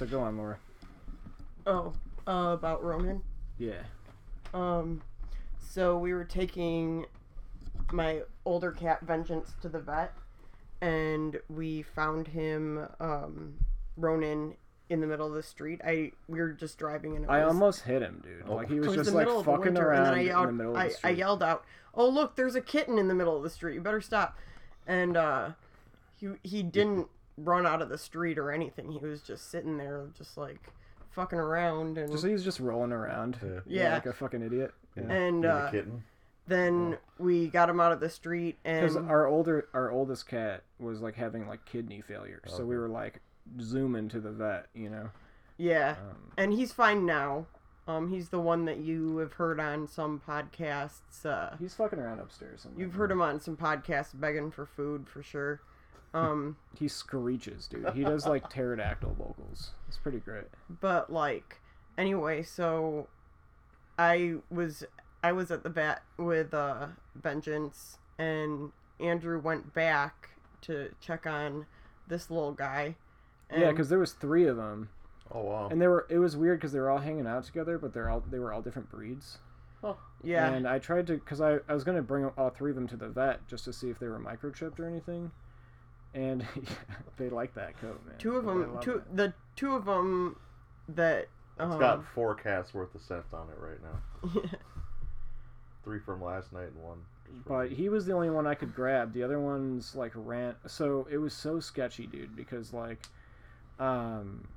Okay, 0.00 0.04
yeah. 0.04 0.06
So 0.06 0.06
go 0.06 0.20
on, 0.22 0.36
Laura. 0.36 0.58
Oh, 1.66 1.92
uh, 2.26 2.52
about 2.52 2.82
Ronan. 2.82 3.22
Yeah. 3.58 3.82
Um, 4.54 5.02
so 5.58 5.98
we 5.98 6.12
were 6.12 6.24
taking 6.24 7.06
my 7.92 8.22
older 8.44 8.72
cat 8.72 9.00
Vengeance 9.02 9.54
to 9.62 9.68
the 9.68 9.80
vet, 9.80 10.12
and 10.80 11.40
we 11.48 11.82
found 11.82 12.28
him, 12.28 12.86
um, 13.00 13.54
Ronan, 13.96 14.54
in 14.88 15.00
the 15.00 15.06
middle 15.06 15.26
of 15.26 15.34
the 15.34 15.42
street. 15.42 15.80
I 15.84 16.12
we 16.28 16.40
were 16.40 16.52
just 16.52 16.78
driving 16.78 17.16
and 17.16 17.24
it 17.24 17.30
I 17.30 17.44
was, 17.44 17.54
almost 17.54 17.82
hit 17.82 18.02
him, 18.02 18.20
dude. 18.22 18.44
Oh. 18.48 18.54
Like 18.56 18.68
he 18.68 18.78
was 18.78 18.88
was 18.88 18.96
just 18.96 19.12
like 19.12 19.26
middle 19.26 19.40
of 19.40 19.46
the 19.46 19.50
fucking 19.50 19.64
winter, 19.74 19.88
around 19.88 19.98
and 19.98 20.06
then 20.06 20.14
I 20.14 20.20
in 20.20 20.26
yelled, 20.26 20.48
the 20.48 20.52
middle 20.52 20.72
of 20.72 20.78
I, 20.78 20.88
the 20.88 20.90
I 20.92 20.96
street. 20.96 21.18
yelled 21.18 21.42
out, 21.42 21.64
"Oh 21.94 22.08
look, 22.08 22.36
there's 22.36 22.54
a 22.54 22.60
kitten 22.60 22.98
in 22.98 23.08
the 23.08 23.14
middle 23.14 23.36
of 23.36 23.42
the 23.42 23.50
street. 23.50 23.74
You 23.74 23.80
better 23.80 24.00
stop!" 24.00 24.38
And 24.86 25.16
uh, 25.16 25.50
he 26.14 26.28
he 26.44 26.62
didn't 26.62 27.08
run 27.36 27.66
out 27.66 27.82
of 27.82 27.88
the 27.88 27.98
street 27.98 28.38
or 28.38 28.50
anything. 28.50 28.90
He 28.92 28.98
was 29.06 29.22
just 29.22 29.50
sitting 29.50 29.76
there, 29.76 30.06
just 30.16 30.36
like 30.36 30.70
fucking 31.10 31.38
around 31.38 31.98
and 31.98 32.10
Just 32.12 32.24
was 32.24 32.44
just 32.44 32.60
rolling 32.60 32.92
around. 32.92 33.38
Yeah. 33.42 33.60
Yeah. 33.66 33.94
like 33.94 34.06
a 34.06 34.12
fucking 34.12 34.42
idiot. 34.42 34.72
Yeah. 34.96 35.02
and 35.12 35.44
He's 35.44 35.50
a 35.50 35.54
uh, 35.54 35.70
kitten. 35.70 36.04
then 36.46 36.98
we 37.18 37.48
got 37.48 37.68
him 37.70 37.80
out 37.80 37.92
of 37.92 38.00
the 38.00 38.08
street 38.10 38.56
Because 38.62 38.96
and 38.96 39.10
our 39.10 39.26
older, 39.26 39.68
our 39.74 39.90
oldest 39.90 40.28
cat 40.28 40.62
was 40.78 41.00
like 41.00 41.14
having 41.14 41.48
like 41.48 41.64
kidney 41.66 42.00
failure, 42.00 42.40
so 42.46 42.64
we 42.64 42.76
were 42.76 42.88
like 42.88 43.20
zooming 43.60 44.08
to 44.10 44.20
the 44.20 44.30
vet, 44.30 44.66
you 44.74 44.88
know. 44.90 45.10
yeah, 45.58 45.96
Um, 46.00 46.16
and 46.36 46.52
he's 46.52 46.72
fine 46.72 47.04
now. 47.06 47.46
Um, 47.88 48.10
he's 48.10 48.30
the 48.30 48.40
one 48.40 48.64
that 48.64 48.78
you 48.78 49.18
have 49.18 49.34
heard 49.34 49.60
on 49.60 49.86
some 49.86 50.20
podcasts. 50.26 51.24
Uh, 51.24 51.56
he's 51.58 51.74
fucking 51.74 51.98
around 52.00 52.18
upstairs. 52.18 52.62
somewhere. 52.62 52.80
you've 52.84 52.94
heard 52.94 53.10
him 53.12 53.22
on 53.22 53.40
some 53.40 53.56
podcasts 53.56 54.18
begging 54.18 54.50
for 54.50 54.66
food 54.66 55.06
for 55.08 55.22
sure. 55.22 55.60
Um, 56.16 56.56
He 56.78 56.88
screeches, 56.88 57.66
dude. 57.66 57.88
He 57.94 58.04
does 58.04 58.26
like 58.26 58.50
pterodactyl 58.50 59.14
vocals. 59.18 59.70
It's 59.88 59.96
pretty 59.96 60.18
great. 60.18 60.44
but 60.80 61.12
like, 61.12 61.60
anyway, 61.96 62.42
so 62.42 63.08
I 63.98 64.36
was 64.50 64.84
I 65.22 65.32
was 65.32 65.50
at 65.50 65.62
the 65.62 65.70
vet 65.70 66.02
with 66.18 66.52
uh, 66.54 66.88
Vengeance, 67.14 67.98
and 68.18 68.72
Andrew 69.00 69.40
went 69.40 69.72
back 69.74 70.30
to 70.62 70.90
check 71.00 71.26
on 71.26 71.66
this 72.08 72.30
little 72.30 72.52
guy. 72.52 72.96
And, 73.50 73.62
Yeah, 73.62 73.70
because 73.70 73.88
there 73.88 73.98
was 73.98 74.12
three 74.12 74.46
of 74.46 74.56
them, 74.56 74.88
Oh 75.30 75.40
wow. 75.42 75.68
and 75.70 75.80
they 75.80 75.88
were. 75.88 76.06
It 76.10 76.18
was 76.18 76.36
weird 76.36 76.58
because 76.58 76.72
they 76.72 76.78
were 76.80 76.90
all 76.90 76.98
hanging 76.98 77.26
out 77.26 77.44
together, 77.44 77.78
but 77.78 77.94
they're 77.94 78.10
all 78.10 78.22
they 78.30 78.38
were 78.38 78.52
all 78.52 78.62
different 78.62 78.90
breeds. 78.90 79.38
Oh. 79.84 79.96
Yeah, 80.22 80.52
And 80.52 80.66
I 80.66 80.78
tried 80.78 81.06
to, 81.08 81.14
because 81.14 81.40
I, 81.40 81.58
I 81.68 81.74
was 81.74 81.84
going 81.84 81.96
to 81.96 82.02
bring 82.02 82.24
all 82.36 82.50
three 82.50 82.70
of 82.70 82.74
them 82.76 82.88
to 82.88 82.96
the 82.96 83.08
vet 83.08 83.46
just 83.46 83.64
to 83.66 83.72
see 83.72 83.90
if 83.90 83.98
they 84.00 84.08
were 84.08 84.18
microchipped 84.18 84.80
or 84.80 84.86
anything. 84.88 85.30
And 86.16 86.44
they 87.18 87.28
like 87.28 87.54
that 87.54 87.78
coat, 87.80 88.00
man. 88.06 88.16
two 88.18 88.36
of 88.36 88.46
them, 88.46 88.78
two 88.80 88.96
it. 88.96 89.16
the 89.16 89.34
two 89.54 89.74
of 89.74 89.84
them 89.84 90.36
that 90.88 91.26
It's 91.60 91.72
um, 91.74 91.78
got 91.78 92.04
four 92.14 92.34
casts 92.34 92.72
worth 92.72 92.94
of 92.94 93.02
scent 93.02 93.24
on 93.32 93.48
it 93.50 93.58
right 93.60 93.78
now. 93.82 94.42
Three 95.84 96.00
from 96.00 96.22
last 96.24 96.52
night 96.52 96.68
and 96.74 96.82
one. 96.82 96.98
just 97.26 97.44
from 97.44 97.58
But 97.58 97.70
he 97.72 97.88
was 97.88 98.06
the 98.06 98.12
only 98.12 98.30
one 98.30 98.46
I 98.46 98.54
could 98.54 98.74
grab. 98.74 99.12
The 99.12 99.22
other 99.22 99.38
ones 99.38 99.94
like 99.94 100.12
ran. 100.14 100.54
So 100.66 101.06
it 101.10 101.18
was 101.18 101.34
so 101.34 101.60
sketchy, 101.60 102.06
dude, 102.06 102.34
because 102.34 102.72
like, 102.72 103.06
um, 103.78 104.48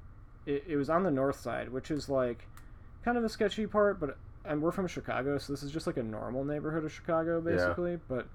it, 0.46 0.64
it 0.66 0.76
was 0.78 0.90
on 0.90 1.04
the 1.04 1.12
north 1.12 1.40
side, 1.40 1.70
which 1.70 1.92
is 1.92 2.10
like 2.10 2.48
kind 3.04 3.18
of 3.18 3.24
a 3.24 3.30
sketchy 3.30 3.68
part. 3.68 4.00
But 4.00 4.18
and 4.46 4.62
we're 4.62 4.72
from 4.72 4.88
Chicago, 4.88 5.38
so 5.38 5.52
this 5.54 5.62
is 5.62 5.72
just 5.72 5.86
like 5.88 5.98
a 5.98 6.04
normal 6.04 6.44
neighborhood 6.46 6.86
of 6.86 6.92
Chicago, 6.94 7.44
Yeah. 7.46 7.56
basically. 7.58 8.00
But 8.08 8.28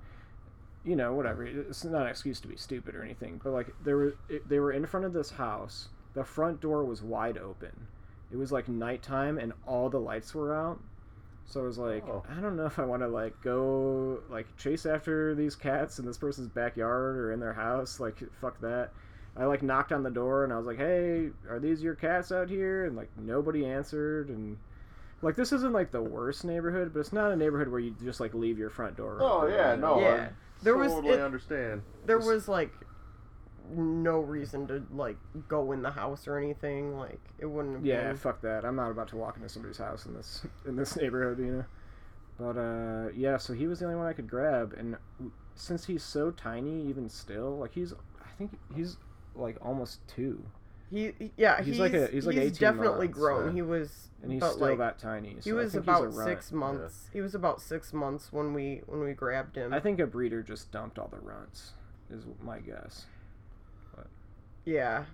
you 0.84 0.96
know, 0.96 1.14
whatever. 1.14 1.44
It's 1.44 1.84
not 1.84 2.02
an 2.02 2.08
excuse 2.08 2.40
to 2.40 2.48
be 2.48 2.56
stupid 2.56 2.94
or 2.94 3.02
anything. 3.02 3.40
But 3.42 3.52
like, 3.52 3.74
there 3.82 3.96
were 3.96 4.16
it, 4.28 4.48
they 4.48 4.58
were 4.58 4.72
in 4.72 4.86
front 4.86 5.06
of 5.06 5.12
this 5.12 5.30
house. 5.30 5.88
The 6.14 6.24
front 6.24 6.60
door 6.60 6.84
was 6.84 7.02
wide 7.02 7.38
open. 7.38 7.88
It 8.30 8.36
was 8.36 8.52
like 8.52 8.68
nighttime, 8.68 9.38
and 9.38 9.52
all 9.66 9.88
the 9.88 10.00
lights 10.00 10.34
were 10.34 10.54
out. 10.54 10.80
So 11.46 11.60
I 11.60 11.64
was 11.64 11.78
like, 11.78 12.04
Oh. 12.08 12.22
I 12.28 12.40
don't 12.40 12.56
know 12.56 12.66
if 12.66 12.78
I 12.78 12.84
want 12.84 13.02
to 13.02 13.08
like 13.08 13.40
go 13.42 14.20
like 14.30 14.46
chase 14.56 14.86
after 14.86 15.34
these 15.34 15.54
cats 15.54 15.98
in 15.98 16.06
this 16.06 16.18
person's 16.18 16.48
backyard 16.48 17.16
or 17.16 17.32
in 17.32 17.40
their 17.40 17.52
house. 17.52 18.00
Like, 18.00 18.18
fuck 18.40 18.60
that. 18.60 18.90
I 19.36 19.44
like 19.46 19.62
knocked 19.62 19.92
on 19.92 20.02
the 20.02 20.10
door 20.10 20.44
and 20.44 20.52
I 20.52 20.56
was 20.56 20.66
like, 20.66 20.78
"Hey, 20.78 21.30
are 21.50 21.58
these 21.58 21.82
your 21.82 21.96
cats 21.96 22.30
out 22.30 22.48
here?" 22.48 22.84
And 22.86 22.96
like 22.96 23.10
nobody 23.18 23.66
answered. 23.66 24.28
And 24.28 24.56
like 25.22 25.34
this 25.36 25.52
isn't 25.52 25.72
like 25.72 25.90
the 25.90 26.02
worst 26.02 26.44
neighborhood, 26.44 26.92
but 26.92 27.00
it's 27.00 27.12
not 27.12 27.32
a 27.32 27.36
neighborhood 27.36 27.68
where 27.68 27.80
you 27.80 27.94
just 28.04 28.20
like 28.20 28.32
leave 28.32 28.58
your 28.58 28.70
front 28.70 28.96
door. 28.96 29.18
Oh 29.20 29.42
open, 29.42 29.54
yeah, 29.54 29.74
you 29.74 29.80
know? 29.80 29.96
no. 29.96 30.00
Yeah. 30.00 30.28
I 30.28 30.30
There 30.62 30.76
was- 30.76 30.92
totally 30.92 31.14
it- 31.14 31.20
understand. 31.20 31.82
there 32.06 32.18
was 32.18 32.48
like 32.48 32.72
no 33.70 34.18
reason 34.20 34.66
to 34.66 34.82
like 34.92 35.16
go 35.48 35.72
in 35.72 35.82
the 35.82 35.90
house 35.90 36.28
or 36.28 36.38
anything. 36.38 36.96
Like 36.98 37.20
it 37.38 37.46
wouldn't 37.46 37.74
have 37.76 37.86
Yeah, 37.86 38.08
been. 38.08 38.16
fuck 38.16 38.40
that. 38.42 38.64
I'm 38.64 38.76
not 38.76 38.90
about 38.90 39.08
to 39.08 39.16
walk 39.16 39.36
into 39.36 39.48
somebody's 39.48 39.78
house 39.78 40.06
in 40.06 40.14
this 40.14 40.46
in 40.66 40.76
this 40.76 40.96
neighborhood, 40.96 41.38
you 41.38 41.52
know. 41.56 41.64
But 42.38 42.58
uh, 42.58 43.08
yeah, 43.14 43.36
so 43.36 43.52
he 43.52 43.66
was 43.66 43.78
the 43.78 43.84
only 43.86 43.96
one 43.96 44.06
I 44.06 44.12
could 44.12 44.28
grab, 44.28 44.74
and 44.76 44.96
since 45.54 45.84
he's 45.86 46.02
so 46.02 46.30
tiny, 46.32 46.82
even 46.88 47.08
still, 47.08 47.58
like 47.58 47.72
he's, 47.72 47.92
I 47.92 48.28
think 48.36 48.58
he's 48.74 48.96
like 49.36 49.56
almost 49.62 50.00
two, 50.08 50.42
He, 50.90 51.12
he- 51.18 51.32
yeah, 51.36 51.58
He's 51.58 51.66
he's, 51.66 51.78
like 51.80 51.92
a- 51.94 52.06
he's 52.08 52.26
like 52.26 52.36
18 52.36 52.52
definitely 52.60 53.06
months, 53.08 53.18
grown. 53.18 53.46
yeah. 53.48 53.52
He 53.54 53.62
was, 53.62 54.08
and 54.22 54.30
he's 54.32 54.44
still 54.44 54.58
like, 54.58 54.78
that 54.78 54.98
tiny. 54.98 55.30
He 55.34 55.40
so 55.40 55.50
I 55.50 55.54
was 55.54 55.72
think 55.72 55.84
he's 55.84 55.94
a 55.94 56.02
about 56.02 56.14
six 56.24 56.52
months. 56.52 57.08
He 57.12 57.20
was 57.20 57.34
about 57.34 57.60
six 57.60 57.92
months 57.92 58.32
when 58.32 58.52
we 58.54 58.82
when 58.86 59.00
we 59.00 59.12
grabbed 59.12 59.56
him. 59.56 59.72
I 59.74 59.80
think 59.80 59.98
a 60.00 60.06
breeder 60.06 60.42
just 60.42 60.70
dumped 60.70 60.98
all 60.98 61.08
the 61.08 61.18
runts, 61.20 61.72
is 62.10 62.24
my 62.42 62.58
guess. 62.60 63.06
yeah, 64.64 65.04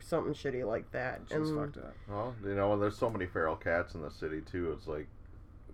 something 0.00 0.34
shitty 0.34 0.66
like 0.66 0.90
that. 0.92 1.20
Which 1.22 1.32
And 1.32 1.56
fucked 1.56 1.78
up. 1.78 1.94
Well, 2.08 2.34
you 2.44 2.54
know, 2.54 2.78
there's 2.78 2.96
so 2.96 3.08
many 3.10 3.26
feral 3.26 3.56
cats 3.56 3.94
in 3.94 4.02
the 4.02 4.10
city 4.10 4.40
too. 4.40 4.72
It's 4.72 4.86
like 4.86 5.06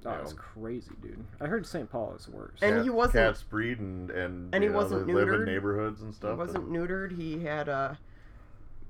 Oh, 0.06 0.14
you 0.16 0.20
it's 0.20 0.34
crazy, 0.34 0.91
dude. 1.00 1.25
I 1.41 1.47
heard 1.47 1.64
St. 1.64 1.91
Paul 1.91 2.14
is 2.14 2.28
worse. 2.28 2.59
And 2.60 2.76
cat- 2.76 2.84
he 2.84 2.91
wasn't- 2.91 3.14
cats 3.14 3.43
breed 3.43 3.78
and 3.78 4.10
and, 4.10 4.54
and 4.54 4.62
you 4.62 4.69
he 4.69 4.72
know, 4.72 4.78
wasn't 4.82 5.06
they 5.06 5.14
live 5.14 5.28
in 5.28 5.34
neutered. 5.41 5.47
neighborhoods 5.47 6.03
and 6.03 6.14
stuff. 6.14 6.32
he 6.32 6.37
wasn't 6.37 6.64
and 6.69 6.76
neutered. 6.76 7.16
He 7.16 7.43
had 7.44 7.69
uh 7.70 7.94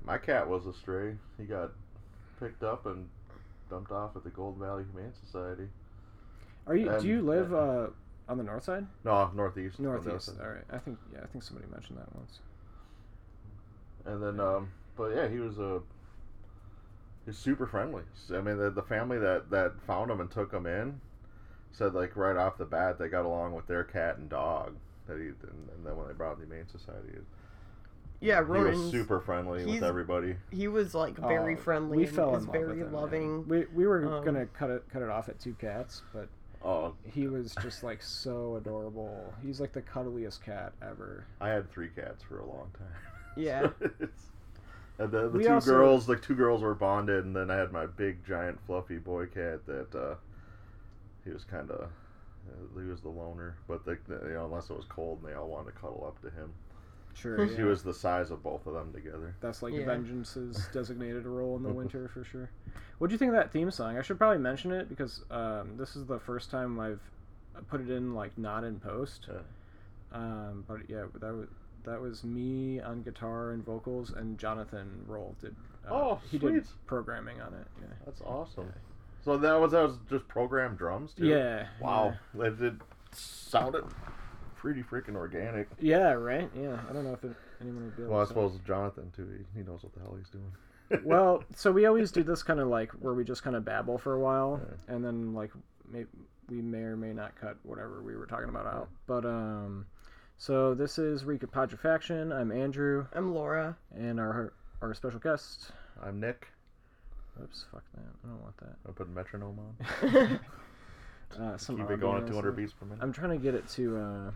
my 0.05 0.17
cat 0.17 0.47
was 0.47 0.65
a 0.65 0.73
stray. 0.73 1.15
He 1.37 1.45
got 1.45 1.71
picked 2.39 2.63
up 2.63 2.85
and 2.85 3.09
dumped 3.69 3.91
off 3.91 4.15
at 4.15 4.23
the 4.23 4.29
Golden 4.29 4.61
Valley 4.61 4.83
Humane 4.91 5.13
Society. 5.25 5.67
Are 6.67 6.75
you? 6.75 6.89
and- 6.89 7.01
do 7.01 7.07
you 7.07 7.21
live 7.21 7.53
uh, 7.53 7.87
on 8.29 8.37
the 8.37 8.43
north 8.43 8.63
side? 8.63 8.85
No, 9.03 9.29
northeast. 9.33 9.79
Northeast. 9.79 10.31
All 10.41 10.49
right. 10.49 10.63
I 10.71 10.77
think 10.77 10.97
yeah. 11.13 11.19
I 11.23 11.27
think 11.27 11.43
somebody 11.43 11.67
mentioned 11.71 11.97
that 11.97 12.13
once. 12.15 12.39
And 14.05 14.21
then, 14.21 14.39
um, 14.39 14.71
but 14.95 15.15
yeah, 15.15 15.27
he 15.27 15.39
was 15.39 15.57
a. 15.57 15.81
He's 17.25 17.37
super 17.37 17.65
friendly. 17.65 18.03
I 18.31 18.41
mean, 18.41 18.57
the, 18.57 18.69
the 18.69 18.83
family 18.83 19.17
that 19.17 19.49
that 19.49 19.73
found 19.87 20.11
him 20.11 20.21
and 20.21 20.29
took 20.29 20.51
him 20.53 20.67
in 20.67 21.01
said 21.71 21.93
like 21.93 22.15
right 22.15 22.37
off 22.37 22.57
the 22.57 22.65
bat 22.65 22.99
they 22.99 23.09
got 23.09 23.25
along 23.25 23.53
with 23.53 23.67
their 23.67 23.83
cat 23.83 24.17
and 24.17 24.29
dog. 24.29 24.75
That 25.07 25.17
he 25.17 25.27
and, 25.27 25.69
and 25.75 25.85
then 25.85 25.97
when 25.97 26.07
they 26.07 26.13
brought 26.13 26.33
him 26.33 26.41
to 26.41 26.45
the 26.45 26.55
Humane 26.55 26.67
Society, 26.69 27.17
yeah 28.21 28.43
he 28.43 28.49
was 28.61 28.91
super 28.91 29.19
friendly 29.19 29.65
with 29.65 29.83
everybody. 29.83 30.35
he 30.51 30.67
was 30.67 30.93
like 30.95 31.17
very 31.17 31.53
Oh, 31.55 31.57
friendly. 31.57 31.97
We 31.97 32.05
and 32.05 32.15
fell 32.15 32.35
is 32.35 32.43
in 32.43 32.47
love 32.47 32.53
very 32.53 32.67
with 32.69 32.77
him, 32.77 32.91
man. 32.91 33.01
loving. 33.01 33.47
We 33.47 33.65
we 33.73 33.85
were 33.87 34.05
Um, 34.17 34.23
gonna 34.25 34.45
cut 34.47 34.69
it 34.69 34.83
cut 34.91 35.01
it 35.01 35.09
off 35.09 35.29
at 35.29 35.39
two 35.39 35.53
cats, 35.55 36.01
but 36.13 36.27
Oh, 36.63 36.95
he 37.03 37.27
was 37.27 37.53
just 37.61 37.83
like 37.83 38.01
so 38.01 38.55
adorable. 38.55 39.31
He's 39.43 39.59
like 39.61 39.71
the 39.73 39.83
cuddliest 39.83 40.43
cat 40.43 40.73
ever. 40.81 41.25
I 41.39 41.49
had 41.49 41.69
three 41.71 41.89
cats 41.89 42.23
for 42.23 42.39
a 42.39 42.45
long 42.45 42.71
time. 42.77 42.87
Yeah. 43.37 43.65
It's- 43.81 44.31
and 44.97 45.11
the, 45.11 45.23
the 45.29 45.37
We 45.37 45.43
two 45.43 45.49
also- 45.53 45.71
girls, 45.71 46.05
the 46.07 46.15
two 46.15 46.35
girls 46.35 46.61
were 46.61 46.73
bonded, 46.73 47.25
and 47.25 47.35
then 47.35 47.51
I 47.51 47.55
had 47.57 47.71
my 47.73 47.85
big, 47.85 48.25
giant, 48.25 48.57
fluffy 48.65 48.97
boy 48.97 49.25
cat 49.25 49.65
that 49.67 49.93
uh, 49.93 50.15
he 51.25 51.31
was 51.31 51.43
kind 51.43 51.69
of 51.69 51.89
he 52.75 52.83
was 52.89 53.01
the 53.01 53.09
loner, 53.09 53.57
but 53.67 53.83
the, 53.85 53.97
the- 54.07 54.25
you 54.27 54.33
know 54.35 54.45
unless 54.45 54.69
it 54.69 54.75
was 54.75 54.85
cold, 54.87 55.19
and 55.21 55.29
they 55.31 55.35
all 55.35 55.49
wanted 55.49 55.73
to 55.73 55.77
cuddle 55.79 56.03
up 56.07 56.19
to 56.21 56.29
him. 56.35 56.51
Sure. 57.15 57.45
He 57.45 57.55
yeah. 57.55 57.63
was 57.63 57.81
the 57.81 57.93
size 57.93 58.29
of 58.29 58.43
both 58.43 58.67
of 58.67 58.73
them 58.73 58.91
together. 58.93 59.35
That's 59.41 59.63
like 59.63 59.73
Yeah. 59.73 59.85
Vengeance's 59.85 60.67
designated 60.73 61.25
role 61.25 61.55
in 61.55 61.63
the 61.63 61.73
winter 61.73 62.09
for 62.13 62.23
sure. 62.23 62.49
What 62.97 63.07
do 63.07 63.13
you 63.13 63.17
think 63.17 63.29
of 63.29 63.35
that 63.35 63.51
theme 63.51 63.71
song? 63.71 63.97
I 63.97 64.01
should 64.01 64.17
probably 64.17 64.37
mention 64.37 64.71
it 64.71 64.89
because 64.89 65.23
um, 65.31 65.77
this 65.77 65.95
is 65.95 66.05
the 66.05 66.19
first 66.19 66.51
time 66.51 66.79
I've 66.79 66.99
put 67.69 67.81
it 67.81 67.89
in 67.89 68.13
like 68.13 68.37
not 68.37 68.63
in 68.63 68.79
post. 68.79 69.27
Yeah. 69.27 69.39
Um, 70.11 70.63
but 70.67 70.81
yeah, 70.89 71.05
that 71.19 71.33
was 71.33 71.47
that 71.83 72.01
was 72.01 72.23
me 72.23 72.79
on 72.79 73.01
guitar 73.03 73.51
and 73.51 73.63
vocals, 73.63 74.11
and 74.11 74.37
Jonathan 74.37 75.03
Roll 75.07 75.35
did. 75.41 75.55
Uh, 75.87 75.93
Oh, 75.93 76.21
he 76.31 76.37
did 76.37 76.65
programming 76.87 77.41
on 77.41 77.53
it. 77.53 77.67
Yeah. 77.79 77.87
That's 78.05 78.21
awesome. 78.21 78.73
So 79.23 79.37
that 79.37 79.59
was 79.59 79.71
that 79.71 79.83
was 79.83 79.97
just 80.09 80.27
programmed 80.27 80.77
drums 80.77 81.13
too. 81.13 81.25
Yeah. 81.27 81.67
Wow, 81.81 82.13
it, 82.39 82.61
it 82.61 82.73
sounded 83.11 83.83
pretty 84.65 84.81
freaking 84.81 85.15
organic. 85.15 85.67
Yeah. 85.79 85.97
Yeah, 85.97 86.11
Right. 86.13 86.49
Yeah. 86.59 86.79
I 86.89 86.93
don't 86.93 87.03
know 87.03 87.13
if 87.13 87.23
it, 87.23 87.35
anyone 87.61 87.83
would 87.83 87.95
be 87.95 88.01
able. 88.01 88.13
Well, 88.13 88.21
I 88.21 88.23
to 88.23 88.27
say. 88.27 88.33
suppose 88.33 88.59
Jonathan 88.65 89.11
too. 89.15 89.27
He, 89.37 89.59
he 89.59 89.63
knows 89.63 89.83
what 89.83 89.93
the 89.93 89.99
hell 89.99 90.17
he's 90.17 90.29
doing. 90.29 91.03
well, 91.05 91.43
so 91.55 91.71
we 91.71 91.85
always 91.85 92.11
do 92.11 92.23
this 92.23 92.41
kind 92.41 92.59
of 92.59 92.67
like 92.67 92.91
where 92.93 93.13
we 93.13 93.23
just 93.23 93.43
kind 93.43 93.55
of 93.55 93.63
babble 93.63 93.99
for 93.99 94.13
a 94.13 94.19
while, 94.19 94.59
and 94.87 95.05
then 95.05 95.33
like 95.33 95.51
may, 95.87 96.05
we 96.49 96.61
may 96.61 96.79
or 96.79 96.95
may 96.95 97.13
not 97.13 97.35
cut 97.39 97.57
whatever 97.61 98.01
we 98.01 98.15
were 98.15 98.25
talking 98.25 98.49
about 98.49 98.65
out. 98.65 98.89
But 99.05 99.25
um, 99.25 99.85
so 100.37 100.73
this 100.73 100.97
is 100.97 101.23
Recapodrifaction. 101.23 102.35
I'm 102.35 102.51
Andrew, 102.51 103.05
I'm 103.13 103.33
Laura. 103.33 103.77
and 103.95 104.19
our 104.19 104.53
our 104.81 104.93
special 104.95 105.19
guest. 105.19 105.71
I'm 106.03 106.19
Nick. 106.19 106.47
Oops, 107.41 107.65
fuck 107.71 107.83
that. 107.95 108.05
I 108.23 108.27
don't 108.27 108.41
want 108.41 108.57
that. 108.57 108.75
I 108.87 108.91
put 108.91 109.07
a 109.07 109.11
metronome 109.11 109.59
on. 109.59 110.39
Uh, 111.39 111.57
some 111.57 111.77
Keep 111.77 111.89
it 111.89 111.99
going 111.99 112.21
at 112.23 112.27
200 112.27 112.55
beats 112.55 112.73
per 112.73 112.85
minute. 112.85 113.03
I'm 113.03 113.11
trying 113.11 113.31
to 113.31 113.37
get 113.37 113.55
it 113.55 113.67
to. 113.69 113.97
Uh, 113.97 114.01
I'm 114.01 114.33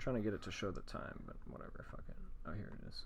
trying 0.00 0.16
to 0.16 0.22
get 0.22 0.34
it 0.34 0.42
to 0.42 0.50
show 0.50 0.70
the 0.70 0.82
time, 0.82 1.22
but 1.26 1.36
whatever. 1.48 1.84
Fuck 1.90 2.04
it. 2.08 2.16
Oh, 2.46 2.52
here 2.52 2.70
it 2.82 2.88
is. 2.88 3.04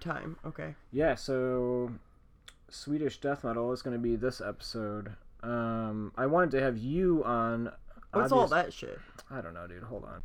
Time. 0.00 0.36
Okay. 0.46 0.74
Yeah. 0.92 1.14
So, 1.14 1.90
Swedish 2.68 3.20
death 3.20 3.44
metal 3.44 3.72
is 3.72 3.82
going 3.82 3.94
to 3.96 4.02
be 4.02 4.16
this 4.16 4.40
episode. 4.40 5.12
Um, 5.42 6.12
I 6.16 6.26
wanted 6.26 6.52
to 6.52 6.60
have 6.62 6.78
you 6.78 7.22
on. 7.24 7.72
What's 8.12 8.32
all 8.32 8.46
that 8.48 8.72
shit? 8.72 8.98
I 9.30 9.40
don't 9.40 9.54
know, 9.54 9.66
dude. 9.66 9.84
Hold 9.84 10.04
on. 10.04 10.22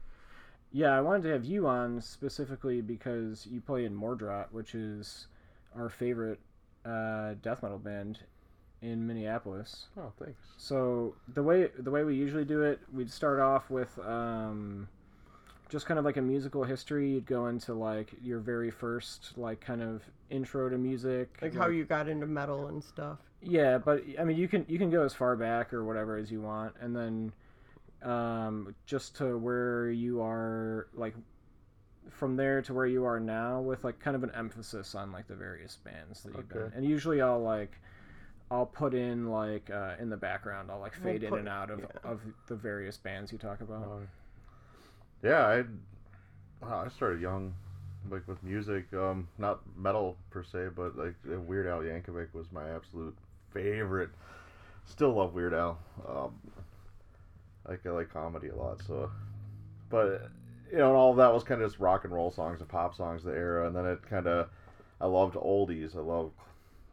Yeah, 0.72 0.98
I 0.98 1.01
wanted 1.01 1.24
to 1.24 1.30
have 1.30 1.45
you 1.45 1.68
on 1.68 2.01
specifically 2.01 2.81
because 2.81 3.48
you 3.50 3.62
play 3.62 3.86
in 3.86 3.95
Mordrot, 3.95 4.51
which 4.51 4.75
is 4.75 5.28
our 5.75 5.89
favorite 5.89 6.39
uh, 6.86 7.36
death 7.42 7.63
metal 7.63 7.78
band 7.80 8.19
in 8.81 9.06
Minneapolis. 9.07 9.88
oh, 9.98 10.12
thanks. 10.19 10.39
So 10.57 11.16
the 11.33 11.44
way 11.44 11.69
the 11.80 11.92
way 11.92 12.04
we 12.04 12.16
usually 12.16 12.45
do 12.45 12.63
it, 12.63 12.80
we'd 12.94 13.12
start 13.12 13.39
off 13.39 13.69
with 13.69 13.98
um, 14.00 14.88
just 15.69 15.85
kind 15.85 15.97
of 16.00 16.06
like 16.06 16.17
a 16.17 16.21
musical 16.21 16.63
history. 16.63 17.12
You'd 17.12 17.25
go 17.25 17.47
into 17.47 17.73
like 17.73 18.12
your 18.21 18.39
very 18.39 18.71
first 18.71 19.38
like 19.38 19.59
kind 19.62 19.81
of 19.81 20.03
intro 20.29 20.69
to 20.69 20.77
music, 20.77 21.38
Like 21.41 21.56
how 21.56 21.67
you 21.67 21.85
got 21.85 22.07
into 22.07 22.25
metal 22.27 22.67
and 22.67 22.83
stuff. 22.83 23.19
yeah, 23.41 23.77
but 23.77 24.03
I 24.19 24.23
mean, 24.23 24.38
you 24.38 24.47
can 24.47 24.65
you 24.67 24.77
can 24.77 24.89
go 24.89 25.03
as 25.03 25.13
far 25.13 25.35
back 25.35 25.73
or 25.73 25.83
whatever 25.83 26.17
as 26.17 26.31
you 26.31 26.41
want, 26.41 26.73
and 26.81 26.95
then 26.95 27.31
um, 28.03 28.75
just 28.85 29.15
to 29.17 29.38
where 29.38 29.89
you 29.89 30.21
are, 30.21 30.88
like 30.94 31.15
from 32.09 32.35
there 32.35 32.61
to 32.61 32.73
where 32.73 32.85
you 32.85 33.03
are 33.06 33.19
now, 33.19 33.61
with 33.61 33.83
like 33.83 34.00
kind 34.00 34.15
of 34.15 34.23
an 34.23 34.31
emphasis 34.35 34.94
on 34.95 35.11
like 35.11 35.27
the 35.27 35.35
various 35.35 35.77
bands 35.83 36.21
that 36.23 36.35
you've 36.35 36.50
been. 36.50 36.57
Okay. 36.61 36.75
And 36.75 36.85
usually, 36.85 37.21
I'll 37.21 37.41
like 37.41 37.71
I'll 38.51 38.65
put 38.68 38.94
in 38.94 39.29
like 39.29 39.69
uh, 39.71 39.95
in 40.00 40.09
the 40.09 40.18
background, 40.18 40.69
I'll 40.69 40.79
like 40.79 40.94
We'll 41.03 41.13
fade 41.13 41.23
in 41.23 41.33
and 41.33 41.50
out 41.50 41.71
of 41.71 41.79
yeah. 41.79 42.09
of 42.11 42.21
the 42.47 42.56
various 42.56 42.97
bands 42.97 43.31
you 43.31 43.38
talk 43.39 43.61
about. 43.61 43.83
Uh, 43.83 44.06
yeah, 45.25 45.48
I 45.48 45.63
wow, 46.62 46.83
I 46.86 46.89
started 46.89 47.19
young, 47.19 47.56
like 48.12 48.27
with 48.27 48.42
music. 48.44 48.86
Um, 48.94 49.27
not 49.39 49.62
metal 49.75 50.18
per 50.30 50.44
se, 50.44 50.68
but 50.75 50.95
like 50.95 51.16
uh, 51.31 51.39
Weird 51.39 51.66
Al 51.68 51.80
Yankovic 51.80 52.33
was 52.33 52.51
my 52.51 52.69
absolute 52.69 53.18
favorite. 53.51 54.12
Still 54.86 55.13
love 55.13 55.33
Weird 55.33 55.56
Al. 55.56 55.80
Um, 56.07 56.39
like 57.68 57.83
I 57.86 57.89
like 57.89 58.13
comedy 58.13 58.50
a 58.50 58.56
lot, 58.56 58.81
so. 58.86 59.10
But 59.89 60.30
you 60.72 60.77
know, 60.77 60.89
and 60.89 60.95
all 60.95 61.12
of 61.12 61.18
that 61.18 61.33
was 61.33 61.44
kind 61.44 61.62
of 61.62 61.69
just 61.69 61.80
rock 61.80 62.04
and 62.04 62.13
roll 62.13 62.31
songs 62.31 62.60
and 62.60 62.69
pop 62.69 62.95
songs 62.95 63.25
of 63.25 63.31
the 63.31 63.38
era, 63.38 63.66
and 63.66 63.75
then 63.75 63.86
it 63.86 64.07
kind 64.07 64.28
of, 64.28 64.50
I 65.01 65.07
loved 65.07 65.36
oldies. 65.36 65.95
I 65.95 66.01
love, 66.01 66.31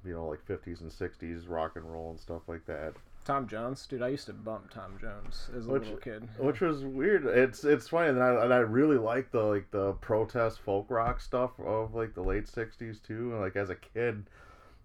you 0.06 0.14
know, 0.14 0.26
like 0.26 0.44
fifties 0.46 0.80
and 0.80 0.90
sixties 0.90 1.46
rock 1.46 1.72
and 1.76 1.84
roll 1.84 2.10
and 2.10 2.20
stuff 2.20 2.42
like 2.46 2.64
that. 2.66 2.94
Tom 3.24 3.46
Jones, 3.46 3.86
dude, 3.86 4.02
I 4.02 4.08
used 4.08 4.26
to 4.26 4.32
bump 4.32 4.70
Tom 4.70 4.98
Jones 5.00 5.48
as 5.56 5.66
a 5.66 5.70
Which- 5.70 5.82
little 5.84 5.98
kid. 5.98 6.28
which 6.38 6.60
was 6.60 6.84
weird. 6.84 7.24
It's 7.26 7.62
it's 7.64 7.88
funny, 7.88 8.08
and 8.08 8.22
I, 8.22 8.42
and 8.44 8.52
I 8.52 8.58
really 8.58 8.98
like 8.98 9.30
the 9.30 9.42
like 9.42 9.70
the 9.70 9.92
protest 9.94 10.60
folk 10.60 10.86
rock 10.90 11.20
stuff 11.20 11.52
of 11.60 11.94
like 11.94 12.14
the 12.14 12.22
late 12.22 12.46
'60s 12.46 13.00
too. 13.02 13.32
And 13.32 13.40
like 13.40 13.54
as 13.56 13.70
a 13.70 13.76
kid, 13.76 14.24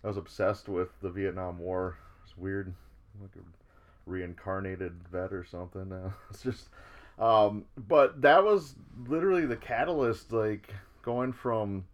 I 0.03 0.07
was 0.07 0.17
obsessed 0.17 0.69
with 0.69 0.89
the 1.01 1.09
Vietnam 1.09 1.57
War. 1.57 1.97
It's 2.23 2.37
weird, 2.37 2.73
like 3.19 3.31
a 3.35 3.45
reincarnated 4.05 4.93
vet 5.11 5.33
or 5.33 5.43
something. 5.43 5.91
Uh, 5.91 6.11
it's 6.29 6.43
just, 6.43 6.69
um, 7.17 7.65
but 7.87 8.21
that 8.21 8.43
was 8.43 8.75
literally 9.07 9.45
the 9.47 9.55
catalyst, 9.57 10.31
like 10.31 10.73
going 11.01 11.33
from 11.33 11.85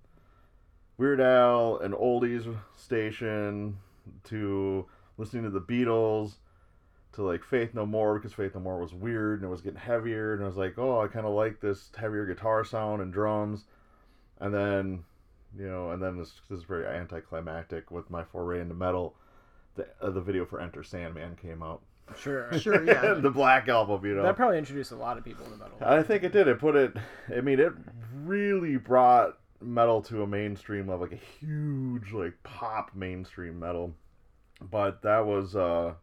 Weird 0.97 1.21
Al 1.21 1.77
and 1.77 1.93
oldies 1.93 2.53
station 2.75 3.77
to 4.25 4.85
listening 5.17 5.43
to 5.43 5.49
the 5.49 5.61
Beatles 5.61 6.35
to 7.13 7.23
like 7.23 7.43
Faith 7.43 7.73
No 7.73 7.85
More 7.85 8.17
because 8.17 8.33
Faith 8.33 8.55
No 8.55 8.61
More 8.61 8.79
was 8.79 8.93
weird 8.93 9.39
and 9.39 9.47
it 9.47 9.51
was 9.51 9.61
getting 9.61 9.79
heavier 9.79 10.33
and 10.33 10.43
I 10.43 10.47
was 10.47 10.57
like, 10.57 10.77
oh, 10.77 11.01
I 11.01 11.07
kind 11.07 11.25
of 11.25 11.33
like 11.33 11.59
this 11.59 11.91
heavier 11.95 12.25
guitar 12.25 12.63
sound 12.63 13.01
and 13.01 13.13
drums, 13.13 13.65
and 14.39 14.53
then, 14.53 15.03
you 15.57 15.67
know, 15.67 15.91
and 15.91 16.01
then 16.01 16.17
this, 16.17 16.33
this 16.49 16.59
is 16.59 16.65
very 16.65 16.85
anticlimactic 16.85 17.91
with 17.91 18.09
my 18.09 18.23
foray 18.23 18.61
into 18.61 18.73
metal. 18.73 19.15
The 19.75 19.87
uh, 20.01 20.11
the 20.11 20.21
video 20.21 20.45
for 20.45 20.61
Enter 20.61 20.83
Sandman 20.83 21.35
came 21.41 21.63
out. 21.63 21.81
Sure. 22.17 22.51
Sure, 22.59 22.83
yeah. 22.85 23.13
the 23.13 23.31
Black 23.31 23.67
Album, 23.67 24.05
you 24.05 24.15
know. 24.15 24.23
That 24.23 24.35
probably 24.35 24.57
introduced 24.57 24.91
a 24.91 24.95
lot 24.95 25.17
of 25.17 25.23
people 25.23 25.45
to 25.45 25.51
metal. 25.51 25.77
I 25.81 26.03
think 26.03 26.23
it 26.23 26.31
did. 26.31 26.47
It 26.47 26.59
put 26.59 26.75
it. 26.75 26.93
I 27.35 27.41
mean, 27.41 27.59
it 27.59 27.73
really 28.13 28.77
brought 28.77 29.37
metal 29.61 30.01
to 30.03 30.21
a 30.23 30.27
mainstream 30.27 30.87
level, 30.87 31.07
like 31.07 31.13
a 31.13 31.45
huge 31.45 32.11
like 32.11 32.33
pop 32.43 32.91
mainstream 32.93 33.59
metal. 33.59 33.93
But 34.69 35.01
that 35.03 35.25
was. 35.25 35.55
uh 35.55 35.93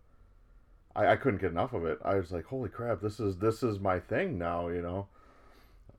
I, 0.95 1.13
I 1.13 1.17
couldn't 1.17 1.41
get 1.41 1.53
enough 1.53 1.73
of 1.73 1.85
it. 1.85 1.99
I 2.05 2.17
was 2.17 2.33
like, 2.33 2.47
holy 2.47 2.69
crap, 2.69 3.01
this 3.01 3.21
is 3.21 3.37
this 3.39 3.63
is 3.63 3.79
my 3.79 4.01
thing 4.01 4.39
now. 4.39 4.69
You 4.69 4.83
know. 4.83 5.07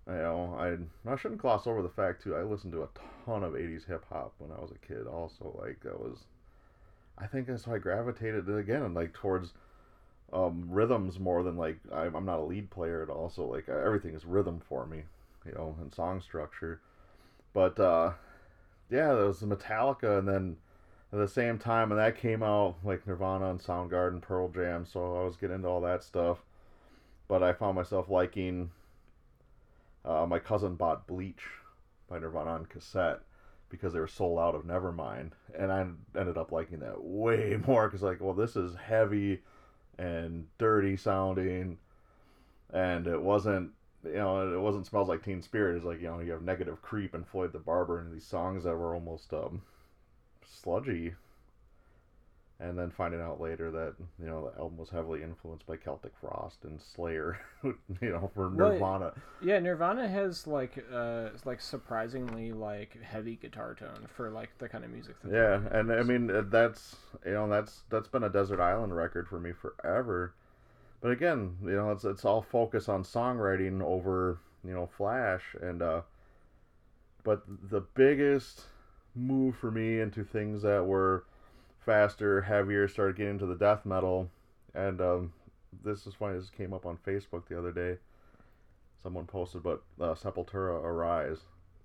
You 0.07 0.13
know, 0.13 0.55
I 0.57 1.11
I 1.11 1.15
shouldn't 1.15 1.41
gloss 1.41 1.67
over 1.67 1.81
the 1.81 1.89
fact 1.89 2.23
too. 2.23 2.35
I 2.35 2.41
listened 2.43 2.73
to 2.73 2.83
a 2.83 2.89
ton 3.25 3.43
of 3.43 3.53
'80s 3.53 3.85
hip 3.87 4.03
hop 4.09 4.33
when 4.39 4.51
I 4.51 4.59
was 4.59 4.71
a 4.71 4.87
kid. 4.87 5.07
Also, 5.07 5.57
like 5.61 5.81
that 5.83 5.99
was. 5.99 6.25
I 7.17 7.27
think 7.27 7.47
that's 7.47 7.67
why 7.67 7.75
I 7.75 7.77
gravitated 7.77 8.49
again, 8.49 8.81
and 8.81 8.95
like 8.95 9.13
towards 9.13 9.53
um, 10.33 10.65
rhythms 10.69 11.19
more 11.19 11.43
than 11.43 11.57
like 11.57 11.77
I'm, 11.93 12.15
I'm 12.15 12.25
not 12.25 12.39
a 12.39 12.43
lead 12.43 12.69
player 12.69 13.03
at 13.03 13.09
all, 13.09 13.29
so 13.29 13.45
like 13.45 13.69
everything 13.69 14.15
is 14.15 14.25
rhythm 14.25 14.61
for 14.67 14.85
me, 14.85 15.03
you 15.45 15.53
know, 15.53 15.75
and 15.81 15.93
song 15.93 16.21
structure. 16.21 16.81
But 17.53 17.79
uh, 17.79 18.13
yeah, 18.89 19.13
there 19.13 19.25
was 19.25 19.41
Metallica, 19.41 20.19
and 20.19 20.27
then 20.27 20.57
at 21.13 21.19
the 21.19 21.27
same 21.27 21.57
time, 21.57 21.91
and 21.91 21.99
that 21.99 22.17
came 22.17 22.41
out, 22.41 22.75
like 22.83 23.05
Nirvana 23.05 23.49
and 23.49 23.59
Soundgarden, 23.59 24.21
Pearl 24.21 24.47
Jam, 24.49 24.85
so 24.85 25.17
I 25.17 25.23
was 25.23 25.35
getting 25.35 25.57
into 25.57 25.67
all 25.67 25.81
that 25.81 26.03
stuff. 26.03 26.39
But 27.27 27.43
I 27.43 27.53
found 27.53 27.75
myself 27.75 28.09
liking. 28.09 28.71
Uh, 30.03 30.25
my 30.25 30.39
cousin 30.39 30.75
bought 30.75 31.07
Bleach 31.07 31.43
by 32.09 32.17
Nirvana 32.19 32.51
on 32.51 32.65
cassette 32.65 33.19
because 33.69 33.93
they 33.93 33.99
were 33.99 34.07
sold 34.07 34.39
out 34.39 34.55
of 34.55 34.63
Nevermind, 34.63 35.31
and 35.57 35.71
I 35.71 35.85
ended 36.17 36.37
up 36.37 36.51
liking 36.51 36.79
that 36.79 37.03
way 37.03 37.57
more 37.67 37.87
because 37.87 38.01
like, 38.01 38.21
well, 38.21 38.33
this 38.33 38.55
is 38.55 38.75
heavy 38.75 39.41
and 39.97 40.47
dirty 40.57 40.97
sounding, 40.97 41.77
and 42.73 43.07
it 43.07 43.21
wasn't 43.21 43.71
you 44.03 44.13
know 44.13 44.53
it 44.53 44.59
wasn't 44.59 44.87
smells 44.87 45.09
like 45.09 45.23
Teen 45.23 45.41
Spirit. 45.41 45.75
It's 45.75 45.85
like 45.85 46.01
you 46.01 46.07
know 46.07 46.19
you 46.19 46.31
have 46.31 46.41
Negative 46.41 46.81
Creep 46.81 47.13
and 47.13 47.27
Floyd 47.27 47.53
the 47.53 47.59
Barber 47.59 47.99
and 47.99 48.13
these 48.13 48.25
songs 48.25 48.63
that 48.63 48.75
were 48.75 48.93
almost 48.95 49.33
um, 49.33 49.61
sludgy. 50.51 51.13
And 52.59 52.77
then 52.77 52.91
finding 52.91 53.19
out 53.21 53.41
later 53.41 53.71
that 53.71 53.95
you 54.19 54.27
know 54.27 54.51
the 54.51 54.59
album 54.61 54.77
was 54.77 54.91
heavily 54.91 55.23
influenced 55.23 55.65
by 55.65 55.77
Celtic 55.77 56.11
Frost 56.21 56.63
and 56.63 56.79
Slayer, 56.79 57.39
you 57.63 57.73
know, 58.01 58.29
for 58.35 58.51
Well, 58.53 58.73
Nirvana. 58.73 59.13
Yeah, 59.41 59.57
Nirvana 59.57 60.07
has 60.07 60.45
like 60.45 60.85
uh 60.93 61.29
like 61.43 61.59
surprisingly 61.59 62.51
like 62.51 63.01
heavy 63.01 63.35
guitar 63.35 63.73
tone 63.73 64.07
for 64.15 64.29
like 64.29 64.55
the 64.59 64.69
kind 64.69 64.85
of 64.85 64.91
music 64.91 65.15
that 65.23 65.33
Yeah, 65.33 65.59
and 65.75 65.91
I 65.91 66.03
mean 66.03 66.29
uh, 66.29 66.43
that's 66.47 66.97
you 67.25 67.31
know 67.31 67.49
that's 67.49 67.81
that's 67.89 68.07
been 68.07 68.23
a 68.23 68.29
desert 68.29 68.59
island 68.59 68.95
record 68.95 69.27
for 69.27 69.39
me 69.39 69.53
forever. 69.53 70.35
But 71.01 71.09
again, 71.09 71.57
you 71.63 71.71
know 71.71 71.89
it's 71.89 72.05
it's 72.05 72.25
all 72.25 72.43
focus 72.43 72.87
on 72.87 73.03
songwriting 73.03 73.81
over 73.81 74.37
you 74.63 74.73
know 74.73 74.85
Flash 74.85 75.55
and 75.59 75.81
uh. 75.81 76.01
But 77.23 77.43
the 77.47 77.81
biggest 77.81 78.65
move 79.15 79.55
for 79.57 79.71
me 79.71 79.99
into 79.99 80.23
things 80.23 80.61
that 80.63 80.85
were 80.85 81.25
faster, 81.79 82.41
heavier, 82.41 82.87
started 82.87 83.15
getting 83.17 83.33
into 83.33 83.45
the 83.45 83.55
death 83.55 83.85
metal, 83.85 84.29
and 84.73 85.01
um, 85.01 85.33
this 85.83 86.07
is 86.07 86.13
funny. 86.15 86.37
This 86.37 86.49
came 86.49 86.73
up 86.73 86.85
on 86.85 86.97
Facebook 86.97 87.47
the 87.47 87.57
other 87.57 87.71
day. 87.71 87.97
Someone 89.03 89.25
posted, 89.27 89.63
but 89.63 89.83
uh, 89.99 90.13
Sepultura 90.15 90.81
Arise 90.81 91.39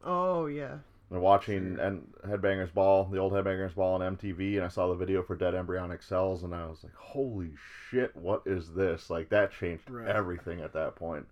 Oh 0.04 0.46
yeah. 0.46 0.78
and 1.10 1.20
watching 1.20 1.78
and 1.80 2.12
Headbangers 2.24 2.72
Ball, 2.72 3.04
the 3.06 3.18
old 3.18 3.32
Headbangers 3.32 3.74
Ball 3.74 3.94
on 3.94 4.02
MTV, 4.02 4.56
and 4.56 4.64
I 4.64 4.68
saw 4.68 4.88
the 4.88 4.94
video 4.94 5.22
for 5.22 5.34
Dead 5.36 5.54
Embryonic 5.54 6.02
Cells, 6.02 6.42
and 6.42 6.54
I 6.54 6.66
was 6.66 6.82
like, 6.84 6.94
"Holy 6.94 7.52
shit, 7.90 8.14
what 8.16 8.42
is 8.46 8.74
this?" 8.74 9.08
Like 9.10 9.28
that 9.30 9.52
changed 9.52 9.90
Right. 9.90 10.08
everything 10.08 10.60
at 10.60 10.72
that 10.74 10.94
point. 10.96 11.26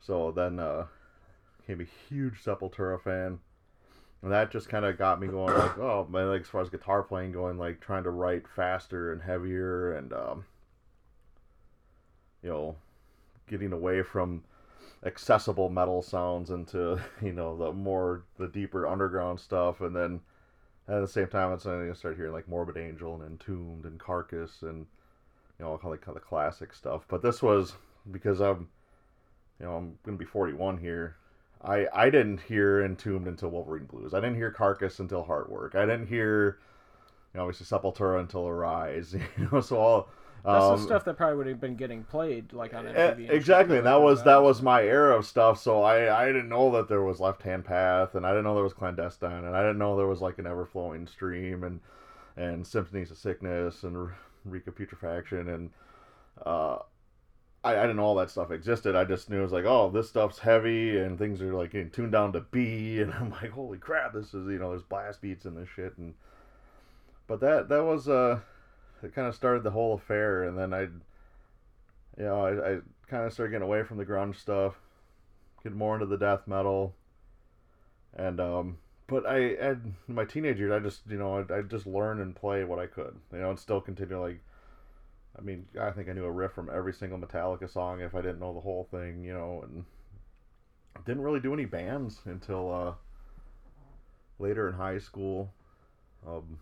So 0.00 0.30
then, 0.30 0.60
uh, 0.60 0.86
became 1.58 1.80
a 1.80 1.84
huge 1.84 2.42
Sepultura 2.44 3.00
fan, 3.00 3.40
and 4.24 4.32
that 4.32 4.50
just 4.50 4.70
kind 4.70 4.86
of 4.86 4.96
got 4.96 5.20
me 5.20 5.26
going. 5.26 5.54
Like, 5.54 5.76
oh, 5.76 6.08
man, 6.10 6.28
like 6.28 6.40
as 6.40 6.48
far 6.48 6.62
as 6.62 6.70
guitar 6.70 7.02
playing 7.02 7.32
going, 7.32 7.58
like 7.58 7.80
trying 7.80 8.04
to 8.04 8.10
write 8.10 8.48
faster 8.48 9.12
and 9.12 9.20
heavier, 9.20 9.92
and 9.92 10.14
um, 10.14 10.46
you 12.42 12.48
know, 12.48 12.76
getting 13.46 13.70
away 13.72 14.02
from 14.02 14.42
accessible 15.04 15.68
metal 15.68 16.00
sounds 16.00 16.48
into 16.48 16.98
you 17.22 17.34
know 17.34 17.54
the 17.54 17.70
more 17.70 18.22
the 18.38 18.48
deeper 18.48 18.86
underground 18.86 19.38
stuff 19.38 19.82
and 19.82 19.94
then 19.94 20.18
at 20.88 21.00
the 21.00 21.06
same 21.06 21.26
time 21.26 21.52
it's 21.52 21.66
I 21.66 21.92
start 21.92 22.16
hearing 22.16 22.32
like 22.32 22.48
Morbid 22.48 22.78
Angel 22.78 23.14
and 23.14 23.22
Entombed 23.22 23.84
and 23.84 24.00
Carcass 24.00 24.62
and 24.62 24.86
you 25.58 25.64
know 25.64 25.72
all 25.72 25.78
kind 25.78 25.92
of, 25.92 26.00
kind 26.00 26.16
of 26.16 26.24
classic 26.24 26.72
stuff 26.72 27.04
but 27.06 27.20
this 27.20 27.42
was 27.42 27.74
because 28.10 28.40
I'm 28.40 28.68
you 29.60 29.66
know 29.66 29.76
I'm 29.76 29.98
gonna 30.06 30.16
be 30.16 30.24
41 30.24 30.78
here 30.78 31.16
I 31.64 31.86
I 31.92 32.10
didn't 32.10 32.40
hear 32.42 32.84
Entombed 32.84 33.26
until 33.26 33.50
Wolverine 33.50 33.86
Blues. 33.86 34.14
I 34.14 34.20
didn't 34.20 34.36
hear 34.36 34.50
Carcass 34.50 34.98
until 35.00 35.24
Heartwork. 35.24 35.74
I 35.74 35.86
didn't 35.86 36.06
hear, 36.08 36.58
you 37.32 37.38
know, 37.38 37.46
obviously 37.46 37.66
Sepultura 37.66 38.20
until 38.20 38.46
Arise. 38.46 39.14
You 39.38 39.48
know, 39.50 39.60
so 39.60 39.76
all. 39.78 40.08
That's 40.44 40.62
um, 40.62 40.76
the 40.78 40.84
stuff 40.84 41.04
that 41.06 41.16
probably 41.16 41.36
would 41.38 41.46
have 41.46 41.58
been 41.60 41.74
getting 41.74 42.04
played 42.04 42.52
like 42.52 42.74
on 42.74 42.86
Eh, 42.86 42.92
MTV. 43.14 43.30
exactly, 43.30 43.78
and 43.78 43.86
that 43.86 44.02
was 44.02 44.22
that 44.24 44.42
was- 44.42 44.56
was 44.58 44.62
my 44.62 44.82
era 44.82 45.16
of 45.16 45.24
stuff. 45.24 45.58
So 45.58 45.82
I 45.82 46.22
I 46.22 46.26
didn't 46.26 46.50
know 46.50 46.70
that 46.72 46.86
there 46.88 47.02
was 47.02 47.18
Left 47.18 47.42
Hand 47.42 47.64
Path, 47.64 48.14
and 48.14 48.26
I 48.26 48.30
didn't 48.30 48.44
know 48.44 48.54
there 48.54 48.62
was 48.62 48.74
Clandestine, 48.74 49.44
and 49.46 49.56
I 49.56 49.60
didn't 49.62 49.78
know 49.78 49.96
there 49.96 50.06
was 50.06 50.20
like 50.20 50.38
an 50.38 50.46
Ever 50.46 50.66
Flowing 50.66 51.06
Stream, 51.06 51.64
and 51.64 51.80
and 52.36 52.66
Symphonies 52.66 53.10
of 53.10 53.16
Sickness, 53.16 53.84
and 53.84 54.10
Reek 54.44 54.66
of 54.66 54.74
Putrefaction, 54.76 55.48
and 55.54 55.70
uh, 56.44 56.78
I 57.64 57.78
I 57.78 57.82
didn't 57.82 57.96
know 57.96 58.04
all 58.04 58.14
that 58.16 58.30
stuff 58.30 58.50
existed. 58.50 58.94
I 58.94 59.04
just 59.04 59.30
knew 59.30 59.40
it 59.40 59.42
was 59.42 59.52
like, 59.52 59.64
oh, 59.64 59.90
this 59.90 60.08
stuff's 60.08 60.38
heavy, 60.38 60.98
and 60.98 61.18
things 61.18 61.42
are 61.42 61.54
like 61.54 61.72
getting 61.72 61.90
tuned 61.90 62.12
down 62.12 62.32
to 62.34 62.40
B, 62.40 63.00
and 63.00 63.12
I'm 63.12 63.30
like, 63.30 63.50
holy 63.50 63.78
crap, 63.78 64.12
this 64.12 64.34
is 64.34 64.46
you 64.48 64.58
know 64.58 64.70
there's 64.70 64.82
blast 64.82 65.22
beats 65.22 65.46
in 65.46 65.54
this 65.54 65.68
shit, 65.74 65.96
and 65.98 66.14
but 67.26 67.40
that 67.40 67.68
that 67.70 67.84
was 67.84 68.08
uh 68.08 68.40
it 69.02 69.14
kind 69.14 69.26
of 69.28 69.34
started 69.34 69.64
the 69.64 69.70
whole 69.70 69.94
affair, 69.94 70.44
and 70.44 70.56
then 70.58 70.72
I 70.72 70.88
you 72.18 72.24
know, 72.24 72.44
I, 72.44 72.74
I 72.74 72.78
kind 73.08 73.24
of 73.24 73.32
started 73.32 73.52
getting 73.52 73.66
away 73.66 73.82
from 73.82 73.98
the 73.98 74.06
grunge 74.06 74.36
stuff, 74.36 74.74
getting 75.62 75.78
more 75.78 75.94
into 75.94 76.06
the 76.06 76.16
death 76.16 76.46
metal, 76.46 76.94
and 78.16 78.40
um, 78.40 78.78
but 79.06 79.26
I, 79.26 79.70
I 79.70 79.76
my 80.06 80.24
teenage 80.24 80.58
years, 80.58 80.72
I 80.72 80.78
just 80.78 81.02
you 81.08 81.18
know, 81.18 81.44
I, 81.48 81.58
I 81.58 81.62
just 81.62 81.86
learn 81.86 82.20
and 82.20 82.34
play 82.34 82.64
what 82.64 82.78
I 82.78 82.86
could, 82.86 83.16
you 83.32 83.38
know, 83.38 83.50
and 83.50 83.58
still 83.58 83.80
continue 83.80 84.20
like, 84.20 84.40
I 85.36 85.42
mean, 85.42 85.66
I 85.80 85.90
think 85.90 86.08
I 86.08 86.12
knew 86.12 86.24
a 86.24 86.30
riff 86.30 86.52
from 86.52 86.70
every 86.72 86.92
single 86.92 87.18
Metallica 87.18 87.68
song 87.70 88.00
if 88.00 88.14
I 88.14 88.20
didn't 88.20 88.40
know 88.40 88.54
the 88.54 88.60
whole 88.60 88.88
thing, 88.90 89.24
you 89.24 89.32
know, 89.32 89.62
and 89.64 89.84
didn't 91.04 91.22
really 91.22 91.40
do 91.40 91.52
any 91.52 91.64
bands 91.64 92.20
until 92.24 92.72
uh, 92.72 92.92
later 94.38 94.68
in 94.68 94.74
high 94.74 94.98
school. 94.98 95.52
Um, 96.26 96.58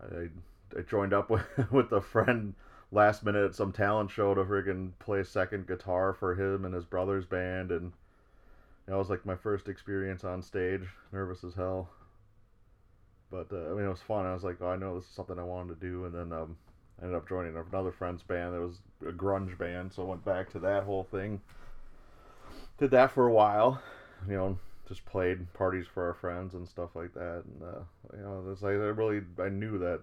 I 0.00 0.28
I 0.76 0.82
joined 0.82 1.12
up 1.12 1.30
with 1.30 1.46
with 1.70 1.92
a 1.92 2.00
friend 2.00 2.54
last 2.90 3.24
minute 3.24 3.44
at 3.44 3.54
some 3.54 3.72
talent 3.72 4.10
show 4.10 4.34
to 4.34 4.44
friggin' 4.44 4.92
play 4.98 5.24
second 5.24 5.66
guitar 5.66 6.12
for 6.12 6.34
him 6.34 6.64
and 6.64 6.74
his 6.74 6.84
brother's 6.84 7.24
band, 7.24 7.72
and 7.72 7.92
that 8.86 8.96
was 8.96 9.10
like 9.10 9.24
my 9.26 9.36
first 9.36 9.68
experience 9.68 10.24
on 10.24 10.42
stage. 10.42 10.86
Nervous 11.12 11.42
as 11.42 11.54
hell, 11.54 11.88
but 13.30 13.46
uh, 13.52 13.70
I 13.70 13.74
mean 13.74 13.86
it 13.86 13.88
was 13.88 14.02
fun. 14.02 14.26
I 14.26 14.34
was 14.34 14.44
like, 14.44 14.58
oh, 14.60 14.68
I 14.68 14.76
know 14.76 14.98
this 14.98 15.08
is 15.08 15.14
something 15.14 15.38
I 15.38 15.44
wanted 15.44 15.80
to 15.80 15.86
do, 15.86 16.04
and 16.04 16.14
then 16.14 16.32
um, 16.32 16.56
ended 17.02 17.16
up 17.16 17.28
joining 17.28 17.56
another 17.56 17.92
friend's 17.92 18.22
band 18.22 18.54
that 18.54 18.60
was 18.60 18.78
a 19.06 19.12
grunge 19.12 19.58
band, 19.58 19.92
so 19.92 20.02
I 20.02 20.06
went 20.06 20.24
back 20.24 20.50
to 20.52 20.58
that 20.60 20.84
whole 20.84 21.04
thing. 21.04 21.40
Did 22.78 22.90
that 22.92 23.10
for 23.10 23.26
a 23.26 23.32
while, 23.32 23.82
you 24.28 24.36
know, 24.36 24.58
just 24.88 25.04
played 25.04 25.52
parties 25.52 25.86
for 25.92 26.06
our 26.06 26.14
friends 26.14 26.54
and 26.54 26.68
stuff 26.68 26.90
like 26.94 27.12
that, 27.14 27.42
and 27.44 27.62
uh, 27.62 28.16
you 28.16 28.22
know, 28.22 28.44
it's 28.50 28.62
like 28.62 28.72
I 28.72 28.74
really 28.74 29.22
I 29.38 29.48
knew 29.48 29.78
that 29.78 30.02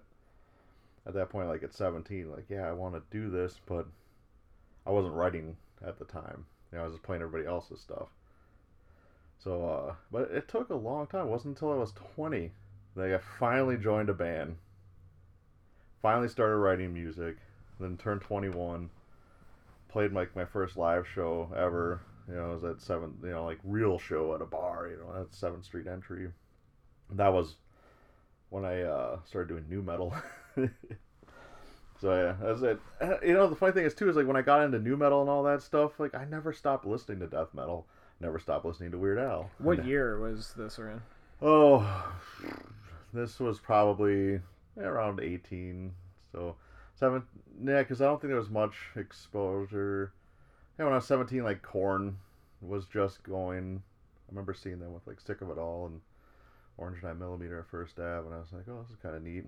at 1.06 1.14
that 1.14 1.30
point, 1.30 1.48
like 1.48 1.62
at 1.62 1.74
17, 1.74 2.30
like, 2.30 2.44
yeah, 2.48 2.68
I 2.68 2.72
want 2.72 2.94
to 2.94 3.02
do 3.10 3.30
this, 3.30 3.58
but 3.66 3.86
I 4.86 4.90
wasn't 4.90 5.14
writing 5.14 5.56
at 5.86 5.98
the 5.98 6.04
time. 6.04 6.46
You 6.70 6.78
know, 6.78 6.82
I 6.82 6.86
was 6.86 6.94
just 6.94 7.02
playing 7.02 7.22
everybody 7.22 7.48
else's 7.48 7.80
stuff. 7.80 8.08
So, 9.42 9.66
uh, 9.66 9.94
but 10.12 10.30
it 10.30 10.48
took 10.48 10.68
a 10.68 10.74
long 10.74 11.06
time. 11.06 11.26
It 11.26 11.30
wasn't 11.30 11.56
until 11.56 11.72
I 11.72 11.76
was 11.76 11.92
20 12.14 12.52
that 12.96 13.14
I 13.14 13.18
finally 13.38 13.76
joined 13.76 14.10
a 14.10 14.14
band. 14.14 14.56
Finally 16.02 16.28
started 16.28 16.56
writing 16.56 16.92
music. 16.92 17.36
Then 17.78 17.96
turned 17.96 18.20
21. 18.22 18.90
Played 19.88 20.12
like 20.12 20.36
my 20.36 20.44
first 20.44 20.76
live 20.76 21.06
show 21.06 21.48
ever. 21.56 22.00
You 22.28 22.36
know, 22.36 22.50
it 22.50 22.54
was 22.54 22.64
at 22.64 22.80
seven. 22.80 23.14
You 23.22 23.30
know, 23.30 23.44
like 23.44 23.58
real 23.64 23.98
show 23.98 24.34
at 24.34 24.42
a 24.42 24.46
bar. 24.46 24.88
You 24.88 24.98
know, 24.98 25.20
at 25.20 25.34
Seventh 25.34 25.64
Street 25.64 25.86
Entry. 25.86 26.28
That 27.12 27.32
was 27.32 27.56
when 28.50 28.64
I 28.64 28.82
uh, 28.82 29.18
started 29.24 29.48
doing 29.48 29.64
nu 29.68 29.82
metal. 29.82 30.14
so 30.56 32.14
yeah, 32.14 32.34
that's 32.40 32.62
it. 32.62 32.80
Uh, 33.00 33.16
You 33.26 33.34
know, 33.34 33.48
the 33.48 33.56
funny 33.56 33.72
thing 33.72 33.84
is 33.84 33.94
too 33.94 34.08
is 34.08 34.16
like 34.16 34.26
when 34.26 34.36
I 34.36 34.42
got 34.42 34.62
into 34.62 34.78
nu 34.78 34.96
metal 34.96 35.20
and 35.22 35.30
all 35.30 35.42
that 35.44 35.62
stuff, 35.62 35.98
like 35.98 36.14
I 36.14 36.24
never 36.24 36.52
stopped 36.52 36.86
listening 36.86 37.18
to 37.20 37.26
death 37.26 37.48
metal. 37.52 37.86
Never 38.20 38.38
stopped 38.38 38.64
listening 38.64 38.90
to 38.92 38.98
Weird 38.98 39.18
Al. 39.18 39.50
What 39.58 39.84
year 39.86 40.20
was 40.20 40.52
this 40.56 40.78
around? 40.78 41.00
Oh, 41.42 42.12
this 43.12 43.40
was 43.40 43.58
probably 43.58 44.40
around 44.78 45.20
18. 45.20 45.92
So, 46.32 46.56
seven. 46.94 47.22
Yeah, 47.64 47.80
because 47.80 48.00
I 48.00 48.04
don't 48.04 48.20
think 48.20 48.30
there 48.30 48.38
was 48.38 48.50
much 48.50 48.74
exposure. 48.96 50.12
Yeah, 50.78 50.84
when 50.84 50.92
I 50.94 50.96
was 50.96 51.06
17, 51.06 51.42
like 51.42 51.62
Korn 51.62 52.18
was 52.60 52.86
just 52.86 53.22
going. 53.22 53.82
I 54.28 54.30
remember 54.30 54.54
seeing 54.54 54.78
them 54.78 54.92
with 54.92 55.06
like 55.06 55.20
Sick 55.20 55.40
of 55.40 55.50
It 55.50 55.58
All 55.58 55.86
and 55.86 56.00
Orange 56.78 57.02
9 57.02 57.18
Millimeter 57.18 57.58
at 57.58 57.68
First 57.68 57.98
Ave, 57.98 58.26
and 58.26 58.34
I 58.34 58.38
was 58.38 58.52
like, 58.52 58.64
oh, 58.68 58.82
this 58.82 58.90
is 58.90 59.02
kind 59.02 59.16
of 59.16 59.22
neat. 59.22 59.44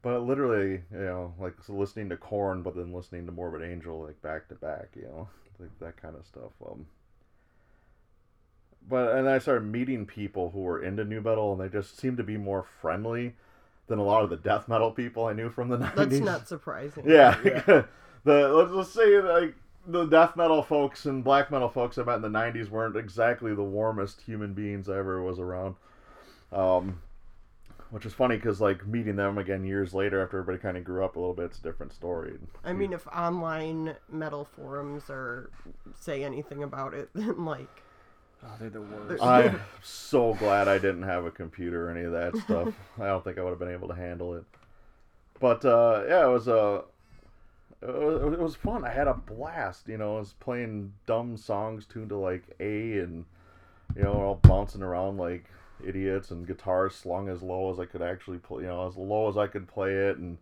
But 0.00 0.22
literally, 0.22 0.82
you 0.92 0.98
know, 0.98 1.34
like 1.38 1.54
so 1.64 1.74
listening 1.74 2.08
to 2.08 2.16
Korn, 2.16 2.62
but 2.62 2.74
then 2.74 2.92
listening 2.92 3.26
to 3.26 3.32
Morbid 3.32 3.62
Angel, 3.62 4.02
like 4.02 4.20
back 4.20 4.48
to 4.48 4.54
back, 4.54 4.88
you 4.96 5.02
know, 5.02 5.28
like 5.60 5.78
that 5.80 6.00
kind 6.00 6.16
of 6.16 6.26
stuff. 6.26 6.52
Um, 6.66 6.86
but 8.88 9.16
and 9.16 9.28
I 9.28 9.38
started 9.38 9.64
meeting 9.64 10.06
people 10.06 10.50
who 10.50 10.60
were 10.60 10.82
into 10.82 11.04
nu 11.04 11.20
metal, 11.20 11.52
and 11.52 11.60
they 11.60 11.68
just 11.68 11.98
seemed 11.98 12.16
to 12.16 12.24
be 12.24 12.36
more 12.36 12.66
friendly 12.80 13.34
than 13.92 13.98
a 13.98 14.04
lot 14.04 14.24
of 14.24 14.30
the 14.30 14.38
death 14.38 14.68
metal 14.68 14.90
people 14.90 15.26
I 15.26 15.34
knew 15.34 15.50
from 15.50 15.68
the 15.68 15.76
90s. 15.76 15.94
That's 15.94 16.20
not 16.20 16.48
surprising. 16.48 17.04
Yeah, 17.06 17.36
the 18.24 18.48
let's 18.48 18.72
just 18.72 18.94
say 18.94 19.20
like 19.20 19.54
the 19.86 20.06
death 20.06 20.34
metal 20.34 20.62
folks 20.62 21.04
and 21.04 21.22
black 21.22 21.50
metal 21.50 21.68
folks 21.68 21.98
I 21.98 22.04
met 22.04 22.16
in 22.16 22.22
the 22.22 22.28
'90s 22.28 22.70
weren't 22.70 22.96
exactly 22.96 23.54
the 23.54 23.62
warmest 23.62 24.22
human 24.22 24.54
beings 24.54 24.88
I 24.88 24.96
ever 24.96 25.22
was 25.22 25.38
around. 25.38 25.76
Um, 26.52 27.02
which 27.90 28.06
is 28.06 28.14
funny 28.14 28.36
because 28.36 28.62
like 28.62 28.86
meeting 28.86 29.16
them 29.16 29.36
again 29.36 29.62
years 29.62 29.92
later 29.92 30.22
after 30.22 30.38
everybody 30.38 30.56
kind 30.56 30.78
of 30.78 30.84
grew 30.84 31.04
up 31.04 31.16
a 31.16 31.20
little 31.20 31.34
bit, 31.34 31.44
it's 31.46 31.58
a 31.58 31.62
different 31.62 31.92
story. 31.92 32.38
I 32.64 32.72
mean, 32.72 32.94
if 32.94 33.06
online 33.08 33.96
metal 34.10 34.46
forums 34.46 35.10
or 35.10 35.50
say 36.00 36.24
anything 36.24 36.62
about 36.62 36.94
it, 36.94 37.10
then 37.14 37.44
like 37.44 37.81
Oh, 38.44 38.50
they're 38.58 38.70
the 38.70 38.82
worst. 38.82 39.22
I'm 39.22 39.60
so 39.82 40.34
glad 40.34 40.68
I 40.68 40.78
didn't 40.78 41.04
have 41.04 41.24
a 41.24 41.30
computer 41.30 41.88
or 41.88 41.90
any 41.90 42.04
of 42.04 42.12
that 42.12 42.36
stuff. 42.44 42.74
I 43.00 43.06
don't 43.06 43.22
think 43.22 43.38
I 43.38 43.42
would 43.42 43.50
have 43.50 43.58
been 43.58 43.72
able 43.72 43.88
to 43.88 43.94
handle 43.94 44.34
it. 44.34 44.44
But 45.40 45.64
uh, 45.64 46.04
yeah, 46.08 46.26
it 46.26 46.30
was 46.30 46.48
uh, 46.48 46.82
it 47.82 48.38
was, 48.38 48.54
fun. 48.54 48.84
I 48.84 48.90
had 48.90 49.08
a 49.08 49.14
blast. 49.14 49.88
You 49.88 49.98
know, 49.98 50.16
I 50.16 50.20
was 50.20 50.34
playing 50.34 50.92
dumb 51.06 51.36
songs 51.36 51.84
tuned 51.86 52.10
to 52.10 52.16
like 52.16 52.44
A 52.60 52.98
and 52.98 53.24
you 53.96 54.02
know, 54.04 54.12
all 54.12 54.34
bouncing 54.36 54.82
around 54.82 55.18
like 55.18 55.46
idiots 55.84 56.30
and 56.30 56.46
guitars 56.46 56.94
slung 56.94 57.28
as 57.28 57.42
low 57.42 57.72
as 57.72 57.80
I 57.80 57.86
could 57.86 58.02
actually 58.02 58.38
play. 58.38 58.62
You 58.62 58.68
know, 58.68 58.86
as 58.86 58.96
low 58.96 59.28
as 59.28 59.36
I 59.36 59.48
could 59.48 59.66
play 59.66 59.92
it, 59.92 60.18
and 60.18 60.38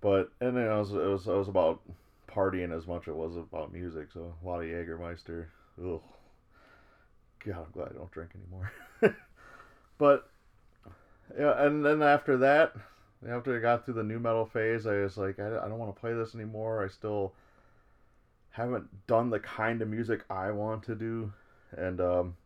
but 0.00 0.30
and 0.40 0.56
then 0.56 0.66
it 0.66 0.78
was 0.78 0.92
it 0.92 0.96
was 0.96 1.26
it 1.26 1.34
was 1.34 1.48
about 1.48 1.80
partying 2.28 2.76
as 2.76 2.86
much 2.86 3.02
as 3.02 3.08
it 3.08 3.16
was 3.16 3.36
about 3.36 3.72
music. 3.72 4.08
So 4.12 4.34
a 4.42 4.46
lot 4.46 4.60
of 4.60 4.66
Jägermeister. 4.66 5.46
Ugh. 5.82 6.00
God, 7.44 7.64
I'm 7.66 7.72
glad 7.72 7.88
I 7.90 7.94
don't 7.94 8.10
drink 8.10 8.30
anymore. 8.34 8.72
but 9.98 10.28
yeah, 11.38 11.66
and 11.66 11.84
then 11.84 12.02
after 12.02 12.36
that, 12.38 12.74
after 13.28 13.56
I 13.56 13.60
got 13.60 13.84
through 13.84 13.94
the 13.94 14.02
nu 14.02 14.18
metal 14.18 14.46
phase, 14.46 14.86
I 14.86 14.96
was 14.96 15.16
like, 15.16 15.38
I, 15.38 15.46
I 15.46 15.68
don't 15.68 15.78
want 15.78 15.94
to 15.94 16.00
play 16.00 16.12
this 16.12 16.34
anymore. 16.34 16.84
I 16.84 16.88
still 16.88 17.32
haven't 18.50 19.06
done 19.06 19.30
the 19.30 19.40
kind 19.40 19.80
of 19.82 19.88
music 19.88 20.24
I 20.30 20.50
want 20.50 20.82
to 20.84 20.94
do, 20.94 21.32
and 21.76 22.00
um, 22.00 22.36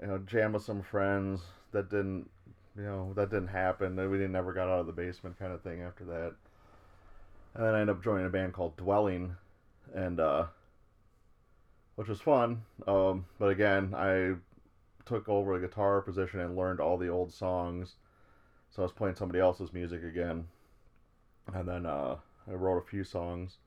you 0.00 0.08
know, 0.08 0.18
jam 0.18 0.52
with 0.52 0.62
some 0.62 0.82
friends. 0.82 1.40
That 1.72 1.90
didn't, 1.90 2.30
you 2.76 2.84
know, 2.84 3.12
that 3.14 3.30
didn't 3.30 3.48
happen. 3.48 3.96
We 3.96 4.16
didn't 4.16 4.32
never 4.32 4.52
got 4.52 4.68
out 4.68 4.80
of 4.80 4.86
the 4.86 4.92
basement 4.92 5.38
kind 5.38 5.52
of 5.52 5.62
thing 5.62 5.82
after 5.82 6.04
that. 6.04 6.34
And 7.54 7.64
then 7.64 7.74
I 7.74 7.80
ended 7.80 7.96
up 7.96 8.04
joining 8.04 8.26
a 8.26 8.30
band 8.30 8.52
called 8.52 8.76
Dwelling, 8.76 9.34
and 9.92 10.20
uh, 10.20 10.46
which 11.96 12.08
was 12.08 12.20
fun. 12.20 12.62
Um, 12.86 13.26
but 13.38 13.50
again, 13.50 13.94
I 13.96 14.34
took 15.06 15.28
over 15.28 15.54
a 15.54 15.60
guitar 15.60 16.00
position 16.00 16.40
and 16.40 16.56
learned 16.56 16.80
all 16.80 16.98
the 16.98 17.08
old 17.08 17.32
songs. 17.32 17.94
So 18.70 18.82
I 18.82 18.84
was 18.84 18.92
playing 18.92 19.16
somebody 19.16 19.40
else's 19.40 19.72
music 19.72 20.02
again. 20.02 20.46
And 21.52 21.68
then 21.68 21.86
uh, 21.86 22.16
I 22.48 22.52
wrote 22.52 22.78
a 22.78 22.88
few 22.88 23.04
songs 23.04 23.58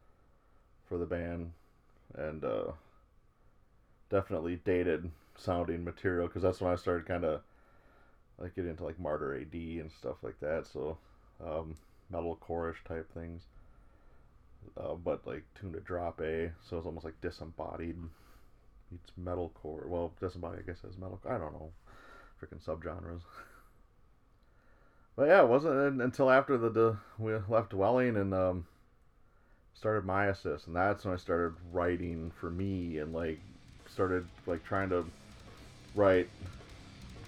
for 0.88 0.98
the 0.98 1.05
band 1.05 1.51
and 2.15 2.43
uh, 2.43 2.72
definitely 4.10 4.60
dated 4.65 5.10
sounding 5.38 5.84
material 5.84 6.27
because 6.27 6.41
that's 6.41 6.60
when 6.60 6.72
I 6.72 6.75
started 6.75 7.05
kind 7.05 7.24
of 7.24 7.41
like 8.39 8.55
getting 8.55 8.72
into 8.72 8.84
like 8.84 9.00
Martyr 9.00 9.36
AD 9.36 9.53
and 9.53 9.91
stuff 9.91 10.17
like 10.24 10.39
that. 10.39 10.65
So 10.67 10.98
um, 11.43 11.75
metal 12.10 12.38
chorish 12.41 12.84
type 12.88 13.12
things. 13.13 13.43
Uh, 14.75 14.95
but 14.95 15.25
like 15.25 15.43
tuned 15.59 15.74
to 15.74 15.79
drop 15.79 16.19
A, 16.21 16.51
so 16.67 16.77
it's 16.77 16.86
almost 16.86 17.05
like 17.05 17.19
disembodied 17.21 17.97
it's 18.93 19.12
metalcore. 19.19 19.86
Well, 19.88 20.13
disembodied, 20.19 20.63
I 20.63 20.71
guess, 20.71 20.83
is 20.83 20.97
metal. 20.97 21.19
I 21.27 21.38
don't 21.38 21.53
know, 21.53 21.71
freaking 22.41 22.63
subgenres. 22.63 23.21
But 25.15 25.29
yeah, 25.29 25.41
it 25.41 25.47
wasn't 25.47 26.00
until 26.00 26.29
after 26.29 26.59
the, 26.59 26.69
the 26.69 26.97
we 27.17 27.33
left 27.50 27.71
dwelling 27.71 28.17
and 28.17 28.36
um, 28.36 28.67
started 29.74 30.05
my 30.05 30.27
assist, 30.27 30.67
and 30.67 30.75
that's 30.75 31.05
when 31.05 31.15
I 31.15 31.17
started 31.17 31.55
writing 31.71 32.31
for 32.39 32.51
me 32.51 33.00
and 33.00 33.12
like 33.13 33.39
started 33.88 34.27
like 34.45 34.63
trying 34.63 34.89
to 34.89 35.05
write 35.95 36.29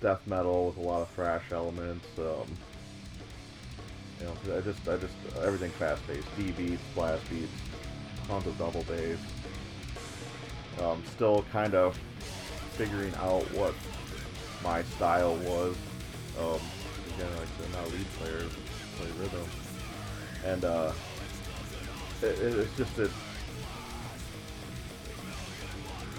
death 0.02 0.22
metal 0.28 0.68
with 0.68 0.78
a 0.78 0.82
lot 0.88 1.02
of 1.02 1.10
thrash 1.16 1.46
elements. 1.52 2.06
Um, 2.20 2.56
you 4.20 4.26
know, 4.26 4.34
'cause 4.44 4.58
I 4.58 4.62
just, 4.62 4.88
I 4.88 4.98
just 4.98 5.14
everything 5.46 5.72
fast 5.72 6.06
paced, 6.08 6.28
D 6.36 6.52
beats, 6.52 6.82
blast 6.96 7.28
beats, 7.30 7.52
tons 8.28 8.46
of 8.48 8.58
double 8.58 8.84
bass. 8.84 9.20
Um, 10.82 11.04
still 11.14 11.44
kind 11.52 11.76
of 11.76 11.98
figuring 12.78 13.14
out 13.16 13.44
what 13.52 13.74
my 14.64 14.84
style 14.84 15.36
was. 15.38 15.76
Um, 16.40 16.60
again, 17.16 17.30
like 17.38 17.58
the 17.58 17.78
now 17.78 17.84
lead 17.86 18.08
players 18.20 18.52
play 18.98 19.08
rhythm, 19.20 19.46
and 20.46 20.64
uh, 20.64 20.92
it, 22.22 22.26
it, 22.40 22.58
it's 22.60 22.78
just 22.78 22.98
it 23.00 23.12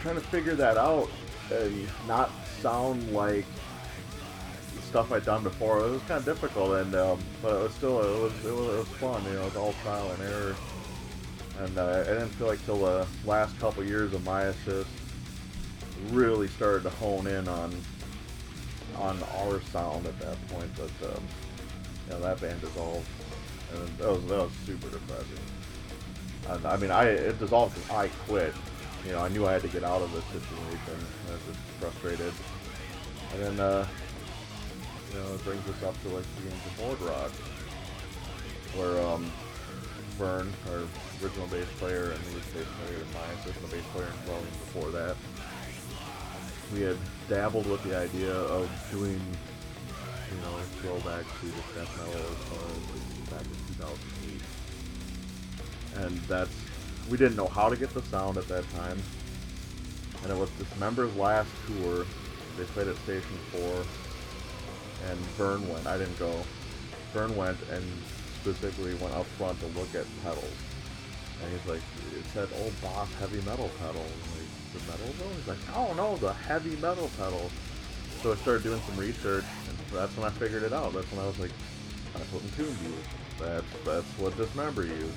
trying 0.01 0.15
to 0.15 0.21
figure 0.23 0.55
that 0.55 0.77
out 0.79 1.09
and 1.53 1.87
not 2.09 2.31
sound 2.63 3.13
like 3.13 3.45
stuff 4.91 5.13
I'd 5.13 5.25
done 5.25 5.45
before. 5.45 5.79
It 5.87 5.91
was 5.91 6.03
kind 6.03 6.19
of 6.19 6.25
difficult, 6.25 6.75
and 6.79 6.95
um, 6.97 7.21
but 7.41 7.55
it 7.55 7.63
was 7.63 7.75
still 7.75 8.01
it 8.01 8.21
was, 8.21 8.45
it 8.45 8.53
was 8.53 8.75
it 8.75 8.79
was 8.79 8.89
fun. 8.99 9.25
You 9.25 9.35
know, 9.35 9.43
it 9.43 9.45
was 9.45 9.57
all 9.57 9.73
trial 9.85 10.11
and 10.11 10.23
error, 10.25 10.57
and 11.61 11.79
uh, 11.79 12.05
I 12.07 12.11
didn't 12.11 12.31
feel 12.31 12.49
like 12.49 12.65
till 12.65 12.79
the 12.79 13.07
last 13.25 13.59
couple 13.61 13.85
years 13.85 14.13
of 14.13 14.25
my 14.25 14.43
assist 14.43 14.91
really 16.11 16.49
started 16.49 16.83
to 16.83 16.91
hone 16.91 17.29
in 17.29 17.47
on 17.47 17.73
on 18.99 19.19
our 19.39 19.61
sound 19.73 20.07
at 20.07 20.19
that 20.19 20.49
point. 20.49 20.71
But 20.75 21.09
um, 21.09 21.23
you 22.07 22.13
know, 22.13 22.21
that 22.21 22.41
band 22.41 22.61
dissolved, 22.61 23.09
and 23.73 23.89
that 23.99 24.09
was 24.09 24.25
that 24.27 24.39
was 24.39 24.53
super 24.67 24.89
depressing. 24.89 25.39
And, 26.49 26.67
I 26.67 26.77
mean, 26.79 26.91
I 26.91 27.05
it 27.05 27.39
dissolved 27.39 27.77
because 27.77 27.91
I 27.91 28.09
quit. 28.27 28.55
You 29.07 29.13
know, 29.13 29.21
I 29.21 29.29
knew 29.29 29.47
I 29.47 29.53
had 29.53 29.63
to 29.63 29.69
get 29.69 29.85
out 29.85 30.03
of 30.03 30.13
this 30.13 30.25
situation. 30.25 31.07
I 31.29 31.33
was 31.33 31.41
just 31.47 31.61
frustrated. 31.79 32.35
And 33.33 33.43
then, 33.43 33.61
uh, 33.61 33.87
you 35.13 35.19
know, 35.19 35.35
it 35.35 35.45
brings 35.45 35.69
us 35.69 35.83
up 35.83 36.01
to 36.03 36.09
like 36.09 36.25
the 36.37 36.43
games 36.43 36.67
of 36.67 36.79
Mordrot, 36.79 37.31
where 38.79 39.01
um, 39.07 39.31
Vern, 40.17 40.53
our 40.71 40.83
original 41.23 41.47
bass 41.49 41.69
player 41.79 42.11
and 42.11 42.25
lead 42.27 42.43
bass 42.55 42.67
player, 42.85 43.01
and 43.01 43.13
my 43.15 43.27
assistant 43.41 43.71
bass 43.71 43.85
player 43.93 44.07
and 44.07 44.25
Dwelling 44.25 44.45
before 44.45 44.91
that, 44.91 45.17
we 46.73 46.81
had 46.83 46.97
dabbled 47.29 47.67
with 47.69 47.83
the 47.83 47.97
idea 47.97 48.33
of 48.33 48.71
doing, 48.93 49.19
you 49.19 50.37
know, 50.43 50.57
throwback 50.83 51.25
to 51.41 51.47
the 51.47 51.63
death 51.75 51.91
metal 51.99 52.23
uh, 52.53 53.35
back 53.35 53.43
in 53.43 53.75
2008. 53.75 56.05
And 56.05 56.15
that's, 56.29 56.55
we 57.11 57.17
didn't 57.17 57.37
know 57.37 57.49
how 57.49 57.69
to 57.69 57.77
get 57.77 57.93
the 57.95 58.03
sound 58.03 58.37
at 58.37 58.47
that 58.49 58.69
time. 58.71 59.03
And 60.23 60.31
it 60.31 60.37
was 60.37 60.51
Dismember's 60.51 61.17
last 61.17 61.49
tour. 61.67 62.07
They 62.57 62.65
played 62.65 62.89
at 62.89 62.97
Station 62.99 63.39
4. 63.53 63.85
And 65.09 65.19
Vern 65.37 65.67
went. 65.69 65.87
I 65.87 65.99
didn't 65.99 66.19
go. 66.19 66.33
Vern 67.13 67.35
went 67.37 67.59
and 67.71 67.85
specifically 68.41 68.95
went 68.95 69.15
up 69.15 69.27
front 69.27 69.59
to 69.61 69.67
look 69.79 69.95
at 69.95 70.07
pedals. 70.23 70.53
And 71.43 71.53
he's 71.53 71.67
like, 71.67 71.81
it 72.17 72.25
said 72.33 72.49
old 72.61 72.73
Boss 72.83 73.13
heavy 73.15 73.41
metal 73.43 73.71
pedal. 73.79 74.03
Like, 74.03 74.51
the 74.73 74.91
metal 74.91 75.15
though? 75.19 75.35
He's 75.35 75.49
like, 75.49 75.59
oh 75.75 75.93
no, 75.95 76.17
the 76.17 76.33
heavy 76.33 76.77
metal 76.77 77.11
pedal. 77.17 77.51
So 78.23 78.33
I 78.33 78.37
started 78.37 78.63
doing 78.63 78.81
some 78.87 78.97
research, 78.97 79.45
and 79.69 79.79
that's 79.93 80.15
when 80.17 80.27
I 80.27 80.31
figured 80.31 80.63
it 80.63 80.73
out. 80.73 80.93
That's 80.93 81.11
when 81.11 81.21
I 81.21 81.27
was 81.27 81.39
like, 81.39 81.53
that's 82.13 82.33
what 82.33 82.43
Entombed 82.43 82.77
used. 82.83 83.09
That's 83.39 83.85
that's 83.85 84.07
what 84.19 84.37
Dismember 84.37 84.85
used. 84.85 85.15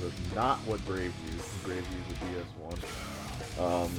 That's 0.00 0.34
not 0.34 0.58
what 0.60 0.84
Grave 0.86 1.12
used. 1.26 1.64
Grave 1.64 1.84
used 1.92 2.22
a 2.22 2.24
DS1. 2.24 3.84
Um, 3.84 3.92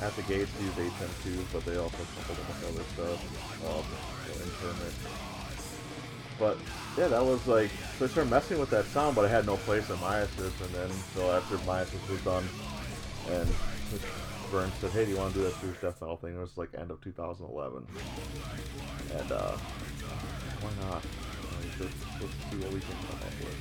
at 0.00 0.14
the 0.14 0.22
gates 0.22 0.50
used 0.60 0.76
HM2, 0.76 1.44
but 1.52 1.64
they 1.64 1.76
also 1.76 1.96
coupled 2.16 2.38
them 2.38 2.46
with 2.48 2.74
other 2.74 2.84
stuff. 2.94 3.20
Um, 3.64 3.84
so 4.26 4.32
interment. 4.44 4.94
But 6.38 6.58
yeah, 6.98 7.08
that 7.08 7.24
was 7.24 7.46
like 7.46 7.70
so 7.98 8.04
I 8.04 8.08
started 8.08 8.30
messing 8.30 8.58
with 8.58 8.70
that 8.70 8.86
sound, 8.86 9.16
but 9.16 9.24
I 9.24 9.28
had 9.28 9.46
no 9.46 9.56
place 9.56 9.88
in 9.88 9.98
my 10.00 10.18
assist, 10.18 10.60
and 10.60 10.70
then 10.74 10.90
so 11.14 11.30
after 11.32 11.56
my 11.58 11.80
assist 11.80 12.08
was 12.10 12.20
done, 12.22 12.46
and 13.30 13.48
Vern 14.50 14.70
said, 14.80 14.90
"Hey, 14.90 15.06
do 15.06 15.12
you 15.12 15.16
want 15.16 15.32
to 15.32 15.40
do 15.40 15.44
that 15.46 15.54
Swedish 15.60 15.80
death 15.80 16.00
metal 16.00 16.16
thing?" 16.16 16.36
It 16.36 16.40
was 16.40 16.58
like 16.58 16.68
end 16.76 16.90
of 16.90 17.00
2011, 17.02 17.86
and 19.16 19.32
uh, 19.32 19.56
why 20.60 20.70
not? 20.84 21.02
Let's, 21.80 21.92
see 22.50 22.56
what 22.56 22.72
we 22.72 22.80
can 22.80 22.96
come 23.08 23.20
up 23.20 23.36
with. 23.40 23.58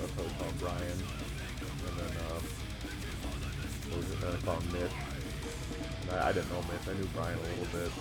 That's 0.00 0.12
how 0.14 0.22
we 0.22 0.28
called 0.38 0.58
Brian, 0.60 0.98
and 1.86 1.96
then 1.98 2.14
uh, 2.18 2.40
called 4.44 4.72
Mitch. 4.72 5.09
I, 6.10 6.28
I 6.28 6.32
didn't 6.32 6.50
know 6.50 6.62
Mitch. 6.62 6.88
I 6.88 6.98
knew 6.98 7.08
Brian 7.14 7.38
a 7.38 7.42
little 7.42 7.78
bit. 7.78 7.92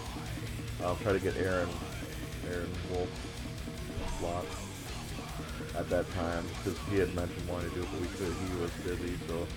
I'll 0.84 0.96
try 0.98 1.14
to 1.14 1.20
get 1.20 1.38
Aaron, 1.38 1.70
Aaron 2.50 2.70
Wolf 2.92 3.10
slot 4.20 4.46
at 5.78 5.90
that 5.90 6.10
time 6.14 6.46
because 6.58 6.80
he 6.90 6.98
had 6.98 7.14
mentioned 7.16 7.48
wanting 7.48 7.70
to 7.70 7.76
do 7.76 7.82
it, 7.84 7.88
but 7.92 8.02
we 8.02 8.08
could. 8.08 8.34
He 8.34 8.62
was 8.62 8.72
busy, 8.84 9.18
so 9.28 9.48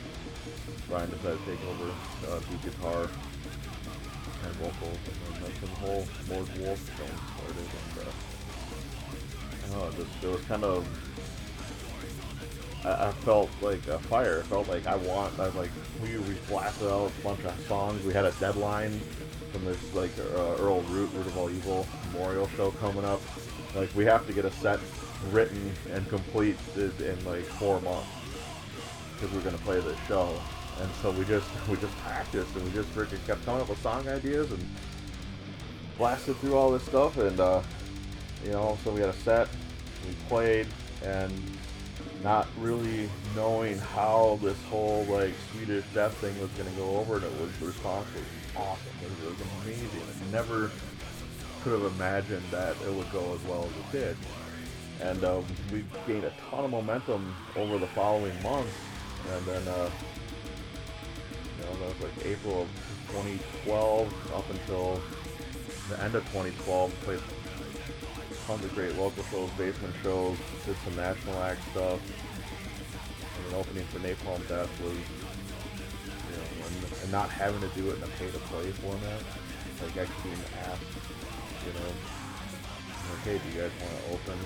Brian 0.89 1.11
decided 1.11 1.39
to 1.39 1.45
take 1.47 1.63
over, 1.69 1.91
uh, 2.29 2.41
do 2.41 2.57
guitar 2.69 3.09
and 4.45 4.53
vocals, 4.57 4.99
and 5.07 5.17
then 5.23 5.43
that's 5.43 5.63
when 5.63 5.71
the 5.71 5.79
whole 5.79 6.07
Lord 6.29 6.49
Wolf 6.59 6.79
thing 6.79 7.15
started. 7.37 7.67
And 9.65 9.75
uh, 9.75 9.85
oh, 9.85 9.91
just 9.97 10.25
it 10.25 10.29
was 10.29 10.43
kind 10.43 10.65
of. 10.65 11.12
I, 12.85 13.09
I 13.09 13.13
felt 13.13 13.51
like 13.61 13.87
a 13.89 13.99
fire. 13.99 14.41
I 14.41 14.43
felt 14.43 14.69
like 14.69 14.87
I 14.87 14.97
want. 14.97 15.39
I 15.39 15.47
was 15.47 15.55
like 15.55 15.71
we 16.03 16.19
we 16.19 16.35
blasted 16.49 16.89
out 16.89 17.11
a 17.19 17.23
bunch 17.23 17.45
of 17.45 17.67
songs. 17.67 18.05
We 18.05 18.13
had 18.13 18.25
a 18.25 18.33
deadline 18.33 19.01
from 19.53 19.65
this 19.65 19.95
like 19.95 20.11
uh, 20.19 20.63
Earl 20.63 20.83
Root 20.83 21.11
Root 21.15 21.27
of 21.27 21.39
All 21.39 21.51
Evil 21.51 21.87
memorial 22.13 22.49
show 22.57 22.71
coming 22.73 23.05
up. 23.05 23.21
Like 23.75 23.95
we 23.95 24.05
have 24.05 24.27
to 24.27 24.33
get 24.33 24.45
a 24.45 24.51
set 24.51 24.81
written 25.31 25.73
and 25.93 26.09
complete 26.09 26.57
in, 26.77 26.93
in 27.01 27.25
like 27.25 27.45
four 27.45 27.81
months 27.83 28.09
because 29.15 29.35
we're 29.35 29.43
gonna 29.43 29.59
play 29.59 29.81
this 29.81 29.99
show. 30.09 30.35
And 30.81 30.91
so 31.03 31.11
we 31.13 31.25
just 31.25 31.49
we 31.69 31.77
just 31.77 31.97
practiced 31.99 32.55
and 32.57 32.65
we 32.65 32.71
just 32.73 32.93
freaking 32.95 33.25
kept 33.27 33.45
coming 33.45 33.61
up 33.61 33.69
with 33.69 33.81
song 33.83 34.09
ideas 34.09 34.51
and 34.51 34.69
blasted 35.99 36.37
through 36.39 36.57
all 36.57 36.71
this 36.71 36.83
stuff 36.85 37.17
and 37.19 37.39
uh, 37.39 37.63
you 38.45 38.51
know 38.51 38.77
so 38.83 38.91
we 38.91 39.01
had 39.01 39.11
a 39.11 39.13
set, 39.13 39.49
we 40.09 40.15
played 40.29 40.67
and 41.05 41.33
not 42.23 42.47
really 42.59 43.09
knowing 43.35 43.79
how 43.79 44.39
this 44.43 44.61
whole 44.65 45.05
like 45.05 45.35
Swedish 45.53 45.85
death 45.93 46.17
thing 46.19 46.39
was 46.41 46.51
gonna 46.51 46.71
go 46.77 46.97
over 46.97 47.17
and 47.17 47.25
it 47.25 47.41
was 47.41 47.51
the 47.59 47.67
response 47.67 48.07
was 48.15 48.25
awesome. 48.57 48.93
It 49.03 49.27
was 49.29 49.41
amazing. 49.65 49.89
I 50.29 50.33
never 50.33 50.71
could 51.63 51.81
have 51.81 51.93
imagined 51.95 52.45
that 52.51 52.77
it 52.83 52.93
would 52.93 53.11
go 53.13 53.35
as 53.35 53.43
well 53.45 53.65
as 53.65 53.71
it 53.71 53.93
did. 53.93 54.17
And 55.01 55.25
uh, 55.25 55.41
we 55.73 55.85
gained 56.07 56.25
a 56.25 56.33
ton 56.51 56.65
of 56.65 56.71
momentum 56.71 57.35
over 57.57 57.79
the 57.79 57.87
following 57.89 58.41
months. 58.43 58.73
And 59.33 59.47
then, 59.47 59.69
uh, 59.69 59.91
you 61.59 61.65
know, 61.65 61.75
that 61.75 62.01
was 62.01 62.03
like 62.03 62.27
April 62.27 62.63
of 62.63 62.69
2012 63.09 64.35
up 64.35 64.51
until 64.51 65.01
the 65.89 66.03
end 66.03 66.15
of 66.15 66.25
2012. 66.27 66.93
Played 67.05 67.21
tons 68.53 68.65
of 68.67 68.75
great 68.75 68.95
local 68.99 69.25
shows, 69.25 69.49
basement 69.57 69.95
shows, 70.03 70.37
did 70.67 70.77
some 70.85 70.95
national 70.97 71.35
act 71.43 71.61
stuff. 71.71 72.01
And 73.39 73.47
an 73.49 73.55
opening 73.55 73.85
for 73.87 73.99
Napalm 74.01 74.47
Death 74.47 74.69
was, 74.83 74.93
you 74.93 76.37
know, 76.37 76.67
and, 76.67 77.03
and 77.03 77.13
not 77.13 77.31
having 77.31 77.63
to 77.63 77.69
do 77.69 77.89
it 77.91 77.97
in 77.97 78.03
a 78.03 78.13
pay-to-play 78.19 78.71
format. 78.73 79.23
Like 79.81 79.97
actually 79.97 80.31
being 80.31 80.45
asked, 80.69 80.85
you 81.65 81.73
know, 81.73 81.91
okay, 83.23 83.41
do 83.41 83.57
you 83.57 83.63
guys 83.63 83.73
want 83.81 83.97
to 83.97 84.13
open? 84.13 84.39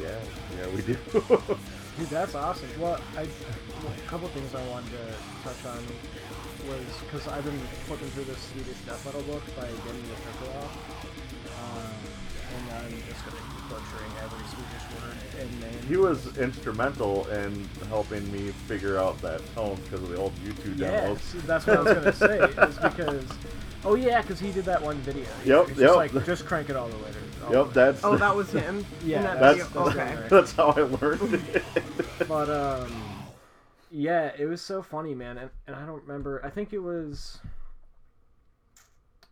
Yeah, 0.00 0.18
yeah, 0.56 0.74
we 0.74 0.80
do. 0.80 0.96
Dude, 1.98 2.08
that's 2.08 2.34
awesome. 2.34 2.68
Well, 2.80 2.98
I 3.18 3.22
a 3.22 4.08
couple 4.08 4.28
things 4.28 4.54
I 4.54 4.66
wanted 4.68 4.92
to 4.92 5.14
touch 5.44 5.66
on 5.66 5.84
was 6.68 6.84
because 7.04 7.28
I've 7.28 7.44
been 7.44 7.58
flipping 7.84 8.08
through 8.10 8.24
this 8.24 8.38
Swedish 8.38 8.78
death 8.86 9.04
metal 9.04 9.22
book 9.22 9.44
by 9.56 9.66
Denny 9.66 10.08
Tricoloff, 10.24 10.72
um, 11.60 12.09
and 12.56 12.70
I'm 12.84 12.90
just 13.08 13.24
gonna 13.24 13.36
be 13.36 13.68
butchering 13.68 14.12
every 14.22 14.46
Swedish 14.48 14.86
word 15.02 15.40
and 15.40 15.60
name. 15.60 15.82
he 15.88 15.96
was 15.96 16.36
instrumental 16.38 17.26
in 17.28 17.68
helping 17.88 18.30
me 18.32 18.50
figure 18.66 18.98
out 18.98 19.20
that 19.22 19.40
tone 19.54 19.76
because 19.84 20.02
of 20.02 20.08
the 20.10 20.16
old 20.16 20.34
YouTube 20.36 20.78
demos. 20.78 21.18
Yes, 21.34 21.44
that's 21.46 21.66
what 21.66 21.76
I 21.78 21.80
was 21.82 21.94
gonna 21.94 22.12
say. 22.12 22.38
Is 22.40 22.78
because, 22.82 23.24
oh 23.84 23.94
yeah, 23.94 24.22
because 24.22 24.38
he 24.40 24.50
did 24.52 24.64
that 24.66 24.82
one 24.82 24.96
video. 24.98 25.24
Yep, 25.44 25.68
He's 25.68 25.78
yep. 25.78 25.86
Just 25.88 25.96
like 25.96 26.24
just 26.26 26.46
crank 26.46 26.68
it 26.70 26.76
all 26.76 26.88
the 26.88 26.96
way. 26.96 27.02
To, 27.10 27.44
all 27.46 27.50
the 27.52 27.56
Yep, 27.58 27.66
way. 27.68 27.72
that's 27.74 28.04
Oh, 28.04 28.16
that 28.16 28.34
was 28.36 28.50
him. 28.52 28.84
Yeah, 29.04 29.22
that 29.22 29.40
that's- 29.40 29.66
video? 29.68 29.84
that's 29.84 29.96
okay. 29.96 30.08
him. 30.10 30.24
that's 30.28 30.52
how 30.52 30.68
I 30.70 30.80
learned 30.82 31.34
it. 31.54 31.62
But 32.28 32.50
um, 32.50 33.02
yeah, 33.90 34.30
it 34.38 34.44
was 34.46 34.60
so 34.60 34.82
funny, 34.82 35.14
man, 35.14 35.38
and, 35.38 35.50
and 35.66 35.74
I 35.74 35.84
don't 35.86 36.02
remember. 36.02 36.40
I 36.44 36.50
think 36.50 36.72
it 36.72 36.78
was. 36.80 37.38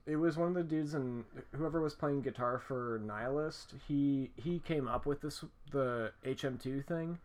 It 0.09 0.16
was 0.16 0.38
one 0.38 0.49
of 0.49 0.55
the 0.55 0.62
dudes 0.62 0.94
and 0.94 1.25
whoever 1.55 1.81
was 1.83 1.94
playing 1.94 2.23
guitar 2.23 2.59
for 2.59 2.99
Nihilist. 3.05 3.75
He 3.87 4.31
he 4.37 4.59
came 4.61 4.88
up 4.88 5.05
with 5.05 5.21
this 5.21 5.44
the 5.71 6.12
HM2 6.25 6.87
thing, 6.87 7.18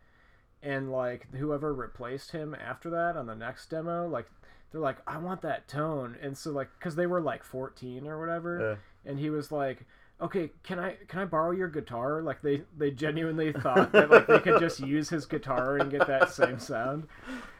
and 0.62 0.92
like 0.92 1.26
whoever 1.34 1.72
replaced 1.72 2.32
him 2.32 2.54
after 2.54 2.90
that 2.90 3.16
on 3.16 3.26
the 3.26 3.34
next 3.34 3.70
demo, 3.70 4.06
like 4.06 4.26
they're 4.70 4.82
like, 4.82 4.98
I 5.06 5.16
want 5.16 5.40
that 5.42 5.66
tone, 5.66 6.16
and 6.20 6.36
so 6.36 6.50
like 6.50 6.68
because 6.78 6.94
they 6.94 7.06
were 7.06 7.22
like 7.22 7.42
14 7.42 8.06
or 8.06 8.20
whatever, 8.20 8.78
and 9.04 9.18
he 9.18 9.30
was 9.30 9.50
like. 9.50 9.84
Okay, 10.20 10.52
can 10.62 10.78
I 10.78 10.96
can 11.08 11.18
I 11.18 11.24
borrow 11.24 11.50
your 11.50 11.68
guitar? 11.68 12.22
Like 12.22 12.40
they 12.40 12.62
they 12.78 12.92
genuinely 12.92 13.52
thought 13.52 13.90
that 13.90 14.10
like 14.10 14.28
they 14.28 14.38
could 14.38 14.60
just 14.60 14.78
use 14.78 15.08
his 15.08 15.26
guitar 15.26 15.76
and 15.76 15.90
get 15.90 16.06
that 16.06 16.30
same 16.30 16.60
sound, 16.60 17.08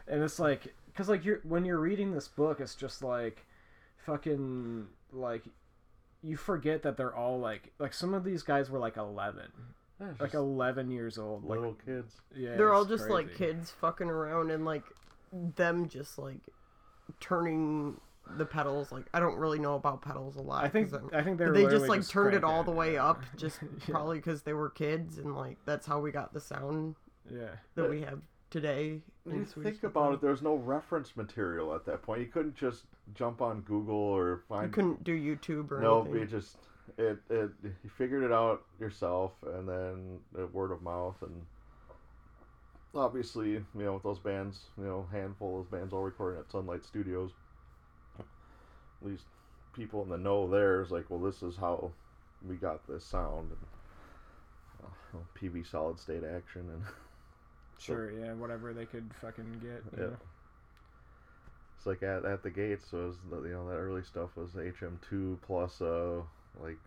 and 0.07 0.23
it's 0.23 0.39
like 0.39 0.73
because 0.87 1.09
like 1.09 1.25
you're 1.25 1.41
when 1.43 1.65
you're 1.65 1.79
reading 1.79 2.13
this 2.13 2.29
book, 2.29 2.61
it's 2.61 2.73
just 2.73 3.03
like 3.03 3.45
fucking 4.05 4.87
like 5.15 5.43
you 6.21 6.37
forget 6.37 6.83
that 6.83 6.97
they're 6.97 7.15
all 7.15 7.39
like 7.39 7.71
like 7.79 7.93
some 7.93 8.13
of 8.13 8.23
these 8.23 8.43
guys 8.43 8.69
were 8.69 8.79
like 8.79 8.97
11 8.97 9.43
Yeah, 9.99 10.07
like 10.19 10.33
11 10.33 10.89
years 10.91 11.17
old 11.17 11.43
like 11.43 11.59
little 11.59 11.77
kids. 11.85 12.21
yeah 12.35 12.55
They're 12.55 12.73
all 12.73 12.81
it's 12.81 12.89
just 12.91 13.09
like 13.09 13.35
kids 13.35 13.71
fucking 13.79 14.09
around 14.09 14.51
and 14.51 14.65
like 14.65 14.83
them 15.31 15.87
just 15.87 16.17
like 16.17 16.39
turning 17.19 17.99
the 18.37 18.45
pedals. 18.45 18.91
Like 18.91 19.05
I 19.13 19.19
don't 19.19 19.37
really 19.37 19.59
know 19.59 19.75
about 19.75 20.01
pedals 20.01 20.35
a 20.35 20.41
lot. 20.41 20.63
i 20.63 20.67
think 20.69 20.89
'cause 20.91 20.99
I'm- 21.13 21.23
think 21.23 21.37
they, 21.37 21.45
But 21.45 21.51
were 21.51 21.53
they 21.57 21.61
just 21.63 21.73
literally 21.81 21.99
like 21.99 22.07
turned 22.07 22.35
it 22.35 22.43
all 22.43 22.63
the 22.63 22.71
way 22.71 22.97
up, 22.97 23.21
just 23.37 23.59
Yeah. 23.61 23.67
probably 23.93 24.17
because 24.17 24.41
they 24.43 24.53
were 24.53 24.69
kids, 24.69 25.17
and 25.19 25.35
like 25.35 25.57
that's 25.65 25.85
how 25.85 25.99
we 25.99 26.11
got 26.11 26.33
the 26.33 26.39
sound 26.41 26.95
yeah 27.31 27.39
that 27.39 27.57
But- 27.75 27.89
we 27.89 28.01
have 28.01 28.21
today. 28.55 29.01
When 29.25 29.39
you 29.39 29.45
think 29.45 29.83
about 29.83 30.13
it, 30.13 30.21
there 30.21 30.31
was 30.31 30.41
no 30.41 30.55
reference 30.55 31.17
material 31.17 31.75
at 31.75 31.85
that 31.87 32.01
point. 32.01 32.21
You 32.21 32.27
couldn't 32.27 32.55
just 32.55 32.83
jump 33.13 33.41
on 33.41 33.61
Google 33.61 33.95
or 33.95 34.43
find. 34.47 34.67
You 34.67 34.71
couldn't 34.71 35.03
do 35.03 35.13
YouTube 35.13 35.71
or 35.71 35.79
anything. 35.79 35.81
no, 35.81 36.01
anything. 36.03 36.21
it 36.21 36.29
just 36.29 36.57
it 36.97 37.17
it 37.29 37.49
you 37.83 37.89
figured 37.97 38.23
it 38.23 38.31
out 38.31 38.63
yourself, 38.79 39.33
and 39.45 39.67
then 39.67 40.19
word 40.53 40.71
of 40.71 40.81
mouth, 40.81 41.17
and 41.21 41.41
obviously, 42.95 43.49
you 43.51 43.65
know, 43.73 43.95
with 43.95 44.03
those 44.03 44.19
bands, 44.19 44.61
you 44.77 44.85
know, 44.85 45.05
handful 45.11 45.59
of 45.59 45.69
bands 45.69 45.91
all 45.91 46.03
recording 46.03 46.39
at 46.39 46.49
Sunlight 46.49 46.85
Studios. 46.85 47.31
At 48.17 48.25
least 49.01 49.25
people 49.73 50.01
in 50.03 50.09
the 50.09 50.17
know 50.17 50.49
there 50.49 50.81
is 50.81 50.91
like, 50.91 51.09
well, 51.09 51.19
this 51.19 51.43
is 51.43 51.57
how 51.57 51.91
we 52.47 52.55
got 52.55 52.87
this 52.87 53.03
sound. 53.03 53.51
And, 53.51 54.87
uh, 55.13 55.17
PV 55.37 55.69
solid 55.69 55.99
state 55.99 56.23
action 56.23 56.69
and. 56.71 56.83
sure 57.79 58.11
yeah 58.11 58.33
whatever 58.33 58.73
they 58.73 58.85
could 58.85 59.09
fucking 59.21 59.53
get 59.61 59.83
you 59.97 59.97
Yeah. 59.97 60.03
know? 60.05 60.17
It's 61.77 61.85
like 61.85 62.01
at, 62.03 62.25
at 62.25 62.41
the 62.41 62.49
gates, 62.49 62.85
so 62.89 62.97
it 62.97 63.05
was 63.07 63.15
the, 63.29 63.41
you 63.49 63.53
know 63.53 63.67
that 63.69 63.75
early 63.75 64.01
stuff 64.03 64.35
was 64.35 64.51
HM2 64.51 65.37
plus 65.41 65.81
uh 65.81 66.21
like 66.61 66.77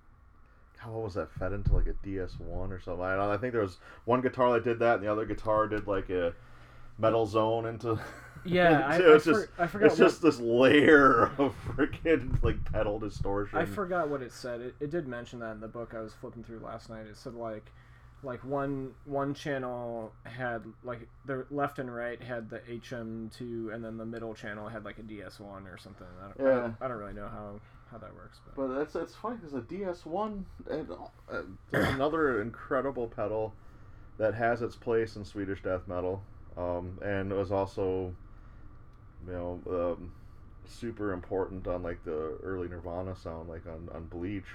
how 0.79 0.93
what 0.93 1.05
was 1.05 1.15
that 1.15 1.31
fed 1.33 1.53
into 1.53 1.73
like 1.75 1.87
a 1.87 1.95
DS1 2.07 2.41
or 2.41 2.81
something. 2.81 3.03
I, 3.05 3.17
don't 3.17 3.27
know, 3.29 3.33
I 3.33 3.37
think 3.37 3.53
there 3.53 3.63
was 3.63 3.79
one 4.05 4.21
guitar 4.21 4.53
that 4.55 4.65
did 4.65 4.79
that, 4.79 4.95
and 4.97 5.03
the 5.05 5.11
other 5.11 5.25
guitar 5.27 5.67
did 5.67 5.87
like 5.87 6.09
a 6.11 6.33
metal 6.99 7.27
zone 7.27 7.67
into. 7.67 7.99
yeah 8.45 8.87
I, 8.87 8.95
into- 8.97 9.09
I, 9.11 9.15
it's 9.17 9.25
for- 9.25 9.33
just 9.33 9.49
I 9.59 9.67
forgot 9.67 9.87
it's 9.87 9.99
what, 9.99 10.05
just 10.07 10.23
this 10.23 10.39
layer 10.41 11.25
of 11.39 11.55
freaking 11.67 12.41
like 12.43 12.65
pedal 12.73 12.99
distortion. 13.01 13.59
I 13.59 13.65
forgot 13.67 14.09
what 14.09 14.23
it 14.23 14.33
said 14.33 14.61
it, 14.61 14.75
it 14.81 14.91
did 14.91 15.07
mention 15.09 15.41
that 15.41 15.53
in 15.53 15.61
the 15.61 15.67
book 15.69 15.93
i 15.97 16.01
was 16.01 16.15
flipping 16.15 16.45
through 16.45 16.61
last 16.61 16.89
night 16.89 17.07
it 17.07 17.17
said 17.17 17.35
like 17.35 17.73
like 18.23 18.45
one 18.45 18.93
one 19.05 19.33
channel 19.35 20.13
had 20.25 20.65
like 20.83 21.09
the 21.25 21.47
left 21.51 21.79
and 21.79 21.95
right 21.95 22.21
had 22.23 22.51
the 22.51 22.59
hm2 22.59 23.73
and 23.73 23.85
then 23.85 23.97
the 23.97 24.07
middle 24.07 24.35
channel 24.35 24.69
had 24.69 24.85
like 24.85 24.99
a 24.99 25.03
ds1 25.03 25.73
or 25.73 25.79
something 25.79 26.07
i 26.21 26.25
don't, 26.25 26.37
I 26.45 26.51
Yeah. 26.51 26.61
don't, 26.61 26.73
I 26.81 26.89
don't 26.89 26.97
really 26.99 27.13
know 27.13 27.29
how 27.29 27.61
how 27.91 27.99
that 27.99 28.15
works 28.15 28.41
but 28.45 28.55
But 28.57 28.69
that's 28.69 28.93
that's 28.93 29.15
funny 29.15 29.37
because 29.37 29.55
a 29.55 29.61
DS1 29.61 30.45
and 30.69 30.91
uh, 31.31 31.43
there's 31.71 31.89
another 31.89 32.43
incredible 32.43 33.07
pedal 33.09 33.55
that 34.19 34.35
has 34.35 34.63
its 34.63 34.77
place 34.77 35.17
in 35.17 35.25
Swedish 35.25 35.63
death 35.63 35.87
metal, 35.89 36.25
um, 36.57 36.99
and 37.03 37.31
it 37.33 37.37
was 37.37 37.53
also, 37.53 38.15
you 39.27 39.33
know, 39.33 39.61
um, 39.71 40.13
super 40.67 41.13
important 41.13 41.67
on 41.67 41.83
like 41.83 42.05
the 42.05 42.39
early 42.43 42.69
Nirvana 42.69 43.17
sound, 43.17 43.49
like 43.49 43.67
on 43.67 43.89
on 43.95 44.05
Bleach, 44.07 44.47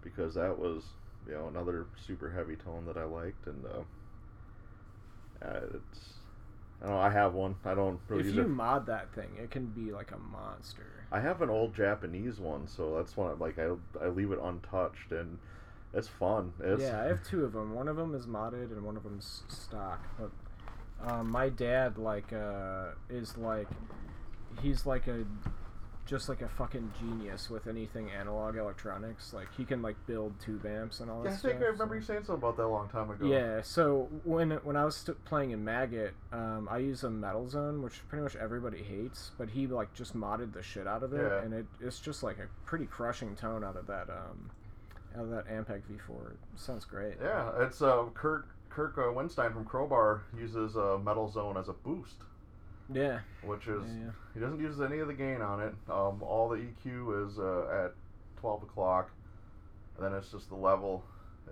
because 0.00 0.34
that 0.34 0.58
was 0.58 0.94
you 1.28 1.34
know 1.34 1.48
another 1.48 1.86
super 2.06 2.30
heavy 2.30 2.56
tone 2.56 2.84
that 2.86 2.96
I 2.96 3.04
liked, 3.04 3.46
and 3.46 3.64
uh, 3.66 5.44
uh, 5.44 5.60
it's. 5.74 6.14
I 6.80 6.86
don't 6.86 6.94
know. 6.96 7.00
I 7.00 7.10
have 7.10 7.34
one. 7.34 7.54
I 7.64 7.74
don't 7.74 8.00
really 8.08 8.28
if 8.28 8.34
you 8.34 8.42
it 8.42 8.48
mod 8.48 8.86
that 8.86 9.12
thing, 9.14 9.28
it 9.40 9.50
can 9.52 9.66
be 9.66 9.92
like 9.92 10.10
a 10.10 10.18
monster. 10.18 10.86
I 11.12 11.20
have 11.20 11.40
an 11.42 11.48
old 11.50 11.74
Japanese 11.76 12.40
one, 12.40 12.66
so 12.66 12.96
that's 12.96 13.16
one. 13.16 13.30
I- 13.30 13.34
Like 13.34 13.58
I, 13.58 13.68
I 14.04 14.08
leave 14.08 14.32
it 14.32 14.40
untouched, 14.42 15.12
and 15.12 15.38
it's 15.94 16.08
fun. 16.08 16.52
It's, 16.58 16.82
yeah, 16.82 17.00
I 17.02 17.04
have 17.04 17.22
two 17.22 17.44
of 17.44 17.52
them. 17.52 17.72
One 17.74 17.86
of 17.86 17.96
them 17.96 18.14
is 18.16 18.26
modded 18.26 18.72
and 18.72 18.82
one 18.82 18.96
of 18.96 19.04
them's 19.04 19.42
stock. 19.48 20.00
But 20.18 20.30
um, 21.08 21.30
my 21.30 21.48
dad 21.50 21.98
like 21.98 22.32
uh, 22.32 22.86
is 23.08 23.36
like 23.38 23.68
he's 24.60 24.84
like 24.84 25.06
a 25.06 25.24
just 26.12 26.28
like 26.28 26.42
a 26.42 26.48
fucking 26.48 26.92
genius 27.00 27.48
with 27.48 27.66
anything 27.66 28.10
analog 28.10 28.56
electronics. 28.56 29.32
Like 29.32 29.48
he 29.56 29.64
can 29.64 29.80
like 29.80 29.96
build 30.06 30.38
tube 30.38 30.66
amps 30.66 31.00
and 31.00 31.10
all 31.10 31.22
that 31.22 31.30
Yeah, 31.30 31.34
I 31.34 31.38
stuff. 31.38 31.50
think 31.52 31.62
I 31.62 31.66
remember 31.68 31.94
so- 31.94 31.98
you 32.00 32.02
saying 32.02 32.24
something 32.24 32.34
about 32.34 32.58
that 32.58 32.64
a 32.64 32.68
long 32.68 32.90
time 32.90 33.10
ago. 33.10 33.24
Yeah, 33.26 33.62
so 33.62 34.10
when 34.24 34.50
when 34.62 34.76
I 34.76 34.84
was 34.84 34.94
st- 34.96 35.24
playing 35.24 35.52
in 35.52 35.64
Maggot, 35.64 36.12
um, 36.30 36.68
I 36.70 36.78
use 36.78 37.02
a 37.02 37.10
Metal 37.10 37.48
Zone, 37.48 37.80
which 37.82 38.06
pretty 38.10 38.22
much 38.22 38.36
everybody 38.36 38.82
hates, 38.82 39.30
but 39.38 39.48
he 39.48 39.66
like 39.66 39.94
just 39.94 40.14
modded 40.14 40.52
the 40.52 40.62
shit 40.62 40.86
out 40.86 41.02
of 41.02 41.14
it, 41.14 41.22
Yeah. 41.22 41.42
and 41.42 41.54
it, 41.54 41.66
it's 41.80 41.98
just 41.98 42.22
like 42.22 42.38
a 42.38 42.46
pretty 42.66 42.84
crushing 42.84 43.34
tone 43.34 43.64
out 43.64 43.76
of 43.76 43.86
that 43.86 44.10
um, 44.10 44.50
out 45.16 45.24
of 45.24 45.30
that 45.30 45.46
Ampeg 45.48 45.80
V4. 45.90 46.32
It 46.32 46.38
sounds 46.56 46.84
great. 46.84 47.14
Yeah, 47.22 47.52
it's 47.58 47.80
uh, 47.80 48.04
Kirk 48.12 48.48
Kirk 48.68 48.98
uh, 48.98 49.02
Windstein 49.12 49.54
from 49.54 49.64
Crowbar 49.64 50.24
uses 50.38 50.76
uh, 50.76 50.98
Metal 51.02 51.30
Zone 51.30 51.56
as 51.56 51.68
a 51.68 51.72
boost, 51.74 52.16
Yeah, 52.94 53.20
which 53.42 53.66
is 53.66 53.82
yeah. 53.86 54.10
he 54.34 54.40
doesn't 54.40 54.60
use 54.60 54.80
any 54.80 54.98
of 54.98 55.08
the 55.08 55.14
gain 55.14 55.40
on 55.40 55.60
it. 55.60 55.74
Um, 55.90 56.22
all 56.22 56.48
the 56.48 56.56
EQ 56.56 57.26
is 57.28 57.38
uh, 57.38 57.84
at 57.86 57.94
twelve 58.40 58.62
o'clock, 58.62 59.10
and 59.96 60.04
then 60.06 60.12
it's 60.14 60.30
just 60.30 60.48
the 60.48 60.56
level 60.56 61.04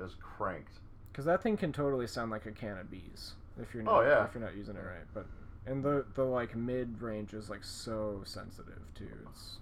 is 0.02 0.14
cranked. 0.20 0.72
Because 1.12 1.24
that 1.24 1.42
thing 1.42 1.56
can 1.56 1.72
totally 1.72 2.06
sound 2.06 2.30
like 2.30 2.46
a 2.46 2.52
can 2.52 2.78
of 2.78 2.90
bees 2.90 3.32
if 3.60 3.74
you're 3.74 3.82
Oh, 3.88 4.00
not 4.00 4.02
yeah. 4.06 4.24
if 4.24 4.34
you're 4.34 4.42
not 4.44 4.54
using 4.56 4.76
it 4.76 4.84
right. 4.84 5.06
But 5.12 5.26
and 5.66 5.82
the 5.84 6.04
the 6.14 6.24
like 6.24 6.54
mid 6.56 7.00
range 7.02 7.34
is 7.34 7.50
like 7.50 7.64
so 7.64 8.22
sensitive 8.24 8.80
too. 8.94 9.08
It's 9.30 9.56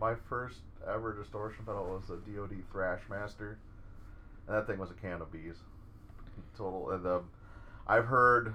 My 0.00 0.14
first 0.28 0.58
ever 0.86 1.12
distortion 1.14 1.64
pedal 1.64 1.84
was 1.84 2.10
a 2.10 2.16
DoD 2.30 2.62
Thrashmaster, 2.72 3.56
and 4.46 4.56
that 4.56 4.66
thing 4.66 4.78
was 4.78 4.90
a 4.90 4.94
can 4.94 5.20
of 5.22 5.32
bees. 5.32 5.56
Total. 6.56 6.90
And 6.90 7.06
um, 7.06 7.28
I've 7.86 8.06
heard 8.06 8.54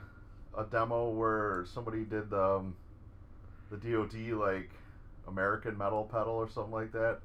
a 0.57 0.63
demo 0.63 1.09
where 1.09 1.65
somebody 1.65 2.03
did 2.03 2.29
the 2.29 2.41
um, 2.41 2.75
the 3.71 3.77
DoD 3.77 4.37
like 4.37 4.69
American 5.27 5.77
metal 5.77 6.03
pedal 6.03 6.33
or 6.33 6.49
something 6.49 6.73
like 6.73 6.91
that, 6.91 7.19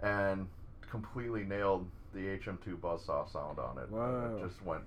and 0.00 0.48
completely 0.90 1.44
nailed 1.44 1.86
the 2.14 2.20
HM2 2.20 2.78
buzzsaw 2.78 3.30
sound 3.32 3.58
on 3.58 3.78
it. 3.78 3.88
And 3.88 3.92
Whoa. 3.92 4.38
It 4.38 4.48
just 4.48 4.62
went. 4.64 4.82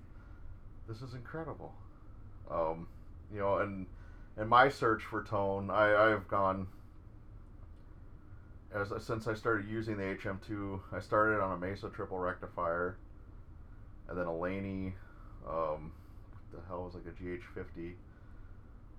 This 0.88 1.02
is 1.02 1.14
incredible. 1.14 1.74
Um, 2.50 2.88
you 3.34 3.40
know, 3.40 3.58
and 3.58 3.88
in 4.38 4.48
my 4.48 4.70
search 4.70 5.04
for 5.04 5.24
tone, 5.24 5.70
I 5.70 6.12
I've 6.12 6.28
gone 6.28 6.68
as 8.76 8.92
since 9.04 9.28
I 9.28 9.34
started 9.34 9.68
using 9.70 9.98
the 9.98 10.04
HM2, 10.04 10.80
I 10.92 11.00
started 11.00 11.42
on 11.42 11.54
a 11.54 11.58
Mesa 11.58 11.90
triple 11.90 12.20
rectifier, 12.20 12.98
and 14.10 14.18
then 14.18 14.26
a 14.26 14.36
Laney, 14.36 14.94
um, 15.48 15.94
the 16.56 16.62
hell 16.68 16.84
was 16.84 16.96
like 16.96 17.06
a 17.06 17.24
GH50, 17.24 17.78
you 17.78 17.96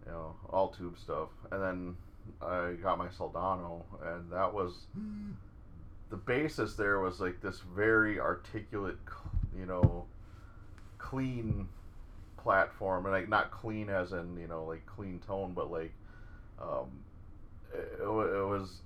know, 0.06 0.34
all 0.50 0.68
tube 0.68 0.98
stuff, 0.98 1.28
and 1.50 1.62
then 1.62 1.96
I 2.42 2.72
got 2.82 2.98
my 2.98 3.08
Soldano, 3.08 3.82
and 4.04 4.30
that 4.30 4.52
was 4.52 4.86
the 6.10 6.16
basis. 6.16 6.74
There 6.74 7.00
was 7.00 7.20
like 7.20 7.40
this 7.40 7.60
very 7.74 8.20
articulate, 8.20 8.98
you 9.56 9.66
know, 9.66 10.04
clean 10.98 11.68
platform, 12.36 13.06
and 13.06 13.12
like 13.12 13.28
not 13.28 13.50
clean 13.50 13.88
as 13.88 14.12
in 14.12 14.36
you 14.38 14.46
know 14.46 14.64
like 14.64 14.84
clean 14.86 15.20
tone, 15.26 15.52
but 15.54 15.70
like 15.70 15.92
um, 16.60 17.04
it, 17.74 18.00
it, 18.00 18.04
it 18.04 18.46
was 18.46 18.80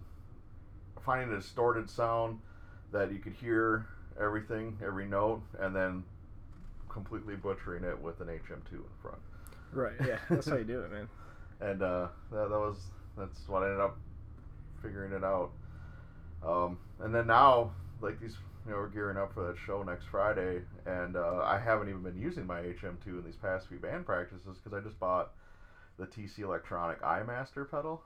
finding 1.04 1.33
a 1.33 1.40
distorted 1.40 1.88
sound 1.88 2.38
that 2.92 3.12
you 3.12 3.18
could 3.18 3.33
hear 3.33 3.87
everything, 4.20 4.76
every 4.85 5.06
note, 5.06 5.42
and 5.59 5.74
then 5.74 6.04
completely 6.92 7.37
butchering 7.37 7.85
it 7.85 8.00
with 8.00 8.20
an 8.20 8.26
HM2 8.29 8.72
in 8.72 8.81
front. 9.03 9.18
right. 9.72 9.94
Yeah, 10.07 10.18
that's 10.29 10.48
how 10.48 10.57
you 10.57 10.64
do 10.64 10.81
it, 10.81 10.92
man. 10.92 11.09
And 11.62 11.83
uh, 11.83 12.09
that, 12.33 12.48
that 12.48 12.59
was 12.59 12.76
that's 13.18 13.46
what 13.46 13.62
I 13.62 13.66
ended 13.66 13.81
up 13.83 13.98
figuring 14.83 15.12
it 15.12 15.22
out. 15.22 15.50
Um, 16.42 16.79
and 17.00 17.14
then 17.14 17.26
now, 17.26 17.72
like 18.00 18.18
these, 18.18 18.35
you 18.64 18.70
know, 18.72 18.79
we're 18.79 18.88
gearing 18.88 19.18
up 19.18 19.35
for 19.35 19.46
that 19.46 19.57
show 19.66 19.83
next 19.83 20.07
Friday, 20.11 20.62
and 20.87 21.16
uh, 21.16 21.42
I 21.44 21.59
haven't 21.62 21.90
even 21.90 22.03
been 22.03 22.16
using 22.18 22.46
my 22.46 22.62
HM2 22.62 23.07
in 23.07 23.22
these 23.26 23.37
past 23.37 23.68
few 23.68 23.79
band 23.79 24.07
practices 24.07 24.57
because 24.57 24.72
I 24.72 24.81
just 24.83 24.98
bought 24.98 25.33
the 25.98 26.07
TC 26.07 26.38
Electronic 26.38 27.03
Eyemaster 27.03 27.70
pedal. 27.70 28.00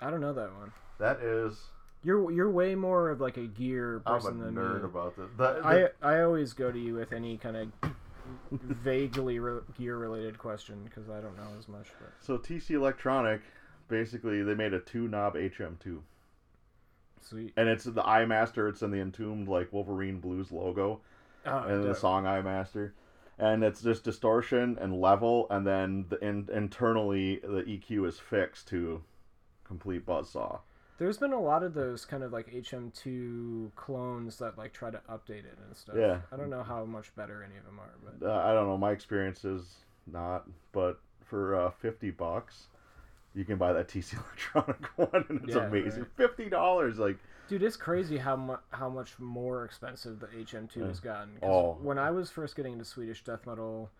I 0.00 0.10
don't 0.10 0.20
know 0.22 0.32
that 0.32 0.50
one. 0.54 0.72
That 0.98 1.20
is, 1.20 1.58
You're 2.02 2.30
you're 2.30 2.50
way 2.50 2.74
more 2.74 3.10
of 3.10 3.20
like 3.20 3.36
a 3.36 3.46
gear 3.46 4.00
I'm 4.06 4.14
a 4.14 4.18
person 4.20 4.38
than 4.40 4.54
nerd 4.54 4.78
me. 4.80 4.84
about 4.86 5.16
this. 5.18 5.26
The, 5.36 5.52
the- 5.62 5.92
I 6.02 6.14
I 6.16 6.22
always 6.22 6.54
go 6.54 6.72
to 6.72 6.78
you 6.78 6.94
with 6.94 7.12
any 7.12 7.36
kind 7.36 7.56
of 7.58 7.90
vaguely 8.52 9.38
re- 9.38 9.60
gear 9.78 9.96
related 9.98 10.38
question 10.38 10.82
because 10.84 11.08
I 11.08 11.20
don't 11.20 11.36
know 11.36 11.48
as 11.58 11.68
much. 11.68 11.86
But 12.00 12.12
So 12.20 12.38
TC 12.38 12.70
Electronic, 12.70 13.40
basically, 13.88 14.42
they 14.42 14.54
made 14.54 14.72
a 14.74 14.80
two 14.80 15.08
knob 15.08 15.34
HM2, 15.34 16.00
sweet. 17.20 17.52
and 17.56 17.68
it's 17.68 17.84
the 17.84 18.04
Eye 18.06 18.24
Master. 18.26 18.68
It's 18.68 18.82
in 18.82 18.90
the 18.90 19.00
entombed 19.00 19.48
like 19.48 19.72
Wolverine 19.72 20.20
Blues 20.20 20.50
logo, 20.52 21.00
Oh, 21.44 21.58
and 21.58 21.84
the 21.84 21.94
song 21.94 22.26
Eye 22.26 22.42
Master, 22.42 22.94
and 23.38 23.62
it's 23.62 23.82
just 23.82 24.04
distortion 24.04 24.78
and 24.80 25.00
level, 25.00 25.46
and 25.50 25.66
then 25.66 26.06
the 26.08 26.18
in, 26.24 26.48
internally 26.52 27.36
the 27.42 27.62
EQ 27.62 28.08
is 28.08 28.18
fixed 28.18 28.68
to 28.68 29.02
complete 29.64 30.04
buzzsaw. 30.06 30.60
There's 30.98 31.18
been 31.18 31.32
a 31.32 31.40
lot 31.40 31.62
of 31.62 31.74
those 31.74 32.04
kind 32.04 32.22
of 32.22 32.32
like 32.32 32.50
HM2 32.52 33.72
clones 33.76 34.38
that 34.38 34.56
like 34.56 34.72
try 34.72 34.90
to 34.90 35.00
update 35.10 35.44
it 35.44 35.58
and 35.66 35.76
stuff. 35.76 35.96
Yeah. 35.98 36.20
I 36.32 36.36
don't 36.36 36.50
know 36.50 36.62
how 36.62 36.84
much 36.84 37.14
better 37.16 37.42
any 37.44 37.56
of 37.58 37.64
them 37.64 37.78
are, 37.78 37.90
but 38.20 38.26
Uh, 38.26 38.34
I 38.34 38.52
don't 38.54 38.66
know. 38.66 38.78
My 38.78 38.92
experience 38.92 39.44
is 39.44 39.76
not, 40.06 40.48
but 40.72 40.98
for 41.24 41.54
uh, 41.56 41.70
fifty 41.72 42.10
bucks, 42.10 42.68
you 43.34 43.44
can 43.44 43.56
buy 43.58 43.72
that 43.72 43.88
TC 43.92 44.14
Electronic 44.14 44.84
one, 44.96 45.24
and 45.28 45.40
it's 45.44 45.54
Yeah, 45.54 45.64
amazing. 45.66 46.02
right. 46.02 46.10
Fifty 46.16 46.48
dollars, 46.48 46.98
like 46.98 47.18
dude, 47.48 47.62
it's 47.62 47.76
crazy 47.76 48.16
how 48.18 48.36
much 48.36 48.60
how 48.70 48.88
much 48.88 49.18
more 49.18 49.64
expensive 49.64 50.18
the 50.20 50.26
HM2 50.28 50.86
has 50.88 51.00
gotten. 51.00 51.38
Oh. 51.42 51.74
When 51.74 51.98
I 51.98 52.10
was 52.10 52.30
first 52.30 52.56
getting 52.56 52.72
into 52.74 52.84
Swedish 52.84 53.22
death 53.22 53.46
metal, 53.46 53.90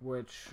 which 0.00 0.48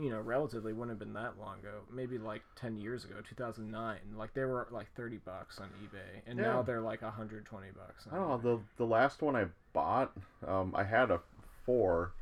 you 0.00 0.10
know 0.10 0.20
relatively 0.20 0.72
wouldn't 0.72 0.90
have 0.90 0.98
been 0.98 1.14
that 1.14 1.38
long 1.38 1.58
ago, 1.58 1.80
maybe 1.92 2.18
like 2.18 2.42
ten 2.56 2.76
years 2.76 3.04
ago, 3.04 3.16
2009, 3.28 3.98
like 4.16 4.34
they 4.34 4.44
were 4.44 4.66
like 4.70 4.86
30 4.94 5.18
bucks 5.18 5.58
on 5.58 5.66
eBay, 5.82 6.22
and 6.26 6.38
now 6.38 6.62
they're 6.62 6.80
like 6.80 7.02
120 7.02 7.66
bucks. 7.76 8.06
on 8.06 8.12
I 8.12 8.16
don't 8.16 8.28
know. 8.28 8.38
eBay. 8.38 8.42
The 8.76 8.84
the 8.84 8.88
last 8.90 9.22
one 9.22 9.36
I 9.36 9.46
bought, 9.72 10.12
um, 10.46 10.74
I 10.76 10.84
had 10.84 11.10
a 11.10 11.20
four. 11.64 12.12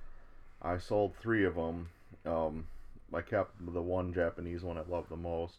I 0.63 0.79
sold 0.79 1.15
three 1.17 1.45
of 1.45 1.55
them. 1.55 1.89
Um, 2.25 2.67
I 3.13 3.21
kept 3.21 3.53
the 3.73 3.83
one 3.83 4.13
Japanese 4.13 4.63
one 4.65 4.79
I 4.79 4.83
love 4.89 5.09
the 5.09 5.17
most. 5.17 5.59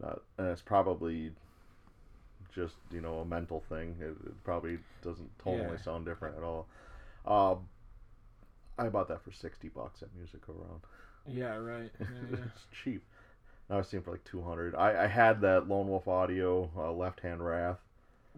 Not, 0.00 0.22
and 0.38 0.48
it's 0.48 0.62
probably 0.62 1.32
just 2.54 2.76
you 2.90 3.00
know 3.00 3.18
a 3.18 3.24
mental 3.24 3.62
thing. 3.68 3.96
It, 4.00 4.16
it 4.26 4.44
probably 4.44 4.78
doesn't 5.02 5.36
tonally 5.38 5.72
Yeah. 5.72 5.82
sound 5.82 6.06
different 6.06 6.36
at 6.36 6.42
all. 6.42 6.66
Um, 7.26 7.68
I 8.78 8.88
bought 8.88 9.08
that 9.08 9.22
for 9.22 9.32
sixty 9.32 9.68
bucks 9.68 10.02
at 10.02 10.08
Music 10.16 10.48
Around. 10.48 10.82
Yeah, 11.28 11.56
right. 11.56 11.90
Yeah, 12.00 12.06
yeah. 12.30 12.36
it's 12.46 12.66
cheap. 12.84 13.02
Now 13.68 13.78
I've 13.78 13.86
seen 13.86 14.02
for 14.02 14.12
like 14.12 14.24
two 14.24 14.42
hundred. 14.42 14.74
I, 14.74 15.04
I 15.04 15.06
had 15.06 15.40
that 15.40 15.68
Lone 15.68 15.88
Wolf 15.88 16.06
Audio 16.06 16.70
uh, 16.76 16.92
Left 16.92 17.20
Hand 17.20 17.44
Wrath. 17.44 17.78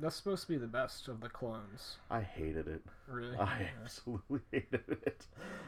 That's 0.00 0.14
supposed 0.16 0.42
to 0.46 0.52
be 0.52 0.58
the 0.58 0.66
best 0.68 1.08
of 1.08 1.20
the 1.20 1.28
clones. 1.28 1.96
I 2.10 2.20
hated 2.20 2.68
it. 2.68 2.82
Really? 3.08 3.36
I 3.36 3.60
Yeah. 3.60 3.66
absolutely 3.84 4.40
hated 4.52 4.84
it. 5.04 5.26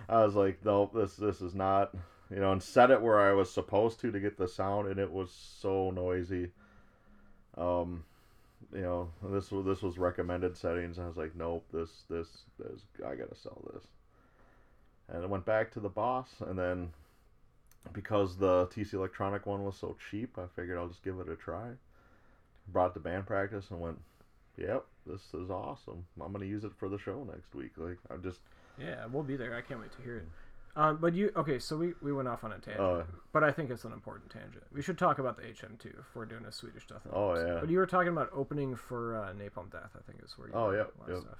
I 0.08 0.24
was 0.24 0.34
like, 0.34 0.64
nope, 0.64 0.92
this 0.94 1.16
this 1.16 1.40
is 1.42 1.54
not, 1.54 1.92
you 2.30 2.38
know, 2.40 2.52
and 2.52 2.62
set 2.62 2.90
it 2.90 3.02
where 3.02 3.20
I 3.20 3.32
was 3.32 3.50
supposed 3.52 4.00
to 4.00 4.10
to 4.12 4.20
get 4.20 4.38
the 4.38 4.48
sound, 4.48 4.88
and 4.88 4.98
it 5.00 5.10
was 5.10 5.30
so 5.32 5.90
noisy. 5.90 6.52
Um, 7.58 8.04
you 8.72 8.82
know, 8.82 9.10
this 9.24 9.50
was 9.50 9.66
this 9.66 9.82
was 9.82 9.98
recommended 9.98 10.56
settings. 10.56 10.98
I 10.98 11.06
was 11.06 11.16
like, 11.16 11.34
nope, 11.34 11.66
this 11.72 12.04
this 12.08 12.28
this 12.58 12.82
I 13.04 13.14
gotta 13.16 13.34
sell 13.34 13.60
this. 13.74 13.84
And 15.08 15.24
I 15.24 15.26
went 15.26 15.44
back 15.44 15.72
to 15.72 15.80
the 15.80 15.88
boss, 15.88 16.28
and 16.46 16.56
then 16.56 16.90
because 17.92 18.36
the 18.36 18.66
TC 18.68 18.94
Electronic 18.94 19.46
one 19.46 19.64
was 19.64 19.76
so 19.76 19.96
cheap, 20.10 20.38
I 20.38 20.44
figured 20.54 20.78
I'll 20.78 20.88
just 20.88 21.02
give 21.02 21.18
it 21.18 21.28
a 21.28 21.36
try. 21.36 21.70
Brought 22.68 22.94
to 22.94 23.00
band 23.00 23.26
practice 23.26 23.70
and 23.70 23.80
went, 23.80 23.98
yep, 24.56 24.84
this 25.06 25.22
is 25.34 25.50
awesome. 25.50 26.06
I'm 26.20 26.32
gonna 26.32 26.44
use 26.44 26.64
it 26.64 26.72
for 26.78 26.88
the 26.88 26.98
show 26.98 27.24
next 27.24 27.54
week. 27.54 27.72
Like 27.76 27.98
I 28.10 28.16
just 28.16 28.40
Yeah, 28.78 29.06
we'll 29.10 29.22
be 29.24 29.36
there. 29.36 29.54
I 29.56 29.60
can't 29.62 29.80
wait 29.80 29.92
to 29.96 30.02
hear 30.02 30.18
it. 30.18 30.28
Um, 30.76 30.98
but 31.00 31.14
you 31.14 31.32
okay? 31.34 31.58
So 31.58 31.76
we, 31.76 31.94
we 32.00 32.12
went 32.12 32.28
off 32.28 32.44
on 32.44 32.52
a 32.52 32.58
tangent, 32.58 32.80
Uh, 32.80 33.02
but 33.32 33.42
I 33.42 33.50
think 33.50 33.70
it's 33.70 33.84
an 33.84 33.92
important 33.92 34.30
tangent. 34.30 34.62
We 34.72 34.82
should 34.82 34.98
talk 34.98 35.18
about 35.18 35.36
the 35.36 35.42
HM2 35.42 35.86
if 35.98 36.14
we're 36.14 36.26
doing 36.26 36.44
a 36.44 36.52
Swedish 36.52 36.86
death. 36.86 37.04
metal 37.04 37.20
Oh, 37.20 37.30
episode. 37.32 37.54
yeah. 37.54 37.60
But 37.60 37.70
you 37.70 37.78
were 37.78 37.86
talking 37.86 38.10
about 38.12 38.30
opening 38.32 38.76
for 38.76 39.16
uh, 39.16 39.32
Napalm 39.32 39.68
Death. 39.72 39.90
I 39.96 40.02
think 40.08 40.22
is 40.24 40.38
where 40.38 40.46
you. 40.46 40.54
Oh, 40.54 40.70
yeah. 40.70 40.84
yep, 41.08 41.22
stuff. 41.22 41.38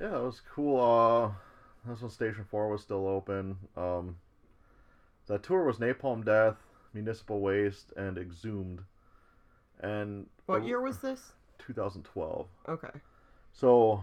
yeah, 0.00 0.16
it 0.16 0.22
was 0.22 0.40
cool. 0.54 0.80
Uh, 0.80 1.30
that's 1.86 2.00
when 2.00 2.10
Station 2.10 2.44
Four 2.50 2.70
was 2.70 2.80
still 2.80 3.06
open. 3.06 3.58
Um, 3.76 4.16
that 5.30 5.44
tour 5.44 5.64
was 5.64 5.78
Napalm 5.78 6.24
Death, 6.24 6.56
Municipal 6.92 7.40
Waste, 7.40 7.92
and 7.96 8.18
Exhumed, 8.18 8.80
and 9.80 10.26
What 10.46 10.64
year 10.64 10.80
was 10.80 10.98
this? 10.98 11.32
2012. 11.58 12.48
Okay. 12.68 12.88
So 13.52 14.02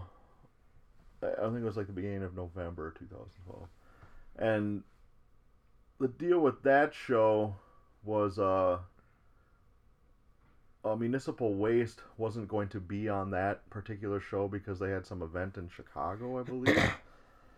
I 1.22 1.26
I 1.26 1.44
think 1.44 1.58
it 1.58 1.64
was 1.64 1.76
like 1.76 1.86
the 1.86 1.92
beginning 1.92 2.22
of 2.22 2.34
November 2.34 2.94
2012. 2.98 3.68
And 4.38 4.82
the 6.00 6.08
deal 6.08 6.38
with 6.38 6.62
that 6.62 6.94
show 6.94 7.56
was 8.04 8.38
uh 8.38 8.78
uh, 10.84 10.94
municipal 10.94 11.54
waste 11.54 12.02
wasn't 12.16 12.48
going 12.48 12.68
to 12.68 12.80
be 12.80 13.08
on 13.08 13.30
that 13.32 13.68
particular 13.68 14.20
show 14.20 14.48
because 14.48 14.78
they 14.78 14.90
had 14.90 15.04
some 15.04 15.20
event 15.22 15.58
in 15.58 15.68
Chicago, 15.68 16.38
I 16.38 16.42
believe. 16.44 16.92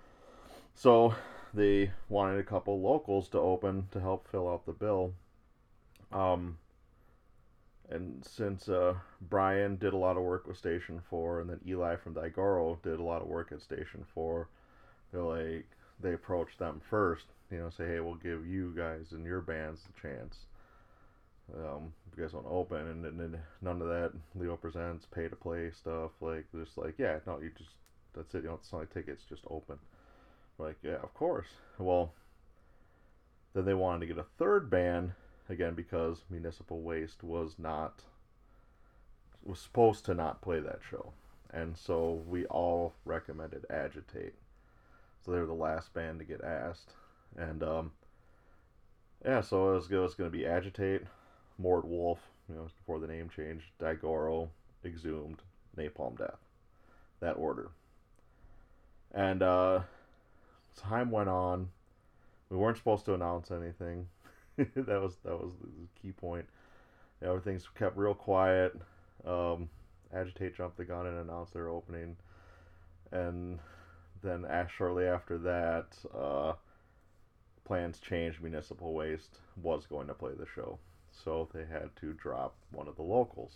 so 0.74 1.14
they 1.52 1.90
wanted 2.08 2.38
a 2.38 2.44
couple 2.44 2.80
locals 2.80 3.28
to 3.28 3.38
open 3.38 3.88
to 3.92 4.00
help 4.00 4.28
fill 4.28 4.48
out 4.48 4.66
the 4.66 4.72
bill. 4.72 5.14
Um, 6.12 6.58
and 7.88 8.24
since 8.24 8.68
uh, 8.68 8.94
Brian 9.20 9.76
did 9.76 9.92
a 9.92 9.96
lot 9.96 10.16
of 10.16 10.22
work 10.22 10.46
with 10.46 10.56
Station 10.56 11.00
Four, 11.10 11.40
and 11.40 11.50
then 11.50 11.60
Eli 11.66 11.96
from 11.96 12.14
Daigoro 12.14 12.80
did 12.82 13.00
a 13.00 13.02
lot 13.02 13.22
of 13.22 13.28
work 13.28 13.50
at 13.52 13.62
Station 13.62 14.04
Four, 14.14 14.48
they're 15.12 15.22
like 15.22 15.66
they 16.00 16.14
approached 16.14 16.58
them 16.58 16.80
first. 16.88 17.26
You 17.50 17.58
know, 17.58 17.70
say, 17.70 17.86
hey, 17.86 18.00
we'll 18.00 18.14
give 18.14 18.46
you 18.46 18.72
guys 18.76 19.10
and 19.10 19.24
your 19.24 19.40
bands 19.40 19.80
the 19.82 20.08
chance. 20.08 20.36
Um, 21.52 21.92
if 22.10 22.16
you 22.16 22.22
guys 22.22 22.32
want 22.32 22.46
to 22.46 22.52
open, 22.52 22.78
and, 22.78 23.04
then 23.04 23.36
none 23.60 23.82
of 23.82 23.88
that 23.88 24.12
Leo 24.36 24.56
presents 24.56 25.06
pay 25.12 25.26
to 25.26 25.34
play 25.34 25.72
stuff. 25.72 26.12
Like 26.20 26.46
just 26.54 26.78
like 26.78 26.94
yeah, 26.96 27.18
no, 27.26 27.40
you 27.40 27.50
just 27.58 27.70
that's 28.14 28.34
it. 28.34 28.42
You 28.42 28.50
don't 28.50 28.64
sell 28.64 28.80
any 28.80 28.88
tickets, 28.94 29.24
just 29.28 29.42
open. 29.50 29.78
Like 30.60 30.76
yeah, 30.82 30.98
of 31.02 31.14
course. 31.14 31.46
Well, 31.78 32.12
then 33.54 33.64
they 33.64 33.74
wanted 33.74 34.00
to 34.00 34.06
get 34.06 34.18
a 34.18 34.26
third 34.38 34.68
band 34.68 35.12
again 35.48 35.74
because 35.74 36.24
municipal 36.28 36.82
waste 36.82 37.24
was 37.24 37.54
not 37.58 38.02
was 39.42 39.58
supposed 39.58 40.04
to 40.04 40.14
not 40.14 40.42
play 40.42 40.60
that 40.60 40.80
show. 40.88 41.12
And 41.52 41.76
so 41.76 42.22
we 42.26 42.44
all 42.46 42.92
recommended 43.04 43.64
agitate. 43.70 44.34
So 45.24 45.32
they 45.32 45.40
were 45.40 45.46
the 45.46 45.54
last 45.54 45.92
band 45.94 46.18
to 46.18 46.24
get 46.24 46.44
asked. 46.44 46.92
And 47.36 47.62
um 47.62 47.92
yeah 49.24 49.40
so 49.40 49.70
it 49.70 49.74
was, 49.76 49.90
it 49.90 49.96
was 49.96 50.14
going 50.14 50.30
to 50.30 50.36
be 50.36 50.46
agitate 50.46 51.02
mort 51.58 51.84
wolf 51.84 52.18
you 52.48 52.54
know 52.54 52.66
before 52.78 52.98
the 52.98 53.06
name 53.06 53.28
change 53.28 53.70
daigoro 53.80 54.48
exhumed 54.84 55.40
napalm 55.76 56.18
death. 56.18 56.38
That 57.20 57.36
order. 57.36 57.70
And 59.12 59.42
uh 59.42 59.80
time 60.76 61.10
went 61.10 61.28
on 61.28 61.68
we 62.50 62.56
weren't 62.56 62.76
supposed 62.76 63.04
to 63.04 63.14
announce 63.14 63.50
anything 63.50 64.06
that 64.76 65.00
was 65.00 65.16
that 65.24 65.40
was 65.40 65.52
the 65.62 66.00
key 66.00 66.12
point. 66.12 66.46
Everything's 67.22 67.66
kept 67.78 67.96
real 67.96 68.14
quiet. 68.14 68.74
Um, 69.26 69.68
Agitate 70.12 70.56
jumped 70.56 70.76
the 70.76 70.84
gun 70.84 71.06
and 71.06 71.18
announced 71.18 71.52
their 71.52 71.68
opening, 71.68 72.16
and 73.12 73.58
then 74.22 74.46
shortly 74.76 75.04
after 75.04 75.38
that, 75.38 75.86
uh, 76.16 76.54
plans 77.64 78.00
changed. 78.00 78.42
Municipal 78.42 78.92
Waste 78.92 79.38
was 79.62 79.86
going 79.86 80.08
to 80.08 80.14
play 80.14 80.32
the 80.38 80.46
show, 80.54 80.78
so 81.24 81.48
they 81.54 81.64
had 81.64 81.90
to 82.00 82.12
drop 82.14 82.54
one 82.72 82.88
of 82.88 82.96
the 82.96 83.02
locals. 83.02 83.52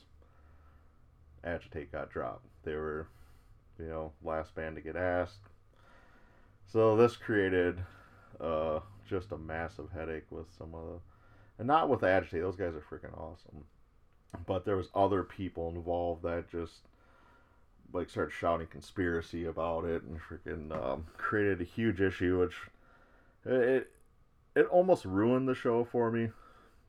Agitate 1.43 1.93
got 1.93 2.11
dropped. 2.11 2.47
They 2.63 2.75
were, 2.75 3.09
you 3.79 3.89
know, 3.89 4.13
last 4.23 4.55
band 4.55 4.77
to 4.77 4.83
get 4.83 4.97
asked. 4.97 5.49
So 6.67 6.97
this 6.97 7.17
created 7.17 7.85
uh, 8.41 8.81
just 9.09 9.33
a 9.33 9.39
massive 9.39 9.91
headache 9.95 10.27
with 10.31 10.47
some 10.59 10.75
of 10.75 10.85
the, 10.85 10.99
and 11.59 11.69
not 11.69 11.89
with 11.89 12.03
Agitate. 12.03 12.43
Those 12.43 12.57
guys 12.57 12.75
are 12.75 12.81
freaking 12.81 13.17
awesome, 13.17 13.65
but 14.47 14.65
there 14.65 14.77
was 14.77 14.89
other 14.95 15.23
people 15.23 15.69
involved 15.69 16.23
that 16.25 16.51
just 16.51 16.89
like 17.93 18.11
started 18.11 18.33
shouting 18.33 18.67
conspiracy 18.67 19.45
about 19.45 19.85
it 19.85 20.03
and 20.03 20.19
freaking 20.19 20.77
um, 20.77 21.07
created 21.17 21.61
a 21.61 21.65
huge 21.65 22.01
issue, 22.01 22.41
which 22.41 22.57
it 23.45 23.91
it 24.57 24.67
almost 24.67 25.05
ruined 25.05 25.49
the 25.49 25.55
show 25.55 25.85
for 25.85 26.11
me, 26.11 26.31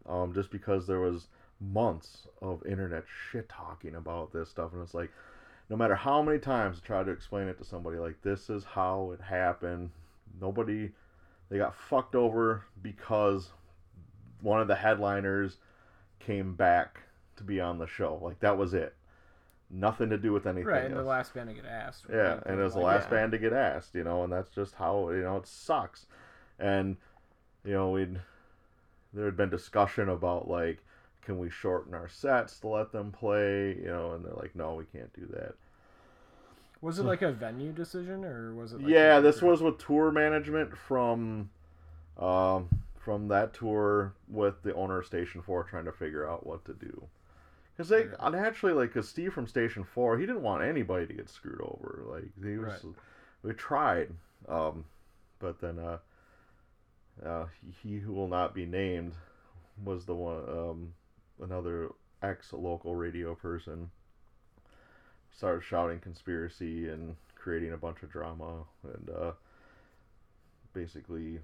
um, 0.07 0.33
just 0.33 0.49
because 0.49 0.87
there 0.87 0.99
was 0.99 1.27
months 1.59 2.27
of 2.41 2.65
internet 2.65 3.03
shit 3.31 3.47
talking 3.49 3.95
about 3.95 4.33
this 4.33 4.49
stuff, 4.49 4.73
and 4.73 4.81
it's 4.81 4.95
like. 4.95 5.11
No 5.69 5.75
matter 5.75 5.95
how 5.95 6.21
many 6.21 6.39
times 6.39 6.79
I 6.81 6.85
tried 6.85 7.05
to 7.05 7.11
explain 7.11 7.47
it 7.47 7.57
to 7.57 7.65
somebody, 7.65 7.97
like 7.97 8.21
this 8.21 8.49
is 8.49 8.63
how 8.63 9.11
it 9.11 9.21
happened. 9.21 9.89
Nobody 10.39 10.91
they 11.49 11.57
got 11.57 11.75
fucked 11.75 12.15
over 12.15 12.65
because 12.81 13.49
one 14.41 14.61
of 14.61 14.67
the 14.67 14.75
headliners 14.75 15.57
came 16.19 16.55
back 16.55 17.01
to 17.37 17.43
be 17.43 17.59
on 17.59 17.77
the 17.79 17.87
show. 17.87 18.19
Like 18.21 18.39
that 18.39 18.57
was 18.57 18.73
it. 18.73 18.95
nothing 19.69 20.09
to 20.09 20.17
do 20.17 20.31
with 20.31 20.45
anything. 20.45 20.65
Right, 20.65 20.85
and 20.85 20.95
the 20.95 21.03
last 21.03 21.33
band 21.33 21.49
to 21.49 21.55
get 21.55 21.65
asked. 21.65 22.05
Yeah, 22.09 22.39
and 22.45 22.59
it 22.59 22.63
was 22.63 22.73
the 22.73 22.79
last 22.79 23.05
yeah. 23.05 23.17
band 23.17 23.31
to 23.33 23.37
get 23.37 23.53
asked, 23.53 23.95
you 23.95 24.03
know, 24.03 24.23
and 24.23 24.31
that's 24.31 24.49
just 24.49 24.75
how 24.75 25.09
you 25.09 25.23
know 25.23 25.37
it 25.37 25.47
sucks. 25.47 26.05
And 26.59 26.97
you 27.63 27.73
know, 27.73 27.91
we'd 27.91 28.19
there 29.13 29.25
had 29.25 29.37
been 29.37 29.49
discussion 29.49 30.09
about 30.09 30.47
like, 30.47 30.79
can 31.25 31.39
we 31.39 31.49
shorten 31.49 31.93
our 31.93 32.07
sets 32.07 32.59
to 32.59 32.67
let 32.67 32.91
them 32.91 33.11
play, 33.11 33.75
you 33.75 33.87
know, 33.87 34.13
and 34.13 34.23
they're 34.23 34.33
like, 34.33 34.55
no, 34.55 34.75
we 34.75 34.85
can't 34.85 35.11
do 35.13 35.25
that. 35.33 35.55
Was 36.81 36.99
it 36.99 37.03
like 37.03 37.23
a 37.23 37.31
venue 37.31 37.71
decision 37.71 38.23
or 38.23 38.53
was 38.53 38.71
it? 38.73 38.81
Like 38.81 38.91
yeah, 38.91 39.19
this 39.19 39.41
was 39.41 39.61
with 39.63 39.79
tour 39.79 40.11
management 40.11 40.77
from, 40.77 41.49
um, 42.19 42.69
from 42.99 43.27
that 43.29 43.53
tour 43.53 44.13
with 44.29 44.61
the 44.61 44.73
owner 44.75 44.99
of 44.99 45.05
Station 45.05 45.41
Four 45.41 45.63
trying 45.63 45.85
to 45.85 45.91
figure 45.91 46.29
out 46.29 46.45
what 46.45 46.63
to 46.65 46.73
do. 46.73 47.07
Because 47.73 47.89
they 47.89 48.05
Yeah. 48.05 48.29
naturally, 48.29 48.73
like, 48.73 48.93
cause 48.93 49.09
Steve 49.09 49.33
from 49.33 49.47
Station 49.47 49.83
Four, 49.83 50.17
he 50.17 50.25
didn't 50.25 50.43
want 50.43 50.63
anybody 50.63 51.07
to 51.07 51.13
get 51.13 51.29
screwed 51.29 51.59
over. 51.61 52.03
Like 52.05 52.31
he 52.41 52.57
was, 52.57 52.83
Right. 52.83 52.95
we 53.41 53.53
tried, 53.53 54.11
um, 54.47 54.85
but 55.39 55.59
then 55.59 55.79
uh, 55.79 55.97
uh, 57.23 57.45
he, 57.61 57.89
he 57.89 57.99
who 57.99 58.13
will 58.13 58.27
not 58.27 58.53
be 58.53 58.65
named 58.65 59.13
was 59.83 60.05
the 60.05 60.15
one, 60.15 60.43
um, 60.49 60.93
another 61.41 61.89
ex 62.21 62.53
local 62.53 62.95
radio 62.95 63.35
person 63.35 63.89
started 65.35 65.63
shouting 65.63 65.99
conspiracy 65.99 66.89
and 66.89 67.15
creating 67.35 67.73
a 67.73 67.77
bunch 67.77 68.01
of 68.03 68.11
drama 68.11 68.63
and 68.83 69.09
uh, 69.09 69.31
basically 70.73 71.39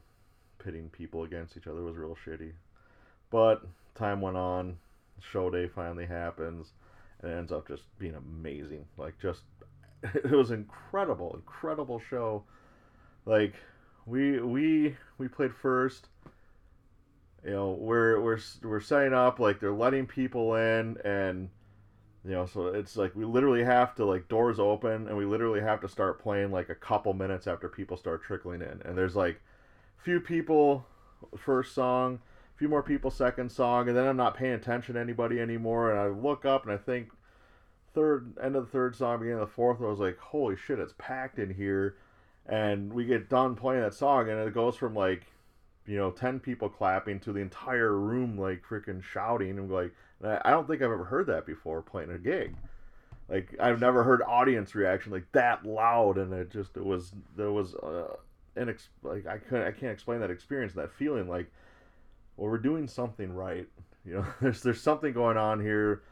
pitting 0.60 0.90
people 0.90 1.24
against 1.24 1.58
each 1.58 1.68
other 1.68 1.82
was 1.84 1.96
real 1.96 2.18
shitty. 2.26 2.52
But 3.30 3.64
time 3.96 4.22
went 4.22 4.38
on, 4.38 4.78
show 5.20 5.50
day 5.50 5.68
finally 5.68 6.06
happens, 6.06 6.72
and 7.22 7.32
it 7.32 7.36
ends 7.36 7.52
up 7.52 7.68
just 7.68 7.84
being 8.00 8.16
amazing. 8.16 8.86
Like 8.98 9.16
just 9.22 9.42
it 10.04 10.32
was 10.32 10.52
incredible, 10.52 11.34
incredible 11.36 12.02
show. 12.10 12.44
Like 13.26 13.56
we 14.06 14.40
we 14.40 14.96
we 15.18 15.28
played 15.28 15.54
first. 15.54 16.08
You 17.44 17.52
know, 17.52 17.72
we're 17.72 18.20
we're 18.22 18.40
we're 18.64 18.82
setting 18.82 19.14
up 19.14 19.40
like 19.40 19.60
they're 19.60 19.74
letting 19.74 20.06
people 20.06 20.56
in 20.56 20.98
and 21.04 21.50
you 22.24 22.32
know, 22.32 22.46
so 22.46 22.68
it's 22.68 22.98
like 22.98 23.16
we 23.16 23.26
literally 23.26 23.64
have 23.64 23.96
to 23.96 24.06
like 24.06 24.28
doors 24.28 24.60
open 24.60 25.08
and 25.08 25.18
we 25.18 25.26
literally 25.26 25.62
have 25.62 25.82
to 25.82 25.88
start 25.88 26.22
playing 26.22 26.52
like 26.52 26.70
a 26.70 26.76
couple 26.76 27.14
minutes 27.14 27.48
after 27.48 27.68
people 27.68 27.98
start 27.98 28.24
trickling 28.24 28.62
in. 28.62 28.82
And 28.86 28.96
there's 28.96 29.16
like 29.16 29.42
few 29.98 30.20
people 30.20 30.86
first 31.36 31.74
song, 31.74 32.20
a 32.56 32.58
few 32.60 32.70
more 32.70 32.84
people 32.84 33.10
second 33.10 33.52
song, 33.52 33.88
and 33.88 33.98
then 33.98 34.06
I'm 34.06 34.18
not 34.18 34.38
paying 34.38 34.54
attention 34.54 34.94
to 34.96 35.02
anybody 35.02 35.40
anymore 35.40 35.90
and 35.90 36.00
I 36.00 36.08
look 36.08 36.46
up 36.46 36.64
and 36.64 36.72
I 36.72 36.78
think 36.78 37.10
third 37.96 38.34
end 38.42 38.56
of 38.56 38.66
the 38.66 38.72
third 38.72 38.96
song, 38.96 39.18
beginning 39.18 39.42
of 39.42 39.50
the 39.50 39.56
fourth, 39.56 39.82
I 39.82 39.86
was 39.86 40.00
like, 40.00 40.20
Holy 40.20 40.56
shit, 40.56 40.78
it's 40.78 40.94
packed 41.00 41.40
in 41.40 41.52
here 41.52 41.98
and 42.46 42.94
we 42.94 43.06
get 43.06 43.30
done 43.30 43.56
playing 43.56 43.82
that 43.82 43.96
song 43.96 44.30
and 44.30 44.40
it 44.40 44.54
goes 44.54 44.76
from 44.76 44.94
like 44.94 45.26
you 45.86 45.98
know, 45.98 46.12
10 46.12 46.40
people 46.40 46.70
clapping 46.70 47.20
to 47.22 47.34
the 47.34 47.40
entire 47.40 47.98
room 47.98 48.38
like 48.38 48.64
freaking 48.64 49.04
shouting 49.04 49.58
and 49.58 49.72
like 49.72 49.92
I 50.24 50.52
don't 50.52 50.68
think 50.68 50.82
I've 50.82 50.92
ever 50.92 51.06
heard 51.06 51.28
that 51.28 51.46
before 51.46 51.82
playing 51.82 52.12
a 52.12 52.18
gig. 52.18 52.56
Like 53.28 53.56
I've 53.60 53.80
never 53.80 54.04
heard 54.04 54.22
audience 54.22 54.76
reaction 54.76 55.12
like 55.12 55.32
that 55.32 55.66
loud, 55.66 56.18
and 56.18 56.34
it 56.34 56.52
just 56.52 56.76
it 56.76 56.86
was 56.86 57.14
there 57.36 57.52
was 57.52 57.76
uh, 57.76 58.16
like 59.04 59.26
I 59.26 59.38
couldn't 59.38 59.68
I 59.68 59.72
can't 59.72 59.92
explain 59.92 60.20
that 60.20 60.30
experience, 60.30 60.74
that 60.74 60.92
feeling 60.92 61.28
like, 61.28 61.50
well 62.36 62.50
we're 62.50 62.58
doing 62.58 62.88
something 62.88 63.34
right, 63.34 63.68
you 64.06 64.16
know. 64.16 64.26
There's 64.42 64.62
there's 64.62 64.82
something 64.82 65.14
going 65.14 65.38
on 65.38 65.62
here. 65.62 66.04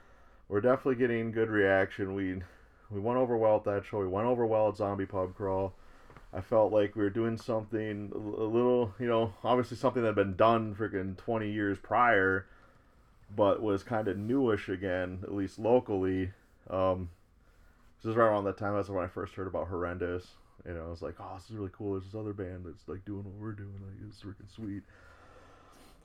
We're 0.47 0.61
definitely 0.61 0.95
getting 0.95 1.31
good 1.31 1.49
reaction. 1.49 2.15
We 2.15 2.41
we 2.89 2.99
went 2.99 3.19
over 3.19 3.37
well 3.37 3.57
at 3.57 3.65
that 3.65 3.85
show. 3.85 3.99
We 3.99 4.07
went 4.07 4.27
over 4.27 4.45
well 4.45 4.69
at 4.69 4.77
Zombie 4.77 5.05
Pub 5.05 5.35
Crawl. 5.35 5.73
I 6.33 6.41
felt 6.41 6.71
like 6.71 6.95
we 6.95 7.03
were 7.03 7.09
doing 7.09 7.37
something 7.37 8.11
a 8.13 8.17
little, 8.17 8.93
you 8.99 9.07
know, 9.07 9.33
obviously 9.43 9.77
something 9.77 10.03
that 10.03 10.09
had 10.09 10.15
been 10.15 10.35
done 10.35 10.75
freaking 10.75 11.17
20 11.17 11.51
years 11.51 11.79
prior, 11.81 12.45
but 13.35 13.61
was 13.61 13.81
kind 13.81 14.07
of 14.07 14.17
newish 14.17 14.69
again, 14.69 15.19
at 15.23 15.33
least 15.33 15.57
locally. 15.57 16.31
Um, 16.69 17.09
this 17.97 18.11
is 18.11 18.15
right 18.15 18.27
around 18.27 18.43
that 18.43 18.57
time. 18.57 18.75
That's 18.75 18.89
when 18.89 19.03
I 19.03 19.07
first 19.07 19.33
heard 19.33 19.47
about 19.47 19.67
Horrendous. 19.69 20.27
You 20.67 20.73
know, 20.73 20.85
I 20.85 20.89
was 20.89 21.01
like, 21.01 21.15
oh, 21.19 21.31
this 21.35 21.49
is 21.49 21.55
really 21.55 21.71
cool. 21.73 21.93
There's 21.93 22.05
this 22.05 22.19
other 22.19 22.33
band 22.33 22.65
that's 22.65 22.87
like 22.87 23.03
doing 23.05 23.23
what 23.23 23.33
we're 23.35 23.53
doing. 23.53 23.73
Like, 23.81 24.07
it's 24.07 24.21
freaking 24.21 24.53
sweet. 24.53 24.83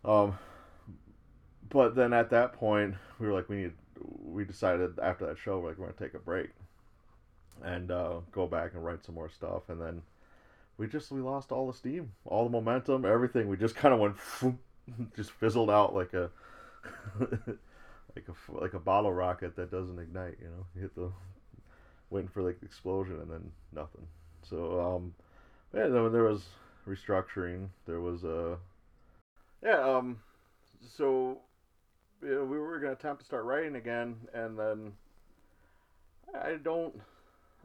Um, 0.04 0.38
but 1.68 1.94
then 1.94 2.12
at 2.12 2.30
that 2.30 2.54
point, 2.54 2.94
we 3.18 3.26
were 3.26 3.32
like, 3.32 3.48
we 3.48 3.56
need. 3.56 3.72
We 4.24 4.44
decided 4.44 4.98
after 4.98 5.26
that 5.26 5.38
show, 5.38 5.58
we're 5.58 5.68
like, 5.68 5.78
we're 5.78 5.86
gonna 5.86 5.98
take 5.98 6.14
a 6.14 6.18
break 6.18 6.50
and 7.62 7.90
uh, 7.90 8.20
go 8.32 8.46
back 8.46 8.74
and 8.74 8.84
write 8.84 9.04
some 9.04 9.14
more 9.14 9.28
stuff, 9.28 9.68
and 9.68 9.80
then 9.80 10.02
we 10.78 10.86
just 10.86 11.10
we 11.10 11.20
lost 11.20 11.52
all 11.52 11.66
the 11.66 11.76
steam, 11.76 12.12
all 12.24 12.44
the 12.44 12.50
momentum, 12.50 13.04
everything. 13.04 13.48
We 13.48 13.56
just 13.56 13.76
kind 13.76 13.94
of 13.94 14.00
went, 14.00 14.58
just 15.16 15.30
fizzled 15.32 15.70
out 15.70 15.94
like 15.94 16.12
a 16.14 16.30
like 17.20 18.26
a 18.28 18.52
like 18.60 18.74
a 18.74 18.78
bottle 18.78 19.12
rocket 19.12 19.56
that 19.56 19.70
doesn't 19.70 19.98
ignite. 19.98 20.36
You 20.40 20.48
know, 20.48 20.66
you 20.74 20.82
hit 20.82 20.94
the 20.94 21.10
waiting 22.10 22.28
for 22.28 22.42
like 22.42 22.60
the 22.60 22.66
explosion 22.66 23.20
and 23.20 23.30
then 23.30 23.52
nothing. 23.72 24.06
So 24.42 24.80
um, 24.80 25.14
yeah, 25.74 25.88
there, 25.88 26.08
there 26.08 26.24
was 26.24 26.44
restructuring. 26.88 27.68
There 27.86 28.00
was 28.00 28.24
uh, 28.24 28.56
yeah 29.62 29.80
um, 29.80 30.18
so 30.96 31.38
you 32.22 32.34
know, 32.34 32.44
we 32.44 32.58
were 32.58 32.78
gonna 32.78 32.92
attempt 32.92 33.20
to 33.20 33.26
start 33.26 33.44
writing 33.44 33.76
again, 33.76 34.16
and 34.32 34.58
then 34.58 34.92
I 36.34 36.54
don't. 36.62 37.00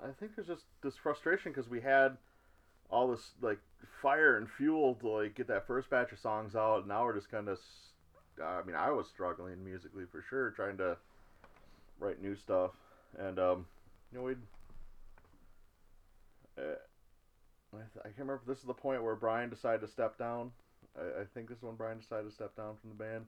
I 0.02 0.12
think 0.20 0.36
there's 0.36 0.48
just 0.48 0.64
this 0.82 0.96
frustration 0.96 1.52
because 1.52 1.70
we 1.70 1.82
had 1.82 2.18
all 2.90 3.08
this 3.08 3.32
like 3.42 3.60
fire 4.02 4.38
and 4.38 4.50
fuel 4.50 4.96
to 4.96 5.10
like 5.10 5.36
get 5.36 5.48
that 5.48 5.68
first 5.68 5.90
batch 5.90 6.12
of 6.12 6.20
songs 6.20 6.56
out. 6.56 6.80
And 6.80 6.88
now 6.88 7.04
we're 7.04 7.16
just 7.16 7.32
kind 7.32 7.48
of. 7.48 7.60
I 8.42 8.62
mean, 8.66 8.76
I 8.76 8.90
was 8.92 9.08
struggling 9.08 9.64
musically 9.66 10.06
for 10.10 10.24
sure, 10.30 10.52
trying 10.52 10.78
to 10.78 10.96
write 12.00 12.22
new 12.22 12.36
stuff, 12.36 12.72
and 13.18 13.38
um, 13.38 13.66
you 14.12 14.18
know, 14.18 14.24
we'd. 14.24 14.38
Uh, 16.58 16.80
I, 17.74 17.78
th- 17.78 18.02
I 18.02 18.08
can't 18.08 18.20
remember 18.20 18.42
if 18.42 18.48
this 18.48 18.60
is 18.60 18.66
the 18.66 18.74
point 18.74 19.04
where 19.04 19.16
Brian 19.16 19.50
decided 19.50 19.82
to 19.82 19.88
step 19.88 20.18
down. 20.18 20.52
I, 20.98 21.22
I 21.22 21.26
think 21.34 21.50
this 21.50 21.58
is 21.58 21.64
when 21.64 21.76
Brian 21.76 22.00
decided 22.00 22.30
to 22.30 22.34
step 22.34 22.56
down 22.56 22.76
from 22.80 22.90
the 22.90 22.96
band, 22.96 23.26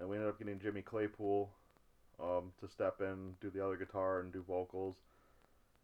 and 0.00 0.08
we 0.08 0.16
ended 0.16 0.30
up 0.30 0.38
getting 0.38 0.58
Jimmy 0.58 0.82
Claypool 0.82 1.50
um, 2.20 2.52
to 2.60 2.68
step 2.68 3.00
in, 3.00 3.34
do 3.40 3.50
the 3.50 3.64
other 3.64 3.76
guitar, 3.76 4.20
and 4.20 4.32
do 4.32 4.42
vocals. 4.48 4.96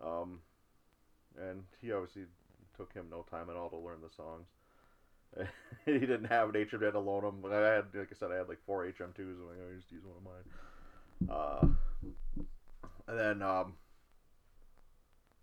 Um, 0.03 0.41
and 1.39 1.64
he 1.81 1.93
obviously 1.93 2.22
took 2.79 2.95
him 2.95 3.07
no 3.11 3.26
time 3.31 3.51
at 3.51 3.57
all 3.57 3.68
to 3.68 3.76
learn 3.76 3.99
the 4.01 4.14
songs. 4.14 4.47
he 5.85 5.99
didn't 5.99 6.26
have 6.26 6.55
an 6.55 6.66
HM 6.70 6.81
to 6.81 6.99
loan 6.99 7.24
him. 7.24 7.41
But 7.43 7.53
I 7.53 7.74
had, 7.74 7.85
like 7.95 8.09
I 8.11 8.14
said, 8.18 8.33
I 8.33 8.37
had 8.37 8.49
like 8.49 8.64
four 8.64 8.85
HM2s. 8.85 9.18
and 9.18 9.37
I'm 9.37 9.47
like, 9.49 9.59
oh, 9.61 9.76
just 9.76 9.93
use 9.93 10.03
one 10.05 10.16
of 10.16 10.24
mine. 10.24 11.37
Uh, 11.37 11.66
and 13.09 13.18
then 13.18 13.43
um, 13.43 13.74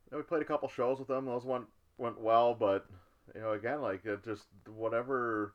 then 0.09 0.19
we 0.19 0.23
played 0.23 0.41
a 0.41 0.45
couple 0.45 0.69
shows 0.69 0.99
with 0.99 1.07
them. 1.07 1.25
Those 1.25 1.43
went 1.43 1.65
went 1.97 2.19
well, 2.19 2.53
but 2.53 2.86
you 3.33 3.41
know, 3.41 3.51
again, 3.53 3.81
like 3.81 4.05
it 4.05 4.23
just 4.23 4.45
whatever 4.67 5.53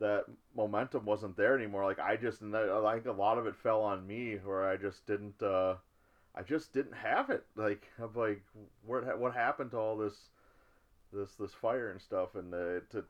that 0.00 0.24
momentum 0.56 1.04
wasn't 1.04 1.36
there 1.36 1.56
anymore. 1.56 1.84
Like 1.84 1.98
I 1.98 2.16
just, 2.16 2.40
and 2.40 2.54
I 2.56 2.94
think 2.94 3.06
a 3.06 3.12
lot 3.12 3.38
of 3.38 3.46
it 3.46 3.56
fell 3.56 3.82
on 3.82 4.06
me, 4.06 4.38
where 4.44 4.68
I 4.68 4.76
just 4.76 5.06
didn't. 5.06 5.42
Uh, 5.42 5.76
I 6.34 6.42
just 6.42 6.72
didn't 6.72 6.94
have 6.94 7.30
it. 7.30 7.44
Like 7.56 7.88
of 8.00 8.16
like 8.16 8.42
where 8.84 9.02
what 9.16 9.34
happened 9.34 9.72
to 9.72 9.78
all 9.78 9.96
this 9.96 10.30
this 11.12 11.30
this 11.38 11.52
fire 11.60 11.90
and 11.90 12.00
stuff, 12.00 12.34
and 12.34 12.52
to 12.52 13.04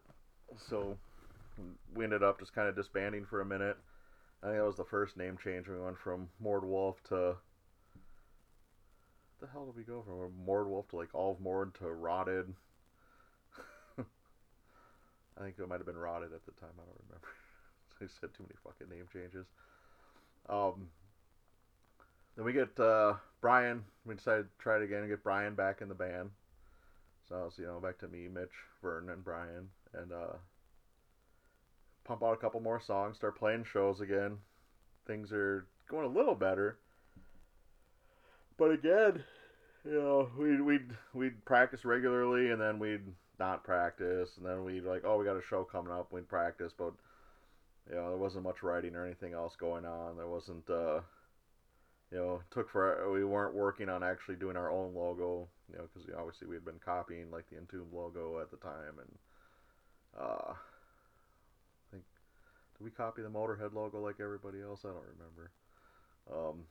so 0.68 0.96
we 1.94 2.04
ended 2.04 2.22
up 2.22 2.38
just 2.38 2.54
kind 2.54 2.68
of 2.68 2.76
disbanding 2.76 3.24
for 3.24 3.40
a 3.40 3.44
minute. 3.44 3.76
I 4.42 4.46
think 4.46 4.58
that 4.58 4.66
was 4.66 4.76
the 4.76 4.84
first 4.84 5.16
name 5.16 5.36
change. 5.42 5.66
We 5.66 5.78
went 5.78 5.98
from 5.98 6.28
Mord 6.40 6.64
Wolf 6.64 6.96
to 7.08 7.36
the 9.40 9.46
hell 9.52 9.66
did 9.66 9.76
we 9.76 9.82
go 9.82 10.02
from 10.02 10.32
Mord 10.44 10.68
Wolf 10.68 10.88
to 10.88 10.96
like 10.96 11.14
all 11.14 11.32
of 11.32 11.40
Mord 11.40 11.74
to 11.76 11.86
Rotted? 11.86 12.52
I 13.98 14.02
think 15.42 15.54
it 15.58 15.68
might 15.68 15.78
have 15.78 15.86
been 15.86 15.96
Rotted 15.96 16.32
at 16.32 16.44
the 16.44 16.52
time. 16.52 16.70
I 16.74 16.84
don't 16.84 17.02
remember. 17.08 17.28
I 18.00 18.06
said 18.20 18.30
too 18.36 18.44
many 18.44 18.54
fucking 18.62 18.88
name 18.88 19.06
changes. 19.12 19.46
Um, 20.48 20.88
then 22.36 22.44
we 22.44 22.52
get 22.52 22.78
uh, 22.78 23.14
Brian. 23.40 23.84
We 24.06 24.14
decided 24.14 24.44
to 24.44 24.62
try 24.62 24.76
it 24.76 24.82
again 24.82 25.00
and 25.00 25.08
get 25.08 25.22
Brian 25.22 25.54
back 25.54 25.80
in 25.82 25.88
the 25.88 25.94
band. 25.94 26.30
So 27.28 27.50
you 27.58 27.66
know, 27.66 27.80
back 27.80 27.98
to 27.98 28.08
me, 28.08 28.28
Mitch, 28.28 28.48
Vern, 28.82 29.10
and 29.10 29.22
Brian, 29.22 29.68
and 29.94 30.12
uh, 30.12 30.36
pump 32.04 32.22
out 32.22 32.32
a 32.32 32.38
couple 32.38 32.60
more 32.60 32.80
songs, 32.80 33.16
start 33.16 33.38
playing 33.38 33.64
shows 33.70 34.00
again. 34.00 34.38
Things 35.06 35.30
are 35.32 35.66
going 35.90 36.06
a 36.06 36.18
little 36.18 36.34
better. 36.34 36.78
But 38.56 38.72
again, 38.72 39.22
you 39.84 39.92
know, 39.92 40.28
we'd 40.38 40.60
we'd 40.60 40.90
we'd 41.14 41.44
practice 41.44 41.84
regularly, 41.84 42.50
and 42.50 42.60
then 42.60 42.78
we'd 42.78 43.06
not 43.38 43.62
practice, 43.62 44.30
and 44.36 44.46
then 44.46 44.64
we'd 44.64 44.84
like, 44.84 45.02
oh, 45.04 45.18
we 45.18 45.24
got 45.24 45.36
a 45.36 45.42
show 45.48 45.64
coming 45.64 45.92
up, 45.92 46.12
we'd 46.12 46.28
practice, 46.28 46.72
but 46.76 46.92
you 47.88 47.94
know, 47.94 48.08
there 48.08 48.18
wasn't 48.18 48.44
much 48.44 48.62
writing 48.62 48.94
or 48.94 49.04
anything 49.06 49.32
else 49.32 49.54
going 49.56 49.86
on. 49.86 50.16
There 50.16 50.28
wasn't, 50.28 50.68
uh, 50.68 51.00
you 52.10 52.18
know, 52.18 52.42
took 52.50 52.70
for 52.70 53.10
we 53.12 53.24
weren't 53.24 53.54
working 53.54 53.88
on 53.88 54.02
actually 54.02 54.36
doing 54.36 54.56
our 54.56 54.70
own 54.70 54.94
logo, 54.94 55.48
you 55.70 55.78
know, 55.78 55.84
because 55.92 56.08
obviously 56.16 56.48
we 56.48 56.56
had 56.56 56.64
been 56.64 56.80
copying 56.84 57.30
like 57.30 57.48
the 57.50 57.56
Entomb 57.56 57.92
logo 57.92 58.40
at 58.40 58.50
the 58.50 58.56
time, 58.56 58.98
and 58.98 59.18
uh, 60.18 60.52
I 60.52 61.90
think 61.90 62.04
did 62.76 62.84
we 62.84 62.90
copy 62.90 63.22
the 63.22 63.28
Motorhead 63.28 63.74
logo 63.74 64.00
like 64.00 64.20
everybody 64.20 64.60
else? 64.62 64.80
I 64.84 64.88
don't 64.88 65.04
remember. 65.18 65.50
Um, 66.32 66.64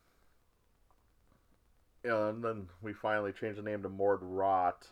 yeah, 2.04 2.30
and 2.30 2.43
then 2.43 2.68
we 2.82 2.93
finally 2.93 3.32
changed 3.32 3.60
the 3.60 3.64
name 3.64 3.84
to 3.84 3.89
Mordrot 3.89 4.88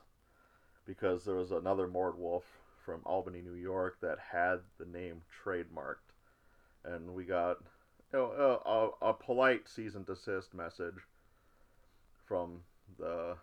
because 0.86 1.24
there 1.24 1.36
was 1.36 1.52
another 1.52 1.88
Mord 1.88 2.18
Wolf 2.18 2.44
from 2.84 3.02
Albany, 3.06 3.42
New 3.42 3.56
York, 3.56 3.98
that 4.02 4.18
had 4.32 4.60
the 4.78 4.86
name 4.86 5.22
trademarked, 5.44 6.14
and 6.84 7.16
we 7.16 7.24
got 7.24 7.58
you 8.14 8.20
know, 8.20 8.92
a, 9.02 9.08
a 9.08 9.14
polite 9.14 9.68
cease 9.68 9.96
and 9.96 10.06
desist 10.06 10.54
message 10.54 10.94
from 12.28 12.62
the 13.00 13.36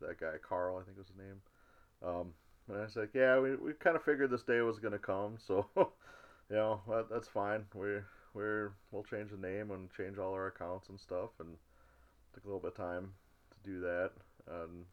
that 0.00 0.20
guy 0.20 0.34
Carl, 0.46 0.78
I 0.78 0.84
think 0.84 0.98
was 0.98 1.08
his 1.08 1.16
name. 1.16 1.40
Um, 2.02 2.32
and 2.68 2.78
I 2.78 2.84
was 2.84 2.96
like, 2.96 3.10
yeah, 3.14 3.38
we, 3.38 3.56
we 3.56 3.72
kind 3.74 3.96
of 3.96 4.04
figured 4.04 4.30
this 4.30 4.42
day 4.42 4.60
was 4.60 4.78
gonna 4.78 4.98
come, 4.98 5.36
so 5.46 5.66
you 5.76 6.56
know 6.56 6.80
that, 6.88 7.06
that's 7.10 7.28
fine. 7.28 7.64
We 7.74 7.98
we're 8.34 8.72
we'll 8.90 9.04
change 9.04 9.30
the 9.30 9.36
name 9.36 9.70
and 9.70 9.88
change 9.96 10.18
all 10.18 10.32
our 10.32 10.48
accounts 10.48 10.88
and 10.88 10.98
stuff, 10.98 11.30
and 11.40 11.56
took 12.34 12.44
a 12.44 12.46
little 12.46 12.60
bit 12.60 12.72
of 12.72 12.76
time 12.76 13.12
to 13.50 13.70
do 13.70 13.80
that. 13.80 14.10
And 14.48 14.84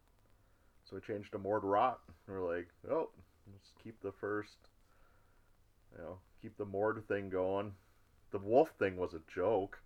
so 0.84 0.96
we 0.96 1.02
changed 1.02 1.32
to 1.34 1.40
Mordrot. 1.40 1.98
We're 2.28 2.56
like, 2.56 2.68
oh, 2.90 3.10
let's 3.52 3.72
keep 3.84 4.02
the 4.02 4.12
first, 4.12 4.58
you 5.96 6.04
know, 6.04 6.18
keep 6.42 6.58
the 6.58 6.66
Mord 6.66 7.04
thing 7.08 7.30
going. 7.30 7.74
The 8.32 8.40
Wolf 8.40 8.72
thing 8.80 8.98
was 8.98 9.14
a 9.14 9.22
joke 9.34 9.80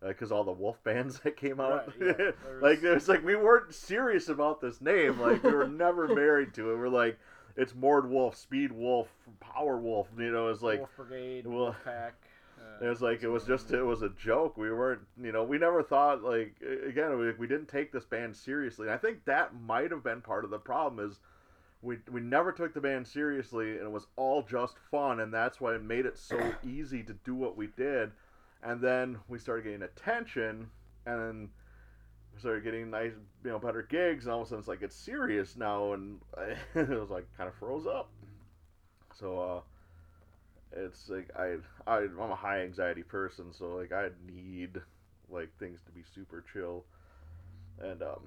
because 0.00 0.30
all 0.30 0.44
the 0.44 0.52
Wolf 0.52 0.82
bands 0.84 1.20
that 1.24 1.36
came 1.36 1.60
out, 1.60 1.88
Right, 1.88 1.96
yeah, 2.00 2.12
there 2.16 2.34
like 2.60 2.82
it 2.82 2.94
was 2.94 3.08
like 3.08 3.24
we 3.24 3.36
weren't 3.36 3.74
serious 3.74 4.28
about 4.28 4.60
this 4.60 4.80
name. 4.80 5.20
Like 5.20 5.42
we 5.42 5.52
were 5.52 5.68
never 5.68 6.08
married 6.08 6.54
to 6.54 6.72
it. 6.72 6.76
We're 6.76 6.88
like, 6.88 7.18
it's 7.56 7.74
Mord 7.74 8.08
Wolf, 8.08 8.36
Speed 8.36 8.72
Wolf, 8.72 9.08
Power 9.40 9.78
Wolf. 9.78 10.08
You 10.18 10.30
know, 10.32 10.48
it's 10.48 10.62
like 10.62 10.78
Wolf 10.78 10.96
Brigade, 10.96 11.46
well, 11.46 11.56
Wolf 11.56 11.76
Pack. 11.84 12.14
Uh, 12.58 12.84
it 12.84 12.88
was 12.88 13.00
like 13.00 13.22
it 13.22 13.28
was 13.28 13.44
just 13.44 13.70
it 13.72 13.82
was 13.82 14.02
a 14.02 14.10
joke. 14.10 14.56
We 14.56 14.70
weren't, 14.70 15.02
you 15.22 15.32
know, 15.32 15.44
we 15.44 15.58
never 15.58 15.82
thought 15.82 16.22
like 16.22 16.54
again 16.86 17.18
we, 17.18 17.32
we 17.32 17.46
didn't 17.46 17.68
take 17.68 17.92
this 17.92 18.04
band 18.04 18.36
seriously. 18.36 18.86
And 18.86 18.94
I 18.94 18.98
think 18.98 19.24
that 19.24 19.52
might 19.60 19.90
have 19.90 20.02
been 20.02 20.20
part 20.20 20.44
of 20.44 20.50
the 20.50 20.58
problem 20.58 21.08
is 21.08 21.18
we 21.82 21.98
we 22.10 22.20
never 22.20 22.52
took 22.52 22.74
the 22.74 22.80
band 22.80 23.06
seriously 23.06 23.72
and 23.72 23.82
it 23.82 23.90
was 23.90 24.06
all 24.16 24.42
just 24.42 24.76
fun 24.90 25.20
and 25.20 25.32
that's 25.32 25.60
why 25.60 25.74
it 25.74 25.82
made 25.82 26.06
it 26.06 26.18
so 26.18 26.38
easy 26.66 27.02
to 27.02 27.14
do 27.24 27.34
what 27.34 27.56
we 27.56 27.68
did. 27.68 28.12
And 28.62 28.80
then 28.80 29.18
we 29.28 29.38
started 29.38 29.64
getting 29.64 29.82
attention 29.82 30.68
and 31.06 31.48
we 32.34 32.40
started 32.40 32.64
getting 32.64 32.90
nice, 32.90 33.12
you 33.44 33.50
know, 33.50 33.58
better 33.58 33.82
gigs 33.82 34.24
and 34.24 34.32
all 34.32 34.42
of 34.42 34.46
a 34.46 34.48
sudden 34.48 34.60
it's 34.60 34.68
like 34.68 34.82
it's 34.82 34.96
serious 34.96 35.56
now 35.56 35.92
and 35.92 36.20
it 36.74 36.88
was 36.88 37.10
like 37.10 37.26
kind 37.36 37.48
of 37.48 37.54
froze 37.54 37.86
up. 37.86 38.10
So 39.14 39.40
uh 39.40 39.60
it's 40.72 41.08
like 41.08 41.30
I, 41.36 41.56
I 41.86 41.98
I'm 42.00 42.30
a 42.30 42.36
high 42.36 42.62
anxiety 42.62 43.02
person, 43.02 43.52
so 43.52 43.76
like 43.76 43.92
I 43.92 44.08
need 44.26 44.80
like 45.30 45.48
things 45.58 45.80
to 45.86 45.92
be 45.92 46.02
super 46.14 46.44
chill, 46.52 46.84
and 47.80 48.02
um, 48.02 48.20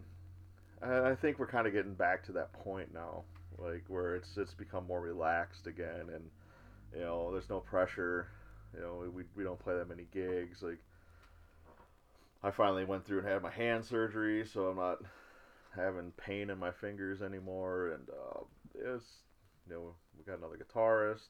I, 0.82 1.12
I 1.12 1.16
think 1.16 1.40
we're 1.40 1.48
kind 1.48 1.68
of 1.68 1.74
getting 1.74 1.94
back 1.94 2.24
to 2.26 2.32
that 2.34 2.52
point 2.54 2.94
now, 2.94 3.24
like 3.58 3.84
where 3.88 4.16
it's 4.16 4.38
it's 4.38 4.54
become 4.54 4.88
more 4.88 5.02
relaxed 5.02 5.68
again, 5.68 6.10
and 6.14 6.30
you 6.94 7.02
know 7.02 7.32
there's 7.32 7.50
no 7.50 7.60
pressure, 7.60 8.28
you 8.74 8.82
know 8.82 9.04
we 9.14 9.24
we 9.36 9.44
don't 9.44 9.60
play 9.60 9.76
that 9.76 9.90
many 9.90 10.08
gigs, 10.12 10.62
like 10.62 10.80
I 12.44 12.52
finally 12.52 12.86
went 12.86 13.06
through 13.06 13.20
and 13.20 13.28
had 13.28 13.42
my 13.42 13.52
hand 13.52 13.86
surgery, 13.86 14.46
so 14.46 14.68
I'm 14.68 14.78
not 14.78 15.00
having 15.76 16.12
pain 16.18 16.50
in 16.50 16.58
my 16.58 16.72
fingers 16.72 17.22
anymore, 17.22 17.90
and 17.90 18.10
uh, 18.10 18.42
it's 18.76 19.06
you 19.68 19.76
know 19.76 19.96
we 20.18 20.24
got 20.24 20.40
another 20.40 20.58
guitarist. 20.58 21.28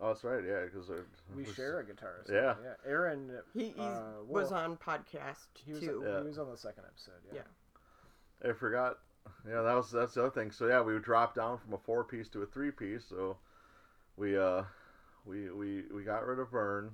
Oh, 0.00 0.08
that's 0.08 0.24
right. 0.24 0.42
Yeah, 0.44 0.64
because 0.64 0.90
we 1.36 1.44
share 1.44 1.80
a 1.80 1.84
guitarist. 1.84 2.30
Yeah. 2.32 2.54
yeah. 2.64 2.90
Aaron. 2.90 3.30
He 3.52 3.66
he's, 3.66 3.78
uh, 3.78 4.14
was 4.26 4.50
on 4.50 4.76
podcast 4.76 5.46
He 5.64 5.72
was. 5.72 5.80
too. 5.80 6.02
Yeah. 6.04 6.20
He 6.20 6.26
was 6.26 6.38
on 6.38 6.50
the 6.50 6.56
second 6.56 6.84
episode. 6.88 7.20
Yeah. 7.32 7.40
Yeah. 8.44 8.50
I 8.50 8.54
forgot. 8.54 8.98
Yeah, 9.46 9.62
that 9.62 9.74
was 9.74 9.90
that's 9.92 10.14
the 10.14 10.22
other 10.22 10.30
thing. 10.30 10.50
So 10.50 10.66
yeah, 10.66 10.80
we 10.80 10.98
dropped 10.98 11.36
down 11.36 11.58
from 11.58 11.74
a 11.74 11.78
four 11.78 12.02
piece 12.04 12.28
to 12.30 12.42
a 12.42 12.46
three 12.46 12.70
piece. 12.70 13.04
So 13.08 13.36
we 14.16 14.36
uh 14.36 14.62
we 15.24 15.50
we 15.50 15.84
we 15.94 16.02
got 16.02 16.26
rid 16.26 16.38
of 16.38 16.50
Vern, 16.50 16.90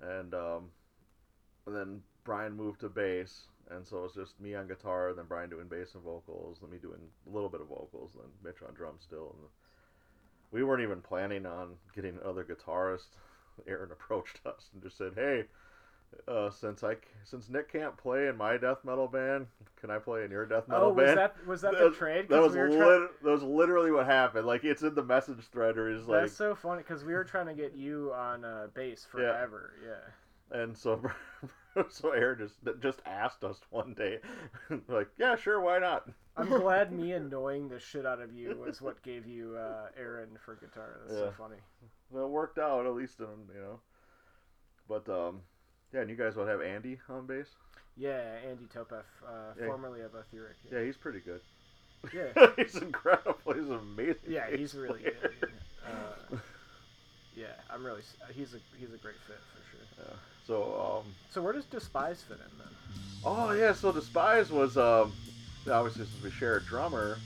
and 0.00 0.34
um, 0.34 0.70
and 1.66 1.74
then 1.74 2.02
Brian 2.24 2.56
moved 2.56 2.80
to 2.80 2.88
bass, 2.88 3.46
and 3.70 3.86
so 3.86 4.04
it's 4.04 4.14
just 4.14 4.40
me 4.40 4.54
on 4.54 4.68
guitar, 4.68 5.12
then 5.14 5.26
Brian 5.28 5.50
doing 5.50 5.68
bass 5.68 5.94
and 5.94 6.02
vocals, 6.02 6.58
then 6.60 6.70
me 6.70 6.78
doing 6.78 7.00
a 7.26 7.34
little 7.34 7.48
bit 7.48 7.60
of 7.60 7.68
vocals, 7.68 8.12
then 8.14 8.30
Mitch 8.42 8.62
on 8.66 8.74
drums 8.74 9.02
still. 9.02 9.36
And 9.38 9.48
we 10.50 10.62
weren't 10.62 10.82
even 10.82 11.00
planning 11.00 11.46
on 11.46 11.74
getting 11.94 12.18
another 12.22 12.44
guitarist. 12.44 13.16
Aaron 13.68 13.92
approached 13.92 14.40
us 14.46 14.70
and 14.72 14.82
just 14.82 14.98
said, 14.98 15.12
"Hey." 15.14 15.44
Uh, 16.28 16.50
since 16.50 16.82
I 16.84 16.96
since 17.24 17.48
Nick 17.48 17.70
can't 17.72 17.96
play 17.96 18.28
in 18.28 18.36
my 18.36 18.56
death 18.56 18.78
metal 18.84 19.08
band, 19.08 19.46
can 19.80 19.90
I 19.90 19.98
play 19.98 20.24
in 20.24 20.30
your 20.30 20.46
death 20.46 20.68
metal 20.68 20.86
Oh, 20.88 20.92
was 20.92 21.06
band? 21.06 21.18
that 21.18 21.46
was 21.46 21.60
that 21.62 21.72
the 21.78 21.90
trade? 21.90 22.28
That 22.28 22.40
was 22.42 22.54
we 22.54 22.62
lit- 22.62 23.22
that 23.22 23.30
was 23.30 23.42
literally 23.42 23.90
what 23.90 24.06
happened. 24.06 24.46
Like 24.46 24.64
it's 24.64 24.82
in 24.82 24.94
the 24.94 25.02
message 25.04 25.44
thread, 25.52 25.76
or 25.78 25.94
he's 25.94 26.06
like, 26.06 26.22
That's 26.22 26.32
so 26.36 26.54
funny 26.54 26.82
because 26.82 27.04
we 27.04 27.12
were 27.14 27.24
trying 27.24 27.46
to 27.46 27.54
get 27.54 27.74
you 27.74 28.12
on 28.14 28.44
uh, 28.44 28.68
bass 28.74 29.04
forever. 29.04 29.72
Yeah. 29.84 30.60
and 30.62 30.76
so 30.76 31.02
so 31.88 32.10
Aaron 32.10 32.38
just 32.38 32.56
just 32.80 33.00
asked 33.06 33.44
us 33.44 33.60
one 33.70 33.94
day, 33.94 34.18
like, 34.88 35.08
yeah, 35.18 35.36
sure, 35.36 35.60
why 35.60 35.78
not? 35.78 36.08
I'm 36.36 36.48
glad 36.48 36.90
me 36.92 37.12
annoying 37.12 37.68
the 37.68 37.78
shit 37.78 38.06
out 38.06 38.20
of 38.20 38.32
you 38.32 38.56
was 38.64 38.80
what 38.82 39.02
gave 39.02 39.26
you 39.26 39.56
uh, 39.56 39.86
Aaron 39.98 40.30
for 40.44 40.56
guitar. 40.56 41.00
That's 41.06 41.18
so 41.18 41.32
funny. 41.36 41.56
Well, 42.10 42.24
it 42.24 42.30
worked 42.30 42.58
out 42.58 42.86
at 42.86 42.94
least 42.94 43.20
in 43.20 43.26
you 43.54 43.60
know. 43.60 43.80
But 44.88 45.08
um, 45.08 45.40
yeah, 45.94 46.00
and 46.00 46.10
you 46.10 46.16
guys 46.16 46.34
would 46.34 46.48
have 46.48 46.60
Andy 46.60 46.98
on 47.08 47.26
bass. 47.26 47.46
Yeah, 47.96 48.20
Andy 48.48 48.64
Topef, 48.66 49.04
uh, 49.26 49.54
Yeah. 49.58 49.66
formerly 49.66 50.00
of 50.00 50.12
Etheric. 50.14 50.56
Yeah, 50.70 50.82
he's 50.82 50.96
pretty 50.96 51.20
good. 51.20 51.40
Yeah. 52.12 52.48
he's 52.56 52.74
incredible. 52.76 53.36
He's 53.54 53.68
amazing. 53.70 54.16
Yeah, 54.28 54.50
he's 54.54 54.74
really 54.74 55.00
player. 55.00 55.32
good. 55.40 55.52
Uh, 55.86 56.36
yeah, 57.36 57.48
I'm 57.68 57.84
really. 57.84 58.00
He's 58.34 58.54
a 58.54 58.58
he's 58.78 58.94
a 58.94 58.96
great 58.96 59.20
fit 59.26 59.38
for 59.52 59.62
sure. 59.70 59.86
Yeah. 59.98 60.14
So 60.46 61.02
um, 61.04 61.14
So 61.28 61.42
where 61.42 61.52
does 61.52 61.66
Despise 61.66 62.22
fit 62.22 62.38
in 62.38 62.58
then? 62.58 62.66
Oh 63.22 63.52
yeah, 63.52 63.74
so 63.74 63.92
Despise 63.92 64.50
was 64.50 64.78
um 64.78 65.12
obviously 65.70 66.06
since 66.06 66.22
we 66.22 66.30
share 66.30 66.56
a 66.56 66.62
drummer, 66.62 67.18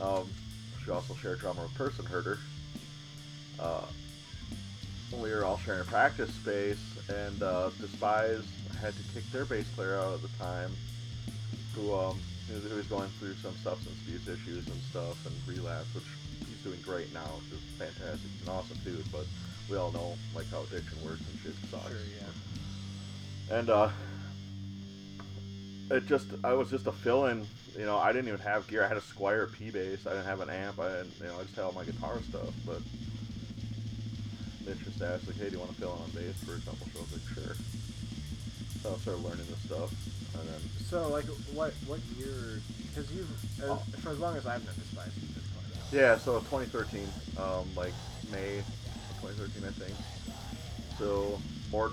um 0.00 0.30
we 0.86 0.92
also 0.92 1.14
share 1.16 1.32
a 1.32 1.38
drummer 1.38 1.62
with 1.64 1.74
Person 1.74 2.06
Herder. 2.06 2.38
Uh, 3.58 3.86
we 5.20 5.30
were 5.30 5.44
all 5.44 5.58
sharing 5.58 5.80
a 5.80 5.84
practice 5.84 6.32
space, 6.32 6.78
and 7.08 7.42
uh, 7.42 7.70
Despise 7.80 8.44
had 8.80 8.94
to 8.96 9.02
kick 9.14 9.30
their 9.32 9.44
bass 9.44 9.66
player 9.68 9.98
out 9.98 10.14
at 10.14 10.22
the 10.22 10.36
time, 10.38 10.76
who 11.74 11.94
um 11.94 12.20
who 12.48 12.74
was- 12.74 12.86
going 12.86 13.10
through 13.18 13.34
some 13.42 13.54
substance 13.62 13.98
abuse 14.06 14.26
issues 14.26 14.66
and 14.66 14.82
stuff 14.84 15.16
and 15.26 15.34
relapse, 15.46 15.94
which 15.94 16.04
he's 16.48 16.58
doing 16.64 16.80
great 16.80 17.12
now, 17.12 17.26
which 17.42 17.60
is 17.60 17.64
fantastic. 17.78 18.30
He's 18.32 18.48
an 18.48 18.54
awesome 18.54 18.78
dude, 18.84 19.04
but 19.12 19.26
we 19.68 19.76
all 19.76 19.92
know 19.92 20.16
like 20.34 20.50
how 20.50 20.62
addiction 20.62 20.96
works 21.04 21.20
and 21.20 21.38
shit 21.42 21.54
sucks. 21.70 21.88
Sure, 21.88 21.98
yeah. 23.50 23.56
And 23.58 23.68
uh 23.70 23.90
it 25.90 26.06
just 26.06 26.28
I 26.44 26.52
was 26.52 26.70
just 26.70 26.86
a 26.86 26.92
fill 26.92 27.26
in, 27.26 27.46
you 27.78 27.84
know, 27.84 27.98
I 27.98 28.12
didn't 28.12 28.28
even 28.28 28.40
have 28.40 28.66
gear. 28.66 28.84
I 28.84 28.88
had 28.88 28.96
a 28.96 29.00
Squier 29.00 29.50
P 29.52 29.70
bass, 29.70 30.06
I 30.06 30.10
didn't 30.10 30.26
have 30.26 30.40
an 30.40 30.50
amp, 30.50 30.78
I 30.78 30.88
didn't 30.88 31.12
you 31.20 31.26
know, 31.26 31.38
I 31.38 31.42
just 31.42 31.54
had 31.54 31.64
all 31.64 31.72
my 31.72 31.84
guitar 31.84 32.20
stuff, 32.22 32.54
but 32.66 32.80
Mitch 34.68 34.84
just 34.84 35.00
asked 35.02 35.26
like, 35.26 35.36
Hey, 35.38 35.46
do 35.48 35.52
you 35.56 35.60
wanna 35.60 35.72
fill 35.72 35.96
in 35.96 36.02
on 36.02 36.10
bass 36.10 36.36
for 36.44 36.54
a 36.54 36.60
couple 36.60 36.86
shows? 36.92 37.08
Like 37.12 37.24
sure. 37.34 37.56
So 38.82 38.92
I 38.94 38.98
started 38.98 39.24
learning 39.24 39.46
this 39.48 39.62
stuff 39.64 39.90
and 40.38 40.48
then 40.48 40.60
So 40.86 41.08
like 41.08 41.24
what 41.56 41.72
what 41.86 42.00
year? 42.18 42.60
Because 42.88 43.10
you've 43.12 43.32
as, 43.62 43.68
Oh. 43.70 43.82
for 44.04 44.10
as 44.12 44.18
long 44.18 44.36
as 44.36 44.46
I've 44.46 44.64
known 44.64 44.74
you've 44.76 44.92
been 44.92 44.94
playing. 44.94 45.12
Yeah, 45.90 46.18
so 46.18 46.38
2013, 46.40 47.08
um, 47.38 47.64
like 47.74 47.94
May 48.30 48.60
2013, 49.24 49.64
I 49.64 49.72
think. 49.72 49.96
So 50.98 51.40
Mord, 51.72 51.92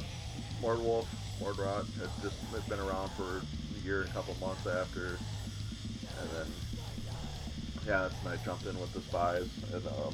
Mord 0.61 0.79
Wolf, 0.79 1.07
Mordrot 1.41 1.85
had 1.99 2.09
just 2.21 2.35
had 2.51 2.67
been 2.67 2.79
around 2.81 3.09
for 3.11 3.39
a 3.39 3.85
year 3.85 4.01
and 4.01 4.09
a 4.09 4.13
couple 4.13 4.35
months 4.41 4.67
after, 4.67 5.15
and 6.19 6.29
then 6.35 6.47
yeah, 7.87 8.01
that's 8.09 8.15
when 8.23 8.33
I 8.33 8.37
jumped 8.43 8.65
in 8.65 8.77
with 8.79 8.91
Despise, 8.93 9.47
and 9.71 9.85
um, 9.87 10.13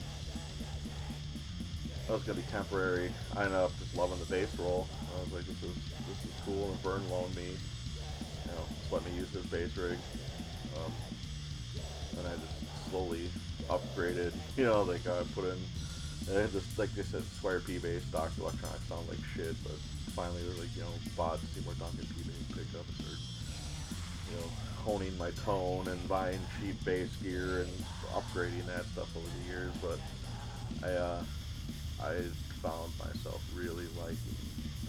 that 2.11 2.17
was 2.17 2.23
gonna 2.25 2.41
be 2.41 2.51
temporary. 2.51 3.09
I 3.37 3.45
ended 3.45 3.57
up 3.57 3.71
just 3.79 3.95
loving 3.95 4.19
the 4.19 4.25
bass 4.25 4.53
roll. 4.59 4.85
I 5.15 5.23
was 5.23 5.31
like, 5.31 5.45
this 5.45 5.63
is 5.63 5.75
this 6.05 6.19
is 6.25 6.31
cool, 6.43 6.69
and 6.69 6.79
Vern 6.81 7.09
loaned 7.09 7.33
me, 7.37 7.55
you 7.55 8.51
know, 8.51 8.65
just 8.67 8.91
let 8.91 9.05
me 9.05 9.11
use 9.11 9.29
his 9.29 9.45
bass 9.45 9.77
rig. 9.77 9.97
Um, 10.75 10.91
and 12.19 12.27
I 12.27 12.31
just 12.35 12.89
slowly 12.89 13.29
upgraded. 13.69 14.33
You 14.57 14.65
know, 14.65 14.81
like 14.83 15.07
I 15.07 15.23
put 15.33 15.45
in, 15.45 15.57
Uh, 16.35 16.47
just 16.51 16.77
like 16.77 16.93
they 16.95 17.03
said, 17.03 17.23
Squier 17.39 17.65
P 17.65 17.77
bass, 17.77 18.03
Doctor 18.11 18.41
Electronics 18.41 18.83
sound 18.89 19.07
like 19.07 19.23
shit, 19.33 19.55
but 19.63 19.79
finally 20.11 20.43
they're 20.43 20.59
like, 20.59 20.75
you 20.75 20.81
know, 20.81 20.91
bought 21.15 21.39
Seymour 21.55 21.75
Duncan 21.79 22.05
P 22.11 22.23
bass 22.27 22.47
pickups 22.51 22.99
or 23.07 23.15
you 24.27 24.35
know, 24.35 24.47
honing 24.83 25.17
my 25.17 25.31
tone 25.45 25.87
and 25.87 26.09
buying 26.09 26.39
cheap 26.59 26.75
bass 26.83 27.15
gear 27.23 27.61
and 27.61 27.71
upgrading 28.11 28.65
that 28.65 28.83
stuff 28.87 29.15
over 29.15 29.27
the 29.39 29.47
years. 29.47 29.71
But 29.81 29.99
I 30.85 30.91
uh, 30.91 31.23
I 32.03 32.15
found 32.61 32.91
myself 32.99 33.41
really 33.55 33.85
liking 33.99 34.17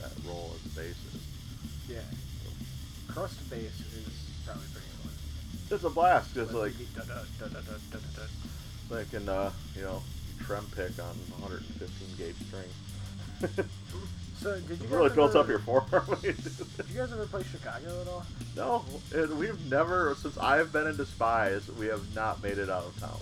that 0.01 0.13
role 0.27 0.53
as 0.57 0.77
a 0.77 0.81
bassist. 0.81 1.21
Yeah. 1.89 1.99
Crust 3.09 3.49
bass 3.51 3.81
is 3.81 4.09
probably 4.45 4.65
pretty 4.73 4.87
fun. 5.03 5.13
It's 5.71 5.85
a 5.85 5.91
blast, 5.91 6.35
just 6.35 6.53
like 6.53 6.73
Da- 6.95 7.05
da- 7.05 7.49
da- 7.49 8.95
like 8.95 9.11
can 9.11 9.29
uh, 9.29 9.51
you 9.77 9.83
know, 9.83 10.03
trem 10.45 10.67
pick 10.77 10.99
on 10.99 11.17
115 11.41 12.09
gauge 12.19 12.37
string. 12.49 13.67
So 14.43 14.59
did 14.59 14.81
you 14.81 14.89
really 14.89 15.09
built 15.11 15.37
up 15.37 15.47
your 15.47 15.61
forearm. 15.61 16.03
when 16.07 16.19
you 16.23 16.33
do 16.33 16.51
Did 16.77 16.89
you 16.91 16.97
guys 16.99 17.13
ever 17.13 17.27
play 17.27 17.45
Chicago 17.45 18.01
at 18.01 18.09
all? 18.09 18.27
no, 18.57 18.85
and 19.15 19.39
we've 19.39 19.71
never 19.71 20.17
since 20.21 20.37
I've 20.37 20.73
been 20.73 20.89
in 20.89 20.97
Despise, 20.97 21.69
we 21.79 21.87
have 21.87 22.03
not 22.13 22.43
made 22.43 22.59
it 22.59 22.69
out 22.69 22.83
of 22.87 22.99
town. 22.99 23.21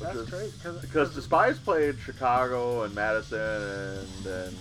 That's 0.00 0.16
is- 0.16 0.28
crazy. 0.30 0.88
Cause, 0.92 1.14
Despise 1.14 1.58
played 1.58 1.98
Chicago 2.00 2.82
and 2.82 2.94
Madison 2.94 3.38
and 3.40 4.26
and 4.26 4.56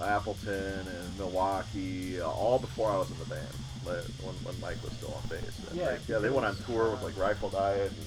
Appleton 0.00 0.86
and 0.86 1.18
Milwaukee 1.18 2.20
uh, 2.20 2.28
all 2.28 2.58
before 2.58 2.90
I 2.90 2.96
was 2.98 3.10
in 3.10 3.18
the 3.18 3.24
band. 3.26 3.46
Like, 3.84 4.04
when, 4.22 4.34
when 4.44 4.60
Mike 4.60 4.82
was 4.82 4.92
still 4.92 5.12
on 5.14 5.28
bass. 5.28 5.58
And, 5.70 5.78
Yeah, 5.78 5.86
like, 5.90 6.08
yeah, 6.08 6.18
they 6.18 6.30
went 6.30 6.46
on 6.46 6.56
tour 6.66 6.90
with 6.90 7.02
uh, 7.02 7.06
like 7.06 7.16
Rifle 7.18 7.50
Diet. 7.50 7.90
And, 7.90 8.06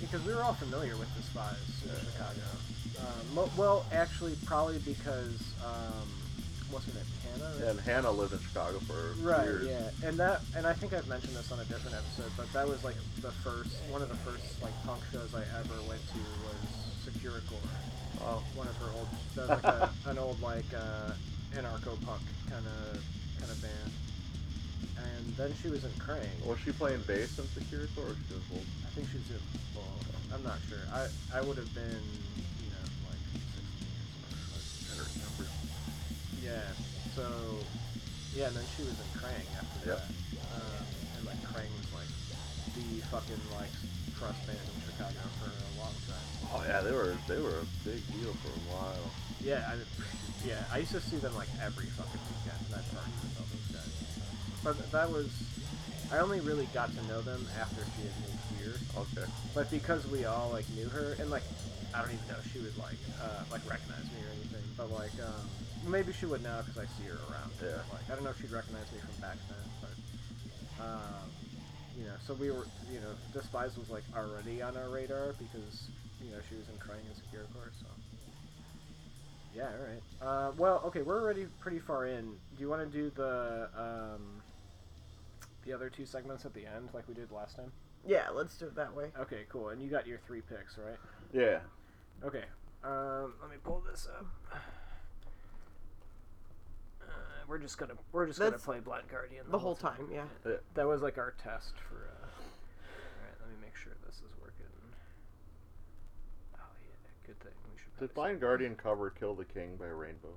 because 0.00 0.24
we 0.26 0.34
were 0.34 0.42
all 0.42 0.54
familiar 0.54 0.96
with 0.96 1.08
Despise 1.16 1.56
in 1.84 1.88
Yeah. 1.90 2.00
Chicago. 2.12 2.40
Um, 3.00 3.34
mo- 3.34 3.50
well, 3.56 3.86
actually, 3.92 4.36
probably 4.44 4.78
because 4.78 5.40
um, 5.64 6.08
what's 6.70 6.86
her 6.86 6.92
name, 6.94 7.04
Hannah. 7.34 7.54
right? 7.60 7.68
and 7.70 7.80
Hannah 7.80 8.10
lived 8.10 8.32
in 8.32 8.40
Chicago 8.40 8.78
for 8.80 9.14
Right. 9.22 9.44
years. 9.44 9.66
Yeah, 9.66 10.08
and 10.08 10.18
that, 10.18 10.40
and 10.56 10.66
I 10.66 10.72
think 10.72 10.92
I've 10.92 11.08
mentioned 11.08 11.36
this 11.36 11.50
on 11.52 11.58
a 11.60 11.64
different 11.64 11.96
episode, 11.96 12.32
but 12.36 12.52
that 12.52 12.66
was 12.68 12.82
like 12.84 12.96
the 13.20 13.32
first, 13.32 13.70
one 13.90 14.02
of 14.02 14.08
the 14.08 14.16
first 14.16 14.62
like 14.62 14.72
punk 14.86 15.02
shows 15.12 15.34
I 15.34 15.42
ever 15.60 15.76
went 15.88 16.00
to 16.12 16.20
was 16.46 16.60
Securicore. 17.04 17.68
Oh. 18.22 18.42
One 18.54 18.68
of 18.68 18.76
her 18.78 18.90
old, 18.96 19.08
that 19.36 19.48
was 19.48 19.64
like 19.64 19.74
a, 19.74 19.90
an 20.10 20.18
old 20.18 20.40
like 20.40 20.64
uh, 20.74 21.12
anarcho 21.54 21.94
punk 22.06 22.22
kind 22.48 22.64
of 22.64 23.04
kind 23.40 23.50
of 23.50 23.60
band. 23.60 23.92
And 24.96 25.36
then 25.36 25.52
she 25.60 25.68
was 25.68 25.84
in 25.84 25.90
Krang. 25.98 26.28
Was 26.46 26.58
she 26.60 26.72
playing 26.72 27.02
bass 27.06 27.38
in 27.38 27.46
Security 27.48 27.90
or 27.98 28.14
she? 28.28 28.34
I 28.56 28.88
think 28.94 29.08
she 29.10 29.18
was 29.18 29.30
in. 29.30 29.40
Well, 29.74 29.84
I'm 30.32 30.42
not 30.42 30.58
sure. 30.68 30.78
I 30.92 31.08
I 31.36 31.40
would 31.42 31.58
have 31.58 31.74
been, 31.74 32.00
you 32.62 32.70
know, 32.70 32.86
like 33.10 33.20
16 33.26 33.58
or 34.22 34.38
something. 34.38 34.86
I 34.88 34.94
don't 34.96 35.10
remember. 35.18 35.46
Yeah. 36.40 36.93
So, 37.14 37.22
yeah, 38.34 38.48
and 38.48 38.56
then 38.56 38.64
she 38.76 38.82
was 38.82 38.98
in 38.98 39.10
Krang 39.20 39.46
after 39.54 39.78
Yep. 39.86 39.98
that. 39.98 40.10
Um, 40.50 40.84
and 41.16 41.22
like 41.26 41.38
Krang 41.46 41.70
was 41.78 41.88
like 41.94 42.10
the 42.74 43.00
fucking 43.10 43.42
like 43.54 43.70
crust 44.18 44.42
band 44.46 44.58
in 44.58 44.78
Chicago 44.82 45.22
for 45.38 45.50
a 45.50 45.70
long 45.78 45.94
time. 46.10 46.28
Oh 46.52 46.62
yeah, 46.66 46.80
they 46.82 46.90
were 46.92 47.14
they 47.28 47.38
were 47.40 47.62
a 47.62 47.68
big 47.86 48.02
deal 48.18 48.32
for 48.42 48.50
a 48.50 48.62
while. 48.74 49.06
Yeah, 49.42 49.62
I, 49.70 49.76
yeah, 50.48 50.64
I 50.72 50.78
used 50.78 50.92
to 50.92 51.00
see 51.00 51.16
them 51.18 51.34
like 51.36 51.48
every 51.62 51.86
fucking 51.86 52.20
weekend. 52.34 52.58
and 52.66 52.74
I'd 52.82 52.88
party 52.90 53.12
with 53.22 53.38
all 53.38 53.46
those 53.46 53.70
guys. 53.70 53.94
But 54.64 54.90
that 54.92 55.10
was, 55.12 55.30
I 56.10 56.18
only 56.18 56.40
really 56.40 56.66
got 56.74 56.90
to 56.96 57.02
know 57.06 57.20
them 57.22 57.46
after 57.60 57.84
she 57.94 58.08
had 58.08 58.16
moved 58.26 58.42
here. 58.58 58.74
Okay. 58.96 59.30
But 59.54 59.70
because 59.70 60.06
we 60.08 60.24
all 60.24 60.50
like 60.50 60.68
knew 60.74 60.88
her, 60.88 61.14
and 61.20 61.30
like 61.30 61.44
I 61.94 62.02
don't 62.02 62.10
even 62.10 62.26
know 62.26 62.40
if 62.42 62.50
she 62.52 62.58
would 62.58 62.76
like 62.78 62.98
uh, 63.22 63.44
like 63.52 63.62
recognize 63.70 64.02
me 64.10 64.18
or 64.26 64.32
anything, 64.34 64.64
but 64.76 64.90
like 64.90 65.14
um, 65.22 65.46
maybe 65.84 66.12
she 66.12 66.26
would 66.26 66.42
now 66.42 66.62
because 66.62 66.76
I 66.76 66.86
see 66.86 67.04
her 67.04 67.20
around. 67.30 67.54
Yeah. 67.60 67.82
Like 67.92 68.10
I 68.10 68.14
don't 68.14 68.24
know 68.24 68.30
if 68.30 68.40
she'd 68.40 68.50
recognize 68.50 68.92
me 68.92 69.00
from 69.00 69.16
back 69.20 69.38
then, 69.48 69.68
but 69.80 70.82
um, 70.82 71.30
you 71.96 72.04
know, 72.04 72.14
so 72.18 72.34
we 72.34 72.50
were, 72.50 72.68
you 72.90 73.00
know, 73.00 73.14
Despise 73.32 73.76
was 73.76 73.90
like 73.90 74.04
already 74.16 74.62
on 74.62 74.76
our 74.76 74.88
radar 74.88 75.34
because 75.38 75.90
you 76.20 76.30
know 76.30 76.38
she 76.48 76.56
was 76.56 76.68
in 76.68 76.74
Krang 76.74 77.06
and 77.06 77.16
Secure 77.16 77.44
Course, 77.52 77.76
so. 77.82 77.88
Yeah, 79.54 79.68
all 79.68 79.86
right. 79.86 80.02
Uh, 80.20 80.52
well, 80.56 80.82
okay, 80.86 81.02
we're 81.02 81.20
already 81.22 81.46
pretty 81.60 81.78
far 81.78 82.06
in. 82.06 82.38
Do 82.56 82.60
you 82.60 82.68
want 82.68 82.82
to 82.82 82.90
do 82.90 83.10
the 83.14 83.68
um, 83.76 84.42
the 85.64 85.72
other 85.72 85.88
two 85.88 86.04
segments 86.04 86.44
at 86.44 86.54
the 86.54 86.66
end, 86.66 86.88
like 86.92 87.06
we 87.06 87.14
did 87.14 87.30
last 87.30 87.54
time? 87.56 87.72
Yeah, 88.06 88.30
let's 88.30 88.56
do 88.58 88.66
it 88.66 88.74
that 88.74 88.94
way. 88.94 89.12
Okay, 89.18 89.46
cool. 89.48 89.68
And 89.68 89.80
you 89.80 89.88
got 89.88 90.06
your 90.06 90.18
three 90.18 90.40
picks, 90.40 90.76
right? 90.76 90.98
Yeah. 91.32 91.60
Okay. 92.24 92.44
Um, 92.82 93.34
let 93.40 93.50
me 93.50 93.56
pull 93.62 93.82
this 93.88 94.06
up. 94.18 94.26
We're 97.48 97.58
just 97.58 97.78
gonna 97.78 97.94
we're 98.12 98.26
just 98.26 98.38
That's 98.38 98.50
gonna 98.50 98.62
play 98.62 98.80
Blind 98.80 99.08
Guardian 99.10 99.44
The 99.50 99.58
whole 99.58 99.76
time, 99.76 100.08
yeah. 100.12 100.24
That 100.74 100.86
was 100.86 101.02
like 101.02 101.18
our 101.18 101.34
test 101.42 101.74
for. 101.88 101.96
Uh... 101.96 102.26
All 102.26 103.24
right, 103.24 103.36
let 103.40 103.50
me 103.50 103.56
make 103.60 103.76
sure 103.76 103.92
this 104.06 104.16
is 104.16 104.32
working. 104.40 104.66
Oh 106.56 106.58
yeah, 106.58 107.10
good 107.26 107.38
thing 107.40 107.52
we 107.72 107.78
should. 107.78 107.98
Did 108.00 108.14
Blind 108.14 108.40
Guardian 108.40 108.74
cover 108.76 109.10
"Kill 109.10 109.34
the 109.34 109.44
King" 109.44 109.76
by 109.78 109.86
Rainbow? 109.86 110.34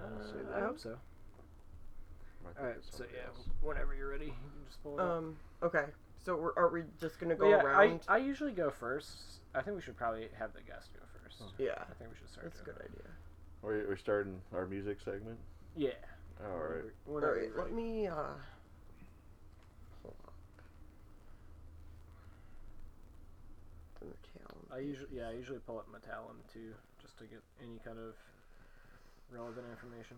I 0.00 0.04
Uh. 0.04 0.56
I 0.56 0.60
hope 0.60 0.78
so. 0.78 0.96
All 2.58 2.66
right, 2.66 2.76
so 2.80 3.04
yeah, 3.14 3.26
else. 3.28 3.48
whenever 3.60 3.94
you're 3.94 4.10
ready, 4.10 4.26
you 4.26 4.32
can 4.32 4.64
just 4.66 4.82
pull 4.82 4.98
it 4.98 5.02
up. 5.02 5.10
Um. 5.10 5.36
Okay. 5.62 5.84
So 6.24 6.36
we're, 6.36 6.52
are 6.56 6.68
we 6.68 6.82
just 7.00 7.18
gonna 7.18 7.34
But 7.34 7.44
go 7.44 7.50
yeah, 7.50 7.62
around? 7.62 8.00
I, 8.08 8.14
I 8.14 8.18
usually 8.18 8.52
go 8.52 8.70
first. 8.70 9.40
I 9.54 9.62
think 9.62 9.76
we 9.76 9.82
should 9.82 9.96
probably 9.96 10.28
have 10.38 10.52
the 10.52 10.60
guest 10.62 10.90
go 10.94 11.00
first. 11.22 11.42
yeah, 11.58 11.72
I 11.78 11.94
think 11.98 12.10
we 12.10 12.16
should 12.18 12.30
start. 12.30 12.44
that's 12.44 12.60
a 12.60 12.64
good 12.64 12.76
that. 12.76 12.84
idea. 12.86 13.08
We're, 13.62 13.88
we're 13.88 13.96
starting 13.96 14.40
our 14.54 14.66
music 14.66 14.98
segment. 15.04 15.38
Yeah. 15.76 15.90
All 16.42 16.58
right. 16.58 16.82
All 17.06 17.14
Whenever 17.14 17.34
right, 17.34 17.48
you're 17.48 17.58
let 17.62 17.72
me. 17.72 18.06
Uh, 18.06 18.14
hold 20.02 20.14
on. 20.24 20.32
The 24.00 24.16
talent. 24.38 24.68
I 24.72 24.78
usually 24.78 25.16
yeah 25.16 25.28
I 25.28 25.32
usually 25.32 25.58
pull 25.60 25.78
up 25.78 25.86
Metallum 25.92 26.36
too 26.52 26.72
just 27.02 27.18
to 27.18 27.24
get 27.24 27.40
any 27.62 27.78
kind 27.84 27.98
of 27.98 28.14
relevant 29.30 29.66
information. 29.70 30.16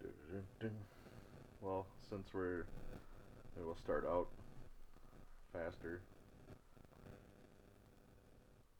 Dun-dun-dun. 0.00 0.76
Well, 1.60 1.86
since 2.12 2.28
we're, 2.34 2.66
maybe 3.56 3.64
we'll 3.64 3.74
start 3.76 4.04
out 4.06 4.26
faster. 5.50 6.02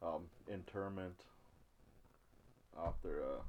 Um, 0.03 0.25
Interment. 0.53 1.15
Off 2.79 2.95
their, 3.03 3.23
uh, 3.23 3.41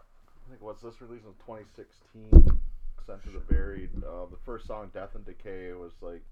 I 0.00 0.50
think 0.50 0.62
what's 0.62 0.82
this 0.82 1.00
release 1.00 1.22
in 1.24 1.32
2016? 1.46 2.58
Sent 3.06 3.22
to 3.24 3.30
the 3.30 3.38
Buried. 3.38 3.90
Uh, 3.98 4.26
the 4.30 4.36
first 4.44 4.66
song, 4.66 4.90
Death 4.92 5.14
and 5.14 5.24
Decay, 5.24 5.72
was 5.72 5.92
like. 6.00 6.22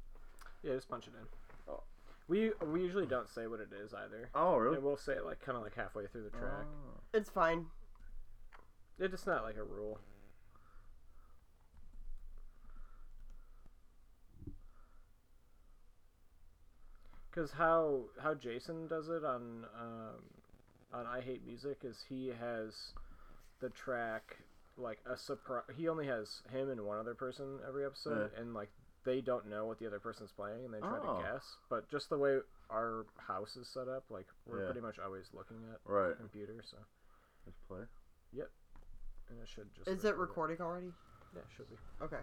Yeah, 0.63 0.75
just 0.75 0.89
punch 0.89 1.07
it 1.07 1.13
in. 1.21 1.27
Oh. 1.73 1.83
We 2.29 2.53
we 2.65 2.81
usually 2.83 3.07
don't 3.07 3.29
say 3.29 3.47
what 3.47 3.61
it 3.61 3.71
is 3.73 3.93
either. 3.93 4.29
Oh, 4.35 4.73
And 4.73 4.83
we'll 4.83 4.97
say 4.97 5.15
it 5.15 5.25
like 5.25 5.41
kind 5.45 5.57
of 5.57 5.65
like 5.65 5.75
halfway 5.75 6.07
through 6.07 6.25
the 6.25 6.31
track. 6.31 6.67
It's 7.13 7.29
fine. 7.29 7.67
It's 9.01 9.11
just 9.11 9.27
not 9.27 9.43
like 9.43 9.57
a 9.57 9.65
rule. 9.65 9.99
Because 17.31 17.53
how 17.53 18.01
how 18.21 18.35
Jason 18.35 18.87
does 18.89 19.09
it 19.09 19.25
on 19.25 19.65
um, 19.79 20.23
on 20.93 21.07
I 21.07 21.21
Hate 21.21 21.45
Music 21.47 21.79
is 21.85 22.05
he 22.09 22.29
has 22.41 22.93
the 23.61 23.71
track 23.71 24.39
like 24.77 24.99
a 25.07 25.17
surprise. 25.17 25.65
He 25.77 25.89
only 25.89 26.07
has 26.07 26.43
him 26.53 26.71
and 26.71 26.81
one 26.85 26.99
other 26.99 27.15
person 27.15 27.59
every 27.67 27.85
episode, 27.85 28.33
and 28.37 28.55
like 28.55 28.71
they 29.05 29.21
don't 29.21 29.49
know 29.49 29.67
what 29.67 29.79
the 29.79 29.87
other 29.87 30.01
person's 30.01 30.33
playing, 30.33 30.65
and 30.65 30.75
they 30.75 30.81
try 30.81 30.99
Oh. 31.03 31.19
to 31.19 31.23
guess. 31.23 31.57
But 31.69 31.89
just 31.89 32.09
the 32.11 32.19
way 32.19 32.39
our 32.69 33.07
house 33.17 33.57
is 33.57 33.67
set 33.69 33.89
up, 33.89 34.05
like 34.11 34.27
we're 34.47 34.61
Yeah. 34.61 34.67
pretty 34.67 34.81
much 34.81 34.99
always 34.99 35.31
looking 35.33 35.57
at 35.73 35.81
Right. 35.85 36.09
the 36.11 36.15
computer, 36.17 36.61
so 36.65 36.77
Let's 37.47 37.59
play. 37.67 37.81
Yep, 38.33 38.51
and 39.31 39.41
it 39.41 39.49
should 39.49 39.73
just. 39.75 39.89
Is 39.89 40.05
it 40.05 40.09
record 40.17 40.21
recording 40.29 40.61
already? 40.61 40.93
Yeah, 41.35 41.41
it 41.41 41.47
should 41.57 41.71
be. 41.71 41.77
Okay. 42.03 42.21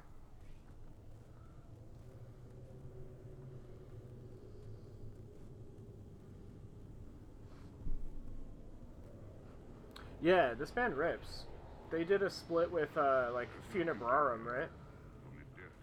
Yeah, 10.21 10.53
this 10.53 10.71
band 10.71 10.95
rips. 10.95 11.43
They 11.91 12.03
did 12.03 12.23
a 12.23 12.29
split 12.29 12.71
with 12.71 12.95
uh, 12.97 13.29
like 13.33 13.49
Funebrarum, 13.73 14.45
right? 14.45 14.67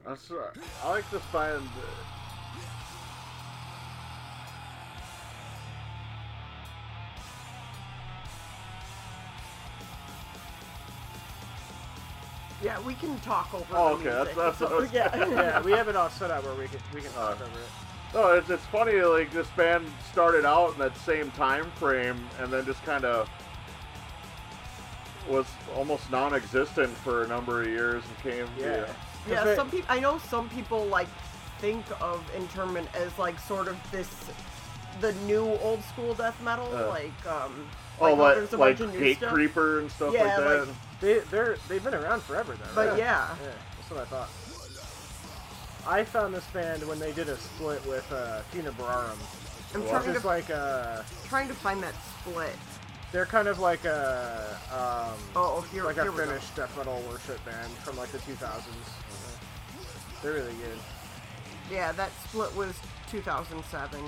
That's 0.07 0.31
right. 0.31 0.51
I 0.83 0.91
like 0.91 1.11
this 1.11 1.23
band. 1.33 1.67
Yeah, 12.63 12.81
we 12.81 12.95
can 12.95 13.19
talk 13.21 13.53
over. 13.53 13.65
Oh, 13.73 13.95
okay, 13.95 14.05
music. 14.05 14.35
that's 14.35 14.59
that's 14.59 14.73
what 14.73 14.93
yeah. 14.93 15.15
yeah, 15.29 15.63
we 15.63 15.73
have 15.73 15.89
it 15.89 15.97
all 15.97 16.11
set 16.11 16.31
up 16.31 16.45
where 16.45 16.55
we 16.55 16.67
can 16.67 16.81
we 16.95 17.01
can 17.01 17.13
talk 17.13 17.41
over 17.41 17.45
it. 17.45 18.15
No, 18.15 18.33
it's, 18.33 18.49
it's 18.49 18.65
funny. 18.67 19.01
Like 19.01 19.31
this 19.33 19.49
band 19.49 19.87
started 20.11 20.45
out 20.45 20.73
in 20.73 20.79
that 20.79 20.97
same 20.99 21.31
time 21.33 21.71
frame, 21.73 22.27
and 22.41 22.53
then 22.53 22.65
just 22.65 22.83
kind 22.85 23.05
of 23.05 23.29
was 25.29 25.47
almost 25.77 26.11
non-existent 26.11 26.91
for 26.99 27.25
a 27.25 27.29
number 27.29 27.63
of 27.63 27.69
years, 27.69 28.03
and 28.07 28.19
came. 28.33 28.47
Yeah. 28.59 28.87
Yeah, 29.29 29.45
they- 29.45 29.57
some 29.57 29.71
people. 29.71 29.87
I 29.89 30.01
know 30.01 30.19
some 30.19 30.49
people 30.51 30.85
like 30.87 31.09
think 31.61 31.85
of 32.01 32.23
Interment 32.37 32.89
as 32.95 33.17
like 33.19 33.39
sort 33.41 33.69
of 33.69 33.77
this, 33.91 34.09
the 35.01 35.13
new 35.27 35.45
old 35.47 35.83
school 35.85 36.15
death 36.15 36.41
metal, 36.43 36.69
Uh. 36.77 36.89
like 36.89 37.27
um. 37.27 37.67
Oh, 38.01 38.05
like, 38.07 38.17
how 38.17 38.23
like 38.23 38.35
there's 38.37 38.53
a 38.53 38.57
like 38.57 38.79
bunch 38.79 38.91
of 38.95 39.01
new 39.01 39.15
stuff. 39.15 39.33
Creeper 39.33 39.79
and 39.81 39.91
stuff 39.91 40.13
Yeah, 40.13 40.25
like 40.25 40.37
that. 40.37 40.67
like- 40.69 40.77
They 41.01 41.19
they're 41.31 41.57
they've 41.69 41.83
been 41.85 41.95
around 41.95 42.23
forever 42.23 42.55
though. 42.55 42.69
But 42.75 42.89
right? 42.91 42.99
yeah, 42.99 43.29
Yeah, 43.43 43.51
that's 43.79 43.91
what 43.91 44.01
I 44.01 44.05
thought. 44.05 44.29
I 45.87 46.03
found 46.05 46.35
this 46.35 46.45
band 46.47 46.83
when 46.89 46.99
they 46.99 47.13
did 47.13 47.29
a 47.29 47.37
split 47.37 47.85
with 47.87 48.11
uh, 48.11 48.41
I'm 49.75 49.87
trying 49.89 50.15
to 50.15 50.27
like 50.27 50.51
uh, 50.51 51.03
trying 51.29 51.49
to 51.49 51.55
find 51.55 51.83
that 51.83 51.95
split. 52.21 52.57
They're 53.15 53.25
kind 53.25 53.47
of 53.47 53.61
like 53.61 53.85
a 53.85 54.59
um, 54.75 55.17
Oh, 55.37 55.61
here, 55.73 55.85
like 55.85 55.95
here 55.95 56.09
a 56.09 56.11
we 56.11 56.19
go. 56.19 56.27
Finnish 56.27 56.51
death 56.57 56.77
metal 56.77 57.01
worship 57.09 57.43
band 57.45 57.71
from 57.87 57.97
like 57.97 58.11
the 58.11 58.19
2000s. 58.19 58.65
They're 60.21 60.33
really 60.33 60.53
good. 60.55 60.79
Yeah, 61.71 61.93
that 61.93 62.11
split 62.25 62.53
was 62.57 62.75
2007. 63.13 64.01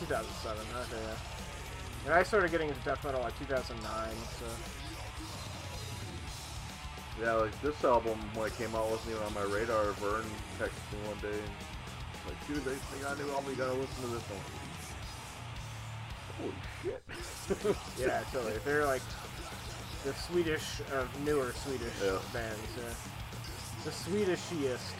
2007. 0.00 0.58
Okay, 0.74 0.90
yeah. 0.90 1.14
And 2.04 2.14
I 2.14 2.24
started 2.24 2.50
getting 2.50 2.68
into 2.68 2.80
death 2.80 3.04
metal 3.04 3.20
like 3.20 3.38
2009. 3.38 3.78
So 4.40 4.44
Yeah, 7.22 7.34
like 7.34 7.62
this 7.62 7.84
album 7.84 8.18
when 8.34 8.48
it 8.48 8.58
came 8.58 8.74
out 8.74 8.90
wasn't 8.90 9.10
even 9.10 9.22
on 9.22 9.34
my 9.34 9.46
radar. 9.54 9.92
Vern 10.02 10.26
texted 10.58 10.82
me 10.90 10.98
one 11.06 11.18
day 11.22 11.38
and 11.38 11.54
like, 12.26 12.48
dude, 12.48 12.64
they, 12.64 12.74
they 12.74 13.02
got 13.04 13.16
a 13.16 13.22
new 13.22 13.30
album. 13.30 13.50
You 13.50 13.56
gotta 13.56 13.78
listen 13.78 14.02
to 14.02 14.08
this 14.08 14.22
one. 14.26 14.61
Holy 16.40 16.52
shit! 16.82 17.02
yeah, 17.98 18.22
totally. 18.32 18.54
They're 18.64 18.86
like 18.86 19.02
the 20.04 20.12
Swedish 20.14 20.80
of 20.94 21.08
newer 21.24 21.52
Swedish 21.64 21.92
Yeah. 22.02 22.18
bands. 22.32 22.58
Yeah. 22.76 22.84
The 23.84 23.90
Swedishiest. 23.90 24.92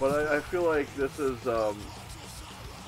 But 0.00 0.28
I, 0.28 0.36
I 0.36 0.40
feel 0.40 0.64
like 0.64 0.92
this 0.96 1.18
is 1.18 1.46
um, 1.46 1.78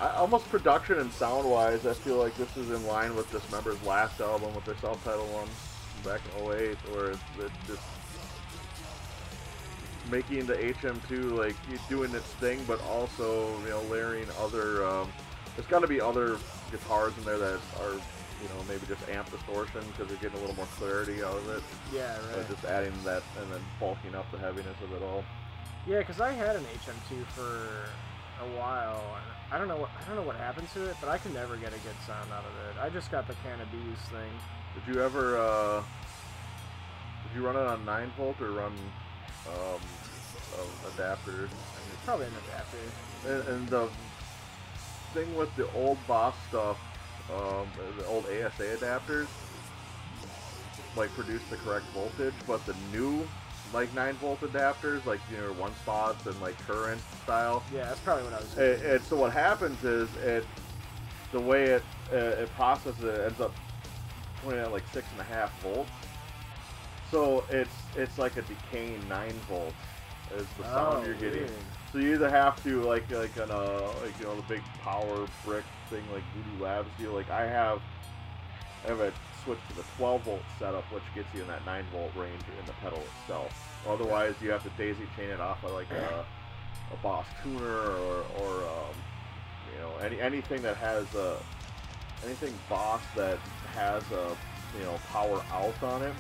I, 0.01 0.11
almost 0.11 0.49
production 0.49 0.99
and 0.99 1.11
sound 1.13 1.49
wise. 1.49 1.87
I 1.87 1.95
feel 1.95 2.17
like 2.17 2.37
this 2.37 2.57
is 2.57 2.71
in 2.71 2.87
line 2.87 3.15
with 3.17 3.31
this 3.31 3.49
member's 3.51 3.83
last 3.85 4.21
album 4.21 4.55
with 4.55 4.65
their 4.65 4.77
self-titled 4.79 5.33
one 5.33 5.49
back 6.05 6.21
in 6.37 6.45
08, 6.45 6.77
where 6.93 7.11
it's, 7.13 7.21
it's 7.39 7.67
just 7.67 7.83
making 10.11 10.47
the 10.47 10.55
HM2 10.55 11.37
like 11.37 11.57
doing 11.89 12.15
its 12.15 12.27
thing, 12.35 12.63
but 12.67 12.81
also 12.89 13.59
you 13.63 13.71
know 13.71 13.81
layering 13.91 14.27
other. 14.41 14.87
Um, 14.87 15.09
there's 15.57 15.69
got 15.69 15.81
to 15.81 15.89
be 15.89 16.01
other 16.01 16.39
guitars 16.71 17.17
in 17.19 17.25
there 17.25 17.39
that 17.39 17.61
are 17.81 17.93
you 18.43 18.49
know 18.49 18.61
maybe 18.69 18.87
just 18.87 19.07
amp 19.09 19.31
distortion 19.31 19.81
because 19.93 20.09
they're 20.09 20.17
getting 20.23 20.37
a 20.39 20.41
little 20.41 20.57
more 20.57 20.69
clarity 20.79 21.23
out 21.23 21.37
of 21.37 21.49
it. 21.51 21.63
Yeah, 21.93 22.17
But 22.33 22.39
right. 22.39 22.49
just 22.51 22.65
adding 22.65 22.93
that 23.05 23.23
and 23.41 23.51
then 23.53 23.61
bulking 23.81 24.15
up 24.15 24.31
the 24.33 24.39
heaviness 24.39 24.77
of 24.83 24.93
it 24.93 25.03
all. 25.03 25.25
Yeah, 25.87 25.99
because 26.01 26.21
I 26.21 26.33
had 26.33 26.57
an 26.57 26.65
HM2 26.65 27.25
for 27.27 27.89
a 28.45 28.49
while. 28.59 29.01
and 29.17 29.25
I 29.53 29.59
don't 29.59 29.69
know 29.69 29.77
what 29.77 29.91
I 30.03 30.07
don't 30.07 30.17
know 30.17 30.27
what 30.27 30.37
happened 30.37 30.69
to 30.75 30.85
it, 30.91 30.97
but 31.01 31.09
I 31.09 31.19
could 31.19 31.33
never 31.33 31.57
get 31.57 31.69
a 31.69 31.79
good 31.79 31.97
sound 32.07 32.31
out 32.33 32.45
of 32.45 32.53
it. 32.69 32.83
I 32.83 32.89
just 32.91 33.11
got 33.11 33.27
the 33.29 33.35
Cannabis 33.43 34.01
thing. 34.11 34.33
Did 34.75 34.95
you 34.95 35.01
ever, 35.03 35.39
uh, 35.39 35.83
did 37.23 37.35
you 37.41 37.47
run 37.47 37.57
it 37.57 37.67
on 37.67 37.85
9 37.87 38.13
volt 38.19 38.39
or 38.43 38.51
run, 38.51 38.73
um, 39.49 39.81
adapter? 40.95 41.45
It's 41.45 42.05
probably 42.05 42.27
an 42.27 42.33
adapter. 42.49 42.79
And, 43.27 43.49
and 43.57 43.69
the 43.69 43.89
thing 45.17 45.35
with 45.35 45.55
the 45.57 45.67
old 45.73 45.99
Boss 46.07 46.35
stuff, 46.49 46.79
um, 47.33 47.67
the 47.99 48.07
old 48.07 48.25
ASA 48.27 48.77
adapters, 48.79 49.29
like 50.95 51.11
produce 51.15 51.43
the 51.51 51.57
correct 51.57 51.87
voltage, 51.95 52.35
but 52.47 52.65
the 52.67 52.75
new, 52.93 53.27
like 53.73 53.93
9 53.95 54.15
volt 54.15 54.41
adapters, 54.43 55.05
like, 55.07 55.21
you 55.31 55.39
know, 55.39 55.53
one 55.55 55.75
spots 55.77 56.27
and 56.27 56.39
like 56.41 56.59
current 56.67 57.01
style, 57.23 57.63
Yeah, 57.75 57.87
that's 57.87 58.01
probably 58.01 58.25
what 58.25 58.35
I 58.35 58.41
was. 58.41 58.59
it, 58.59 58.83
it, 58.83 59.05
so 59.05 59.17
what 59.17 59.33
happens 59.33 59.83
is 59.85 60.15
it, 60.17 60.45
the 61.33 61.41
way 61.41 61.71
it 61.71 61.83
uh, 62.13 62.17
it 62.17 62.55
processes 62.55 63.03
it 63.03 63.27
ends 63.27 63.41
up 63.41 63.53
putting 64.45 64.61
at 64.61 64.71
like 64.71 64.85
six 64.93 65.07
and 65.13 65.21
a 65.21 65.25
half 65.25 65.59
volts. 65.61 65.91
So 67.11 67.43
it's 67.51 67.75
it's 67.97 68.17
like 68.19 68.37
a 68.37 68.43
decaying 68.43 69.07
nine 69.09 69.35
volts 69.49 69.75
is 70.39 70.47
the 70.57 70.63
sound 70.65 71.01
Oh, 71.01 71.05
you're 71.05 71.15
getting. 71.15 71.41
weird. 71.43 71.51
So 71.97 72.03
you 72.03 72.13
either 72.13 72.29
have 72.29 72.63
to 72.65 72.83
like 72.83 73.11
like 73.11 73.41
on 73.41 73.51
a 73.51 73.81
like 74.03 74.21
you 74.21 74.27
know 74.27 74.37
the 74.37 74.43
big 74.43 74.61
power 74.83 75.27
brick 75.47 75.65
thing 75.89 76.03
like 76.13 76.23
Voodoo 76.35 76.63
Labs 76.63 76.91
do. 76.99 77.11
Like 77.11 77.31
I 77.31 77.47
have 77.47 77.81
I 78.85 78.89
have 78.89 79.01
a 79.01 79.11
switch 79.43 79.59
to 79.71 79.77
the 79.77 79.85
12 79.97 80.21
volt 80.25 80.43
setup, 80.59 80.85
which 80.93 81.05
gets 81.15 81.29
you 81.35 81.41
in 81.41 81.49
that 81.49 81.65
9 81.65 81.87
volt 81.91 82.15
range 82.15 82.43
in 82.61 82.67
the 82.67 82.75
pedal 82.83 83.03
itself. 83.23 83.51
Otherwise, 83.89 84.35
you 84.43 84.51
have 84.51 84.63
to 84.65 84.69
daisy 84.77 85.07
chain 85.17 85.31
it 85.31 85.41
off 85.41 85.65
of 85.65 85.73
like 85.73 85.91
a, 85.91 86.27
a 86.93 86.97
Boss 87.03 87.25
tuner 87.43 87.65
or, 87.65 88.27
or 88.41 88.51
um, 88.65 88.95
you 89.73 89.81
know 89.81 89.97
any 90.03 90.21
anything 90.21 90.61
that 90.61 90.77
has 90.77 91.07
a 91.15 91.39
anything 92.27 92.53
Boss 92.69 93.01
that 93.17 93.39
has 93.73 94.03
a 94.13 94.37
you 94.79 94.85
know 94.85 95.01
power 95.11 95.43
out 95.51 95.83
on 95.83 96.03
it 96.03 96.15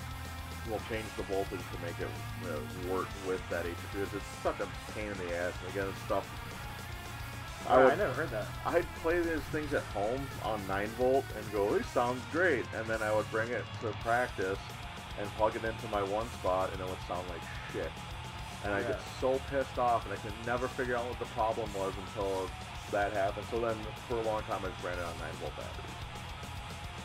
will 0.70 0.80
change 0.88 1.06
the 1.16 1.22
voltage 1.24 1.60
to 1.72 1.78
make 1.84 1.98
it 2.00 2.08
work 2.90 3.08
with 3.26 3.40
that 3.50 3.64
HM2. 3.64 4.14
It's, 4.14 4.26
such 4.42 4.60
a 4.60 4.68
pain 4.92 5.10
in 5.10 5.18
the 5.18 5.36
ass. 5.36 5.52
And 5.62 5.72
again, 5.72 5.88
it's 5.88 6.02
stuff. 6.02 6.26
Oh, 7.68 7.88
I 7.88 7.92
I, 7.92 7.94
never 7.96 8.12
heard 8.12 8.30
that. 8.30 8.46
I'd 8.64 8.86
play 9.02 9.20
these 9.20 9.40
things 9.50 9.72
at 9.74 9.82
home 9.84 10.24
on 10.44 10.64
9 10.68 10.86
volt 10.98 11.24
and 11.36 11.52
go, 11.52 11.76
this 11.76 11.86
sounds 11.88 12.22
great. 12.30 12.64
And 12.76 12.86
then 12.86 13.02
I 13.02 13.14
would 13.14 13.28
bring 13.30 13.50
it 13.50 13.64
to 13.82 13.88
practice 14.02 14.58
and 15.18 15.28
plug 15.30 15.56
it 15.56 15.64
into 15.64 15.88
my 15.88 16.02
one 16.02 16.28
spot 16.30 16.70
and 16.72 16.80
it 16.80 16.88
would 16.88 16.98
sound 17.08 17.26
like 17.28 17.40
shit. 17.72 17.90
And 18.64 18.74
I 18.74 18.82
get 18.82 19.00
so 19.20 19.40
pissed 19.50 19.78
off 19.78 20.04
and 20.04 20.12
I 20.12 20.16
could 20.16 20.32
never 20.44 20.68
figure 20.68 20.96
out 20.96 21.06
what 21.08 21.18
the 21.18 21.26
problem 21.26 21.72
was 21.74 21.92
until 22.06 22.48
that 22.92 23.12
happened. 23.12 23.46
So 23.50 23.60
then 23.60 23.76
for 24.08 24.18
a 24.18 24.22
long 24.22 24.42
time 24.42 24.60
I 24.64 24.68
just 24.68 24.84
ran 24.84 24.98
it 24.98 25.04
on 25.04 25.18
9 25.18 25.28
volt 25.40 25.52
batteries. 25.56 25.96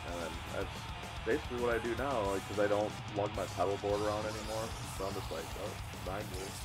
And 0.06 0.22
then 0.22 0.30
that's 0.54 0.91
basically 1.26 1.60
what 1.62 1.74
I 1.74 1.78
do 1.78 1.94
now, 1.98 2.30
like, 2.32 2.46
because 2.48 2.64
I 2.64 2.68
don't 2.68 2.92
lug 3.16 3.30
my 3.36 3.44
pedal 3.56 3.76
board 3.82 4.00
around 4.02 4.26
anymore. 4.26 4.66
So 4.98 5.06
I'm 5.06 5.14
just 5.14 5.30
like, 5.30 5.44
oh, 5.62 6.10
9 6.10 6.22
volts. 6.34 6.60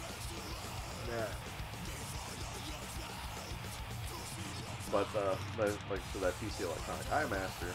Yeah. 1.09 1.27
But 4.91 5.07
uh, 5.15 5.35
like, 5.59 5.75
like 5.91 5.99
so 6.13 6.19
that 6.19 6.33
PC 6.39 6.63
electronic 6.63 7.05
Eyemaster, 7.11 7.71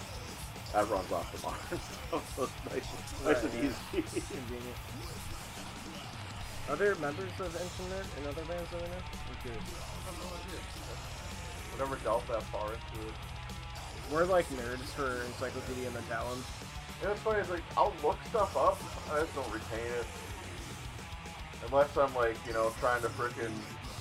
that 0.72 0.88
runs 0.88 1.12
off 1.12 1.28
the 1.28 1.40
Mars. 1.44 1.82
so 2.36 2.44
it's 2.44 2.64
nice, 2.72 2.88
nice 3.24 3.44
and 3.44 3.52
Right, 3.54 3.64
yeah. 3.92 4.00
easy. 4.00 4.22
Convenient. 4.32 4.78
Are 6.70 6.76
there 6.76 6.94
members 6.96 7.32
of 7.40 7.52
Interment 7.52 8.06
and 8.16 8.26
other 8.26 8.44
bands 8.48 8.70
that 8.70 8.80
we 8.80 8.88
know? 8.88 9.02
I'm 9.28 9.36
curious. 9.42 9.62
Whenever 11.76 11.96
delved 12.04 12.28
that 12.28 12.42
far 12.44 12.68
into 12.72 13.08
it. 13.08 13.14
We're 14.10 14.24
like 14.24 14.48
nerds 14.50 14.88
for 14.96 15.22
Encyclopedia 15.24 15.90
Metallum. 15.90 16.40
You 17.03 17.09
know, 17.09 17.14
it's 17.14 17.22
funny. 17.22 17.40
It's 17.40 17.50
like 17.50 17.62
I'll 17.76 17.92
look 18.05 18.16
stuff 18.30 18.57
up. 18.57 18.78
I 19.12 19.20
just 19.22 19.34
don't 19.34 19.53
retain 19.53 19.84
it 19.98 20.07
unless 21.66 21.96
I'm 21.96 22.14
like 22.14 22.36
you 22.46 22.53
know 22.53 22.72
trying 22.78 23.03
to 23.03 23.09
frickin' 23.09 23.50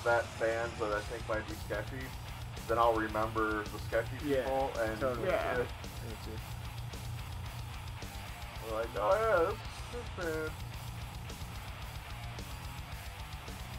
vet 0.04 0.24
bands 0.38 0.72
that 0.78 0.92
I 0.92 1.00
think 1.00 1.28
might 1.28 1.46
be 1.48 1.54
sketchy. 1.66 2.06
Then 2.68 2.78
I'll 2.78 2.94
remember 2.94 3.64
the 3.64 3.78
sketchy 3.88 4.16
Yeah, 4.24 4.42
people 4.44 4.70
and 4.82 5.00
totally. 5.00 5.28
Yeah. 5.28 5.58
it- 5.58 5.66
we're 8.70 8.76
like, 8.78 8.86
oh 8.96 9.16
yeah, 9.20 9.50
this, 9.50 9.58
this 9.92 10.08
band. 10.24 10.50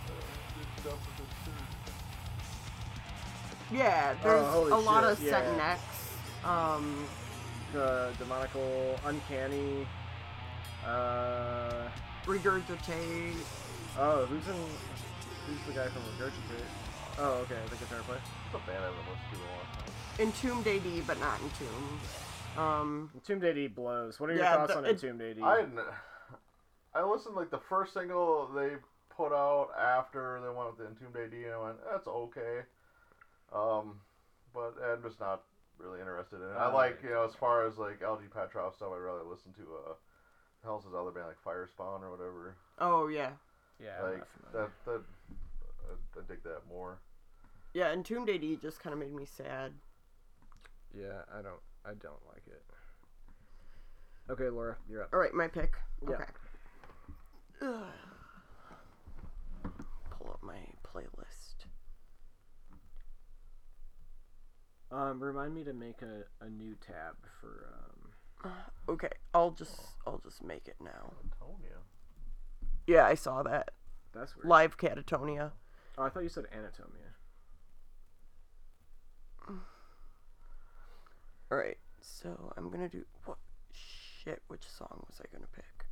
Uh, 0.10 0.12
good 0.58 0.68
stuff 0.82 1.00
with 1.08 1.18
this 1.18 1.34
too. 3.70 3.76
Yeah, 3.78 4.14
there's 4.22 4.46
holy 4.48 4.72
a 4.72 4.76
lot 4.76 5.04
shit, 5.04 5.12
of 5.12 5.18
set 5.20 5.46
yeah. 5.46 5.56
necks. 5.58 5.98
Um, 6.44 7.06
The 7.74 8.14
demonical, 8.20 9.00
uncanny. 9.06 9.88
Uh, 10.86 11.90
regurgitate. 12.26 13.34
oh, 13.98 14.26
who's 14.28 14.48
in? 14.48 14.54
Who's 15.48 15.66
the 15.68 15.74
guy 15.74 15.88
from 15.88 16.04
Regurgitate? 16.04 16.66
Oh, 17.18 17.34
okay, 17.42 17.58
the 17.70 17.76
guitar 17.78 18.00
player. 18.06 18.20
It's 18.46 18.56
a 18.56 18.68
band 18.70 18.84
I 18.84 18.88
haven't 18.88 19.00
listened 19.00 19.30
to 19.32 19.36
in 19.36 19.42
a 19.42 19.52
long 19.56 19.66
time. 19.74 20.64
Entombed 20.64 20.68
AD, 20.68 21.08
but 21.08 21.20
not 21.20 21.40
Entombed. 21.42 22.00
Um, 22.58 23.10
Entombed 23.16 23.44
AD 23.46 23.76
blows. 23.76 24.20
What 24.20 24.30
are 24.30 24.34
your 24.34 24.44
Yeah, 24.44 24.56
thoughts 24.56 24.74
the- 24.74 24.78
on 24.78 24.86
it- 24.86 24.90
Entombed 25.04 25.22
AD? 25.22 25.42
I 25.44 25.56
hadn't- 25.62 25.80
I 26.94 27.02
listened 27.04 27.36
like 27.36 27.50
the 27.50 27.60
first 27.60 27.94
single 27.94 28.48
they 28.50 28.78
put 29.10 29.34
out 29.34 29.70
after 29.80 30.40
they 30.42 30.50
went 30.50 30.70
with 30.70 30.78
the 30.78 30.86
Entombed 30.88 31.16
AD, 31.18 31.44
and 31.46 31.54
I 31.54 31.58
went, 31.58 31.84
"That's 31.86 32.08
okay," 32.08 32.62
um, 33.52 34.00
but 34.54 34.76
I'm 34.84 35.02
just 35.02 35.20
not 35.20 35.44
really 35.78 36.00
interested 36.00 36.38
in 36.38 36.44
it. 36.50 36.58
I 36.58 36.72
like 36.72 36.96
right. 36.96 37.04
you 37.04 37.10
know 37.10 37.24
as 37.26 37.36
far 37.36 37.66
as 37.68 37.78
like 37.78 38.02
LG 38.02 38.32
Petrov 38.34 38.76
stuff, 38.76 38.90
I'd 38.94 38.98
rather 39.00 39.24
listen 39.24 39.54
to 39.54 39.62
uh, 39.62 39.94
hell's 40.64 40.86
his 40.86 40.94
other 40.94 41.12
band 41.12 41.28
like 41.28 41.44
Firespawn 41.44 42.02
or 42.02 42.12
whatever. 42.12 42.56
Oh 42.80 43.08
yeah, 43.08 43.32
Yeah, 43.80 43.98
I'm 44.04 44.12
like 44.14 44.28
that 44.54 44.70
that 44.86 45.02
I, 45.90 46.20
I 46.20 46.22
dig 46.28 46.44
that 46.44 46.62
more. 46.70 47.00
yeah. 47.74 47.92
Entombed 47.92 48.30
AD 48.30 48.62
just 48.62 48.80
kind 48.80 48.94
of 48.94 49.00
made 49.00 49.14
me 49.14 49.26
sad. 49.26 49.74
Yeah, 50.96 51.22
I 51.32 51.42
don't. 51.42 51.62
I 51.86 51.94
don't 51.96 52.22
like 52.30 52.44
it. 52.48 52.64
Okay, 54.30 54.50
Laura, 54.50 54.78
you're 54.90 55.04
up. 55.04 55.10
All 55.12 55.20
right, 55.20 55.34
my 55.34 55.48
pick. 55.48 55.74
Yeah. 56.08 56.16
Okay. 56.16 56.24
Ugh. 57.62 57.84
Pull 60.12 60.30
up 60.32 60.40
my 60.42 60.60
playlist. 60.88 61.66
Um, 64.94 65.24
remind 65.24 65.56
me 65.56 65.64
to 65.64 65.74
make 65.74 66.02
a, 66.04 66.26
a 66.46 66.50
new 66.50 66.76
tab 66.76 67.16
for 67.42 67.68
um. 67.74 68.52
Okay, 68.90 69.10
I'll 69.34 69.52
just 69.52 69.80
I'll 70.06 70.20
just 70.24 70.44
make 70.44 70.68
it 70.68 70.76
now. 70.82 71.14
Antonia. 71.24 71.78
Yeah, 72.86 73.06
I 73.06 73.16
saw 73.16 73.42
that 73.44 73.72
That's 74.14 74.36
weird. 74.36 74.46
live 74.48 74.78
Catatonia. 74.78 75.52
Oh, 75.98 76.04
I 76.04 76.10
thought 76.10 76.24
you 76.24 76.30
said 76.30 76.46
anatomia. 76.54 77.14
All 81.52 81.58
right, 81.58 81.78
so 82.02 82.54
I'm 82.58 82.70
gonna 82.70 82.90
do 82.90 83.06
what? 83.26 83.38
Shit, 83.72 84.42
which 84.48 84.64
song 84.68 85.06
was 85.08 85.20
I 85.22 85.26
gonna 85.34 85.48
pick? 85.56 85.83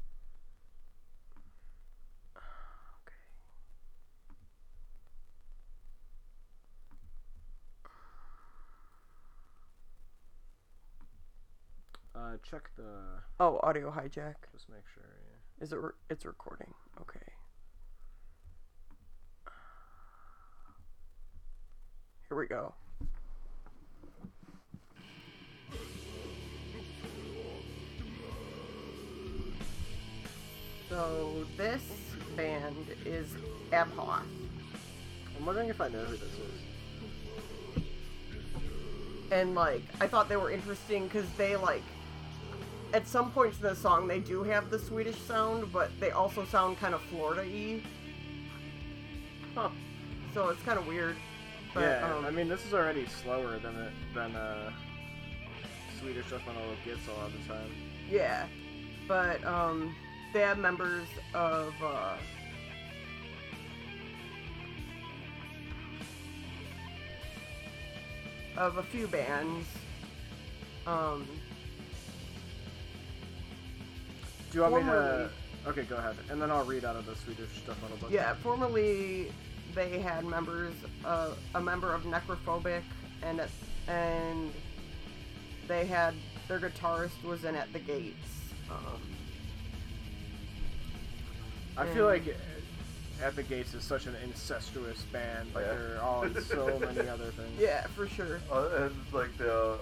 Uh, 12.14 12.34
check 12.44 12.70
the. 12.76 12.84
Oh, 13.40 13.60
audio 13.64 13.90
hijack. 13.92 14.36
Just 14.52 14.70
make 14.70 14.84
sure. 14.94 15.04
Yeah. 15.04 15.64
Is 15.64 15.72
it? 15.74 15.78
Re- 15.80 15.92
it's 16.10 16.26
recording. 16.26 16.74
Okay. 17.00 17.20
Here 22.28 22.38
we 22.38 22.48
go. 22.48 22.74
So 30.90 31.46
this 31.58 31.82
band 32.36 32.88
is 33.06 33.28
Abhoth. 33.72 34.24
I'm 35.38 35.46
wondering 35.46 35.70
if 35.70 35.80
I 35.80 35.88
know 35.88 36.00
who 36.04 36.14
this 36.18 36.24
is. 36.24 36.62
and 39.32 39.56
like 39.56 39.82
I 40.02 40.08
thought 40.08 40.28
they 40.28 40.36
were 40.36 40.52
interesting 40.52 41.06
because 41.08 41.26
they 41.38 41.56
like 41.56 41.84
at 42.94 43.08
some 43.08 43.32
points 43.32 43.58
in 43.58 43.64
the 43.64 43.76
song 43.76 44.08
they 44.08 44.20
do 44.20 44.44
have 44.44 44.70
the 44.70 44.80
Swedish 44.80 45.18
sound, 45.22 45.72
but 45.72 45.92
they 46.00 46.12
also 46.12 46.46
sound 46.46 46.78
kind 46.78 46.94
of 46.94 47.02
Florida-y. 47.04 47.82
Huh. 49.56 49.70
So 50.34 50.50
it's 50.50 50.62
kind 50.64 50.80
of 50.80 50.88
weird. 50.88 51.16
But, 51.74 51.82
yeah, 51.82 52.14
um, 52.14 52.26
I 52.26 52.32
mean 52.32 52.50
this 52.50 52.66
is 52.66 52.74
already 52.74 53.06
slower 53.06 53.58
than 53.60 53.76
it 53.76 53.94
than 54.14 54.36
uh 54.36 54.72
Swedish 56.00 56.30
death 56.30 56.42
metal 56.48 56.64
gets 56.84 57.08
a 57.08 57.12
lot 57.14 57.28
of 57.28 57.34
the 57.34 57.54
time. 57.54 57.72
yeah, 58.10 58.48
but 59.08 59.44
um, 59.46 59.96
they 60.34 60.40
have 60.40 60.58
members 60.58 61.08
of 61.34 61.74
uh, 61.84 62.16
of 68.58 68.78
a 68.78 68.84
few 68.84 69.08
bands. 69.08 69.68
Um, 70.88 71.28
Do 74.52 74.58
you 74.58 74.64
want 74.64 74.76
me 74.76 74.82
to? 74.92 75.30
Okay, 75.68 75.84
go 75.84 75.96
ahead, 75.96 76.18
and 76.30 76.42
then 76.42 76.52
I'll 76.52 76.66
read 76.66 76.84
out 76.84 76.96
of 76.98 77.06
the 77.06 77.16
Swedish 77.16 77.62
death 77.66 77.82
metal 77.82 77.96
book. 77.98 78.12
Yeah, 78.12 78.34
formerly 78.36 79.32
they 79.74 80.00
had 80.00 80.26
members, 80.26 80.74
uh, 81.06 81.30
a 81.56 81.62
member 81.62 81.94
of 81.94 82.04
Necrophobic, 82.04 82.82
and 83.24 83.40
it, 83.40 83.50
and 83.88 84.52
they 85.68 85.86
had 85.86 86.14
their 86.50 86.60
guitarist 86.60 87.24
was 87.24 87.46
in 87.46 87.56
At 87.56 87.72
the 87.72 87.80
Gates. 87.80 88.18
Um, 88.70 89.00
I 91.78 91.86
feel 91.88 92.06
like 92.06 92.36
At 93.24 93.36
the 93.38 93.44
Gates 93.44 93.74
is 93.74 93.84
such 93.86 94.08
an 94.08 94.16
incestuous 94.24 95.04
band. 95.14 95.54
Like 95.56 95.66
Yeah. 95.66 95.74
they're 95.74 96.02
all 96.02 96.24
in 96.24 96.42
so 96.44 96.78
many 96.80 97.08
other 97.08 97.32
things. 97.38 97.58
yeah, 97.58 97.86
for 97.96 98.08
sure. 98.08 98.42
Uh, 98.52 98.68
and 98.86 98.96
like 99.14 99.38
the 99.38 99.46
the 99.46 99.78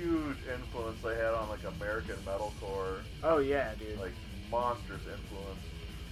huge 0.00 0.36
influence 0.52 1.00
they 1.02 1.14
had 1.16 1.34
on 1.34 1.48
like 1.48 1.60
American 1.78 2.16
metalcore, 2.26 3.00
Oh 3.22 3.38
yeah, 3.38 3.72
dude. 3.78 3.98
like 4.00 4.12
monstrous 4.50 5.00
influence. 5.02 5.60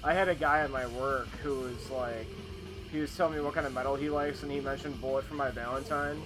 I 0.05 0.13
had 0.15 0.29
a 0.29 0.35
guy 0.35 0.61
at 0.61 0.71
my 0.71 0.87
work 0.87 1.29
who 1.43 1.61
was 1.61 1.91
like, 1.91 2.27
he 2.93 3.01
was 3.01 3.15
telling 3.17 3.35
me 3.35 3.41
what 3.41 3.55
kind 3.55 3.67
of 3.67 3.75
metal 3.75 3.97
he 3.97 4.09
likes, 4.11 4.43
and 4.43 4.53
he 4.53 4.61
mentioned 4.61 5.01
Bullet 5.01 5.25
for 5.25 5.35
My 5.35 5.51
Valentine, 5.51 6.21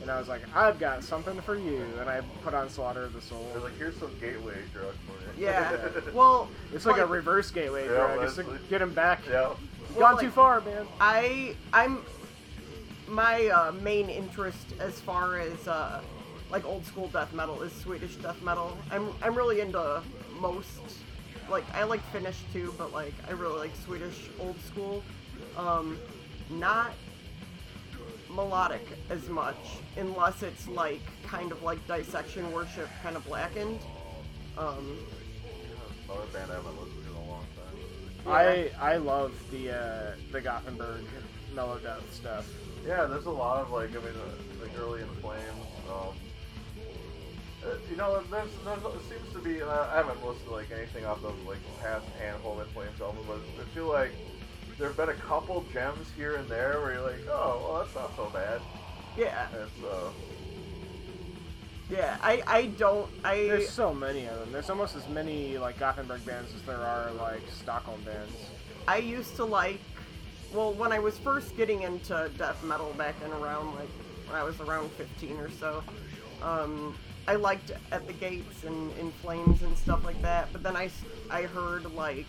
and 0.00 0.10
I 0.10 0.18
was 0.18 0.28
like, 0.28 0.42
I've 0.56 0.78
got 0.78 1.04
something 1.04 1.40
for 1.42 1.54
you, 1.56 1.84
and 2.00 2.10
I 2.10 2.20
put 2.42 2.52
on 2.54 2.68
Slaughter 2.68 3.04
of 3.04 3.12
the 3.12 3.20
Soul. 3.20 3.48
They're 3.52 3.62
like, 3.62 3.76
here's 3.78 3.96
some 3.96 4.10
gateway 4.20 4.56
drug 4.72 4.94
for 5.06 5.12
you. 5.40 5.44
Yeah. 5.46 5.76
Well, 6.12 6.48
It's 6.74 6.84
like 6.86 7.00
a 7.00 7.06
reverse 7.06 7.50
gateway 7.50 7.82
Yeah, 7.84 7.90
drug. 7.94 8.22
It's 8.24 8.34
to 8.36 8.42
that's- 8.42 8.60
get 8.68 8.82
him 8.82 8.92
back. 8.92 9.20
yeah. 9.28 9.40
Well, 9.40 9.56
Gone 9.98 10.14
like- 10.14 10.24
too 10.24 10.30
far, 10.30 10.60
man. 10.62 10.86
I 11.00 11.54
I'm 11.72 11.98
my 13.08 13.46
uh, 13.48 13.72
main 13.72 14.08
interest 14.08 14.72
as 14.80 14.98
far 15.00 15.38
as 15.38 15.68
uh, 15.68 16.00
like 16.52 16.66
old 16.66 16.84
school 16.84 17.08
death 17.08 17.32
metal 17.32 17.62
is 17.62 17.72
Swedish 17.72 18.16
death 18.16 18.40
metal. 18.42 18.76
I'm 18.90 19.08
I'm 19.22 19.34
really 19.34 19.60
into 19.60 20.02
most 20.38 20.68
like 21.50 21.64
I 21.74 21.84
like 21.84 22.02
Finnish 22.12 22.38
too, 22.52 22.74
but 22.76 22.92
like 22.92 23.14
I 23.26 23.32
really 23.32 23.58
like 23.58 23.74
Swedish 23.84 24.28
old 24.38 24.60
school. 24.60 25.02
Um, 25.56 25.98
not 26.50 26.92
melodic 28.30 28.86
as 29.10 29.28
much 29.28 29.56
unless 29.96 30.42
it's 30.42 30.68
like 30.68 31.00
kind 31.26 31.52
of 31.52 31.62
like 31.62 31.84
dissection 31.86 32.52
worship 32.52 32.88
kind 33.02 33.16
of 33.16 33.24
blackened. 33.26 33.80
Um, 34.58 34.98
Another 36.04 36.26
band 36.32 36.52
I 36.52 36.56
haven't 36.56 36.78
listened 36.78 37.04
to 37.04 37.10
in 37.10 37.16
a 37.16 37.30
long 37.30 37.46
time. 37.56 38.32
I 38.32 38.70
I 38.78 38.96
love 38.96 39.32
the 39.50 39.70
uh, 39.70 40.12
the 40.30 40.40
Gothenburg 40.42 41.04
melodeath 41.54 42.10
stuff. 42.12 42.46
Yeah, 42.86 43.04
there's 43.04 43.26
a 43.26 43.30
lot 43.30 43.62
of 43.62 43.70
like, 43.70 43.90
I 43.90 43.94
mean, 43.94 44.08
uh, 44.08 44.62
like 44.62 44.78
early 44.78 45.02
in 45.02 45.08
flames. 45.20 45.42
Um, 45.88 46.14
uh, 47.64 47.74
you 47.90 47.96
know, 47.96 48.22
there's, 48.30 48.50
there's 48.64 48.78
it 48.78 49.08
seems 49.08 49.32
to 49.32 49.38
be. 49.38 49.60
And 49.60 49.70
I 49.70 49.92
I 49.92 49.96
haven't 49.96 50.24
listened 50.24 50.46
to 50.46 50.52
like 50.52 50.70
anything 50.70 51.04
off 51.04 51.22
the 51.22 51.28
like 51.48 51.58
past 51.80 52.06
handful 52.20 52.60
of 52.60 52.66
in 52.66 52.72
flames 52.74 53.00
albums, 53.00 53.26
but 53.26 53.38
I 53.60 53.64
feel 53.74 53.88
like 53.88 54.10
there 54.78 54.88
have 54.88 54.96
been 54.96 55.10
a 55.10 55.14
couple 55.14 55.64
gems 55.72 56.08
here 56.16 56.36
and 56.36 56.48
there 56.48 56.80
where 56.80 56.94
you're 56.94 57.02
like, 57.02 57.20
oh, 57.30 57.60
well, 57.62 57.78
that's 57.82 57.94
not 57.94 58.16
so 58.16 58.30
bad. 58.32 58.60
yeah, 59.16 59.46
It's 59.54 59.84
uh, 59.84 60.10
yeah. 61.90 62.16
I 62.22 62.42
I 62.46 62.66
don't 62.66 63.08
I 63.24 63.36
There's 63.36 63.68
so 63.68 63.94
many 63.94 64.26
of 64.26 64.38
them. 64.40 64.52
There's 64.52 64.70
almost 64.70 64.96
as 64.96 65.08
many 65.08 65.58
like 65.58 65.78
Gothenburg 65.78 66.24
bands 66.24 66.54
as 66.54 66.62
there 66.62 66.80
are 66.80 67.10
like 67.12 67.42
Stockholm 67.50 68.00
bands. 68.02 68.32
I 68.88 68.96
used 68.96 69.36
to 69.36 69.44
like, 69.44 69.78
well, 70.52 70.72
when 70.72 70.90
I 70.90 70.98
was 70.98 71.18
first 71.18 71.56
getting 71.56 71.82
into 71.82 72.30
death 72.38 72.62
metal 72.64 72.92
back 72.94 73.14
in 73.24 73.30
around 73.30 73.74
like 73.76 73.90
when 74.26 74.36
I 74.36 74.42
was 74.42 74.58
around 74.60 74.90
15 74.92 75.36
or 75.36 75.50
so, 75.50 75.84
um, 76.42 76.96
I 77.28 77.36
liked 77.36 77.70
At 77.92 78.06
the 78.06 78.12
Gates 78.12 78.64
and 78.64 78.96
In 78.98 79.12
Flames 79.12 79.62
and 79.62 79.76
stuff 79.78 80.04
like 80.04 80.20
that. 80.22 80.48
But 80.52 80.62
then 80.62 80.76
I, 80.76 80.90
I 81.30 81.42
heard 81.42 81.84
like 81.94 82.26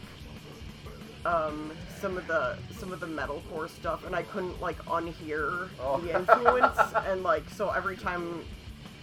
um, 1.26 1.72
some 2.00 2.18
of 2.18 2.28
the 2.28 2.58
some 2.78 2.92
of 2.94 3.00
the 3.00 3.08
metalcore 3.08 3.70
stuff, 3.70 4.06
and 4.06 4.16
I 4.16 4.24
couldn't 4.24 4.60
like 4.62 4.78
unhear 4.86 5.70
Oh. 5.80 6.00
the 6.00 6.18
influence, 6.20 6.78
and 7.08 7.24
like 7.24 7.50
so 7.50 7.70
every 7.70 7.96
time 7.98 8.44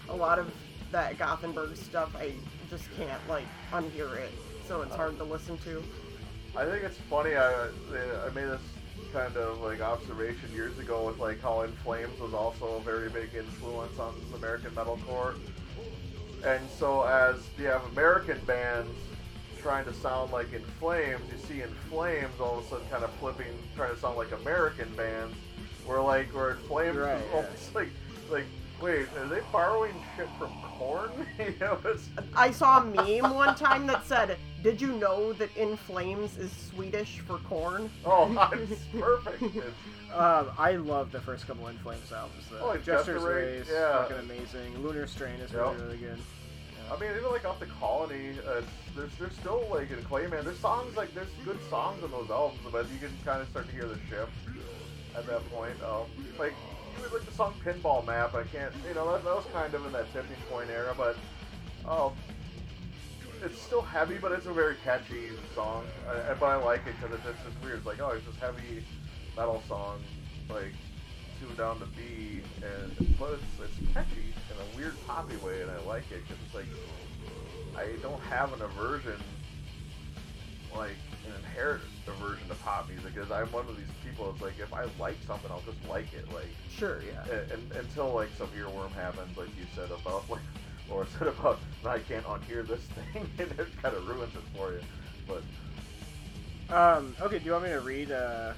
a 0.09 0.14
lot 0.14 0.38
of 0.38 0.53
that 0.93 1.18
Gothenburg 1.18 1.76
stuff, 1.76 2.14
I 2.16 2.32
just 2.68 2.84
can't 2.97 3.20
like 3.28 3.47
unhear 3.72 4.16
it, 4.16 4.32
so 4.68 4.82
it's 4.82 4.95
hard 4.95 5.16
to 5.18 5.24
listen 5.24 5.59
to. 5.59 5.82
I 6.57 6.64
think 6.66 6.82
it's 6.84 6.99
funny. 7.09 7.36
I 7.36 7.64
I 8.26 8.30
made 8.34 8.45
this 8.47 8.61
kind 9.12 9.34
of 9.36 9.61
like 9.61 9.80
observation 9.80 10.53
years 10.53 10.78
ago 10.78 11.07
with 11.07 11.18
like 11.18 11.41
how 11.43 11.62
In 11.62 11.72
Flames 11.84 12.20
was 12.20 12.34
also 12.34 12.76
a 12.76 12.80
very 12.80 13.09
big 13.09 13.30
influence 13.34 13.99
on 13.99 14.14
American 14.36 14.70
metalcore. 14.72 15.34
And 16.45 16.68
so 16.78 17.03
as 17.03 17.36
you 17.59 17.66
have 17.66 17.84
American 17.93 18.38
bands 18.47 18.97
trying 19.61 19.84
to 19.84 19.93
sound 19.93 20.32
like 20.32 20.53
In 20.53 20.62
Flames, 20.78 21.20
you 21.30 21.38
see 21.38 21.62
In 21.62 21.68
Flames 21.88 22.41
all 22.41 22.59
of 22.59 22.64
a 22.64 22.68
sudden 22.68 22.86
kind 22.88 23.05
of 23.05 23.11
flipping, 23.14 23.53
trying 23.76 23.95
to 23.95 24.01
sound 24.01 24.16
like 24.16 24.32
American 24.32 24.88
bands, 24.95 25.36
where 25.84 26.01
like 26.01 26.34
where 26.34 26.53
In 26.53 26.57
Flames 26.59 26.97
Right, 26.97 27.20
yeah. 27.34 27.45
like 27.74 27.91
like 28.30 28.47
wait, 28.81 29.07
are 29.16 29.26
they 29.28 29.41
borrowing 29.53 29.95
shit 30.16 30.28
from 30.39 30.51
Korn? 30.62 31.11
you 31.39 31.55
know, 31.61 31.78
I 32.35 32.51
saw 32.51 32.81
a 32.81 32.85
meme 32.85 33.35
one 33.35 33.55
time 33.55 33.87
that 33.87 34.07
said, 34.07 34.37
"Did 34.62 34.81
you 34.81 34.93
know 34.93 35.33
that 35.35 35.55
In 35.57 35.76
Flames 35.76 36.37
is 36.39 36.51
Swedish 36.53 37.20
for 37.20 37.39
corn?" 37.39 37.91
oh, 38.05 38.51
it's 38.55 38.85
perfect. 38.99 39.43
Um, 40.14 40.49
I 40.59 40.72
love 40.72 41.12
the 41.12 41.20
first 41.20 41.47
couple 41.47 41.68
In 41.68 41.76
Flames 41.78 42.11
albums. 42.12 42.45
Though. 42.51 42.59
Oh, 42.62 42.68
like 42.68 42.85
Jester's 42.85 43.22
Jester 43.22 43.35
Race, 43.35 43.59
Race, 43.61 43.68
yeah. 43.72 44.03
fucking 44.03 44.18
amazing. 44.18 44.78
Lunar 44.83 45.07
Strain 45.07 45.35
is 45.41 45.53
Yep. 45.53 45.61
really 45.61 45.76
really 45.83 45.97
good. 45.99 46.18
I 46.91 46.99
mean, 46.99 47.11
even 47.16 47.31
like 47.31 47.45
off 47.45 47.61
the 47.61 47.66
Colony, 47.66 48.31
uh, 48.49 48.62
there's 48.97 49.12
there's 49.18 49.35
still 49.35 49.62
like 49.70 49.91
in 49.91 49.99
Clayman, 49.99 50.43
there's 50.45 50.59
songs 50.59 50.97
like 50.97 51.14
there's 51.14 51.28
good 51.45 51.59
songs 51.68 52.03
on 52.03 52.11
those 52.11 52.31
albums, 52.31 52.61
but 52.72 52.87
you 52.91 52.99
can 52.99 53.11
kind 53.24 53.41
of 53.41 53.49
start 53.49 53.66
to 53.68 53.72
hear 53.72 53.87
the 53.87 53.99
shift 54.09 54.33
at 55.16 55.26
that 55.26 55.49
point. 55.53 55.74
Um, 55.85 56.07
like 56.39 56.55
even 56.99 57.12
like 57.12 57.24
the 57.24 57.32
song 57.32 57.55
Pinball 57.64 58.07
Map, 58.07 58.34
I 58.34 58.45
can't, 58.45 58.72
you 58.86 58.95
know, 58.95 59.12
that, 59.12 59.24
that 59.24 59.34
was 59.34 59.45
kind 59.53 59.72
of 59.74 59.86
in 59.86 59.93
that 59.93 60.12
tipping 60.12 60.36
point 60.51 60.70
era, 60.70 60.95
but 60.97 61.16
um, 61.88 62.12
it's 63.43 63.61
still 63.61 63.82
heavy, 63.82 64.18
but 64.18 64.32
it's 64.32 64.47
a 64.47 64.53
very 64.53 64.76
catchy 64.84 65.30
song. 65.55 65.84
I, 66.09 66.34
but 66.34 66.47
I 66.47 66.57
like 66.57 66.86
it 66.86 66.95
because 67.01 67.16
it's, 67.16 67.26
it's 67.26 67.45
just 67.45 67.64
weird. 67.64 67.78
It's 67.78 67.86
like, 67.86 68.01
oh, 68.01 68.11
it's 68.11 68.26
this 68.26 68.36
heavy 68.36 68.82
metal 69.36 69.62
song, 69.68 70.01
like 70.49 70.74
tuned 71.41 71.57
down 71.57 71.78
to 71.80 71.86
B, 71.97 72.41
and 72.62 73.16
but 73.18 73.32
it's, 73.32 73.70
it's 73.70 73.93
catchy 73.95 74.34
in 74.51 74.57
a 74.61 74.76
weird 74.76 74.97
poppy 75.07 75.36
way, 75.36 75.62
and 75.62 75.70
I 75.70 75.78
like 75.86 76.11
it 76.11 76.22
because 76.28 76.43
it's 76.45 76.55
like 76.55 76.66
I 77.76 77.97
don't 78.03 78.20
have 78.22 78.53
an 78.53 78.62
aversion, 78.62 79.18
like 80.76 80.97
an 81.26 81.32
inherent 81.45 81.82
aversion 82.11 82.49
to 82.49 82.55
pop 82.57 82.89
music. 82.89 83.17
is. 83.17 83.31
I'm 83.31 83.51
one 83.53 83.67
of 83.69 83.77
these 83.77 83.87
people. 84.05 84.31
It's 84.33 84.43
like 84.43 84.59
if 84.59 84.73
I 84.73 84.85
like 84.99 85.17
something, 85.27 85.51
I'll 85.51 85.63
just 85.63 85.79
like 85.89 86.13
it. 86.15 86.33
Like 86.33 86.49
Sure, 86.71 87.01
yeah. 87.03 87.23
and, 87.35 87.53
and, 87.53 87.73
until 87.73 88.13
like 88.13 88.29
some 88.39 88.49
earworm 88.49 88.93
happens, 88.93 89.37
like 89.37 89.49
you 89.59 89.65
said 89.75 89.91
about 89.91 90.29
like 90.31 90.41
Laura 90.91 91.07
said 91.19 91.29
about 91.29 91.59
I 91.85 91.99
can't 92.01 92.25
unhear 92.27 92.67
this 92.67 92.81
thing, 92.81 93.29
and 93.39 93.51
it 93.59 93.69
kind 93.83 93.95
of 93.97 94.07
ruins 94.09 94.35
it 94.35 94.43
for 94.57 94.73
you. 94.73 94.81
But 95.29 95.43
Um, 96.75 97.15
okay, 97.21 97.39
do 97.39 97.45
you 97.45 97.53
want 97.53 97.65
me 97.65 97.71
to 97.71 97.81
read 97.81 98.11
uh, 98.13 98.53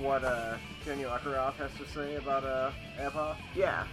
what 0.00 0.24
uh, 0.24 0.56
Daniel 0.84 1.10
Ekeroth 1.10 1.54
has 1.54 1.70
to 1.78 1.86
say 1.94 2.16
about 2.16 2.44
uh, 2.44 2.70
ABBA? 2.98 3.36
Yeah. 3.54 3.84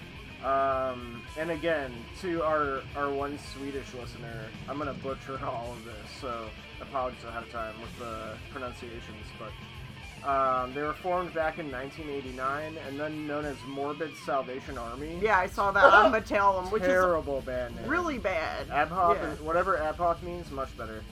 Um, 0.44 1.22
and 1.38 1.52
again, 1.52 1.94
to 2.22 2.42
our, 2.44 2.82
our 2.96 3.12
one 3.12 3.38
Swedish 3.54 3.94
listener, 3.94 4.48
I'm 4.68 4.78
gonna 4.80 4.94
butcher 4.96 5.40
all 5.46 5.74
of 5.74 5.86
this, 5.86 6.12
so 6.20 6.50
apologies 6.82 7.24
ahead 7.24 7.44
of 7.44 7.52
time 7.52 7.74
with 7.82 7.98
the 8.00 8.34
pronunciations. 8.52 9.26
But 9.40 10.28
um, 10.30 10.74
they 10.74 10.82
were 10.82 10.94
formed 10.94 11.34
back 11.34 11.58
in 11.60 11.72
1989, 11.72 12.76
and 12.88 13.00
then 13.00 13.26
known 13.28 13.46
as 13.46 13.56
Morbid 13.68 14.12
Salvation 14.26 14.78
Army. 14.78 15.18
Yeah, 15.22 15.38
I 15.38 15.48
saw 15.48 15.72
that 15.72 15.84
on 15.84 16.12
Metallum, 16.12 16.72
which 16.72 16.84
terrible 16.84 17.42
band 17.42 17.76
name. 17.76 17.88
really 17.88 18.18
bad. 18.20 18.68
Abhoth, 18.70 19.16
Yeah. 19.16 19.32
is- 19.32 19.42
whatever 19.42 19.78
Abhoth 19.78 20.22
means, 20.22 20.50
much 20.52 20.76
better. 20.78 21.04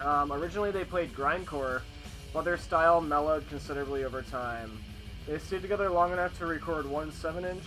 Um, 0.00 0.32
originally, 0.32 0.70
they 0.70 0.84
played 0.84 1.12
grindcore, 1.14 1.82
but 2.32 2.42
their 2.44 2.56
style 2.56 3.00
mellowed 3.00 3.48
considerably 3.48 4.04
over 4.04 4.22
time. 4.22 4.78
They 5.26 5.38
stayed 5.38 5.62
together 5.62 5.90
long 5.90 6.12
enough 6.12 6.36
to 6.38 6.46
record 6.46 6.86
one 6.86 7.10
7-inch, 7.12 7.62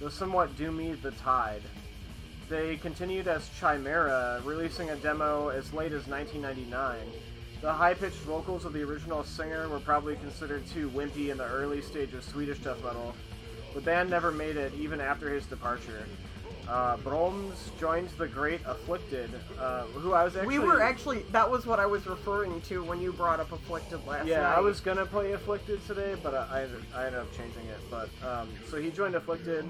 the 0.00 0.10
somewhat 0.10 0.56
doomy 0.56 1.00
The 1.02 1.10
Tide. 1.12 1.62
They 2.48 2.76
continued 2.76 3.26
as 3.26 3.48
Chimera, 3.58 4.40
releasing 4.44 4.90
a 4.90 4.96
demo 4.96 5.48
as 5.48 5.72
late 5.72 5.92
as 5.92 6.06
1999. 6.06 6.98
The 7.60 7.72
high-pitched 7.72 8.18
vocals 8.18 8.64
of 8.64 8.72
the 8.72 8.82
original 8.82 9.24
singer 9.24 9.68
were 9.68 9.80
probably 9.80 10.14
considered 10.16 10.64
too 10.68 10.88
wimpy 10.90 11.30
in 11.30 11.38
the 11.38 11.46
early 11.46 11.82
stage 11.82 12.12
of 12.14 12.22
Swedish 12.22 12.58
death 12.58 12.82
metal. 12.84 13.14
The 13.74 13.80
band 13.80 14.10
never 14.10 14.30
made 14.30 14.56
it, 14.56 14.72
even 14.74 15.00
after 15.00 15.28
his 15.28 15.44
departure. 15.46 16.06
Uh, 16.68 16.96
Broms 16.98 17.54
joined 17.78 18.08
the 18.18 18.26
Great 18.26 18.60
Afflicted, 18.66 19.30
uh, 19.58 19.82
who 19.86 20.12
I 20.12 20.24
was 20.24 20.36
actually. 20.36 20.58
we 20.58 20.64
were 20.64 20.82
actually, 20.82 21.20
that 21.30 21.48
was 21.48 21.64
what 21.64 21.78
I 21.78 21.86
was 21.86 22.06
referring 22.06 22.60
to 22.62 22.82
when 22.82 23.00
you 23.00 23.12
brought 23.12 23.38
up 23.40 23.52
Afflicted 23.52 24.04
last 24.06 24.26
Yeah, 24.26 24.42
night. 24.42 24.56
I 24.56 24.60
was 24.60 24.80
gonna 24.80 25.06
play 25.06 25.32
Afflicted 25.32 25.84
today, 25.86 26.16
but 26.22 26.34
I, 26.34 26.66
I 26.94 27.06
ended 27.06 27.20
up 27.20 27.32
changing 27.36 27.66
it. 27.66 27.78
But 27.90 28.08
um, 28.26 28.48
so 28.68 28.80
he 28.80 28.90
joined 28.90 29.14
Afflicted 29.14 29.68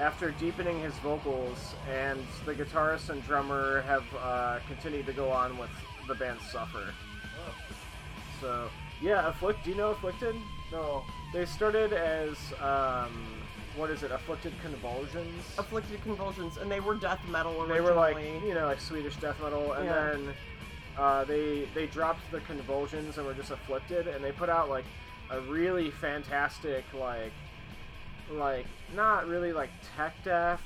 after 0.00 0.30
deepening 0.32 0.80
his 0.80 0.94
vocals, 0.94 1.74
and 1.92 2.18
the 2.46 2.54
guitarist 2.54 3.10
and 3.10 3.22
drummer 3.26 3.82
have 3.82 4.04
uh, 4.22 4.58
continued 4.66 5.04
to 5.06 5.12
go 5.12 5.30
on 5.30 5.56
with 5.58 5.70
the 6.08 6.14
band 6.14 6.38
Suffer. 6.50 6.92
So 8.40 8.68
yeah, 9.02 9.28
Afflict. 9.28 9.62
Do 9.64 9.70
you 9.70 9.76
know 9.76 9.90
Afflicted? 9.90 10.34
no, 10.72 11.02
They 11.34 11.44
started 11.44 11.92
as 11.92 12.36
um, 12.62 13.12
what 13.76 13.90
is 13.90 14.02
it? 14.02 14.10
Afflicted 14.10 14.52
Convulsions. 14.62 15.44
Afflicted 15.58 16.02
Convulsions, 16.02 16.56
and 16.56 16.70
they 16.70 16.80
were 16.80 16.94
death 16.94 17.20
metal 17.28 17.52
originally. 17.62 17.74
They 17.74 17.80
were 17.80 17.94
like 17.94 18.16
you 18.46 18.54
know 18.54 18.66
like 18.66 18.80
Swedish 18.80 19.16
death 19.16 19.40
metal, 19.42 19.72
and 19.74 19.84
Yeah. 19.84 20.10
then 20.12 20.34
uh, 20.98 21.24
they 21.24 21.68
they 21.74 21.86
dropped 21.86 22.22
the 22.30 22.40
convulsions 22.40 23.18
and 23.18 23.26
were 23.26 23.34
just 23.34 23.50
afflicted, 23.50 24.08
and 24.08 24.24
they 24.24 24.32
put 24.32 24.48
out 24.48 24.70
like 24.70 24.86
a 25.30 25.40
really 25.42 25.90
fantastic 25.90 26.84
like 26.98 27.32
like 28.30 28.66
not 28.94 29.26
really 29.26 29.52
like 29.52 29.70
tech 29.96 30.14
death 30.24 30.60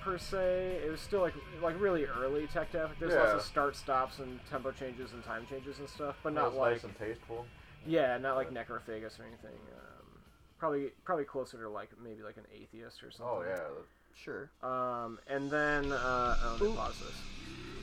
per 0.00 0.18
se. 0.18 0.80
It 0.84 0.90
was 0.90 1.00
still 1.00 1.20
like 1.20 1.34
like 1.62 1.80
really 1.80 2.04
early 2.06 2.46
tech 2.46 2.72
death. 2.72 2.90
There's 2.98 3.14
lots 3.14 3.32
of 3.32 3.42
start 3.42 3.76
stops 3.76 4.18
and 4.18 4.38
tempo 4.50 4.70
changes 4.72 5.12
and 5.12 5.24
time 5.24 5.46
changes 5.48 5.78
and 5.78 5.88
stuff, 5.88 6.16
but 6.22 6.32
not 6.32 6.54
like 6.54 6.72
nice 6.74 6.84
and 6.84 6.98
tasteful. 6.98 7.46
yeah, 7.86 8.18
not 8.18 8.36
like 8.36 8.50
Necrophagist 8.50 9.18
or 9.20 9.24
anything. 9.24 9.58
Um, 9.76 10.20
probably 10.58 10.92
probably 11.04 11.24
closer 11.24 11.58
to 11.58 11.68
like 11.68 11.90
maybe 12.02 12.22
like 12.22 12.36
an 12.36 12.46
atheist 12.54 13.02
or 13.02 13.10
something. 13.10 13.36
Oh 13.38 13.44
yeah, 13.46 13.60
Sure. 14.14 14.50
Um, 14.62 15.18
and 15.26 15.50
then 15.50 15.90
uh, 15.92 16.36
oh, 16.42 16.56
let 16.60 16.70
me 16.70 16.76
pause 16.76 16.98
this. 16.98 17.16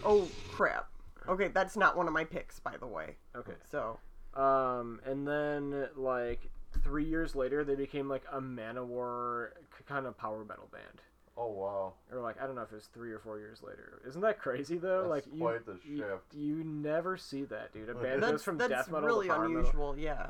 Oh, 0.05 0.27
crap. 0.51 0.87
Okay, 1.27 1.49
that's 1.49 1.75
not 1.75 1.97
one 1.97 2.07
of 2.07 2.13
my 2.13 2.23
picks, 2.23 2.59
by 2.59 2.77
the 2.77 2.87
way. 2.87 3.17
Okay. 3.35 3.53
So, 3.69 3.99
Um, 4.33 5.01
and 5.05 5.27
then 5.27 5.89
like 5.97 6.49
three 6.83 7.05
years 7.05 7.35
later, 7.35 7.63
they 7.63 7.75
became 7.75 8.07
like 8.09 8.23
a 8.31 8.39
Manowar 8.41 9.49
k- 9.77 9.83
kind 9.87 10.05
of 10.05 10.17
power 10.17 10.43
metal 10.45 10.67
band. 10.71 11.01
oh 11.37 11.47
wow, 11.51 11.93
Or 12.11 12.19
like 12.21 12.41
I 12.41 12.45
don't 12.45 12.55
know 12.55 12.61
if 12.63 12.71
it 12.71 12.75
was 12.75 12.89
three 12.93 13.11
or 13.11 13.19
four 13.19 13.39
years 13.39 13.61
later. 13.63 14.01
Isn't 14.07 14.21
that 14.21 14.39
crazy 14.39 14.77
though? 14.77 15.07
That's 15.09 15.27
like 15.27 15.33
you, 15.33 15.59
the 15.65 15.79
you, 15.89 15.97
shift. 15.97 16.33
you 16.33 16.63
never 16.63 17.17
see 17.17 17.43
that, 17.45 17.73
dude. 17.73 17.89
A 17.89 17.93
band 17.95 18.21
that's, 18.23 18.31
goes 18.33 18.43
from 18.43 18.57
that's 18.57 18.69
death 18.71 18.91
metal 18.91 19.07
really 19.07 19.27
to 19.27 19.33
power 19.33 19.45
unusual, 19.45 19.97
yeah. 19.97 20.27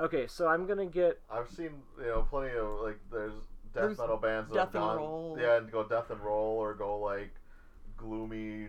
Okay, 0.00 0.26
so 0.28 0.46
I'm 0.48 0.66
gonna 0.66 0.86
get 0.86 1.20
I've 1.30 1.48
seen 1.50 1.70
you 2.00 2.06
know 2.06 2.22
plenty 2.28 2.56
of 2.56 2.80
like 2.82 2.98
there's 3.10 3.32
death 3.74 3.82
There's 3.84 3.98
metal 3.98 4.16
bands 4.16 4.48
that 4.50 4.54
death 4.54 4.72
have 4.72 4.74
and 4.76 4.84
gone 4.84 4.96
roll. 4.96 5.38
yeah 5.40 5.56
and 5.58 5.70
go 5.70 5.84
death 5.84 6.10
and 6.10 6.20
roll 6.20 6.56
or 6.58 6.74
go 6.74 6.98
like 6.98 7.32
gloomy 7.96 8.68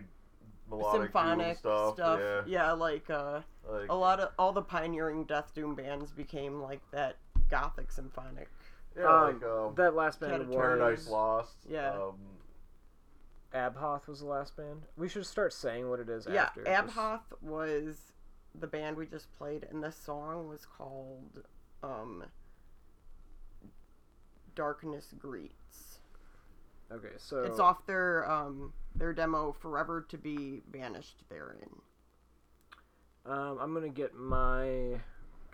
Symphonic 0.92 1.58
stuff, 1.58 1.96
yeah 1.98 2.42
Yeah, 2.46 2.72
like, 2.72 3.08
uh, 3.10 3.40
like 3.68 3.88
a 3.90 3.94
lot 3.94 4.20
of, 4.20 4.30
all 4.38 4.52
the 4.52 4.62
pioneering 4.62 5.24
death 5.24 5.52
doom 5.54 5.74
bands 5.74 6.10
became 6.12 6.60
like 6.60 6.80
that 6.92 7.16
gothic 7.48 7.90
symphonic. 7.90 8.48
yeah 8.96 9.04
um, 9.04 9.34
like 9.34 9.42
um, 9.44 9.74
that 9.76 9.94
last 9.94 10.20
band. 10.20 10.42
Catatonic. 10.44 10.52
Paradise 10.54 11.08
Lost 11.08 11.56
Yeah. 11.68 11.90
um, 11.92 12.14
Abhoth 13.52 14.06
was 14.06 14.20
the 14.20 14.26
last 14.26 14.56
band. 14.56 14.82
We 14.96 15.08
should 15.08 15.26
start 15.26 15.52
saying 15.52 15.88
what 15.90 15.98
it 15.98 16.08
is 16.08 16.26
Yeah, 16.30 16.44
after. 16.44 16.62
just- 16.64 16.96
Abhoth 16.96 17.42
was 17.42 18.12
the 18.54 18.66
band 18.68 18.96
we 18.96 19.06
just 19.06 19.32
played, 19.36 19.66
and 19.70 19.82
the 19.82 19.90
song 19.92 20.48
was 20.48 20.64
called, 20.66 21.42
um, 21.82 22.24
Darkness 24.54 25.14
Greets. 25.18 26.00
Okay, 26.92 27.12
so 27.18 27.42
It's 27.44 27.60
off 27.60 27.86
their, 27.86 28.28
um, 28.30 28.72
their 28.94 29.12
demo, 29.12 29.52
Forever 29.60 30.06
to 30.08 30.18
Be 30.18 30.62
Banished 30.70 31.22
Therein. 31.28 31.80
Um, 33.26 33.58
I'm 33.60 33.74
gonna 33.74 33.88
get 33.88 34.14
my 34.14 35.00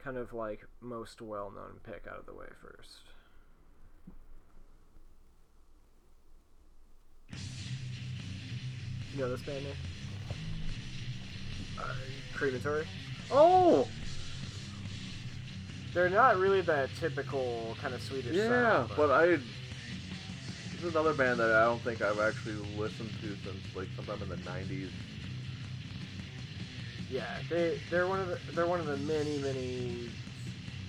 kind 0.03 0.17
of 0.17 0.33
like 0.33 0.65
most 0.81 1.21
well-known 1.21 1.81
pick 1.85 2.07
out 2.11 2.19
of 2.19 2.27
the 2.27 2.35
way 2.35 2.47
first. 2.63 3.01
You 9.13 9.23
know 9.23 9.31
this 9.31 9.43
band 9.43 9.65
name? 9.65 9.75
Uh, 11.79 11.85
Crematory. 12.35 12.87
Oh, 13.31 13.89
they're 15.95 16.11
not 16.11 16.37
really 16.37 16.61
that 16.61 16.91
typical 17.01 17.77
kind 17.81 17.95
of 17.95 18.03
Swedish. 18.03 18.35
yeah 18.37 18.49
sound, 18.49 18.91
but 18.97 19.11
I 19.11 19.39
this 20.77 20.85
is 20.85 20.95
another 20.95 21.15
band 21.15 21.41
that 21.41 21.51
I 21.53 21.65
don't 21.65 21.81
think 21.83 22.03
I've 22.03 22.21
actually 22.21 22.57
listened 22.77 23.11
to 23.23 23.29
since 23.45 23.75
like 23.75 23.89
sometime 23.97 24.23
in 24.23 24.29
the 24.29 24.37
90s 24.37 24.91
Yeah, 27.11 27.25
they 27.49 27.81
they're 27.91 28.07
one 28.07 28.21
of 28.21 28.29
the 28.29 28.39
they're 28.53 28.67
one 28.67 28.81
of 28.81 28.87
the 28.87 28.97
many 28.99 29.39
many 29.39 30.11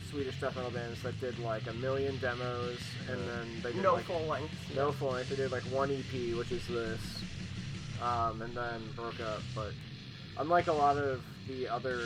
Swedish 0.10 0.40
death 0.40 0.56
metal 0.56 0.72
bands 0.72 1.02
that 1.04 1.20
did 1.20 1.38
like 1.40 1.68
a 1.68 1.74
million 1.74 2.18
demos 2.20 2.80
and 3.10 3.20
then 3.28 3.48
they 3.62 3.72
did 3.74 3.84
No 3.84 3.94
like 3.94 4.06
full 4.06 4.22
length. 4.26 4.54
no 4.76 4.92
full 4.92 5.12
length. 5.12 5.30
They 5.30 5.36
did 5.36 5.52
like 5.52 5.64
one 5.64 5.92
EP, 5.92 6.36
which 6.38 6.52
is 6.52 6.66
this, 6.68 7.02
um, 8.02 8.42
and 8.42 8.56
then 8.56 8.82
broke 8.96 9.20
up. 9.20 9.42
But 9.54 9.72
unlike 10.38 10.68
a 10.68 10.74
lot 10.74 10.98
of 10.98 11.24
the 11.48 11.68
other 11.68 12.00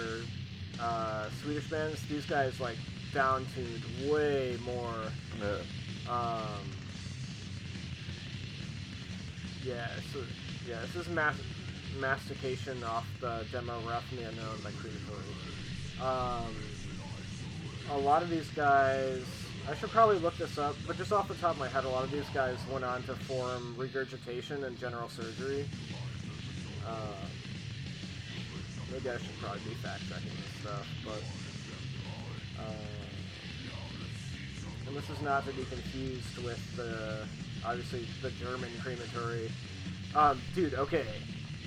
uh, 0.79 1.29
Swedish 1.41 1.69
bands, 1.69 2.01
these 2.07 2.25
guys 2.25 2.59
like 2.59 2.77
down 3.13 3.45
tuned 3.55 3.83
way 4.11 4.57
more. 4.65 4.93
yeah 5.39 5.57
Um, 6.09 6.59
yeah, 9.65 9.87
so 10.11 10.19
yeah, 10.67 10.79
this 10.81 10.95
is 10.95 11.09
mas- 11.09 11.35
mastication 11.99 12.83
off 12.83 13.07
the 13.19 13.45
demo 13.51 13.79
roughly 13.81 14.23
unknown 14.23 14.57
by 14.63 14.71
Creative 14.71 16.01
Um 16.01 16.55
A 17.91 17.97
lot 17.97 18.23
of 18.23 18.29
these 18.29 18.49
guys, 18.51 19.23
I 19.69 19.75
should 19.75 19.91
probably 19.91 20.17
look 20.17 20.37
this 20.37 20.57
up, 20.57 20.75
but 20.87 20.97
just 20.97 21.11
off 21.11 21.27
the 21.27 21.35
top 21.35 21.51
of 21.51 21.59
my 21.59 21.67
head, 21.67 21.83
a 21.83 21.89
lot 21.89 22.03
of 22.03 22.11
these 22.11 22.29
guys 22.33 22.57
went 22.71 22.85
on 22.85 23.03
to 23.03 23.15
form 23.15 23.75
regurgitation 23.77 24.63
and 24.63 24.79
general 24.79 25.09
surgery. 25.09 25.65
Uh, 26.87 27.25
maybe 28.91 29.09
I 29.09 29.17
should 29.17 29.39
probably 29.39 29.61
be 29.69 29.75
fact 29.75 30.01
checking 30.09 30.31
this 30.31 30.61
stuff, 30.61 30.87
but. 31.05 31.21
Uh, 32.59 32.71
and 34.87 34.95
this 34.95 35.09
is 35.09 35.21
not 35.21 35.45
to 35.45 35.53
be 35.53 35.63
confused 35.63 36.37
with 36.43 36.75
the 36.75 37.25
obviously 37.65 38.05
the 38.21 38.29
German 38.31 38.69
crematory. 38.81 39.51
Um, 40.15 40.41
dude, 40.55 40.73
okay. 40.75 41.05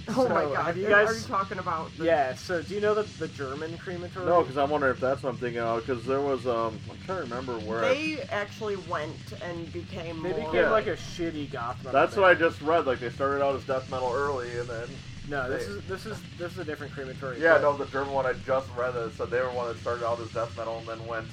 Oh 0.08 0.28
my 0.28 0.42
god! 0.44 0.66
have 0.66 0.76
you 0.76 0.86
are- 0.86 0.90
guys- 0.90 1.08
Are 1.08 1.14
you 1.14 1.20
talking 1.26 1.58
about? 1.58 1.90
The, 1.96 2.04
Yeah, 2.04 2.34
so 2.34 2.60
do 2.60 2.74
you 2.74 2.80
know 2.82 2.92
the 2.94 3.04
the 3.18 3.28
German 3.28 3.78
crematory? 3.78 4.26
No, 4.26 4.42
because 4.42 4.58
I'm 4.58 4.68
wondering 4.68 4.92
if 4.92 5.00
that's 5.00 5.22
what 5.22 5.30
I'm 5.30 5.36
thinking 5.38 5.62
of. 5.62 5.80
Because 5.80 6.04
there 6.04 6.20
was 6.20 6.46
um, 6.46 6.78
I'm 6.90 6.98
trying 7.06 7.18
to 7.18 7.22
remember 7.24 7.54
where. 7.60 7.82
I, 7.84 7.94
They 7.94 8.20
actually 8.30 8.76
went 8.76 9.16
and 9.40 9.72
became 9.72 10.22
they 10.22 10.28
more. 10.30 10.38
became 10.40 10.54
Yeah. 10.56 10.70
like 10.70 10.88
a 10.88 10.96
shitty 10.96 11.50
goth 11.50 11.78
metal. 11.78 11.92
that's 11.98 12.16
what 12.16 12.26
I 12.26 12.34
just 12.34 12.60
read. 12.60 12.84
Like 12.86 13.00
they 13.00 13.08
started 13.08 13.42
out 13.42 13.56
as 13.56 13.64
death 13.64 13.90
metal 13.90 14.12
early, 14.14 14.50
and 14.58 14.68
then 14.68 14.88
No, 15.26 15.48
this 15.48 15.62
is 15.66 15.82
this 15.88 16.04
is 16.04 16.18
this 16.36 16.52
is 16.52 16.58
a 16.58 16.64
different 16.66 16.92
crematory. 16.92 17.40
yeah, 17.40 17.54
but- 17.54 17.62
no, 17.62 17.76
the 17.78 17.86
German 17.90 18.12
one 18.12 18.26
I 18.26 18.34
just 18.44 18.68
read 18.76 18.92
that 18.92 19.14
said 19.14 19.30
they 19.30 19.40
were 19.40 19.52
one 19.52 19.68
that 19.68 19.78
started 19.78 20.06
out 20.06 20.20
as 20.20 20.30
death 20.32 20.54
metal 20.58 20.76
and 20.80 20.86
then 20.86 21.06
went 21.06 21.28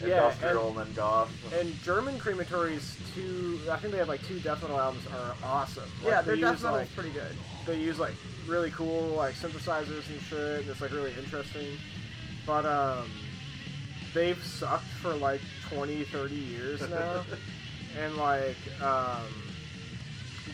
Yeah, 0.00 0.26
industrial 0.26 0.68
and, 0.68 0.78
then 0.78 0.92
goth. 0.94 1.32
And 1.52 1.82
German 1.82 2.18
crematories, 2.18 2.96
two 3.14 3.58
I 3.70 3.76
think 3.76 3.92
they 3.92 3.98
have 3.98 4.08
like 4.08 4.26
two 4.26 4.38
death 4.40 4.62
metal 4.62 4.78
albums 4.78 5.06
are 5.12 5.34
awesome. 5.44 5.84
Like, 6.02 6.12
Yeah, 6.12 6.20
they 6.22 6.26
their 6.26 6.36
death 6.36 6.52
use, 6.52 6.62
metal's 6.62 6.80
like, 6.80 6.94
pretty 6.94 7.10
good. 7.10 7.36
they 7.66 7.78
use 7.78 7.98
like 7.98 8.14
really 8.46 8.70
cool 8.70 9.08
like 9.14 9.34
synthesizers 9.34 10.08
and 10.08 10.20
shit 10.28 10.60
and 10.60 10.70
it's 10.70 10.80
like 10.80 10.92
really 10.92 11.10
interesting 11.18 11.66
but 12.46 12.64
um 12.64 13.10
they've 14.14 14.42
sucked 14.44 14.84
for 14.84 15.14
like 15.16 15.40
20 15.68 16.04
30 16.04 16.34
years 16.36 16.80
now 16.88 17.24
and 18.00 18.16
like 18.16 18.56
um 18.80 19.24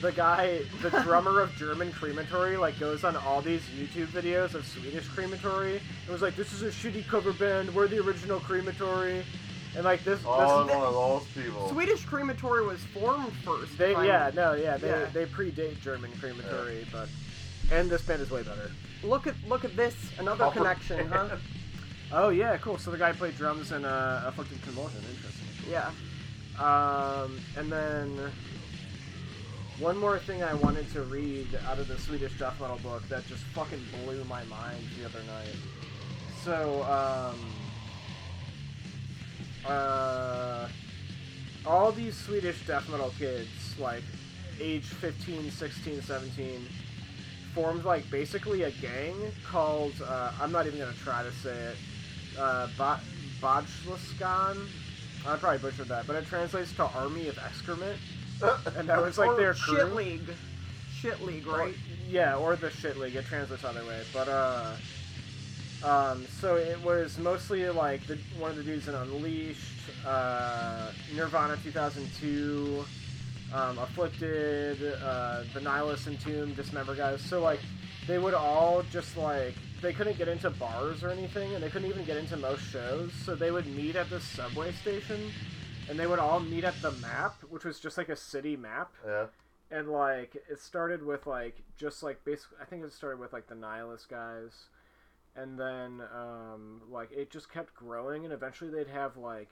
the 0.02 0.12
guy 0.12 0.60
the 0.82 0.90
drummer 1.02 1.40
of 1.40 1.54
german 1.54 1.92
crematory 1.92 2.56
like 2.56 2.78
goes 2.80 3.04
on 3.04 3.16
all 3.16 3.40
these 3.40 3.62
youtube 3.78 4.06
videos 4.08 4.52
of 4.54 4.66
swedish 4.66 5.06
crematory 5.08 5.76
and 5.76 6.08
was 6.10 6.20
like 6.20 6.34
this 6.36 6.52
is 6.52 6.62
a 6.62 6.68
shitty 6.70 7.06
cover 7.06 7.32
band 7.32 7.72
we're 7.74 7.86
the 7.86 7.98
original 8.00 8.40
crematory 8.40 9.24
and 9.74 9.84
like 9.84 10.04
this, 10.04 10.20
Oh, 10.26 10.64
this 10.66 10.74
one 10.76 10.84
of 10.84 10.92
those 10.92 11.24
people. 11.44 11.66
Swedish 11.70 12.04
crematory 12.04 12.66
was 12.66 12.78
formed 12.92 13.32
first. 13.42 13.78
they 13.78 13.92
if 13.92 13.96
I'm- 13.96 14.06
yeah 14.06 14.30
no 14.34 14.52
yeah 14.54 14.76
they, 14.76 14.88
Yeah. 14.88 15.04
they 15.14 15.24
predate 15.24 15.80
german 15.80 16.10
crematory 16.20 16.84
but 16.92 17.08
and 17.70 17.88
this 17.88 18.02
band 18.02 18.20
is 18.22 18.30
way 18.30 18.42
better 18.42 18.70
Look 19.04 19.26
at 19.26 19.34
look 19.48 19.64
at 19.64 19.74
this, 19.76 19.94
another 20.18 20.44
Cover 20.44 20.58
connection, 20.60 21.08
huh? 21.08 21.36
Oh 22.12 22.28
yeah, 22.28 22.56
cool. 22.58 22.76
So 22.78 22.90
the 22.92 22.98
guy 22.98 23.10
played 23.12 23.36
drums 23.36 23.72
in 23.72 23.84
uh, 23.84 24.22
Afflicted 24.26 24.62
Convulsion. 24.62 25.00
Interesting. 25.10 25.46
Yeah. 25.68 25.90
Um, 26.62 27.40
and 27.56 27.72
then 27.72 28.30
one 29.82 29.98
more 29.98 30.16
thing 30.16 30.44
I 30.44 30.54
wanted 30.54 30.88
to 30.92 31.02
read 31.02 31.48
out 31.66 31.80
of 31.80 31.88
the 31.88 31.98
Swedish 31.98 32.38
death 32.38 32.60
metal 32.60 32.78
book 32.84 33.02
that 33.08 33.26
just 33.26 33.42
fucking 33.46 33.80
blew 34.04 34.22
my 34.24 34.44
mind 34.44 34.78
the 34.96 35.04
other 35.06 35.18
night. 35.24 35.56
So 36.44 36.84
um, 36.84 37.36
uh, 39.66 40.68
all 41.66 41.90
these 41.90 42.16
Swedish 42.16 42.64
death 42.64 42.88
metal 42.88 43.12
kids, 43.18 43.48
like 43.80 44.04
age 44.60 44.84
15, 44.84 45.50
16, 45.50 46.02
17, 46.02 46.66
formed 47.52 47.84
like 47.84 48.08
basically 48.08 48.62
a 48.62 48.70
gang 48.70 49.16
called 49.44 49.94
uh, 50.06 50.30
I'm 50.40 50.52
not 50.52 50.68
even 50.68 50.78
gonna 50.78 50.92
try 51.02 51.24
to 51.24 51.32
say 51.32 51.56
it. 51.56 51.76
Uh, 52.38 52.68
Bojlaskan. 53.40 54.64
I 55.26 55.36
probably 55.36 55.58
butchered 55.58 55.88
that, 55.88 56.06
but 56.06 56.14
it 56.14 56.26
translates 56.26 56.72
to 56.74 56.84
Army 56.84 57.26
of 57.28 57.38
Excrement, 57.38 57.98
and 58.76 58.88
that 58.88 59.00
was 59.02 59.18
like 59.18 59.30
Or 59.30 59.36
their 59.36 59.54
crew. 59.54 59.76
shit 59.76 59.94
league. 59.94 60.34
Shit 61.00 61.20
league, 61.22 61.46
right? 61.46 61.74
Yeah, 62.08 62.36
or 62.36 62.56
the 62.56 62.70
shit 62.70 62.96
league. 62.96 63.16
It 63.16 63.24
translates 63.26 63.64
either 63.64 63.84
way. 63.84 64.02
But 64.12 64.28
uh, 64.28 64.74
um, 65.84 66.26
so 66.40 66.56
it 66.56 66.80
was 66.82 67.18
mostly 67.18 67.68
like 67.70 68.06
the 68.06 68.18
one 68.38 68.50
of 68.52 68.56
the 68.56 68.62
dudes 68.62 68.86
in 68.88 68.94
Unleashed, 68.94 69.60
uh, 70.06 70.92
Nirvana 71.16 71.56
2002, 71.64 72.84
um, 73.52 73.78
Afflicted, 73.78 74.94
uh, 75.02 75.42
the 75.54 75.60
Nihilist 75.60 76.06
Entomb, 76.06 76.54
Dismember 76.54 76.94
guys. 76.94 77.20
So 77.20 77.40
like 77.42 77.60
they 78.06 78.18
would 78.18 78.34
all 78.34 78.82
just 78.92 79.16
like 79.16 79.54
they 79.80 79.92
couldn't 79.92 80.18
get 80.18 80.28
into 80.28 80.50
bars 80.50 81.02
or 81.02 81.08
anything, 81.10 81.52
and 81.54 81.62
they 81.62 81.68
couldn't 81.68 81.88
even 81.90 82.04
get 82.04 82.16
into 82.16 82.36
most 82.36 82.62
shows. 82.70 83.10
So 83.24 83.34
they 83.34 83.50
would 83.50 83.66
meet 83.66 83.96
at 83.96 84.08
this 84.08 84.22
subway 84.22 84.70
station, 84.72 85.32
and 85.88 85.98
they 85.98 86.06
would 86.06 86.18
all 86.18 86.40
meet 86.40 86.64
at 86.64 86.80
the 86.82 86.92
map, 86.92 87.42
which 87.48 87.64
was 87.64 87.80
just 87.80 87.98
like 87.98 88.08
a 88.08 88.16
city 88.16 88.56
map. 88.56 88.92
Yeah. 89.06 89.26
and 89.70 89.88
like 89.88 90.36
it 90.50 90.60
started 90.60 91.02
with 91.04 91.26
like 91.26 91.62
just 91.78 92.02
like 92.02 92.22
basically 92.24 92.58
i 92.60 92.64
think 92.66 92.84
it 92.84 92.92
started 92.92 93.18
with 93.18 93.32
like 93.32 93.48
the 93.48 93.54
nihilist 93.54 94.08
guys. 94.08 94.66
And 95.34 95.58
then 95.58 96.02
um 96.14 96.82
like 96.90 97.10
it 97.12 97.30
just 97.30 97.50
kept 97.50 97.74
growing 97.74 98.24
and 98.24 98.32
eventually 98.34 98.70
they'd 98.70 98.88
have 98.92 99.16
like 99.16 99.48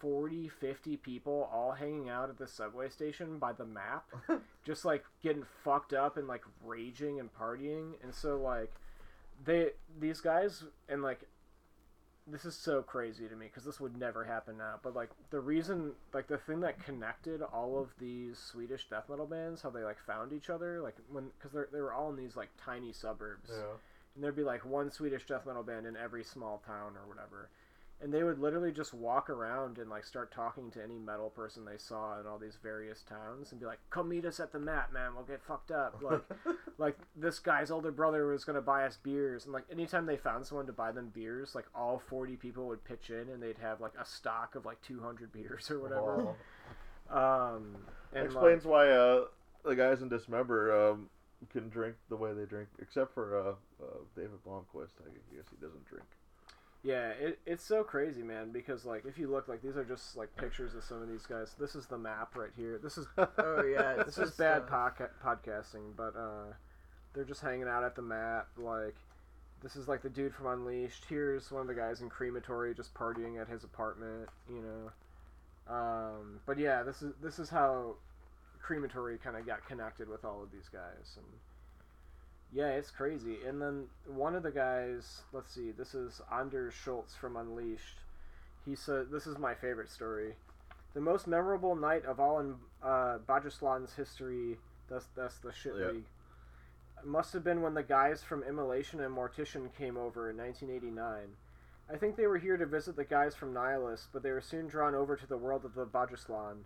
40 0.00 0.48
50 0.48 0.96
people 0.98 1.48
all 1.52 1.72
hanging 1.72 2.08
out 2.10 2.28
at 2.30 2.36
the 2.36 2.48
subway 2.48 2.88
station 2.88 3.38
by 3.38 3.52
the 3.52 3.64
map 3.64 4.06
just 4.66 4.84
like 4.84 5.04
getting 5.22 5.44
fucked 5.62 5.92
up 5.94 6.16
and 6.16 6.26
like 6.26 6.42
raging 6.64 7.20
and 7.20 7.30
partying. 7.32 7.92
And 8.02 8.12
so 8.14 8.36
like 8.36 8.72
they 9.44 9.70
these 10.00 10.20
guys 10.20 10.64
and 10.88 11.02
like 11.02 11.20
this 12.26 12.44
is 12.46 12.54
so 12.56 12.80
crazy 12.82 13.28
to 13.28 13.36
me 13.36 13.46
because 13.46 13.64
this 13.64 13.78
would 13.78 13.98
never 13.98 14.24
happen 14.24 14.56
now 14.56 14.74
but 14.82 14.94
like 14.94 15.10
the 15.30 15.38
reason 15.40 15.92
like 16.14 16.26
the 16.26 16.38
thing 16.38 16.60
that 16.60 16.82
connected 16.84 17.42
all 17.42 17.78
of 17.78 17.88
these 17.98 18.38
swedish 18.38 18.86
death 18.88 19.04
metal 19.10 19.26
bands 19.26 19.60
how 19.60 19.68
they 19.70 19.82
like 19.82 19.98
found 20.06 20.32
each 20.32 20.48
other 20.48 20.80
like 20.80 20.96
when 21.12 21.26
because 21.38 21.68
they 21.72 21.80
were 21.80 21.92
all 21.92 22.08
in 22.10 22.16
these 22.16 22.34
like 22.36 22.48
tiny 22.64 22.92
suburbs 22.92 23.50
Yeah. 23.52 23.64
and 24.14 24.24
there'd 24.24 24.34
be 24.36 24.42
like 24.42 24.64
one 24.64 24.90
swedish 24.90 25.26
death 25.26 25.44
metal 25.46 25.62
band 25.62 25.86
in 25.86 25.96
every 25.96 26.24
small 26.24 26.62
town 26.66 26.92
or 26.96 27.06
whatever 27.06 27.50
and 28.02 28.12
they 28.12 28.22
would 28.22 28.38
literally 28.38 28.72
just 28.72 28.92
walk 28.92 29.30
around 29.30 29.78
and 29.78 29.88
like 29.88 30.04
start 30.04 30.32
talking 30.32 30.70
to 30.70 30.82
any 30.82 30.98
metal 30.98 31.30
person 31.30 31.64
they 31.64 31.78
saw 31.78 32.18
in 32.20 32.26
all 32.26 32.38
these 32.38 32.58
various 32.62 33.02
towns 33.02 33.50
and 33.50 33.60
be 33.60 33.66
like 33.66 33.78
come 33.90 34.08
meet 34.08 34.24
us 34.24 34.40
at 34.40 34.52
the 34.52 34.58
mat 34.58 34.92
man 34.92 35.14
we'll 35.14 35.24
get 35.24 35.42
fucked 35.42 35.70
up 35.70 35.96
like 36.02 36.22
like 36.78 36.98
this 37.16 37.38
guy's 37.38 37.70
older 37.70 37.90
brother 37.92 38.26
was 38.26 38.44
gonna 38.44 38.60
buy 38.60 38.84
us 38.84 38.96
beers 39.02 39.44
and 39.44 39.52
like 39.54 39.64
anytime 39.70 40.06
they 40.06 40.16
found 40.16 40.46
someone 40.46 40.66
to 40.66 40.72
buy 40.72 40.92
them 40.92 41.10
beers 41.14 41.54
like 41.54 41.66
all 41.74 41.98
40 41.98 42.36
people 42.36 42.66
would 42.68 42.84
pitch 42.84 43.10
in 43.10 43.28
and 43.32 43.42
they'd 43.42 43.58
have 43.58 43.80
like 43.80 43.94
a 44.00 44.04
stock 44.04 44.54
of 44.54 44.66
like 44.66 44.80
200 44.82 45.32
beers 45.32 45.70
or 45.70 45.80
whatever 45.80 46.34
Wow. 47.10 47.56
um 47.56 47.76
and 48.12 48.26
explains 48.26 48.64
why 48.64 48.88
uh, 48.90 49.24
the 49.64 49.74
guys 49.74 50.02
in 50.02 50.08
Dismember 50.08 50.90
um, 50.90 51.08
can 51.50 51.68
drink 51.68 51.96
the 52.08 52.16
way 52.16 52.32
they 52.32 52.44
drink, 52.44 52.68
except 52.80 53.12
for 53.14 53.36
uh, 53.36 53.50
uh, 53.82 53.98
David 54.14 54.44
Blomqvist. 54.46 54.92
I 55.00 55.10
guess 55.34 55.46
he 55.50 55.56
doesn't 55.60 55.84
drink. 55.86 56.06
Yeah, 56.84 57.08
it, 57.18 57.38
it's 57.46 57.64
so 57.64 57.82
crazy, 57.82 58.22
man. 58.22 58.52
Because 58.52 58.84
like, 58.84 59.06
if 59.06 59.18
you 59.18 59.26
look, 59.26 59.48
like 59.48 59.62
these 59.62 59.76
are 59.76 59.84
just 59.84 60.16
like 60.16 60.36
pictures 60.36 60.74
of 60.74 60.84
some 60.84 61.02
of 61.02 61.08
these 61.08 61.24
guys. 61.24 61.54
This 61.58 61.74
is 61.74 61.86
the 61.86 61.96
map 61.96 62.36
right 62.36 62.50
here. 62.54 62.78
This 62.80 62.98
is 62.98 63.06
Oh 63.16 63.64
yeah. 63.64 64.02
this 64.04 64.18
is 64.18 64.32
bad 64.32 64.62
uh, 64.62 64.66
podca- 64.66 65.10
podcasting, 65.24 65.96
but 65.96 66.14
uh, 66.14 66.52
they're 67.14 67.24
just 67.24 67.40
hanging 67.40 67.66
out 67.68 67.84
at 67.84 67.96
the 67.96 68.02
map. 68.02 68.48
Like, 68.58 68.96
this 69.62 69.76
is 69.76 69.88
like 69.88 70.02
the 70.02 70.10
dude 70.10 70.34
from 70.34 70.46
Unleashed. 70.46 71.06
Here's 71.08 71.50
one 71.50 71.62
of 71.62 71.68
the 71.68 71.74
guys 71.74 72.02
in 72.02 72.10
Crematory 72.10 72.74
just 72.74 72.92
partying 72.92 73.40
at 73.40 73.48
his 73.48 73.64
apartment. 73.64 74.28
You 74.46 74.62
know, 74.62 75.74
um, 75.74 76.40
but 76.44 76.58
yeah, 76.58 76.82
this 76.82 77.00
is 77.00 77.14
this 77.22 77.38
is 77.38 77.48
how 77.48 77.94
Crematory 78.60 79.16
kind 79.16 79.36
of 79.38 79.46
got 79.46 79.66
connected 79.66 80.06
with 80.06 80.22
all 80.26 80.42
of 80.42 80.52
these 80.52 80.68
guys 80.70 81.16
and. 81.16 81.24
Yeah, 82.54 82.68
it's 82.68 82.90
crazy. 82.92 83.38
And 83.46 83.60
then 83.60 83.86
one 84.06 84.36
of 84.36 84.44
the 84.44 84.50
guys, 84.52 85.22
let's 85.32 85.52
see, 85.52 85.72
this 85.72 85.92
is 85.94 86.20
Anders 86.32 86.72
Schultz 86.72 87.14
from 87.16 87.36
Unleashed. 87.36 87.98
He 88.64 88.76
said, 88.76 89.10
"This 89.10 89.26
is 89.26 89.38
my 89.38 89.54
favorite 89.54 89.90
story. 89.90 90.36
The 90.94 91.00
most 91.00 91.26
memorable 91.26 91.74
night 91.74 92.04
of 92.04 92.20
all 92.20 92.38
in 92.38 92.54
uh, 92.82 93.18
Bajislan's 93.28 93.94
history. 93.94 94.58
That's 94.88 95.06
that's 95.16 95.38
the 95.38 95.52
shit 95.52 95.74
Yeah. 95.76 95.88
league. 95.88 96.04
Must 97.04 97.32
have 97.32 97.42
been 97.44 97.60
when 97.60 97.74
the 97.74 97.82
guys 97.82 98.22
from 98.22 98.42
Immolation 98.44 99.00
and 99.00 99.14
Mortician 99.14 99.74
came 99.74 99.96
over 99.96 100.30
in 100.30 100.36
1989. 100.36 101.36
I 101.92 101.96
think 101.98 102.16
they 102.16 102.26
were 102.26 102.38
here 102.38 102.56
to 102.56 102.64
visit 102.64 102.96
the 102.96 103.04
guys 103.04 103.34
from 103.34 103.52
Nihilist, 103.52 104.08
but 104.12 104.22
they 104.22 104.30
were 104.30 104.40
soon 104.40 104.68
drawn 104.68 104.94
over 104.94 105.16
to 105.16 105.26
the 105.26 105.36
world 105.36 105.64
of 105.66 105.74
the 105.74 105.84
Bajislan. 105.84 106.62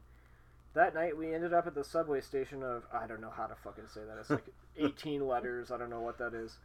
That 0.78 0.94
night, 0.94 1.16
we 1.16 1.34
ended 1.34 1.52
up 1.52 1.66
at 1.66 1.74
the 1.74 1.82
subway 1.82 2.20
station 2.20 2.62
of 2.62 2.84
I 2.92 3.08
don't 3.08 3.20
know 3.20 3.32
how 3.36 3.48
to 3.48 3.56
fucking 3.56 3.88
say 3.92 4.02
that. 4.06 4.16
It's 4.16 4.30
like 4.30 4.46
18 4.78 5.26
letters. 5.26 5.72
I 5.72 5.76
don't 5.76 5.90
know 5.90 6.02
what 6.02 6.18
that 6.18 6.34
is, 6.34 6.58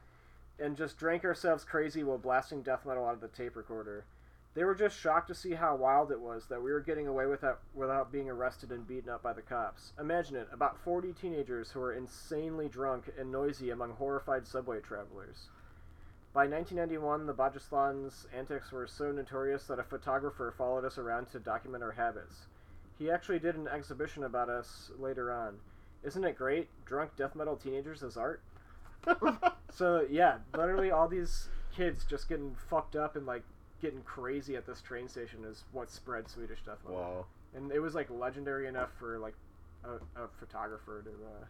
and 0.59 0.77
just 0.77 0.99
drank 0.99 1.25
ourselves 1.25 1.63
crazy 1.63 2.03
while 2.03 2.19
blasting 2.19 2.61
death 2.61 2.85
metal 2.85 3.07
out 3.07 3.15
of 3.15 3.21
the 3.21 3.27
tape 3.27 3.55
recorder. 3.55 4.05
They 4.53 4.65
were 4.65 4.75
just 4.75 4.99
shocked 4.99 5.29
to 5.29 5.33
see 5.33 5.53
how 5.53 5.75
wild 5.77 6.11
it 6.11 6.19
was 6.19 6.45
that 6.45 6.61
we 6.61 6.71
were 6.71 6.79
getting 6.79 7.07
away 7.07 7.25
with 7.25 7.41
that 7.41 7.57
without 7.73 8.11
being 8.11 8.29
arrested 8.29 8.71
and 8.71 8.87
beaten 8.87 9.09
up 9.09 9.23
by 9.23 9.33
the 9.33 9.41
cops. 9.41 9.93
Imagine 9.99 10.35
it 10.35 10.47
about 10.53 10.77
40 10.77 11.13
teenagers 11.13 11.71
who 11.71 11.79
were 11.79 11.93
insanely 11.93 12.69
drunk 12.69 13.11
and 13.17 13.31
noisy 13.31 13.71
among 13.71 13.93
horrified 13.93 14.45
subway 14.45 14.79
travelers. 14.79 15.47
By 16.35 16.45
1991, 16.45 17.25
the 17.25 17.33
Bajislan's 17.33 18.27
antics 18.31 18.71
were 18.71 18.85
so 18.85 19.11
notorious 19.11 19.65
that 19.65 19.79
a 19.79 19.83
photographer 19.83 20.53
followed 20.55 20.85
us 20.85 20.99
around 20.99 21.31
to 21.31 21.39
document 21.39 21.83
our 21.83 21.93
habits. 21.93 22.45
He 23.03 23.11
actually 23.11 23.39
did 23.39 23.55
an 23.55 23.67
exhibition 23.67 24.23
about 24.23 24.47
us 24.47 24.89
later 24.97 25.29
on. 25.29 25.57
Isn't 26.03 26.23
it 26.23 26.37
great? 26.37 26.69
Drunk 26.85 27.11
death 27.17 27.35
metal 27.35 27.57
teenagers 27.57 28.01
as 28.01 28.15
art? 28.17 28.41
So 29.75 30.05
yeah, 30.07 30.37
literally 30.55 30.91
all 30.91 31.07
these 31.07 31.49
kids 31.75 32.05
just 32.07 32.29
getting 32.29 32.55
fucked 32.69 32.95
up 32.95 33.15
and 33.15 33.25
like 33.25 33.41
getting 33.81 34.01
crazy 34.03 34.55
at 34.55 34.67
this 34.67 34.81
train 34.81 35.09
station 35.09 35.39
is 35.43 35.63
what 35.71 35.89
spread 35.89 36.29
Swedish 36.29 36.59
Death 36.63 36.77
Metal. 36.85 37.01
wow. 37.01 37.25
And 37.55 37.71
it 37.71 37.79
was 37.79 37.95
like 37.95 38.07
legendary 38.11 38.67
enough 38.67 38.91
for 38.99 39.17
like 39.17 39.33
a, 39.83 39.93
a 40.21 40.27
photographer 40.39 41.01
to 41.01 41.09
uh, 41.09 41.45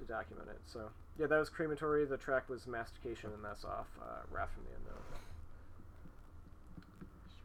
to 0.00 0.04
document 0.04 0.48
it. 0.50 0.60
So 0.70 0.90
yeah, 1.18 1.26
that 1.26 1.38
was 1.38 1.48
crematory. 1.48 2.04
The 2.04 2.18
track 2.18 2.50
was 2.50 2.66
mastication, 2.66 3.30
and 3.32 3.42
that's 3.42 3.64
off 3.64 3.86
uh, 4.02 4.20
Wrath 4.30 4.50
from 4.52 4.64
the 4.64 4.76
Unknown. 4.76 5.02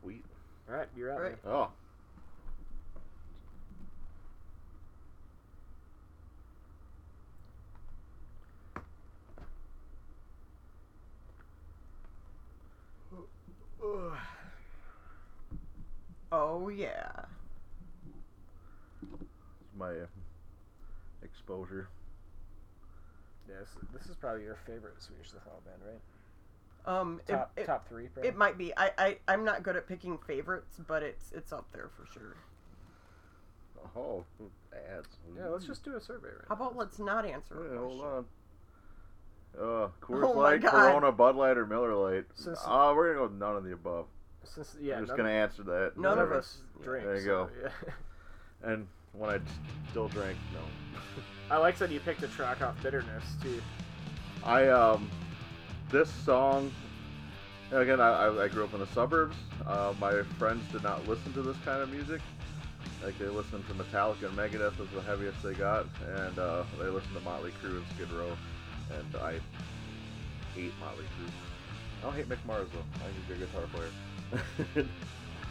Sweet. 0.01 0.26
All 0.70 0.76
right, 0.76 0.89
you're 0.97 1.10
out. 1.10 1.22
Right. 1.22 1.45
man. 1.45 1.53
Oh. 1.53 1.70
Oh 16.32 16.70
yeah. 16.70 17.10
It's 19.02 19.74
my 19.78 19.90
uh, 19.90 20.06
exposure. 21.24 21.88
Yes, 23.48 23.68
this 23.94 24.06
is 24.08 24.16
probably 24.16 24.44
your 24.44 24.58
favorite 24.68 25.02
Swedish 25.02 25.32
Death 25.32 25.42
Metal 25.46 25.62
band, 25.66 25.82
right? 25.84 26.00
Um, 26.86 27.20
Top 27.28 27.52
it, 27.58 27.66
top 27.66 27.88
three, 27.90 28.08
probably. 28.08 28.30
it 28.30 28.36
might 28.38 28.58
be. 28.58 28.72
I, 28.78 28.92
I 28.98 29.18
I'm 29.28 29.44
not 29.44 29.64
good 29.64 29.76
at 29.76 29.88
picking 29.88 30.18
favorites, 30.18 30.80
but 30.88 31.02
it's 31.04 31.32
it's 31.32 31.52
up 31.52 31.66
there 31.74 31.90
for 31.96 32.06
sure. 32.06 32.36
Oh, 33.96 34.24
ads. 34.74 35.08
yeah, 35.38 35.48
let's 35.48 35.66
just 35.66 35.84
do 35.84 35.96
a 35.96 36.02
survey 36.02 36.28
right 36.28 36.46
How 36.48 36.56
now. 36.56 36.62
about 36.62 36.78
let's 36.78 37.00
not 37.00 37.26
answer? 37.26 37.60
Wait, 37.70 37.78
hold 37.78 38.02
on. 38.02 38.26
Uh, 39.58 39.88
Coors 40.02 40.24
Oh 40.24 40.32
Light, 40.39 40.62
God. 40.62 40.72
Corona, 40.72 41.12
Bud 41.12 41.36
Light, 41.36 41.58
or 41.58 41.66
Miller 41.66 41.93
Light. 41.95 42.26
Since- 42.36 42.60
Uh, 42.66 42.93
we're 42.95 43.08
gonna 43.14 43.18
go 43.20 43.24
with 43.32 43.39
none 43.39 43.56
of 43.56 43.64
the 43.64 43.74
above. 43.74 44.06
Since 44.43 44.76
yeah, 44.82 44.97
I'm 44.97 45.06
just 45.06 45.16
gonna 45.18 45.30
answer 45.30 45.64
that. 45.64 45.93
None 45.95 46.04
none 46.16 46.20
of 46.20 46.32
of 46.32 46.38
us- 46.38 46.62
drink. 46.84 47.06
There 47.06 47.16
you 47.16 47.22
so, 47.22 47.26
go. 47.26 47.50
Yeah. 47.64 47.91
And 48.62 48.88
when 49.14 49.30
I 49.30 49.39
still 49.89 50.10
drank, 50.10 50.38
no. 50.54 50.60
I 51.50 51.58
like 51.58 51.78
that 51.78 51.89
you 51.91 52.02
picked 52.02 52.22
a 52.24 52.28
track 52.28 52.62
off 52.62 52.76
Bitterness 52.84 53.24
too. 53.41 53.62
I 54.43 54.68
um, 54.68 55.10
this 55.89 56.10
song. 56.12 56.70
Again, 57.72 58.02
I, 58.02 58.26
I, 58.26 58.43
I 58.43 58.47
grew 58.50 58.66
up 58.66 58.74
in 58.74 58.82
the 58.82 58.88
suburbs. 58.88 59.38
Uh, 59.66 59.93
my 60.00 60.24
friends 60.38 60.70
did 60.74 60.84
not 60.84 61.08
listen 61.08 61.32
to 61.34 61.41
this 61.41 61.56
kind 61.64 61.82
of 61.82 61.89
music. 61.89 62.20
Like 63.04 63.18
they 63.18 63.28
listened 63.28 63.64
to 63.70 63.74
Metallica 63.76 64.24
and 64.28 64.38
Megadeth 64.38 64.78
was 64.78 64.89
the 64.93 65.02
heaviest 65.04 65.41
they 65.41 65.54
got, 65.54 65.86
and 66.18 66.38
uh, 66.38 66.64
they 66.80 66.88
listened 66.89 67.14
to 67.14 67.22
Motley 67.22 67.52
Crue 67.64 67.78
and 67.78 67.86
Skid 67.95 68.12
Row, 68.12 68.36
and 68.98 69.22
I 69.22 69.40
hate 70.56 70.72
Motley 70.80 71.04
Crue. 71.04 71.30
I 72.00 72.04
don't 72.04 72.16
hate 72.16 72.30
Mick 72.30 72.44
Mars 72.46 72.68
though. 72.74 72.80
I 72.96 73.10
think 73.10 73.16
he's 73.28 73.36
a 73.36 73.40
good 73.40 73.48
guitar 73.52 73.68
player. 73.74 74.88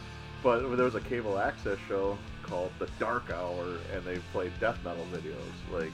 but 0.43 0.77
there 0.77 0.85
was 0.85 0.95
a 0.95 1.01
cable 1.01 1.39
access 1.39 1.79
show 1.89 2.17
called 2.43 2.71
The 2.79 2.89
Dark 2.99 3.31
Hour, 3.31 3.79
and 3.95 4.05
they 4.05 4.19
played 4.33 4.53
death 4.61 4.79
metal 4.85 5.07
videos, 5.13 5.73
like, 5.73 5.93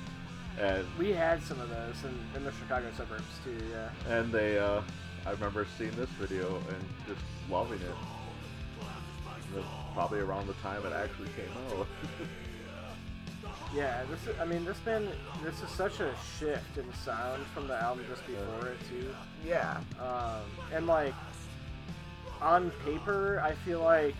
and 0.61 0.87
We 0.99 1.11
had 1.13 1.43
some 1.43 1.61
of 1.61 1.69
those 1.69 1.97
in, 2.05 2.17
in 2.37 2.45
the 2.45 2.53
Chicago 2.53 2.87
suburbs 2.97 3.25
too. 3.43 3.59
Yeah. 3.71 3.89
and 4.09 4.33
they 4.33 4.59
uh 4.59 4.83
I 5.27 5.31
remember 5.31 5.67
seeing 5.79 5.91
this 5.93 6.11
video 6.11 6.57
and 6.57 6.85
just 7.09 7.23
loving 7.51 7.81
it. 7.81 7.97
Probably 9.95 10.19
around 10.21 10.49
the 10.49 10.53
time 10.55 10.85
it 10.85 10.93
actually 10.93 11.29
came 11.29 11.79
out. 11.79 11.87
Yeah, 13.75 14.05
this 14.09 14.21
is, 14.27 14.41
I 14.41 14.45
mean, 14.45 14.65
this 14.65 14.79
band, 14.81 15.09
this 15.43 15.61
is 15.61 15.69
such 15.71 15.99
a 16.01 16.15
shift 16.39 16.79
in 16.79 16.85
sound 16.95 17.45
from 17.47 17.67
the 17.67 17.75
album 17.75 18.05
just 18.09 18.25
before 18.27 18.69
it 18.69 18.79
too. 18.89 19.09
Yeah. 19.45 19.79
Um, 20.01 20.43
and 20.73 20.87
like, 20.87 21.15
on 22.41 22.71
paper, 22.85 23.41
I 23.45 23.55
feel 23.65 23.81
like 23.81 24.15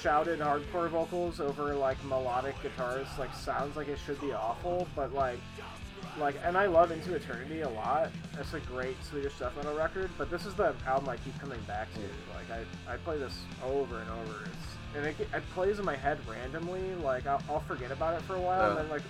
shouted 0.00 0.38
hardcore 0.40 0.90
vocals 0.90 1.40
over 1.40 1.74
like 1.74 2.02
melodic 2.04 2.60
guitars 2.62 3.06
like 3.18 3.34
sounds 3.34 3.74
like 3.74 3.88
it 3.88 3.98
should 4.04 4.20
be 4.20 4.32
awful, 4.32 4.86
but 4.94 5.14
like, 5.14 5.38
like, 6.18 6.36
and 6.44 6.56
I 6.56 6.66
love 6.66 6.90
Into 6.90 7.14
Eternity 7.14 7.62
a 7.62 7.68
lot. 7.68 8.10
That's 8.36 8.52
a 8.52 8.60
great 8.60 9.02
Swedish 9.02 9.38
death 9.38 9.56
metal 9.56 9.74
record, 9.74 10.10
but 10.18 10.30
this 10.30 10.44
is 10.46 10.54
the 10.54 10.74
album 10.86 11.08
I 11.08 11.16
keep 11.16 11.38
coming 11.40 11.60
back 11.66 11.92
to. 11.94 12.00
Like, 12.00 12.66
I, 12.86 12.92
I 12.92 12.96
play 12.98 13.18
this 13.18 13.40
over 13.64 13.98
and 13.98 14.10
over. 14.10 14.44
It's 14.44 14.73
and 14.96 15.06
it, 15.06 15.16
it 15.20 15.42
plays 15.54 15.78
in 15.78 15.84
my 15.84 15.96
head 15.96 16.18
randomly. 16.28 16.94
Like, 16.96 17.26
I'll, 17.26 17.42
I'll 17.48 17.60
forget 17.60 17.90
about 17.90 18.14
it 18.14 18.22
for 18.22 18.36
a 18.36 18.40
while, 18.40 18.70
and 18.70 18.76
Yeah. 18.76 18.82
then 18.82 18.90
like 18.90 19.02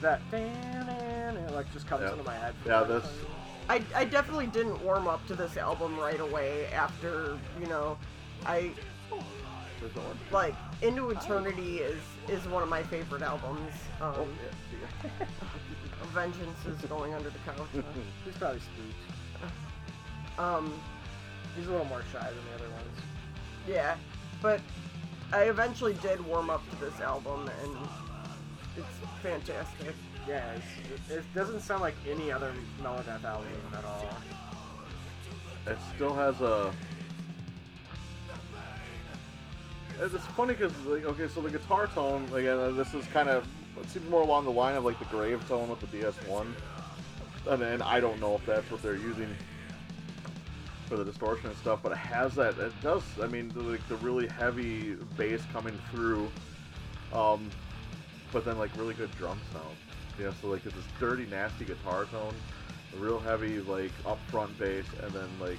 that, 0.00 0.20
and 0.32 1.38
it 1.38 1.52
like 1.54 1.72
just 1.72 1.86
comes 1.86 2.02
Yeah. 2.02 2.12
into 2.12 2.24
my 2.24 2.34
head. 2.34 2.54
for 2.62 2.68
Yeah, 2.68 2.80
some 2.80 2.88
this- 2.88 3.04
reason. 3.04 3.26
I, 3.66 3.82
I 3.94 4.04
definitely 4.04 4.48
didn't 4.48 4.82
warm 4.84 5.08
up 5.08 5.26
to 5.26 5.34
this 5.34 5.56
album 5.56 5.98
right 5.98 6.20
away 6.20 6.66
after, 6.66 7.38
you 7.58 7.66
know, 7.66 7.96
I 8.44 8.70
There's 9.80 9.96
no 9.96 10.02
one. 10.02 10.18
like 10.32 10.54
Into 10.82 11.08
Eternity 11.08 11.78
is 11.78 11.98
is 12.28 12.46
one 12.46 12.62
of 12.62 12.68
my 12.68 12.82
favorite 12.82 13.22
albums. 13.22 13.72
Um, 14.02 14.14
Oh, 14.18 14.26
yeah, 14.42 14.78
see. 15.18 15.24
Vengeance 16.12 16.58
is 16.66 16.76
going 16.90 17.14
under 17.14 17.30
the 17.30 17.38
couch. 17.46 17.56
He's 18.26 18.34
probably 18.34 18.60
spooked. 18.60 20.38
Um, 20.38 20.70
He's 21.56 21.66
a 21.66 21.70
little 21.70 21.86
more 21.86 22.02
shy 22.12 22.18
than 22.20 22.34
the 22.50 22.54
other 22.64 22.70
ones. 22.70 22.98
yeah, 23.66 23.96
but 24.42 24.60
I 25.34 25.44
eventually 25.44 25.94
did 25.94 26.24
warm 26.24 26.48
up 26.48 26.62
to 26.70 26.76
this 26.76 27.00
album, 27.00 27.50
and 27.64 27.76
it's 28.76 28.86
fantastic. 29.20 29.92
Yeah, 30.28 30.44
it's, 30.52 31.10
it, 31.10 31.16
it 31.16 31.24
doesn't 31.34 31.60
sound 31.60 31.82
like 31.82 31.96
any 32.08 32.30
other 32.30 32.52
Melodeath 32.80 33.24
album 33.24 33.48
at 33.76 33.84
all. 33.84 34.06
it 35.66 35.76
still 35.92 36.14
has 36.14 36.40
a. 36.40 36.72
It's 40.00 40.14
it's 40.14 40.24
funny 40.26 40.54
because 40.54 40.72
like 40.86 41.04
okay, 41.04 41.26
so 41.26 41.40
the 41.40 41.50
guitar 41.50 41.88
tone 41.88 42.28
again, 42.32 42.56
uh, 42.56 42.70
this 42.70 42.94
is 42.94 43.04
kind 43.08 43.28
of 43.28 43.44
it 43.80 43.90
seems 43.90 44.08
more 44.08 44.22
along 44.22 44.44
the 44.44 44.52
line 44.52 44.76
of 44.76 44.84
like 44.84 45.00
the 45.00 45.04
grave 45.06 45.44
tone 45.48 45.68
with 45.68 45.80
the 45.80 45.88
DS1, 45.88 46.46
and 47.48 47.60
then 47.60 47.82
I 47.82 47.98
don't 47.98 48.20
know 48.20 48.36
if 48.36 48.46
that's 48.46 48.70
what 48.70 48.82
they're 48.82 48.94
using 48.94 49.34
for 50.94 51.02
the 51.02 51.10
distortion 51.10 51.48
and 51.48 51.56
stuff, 51.58 51.80
but 51.82 51.90
it 51.90 51.98
has 51.98 52.36
that. 52.36 52.56
It 52.56 52.72
does. 52.80 53.02
I 53.20 53.26
mean, 53.26 53.48
the, 53.48 53.62
like 53.62 53.88
the 53.88 53.96
really 53.96 54.28
heavy 54.28 54.94
bass 55.16 55.42
coming 55.52 55.76
through, 55.90 56.30
um, 57.12 57.50
but 58.32 58.44
then 58.44 58.58
like 58.58 58.70
really 58.76 58.94
good 58.94 59.10
drum 59.18 59.40
sound. 59.52 59.76
Yeah, 60.20 60.30
so 60.40 60.48
like 60.48 60.64
it's 60.64 60.74
this 60.74 60.84
dirty, 61.00 61.26
nasty 61.26 61.64
guitar 61.64 62.04
tone, 62.04 62.34
a 62.94 62.96
real 62.98 63.18
heavy 63.18 63.58
like 63.60 63.90
upfront 64.04 64.56
bass, 64.56 64.84
and 65.02 65.10
then 65.10 65.28
like 65.40 65.58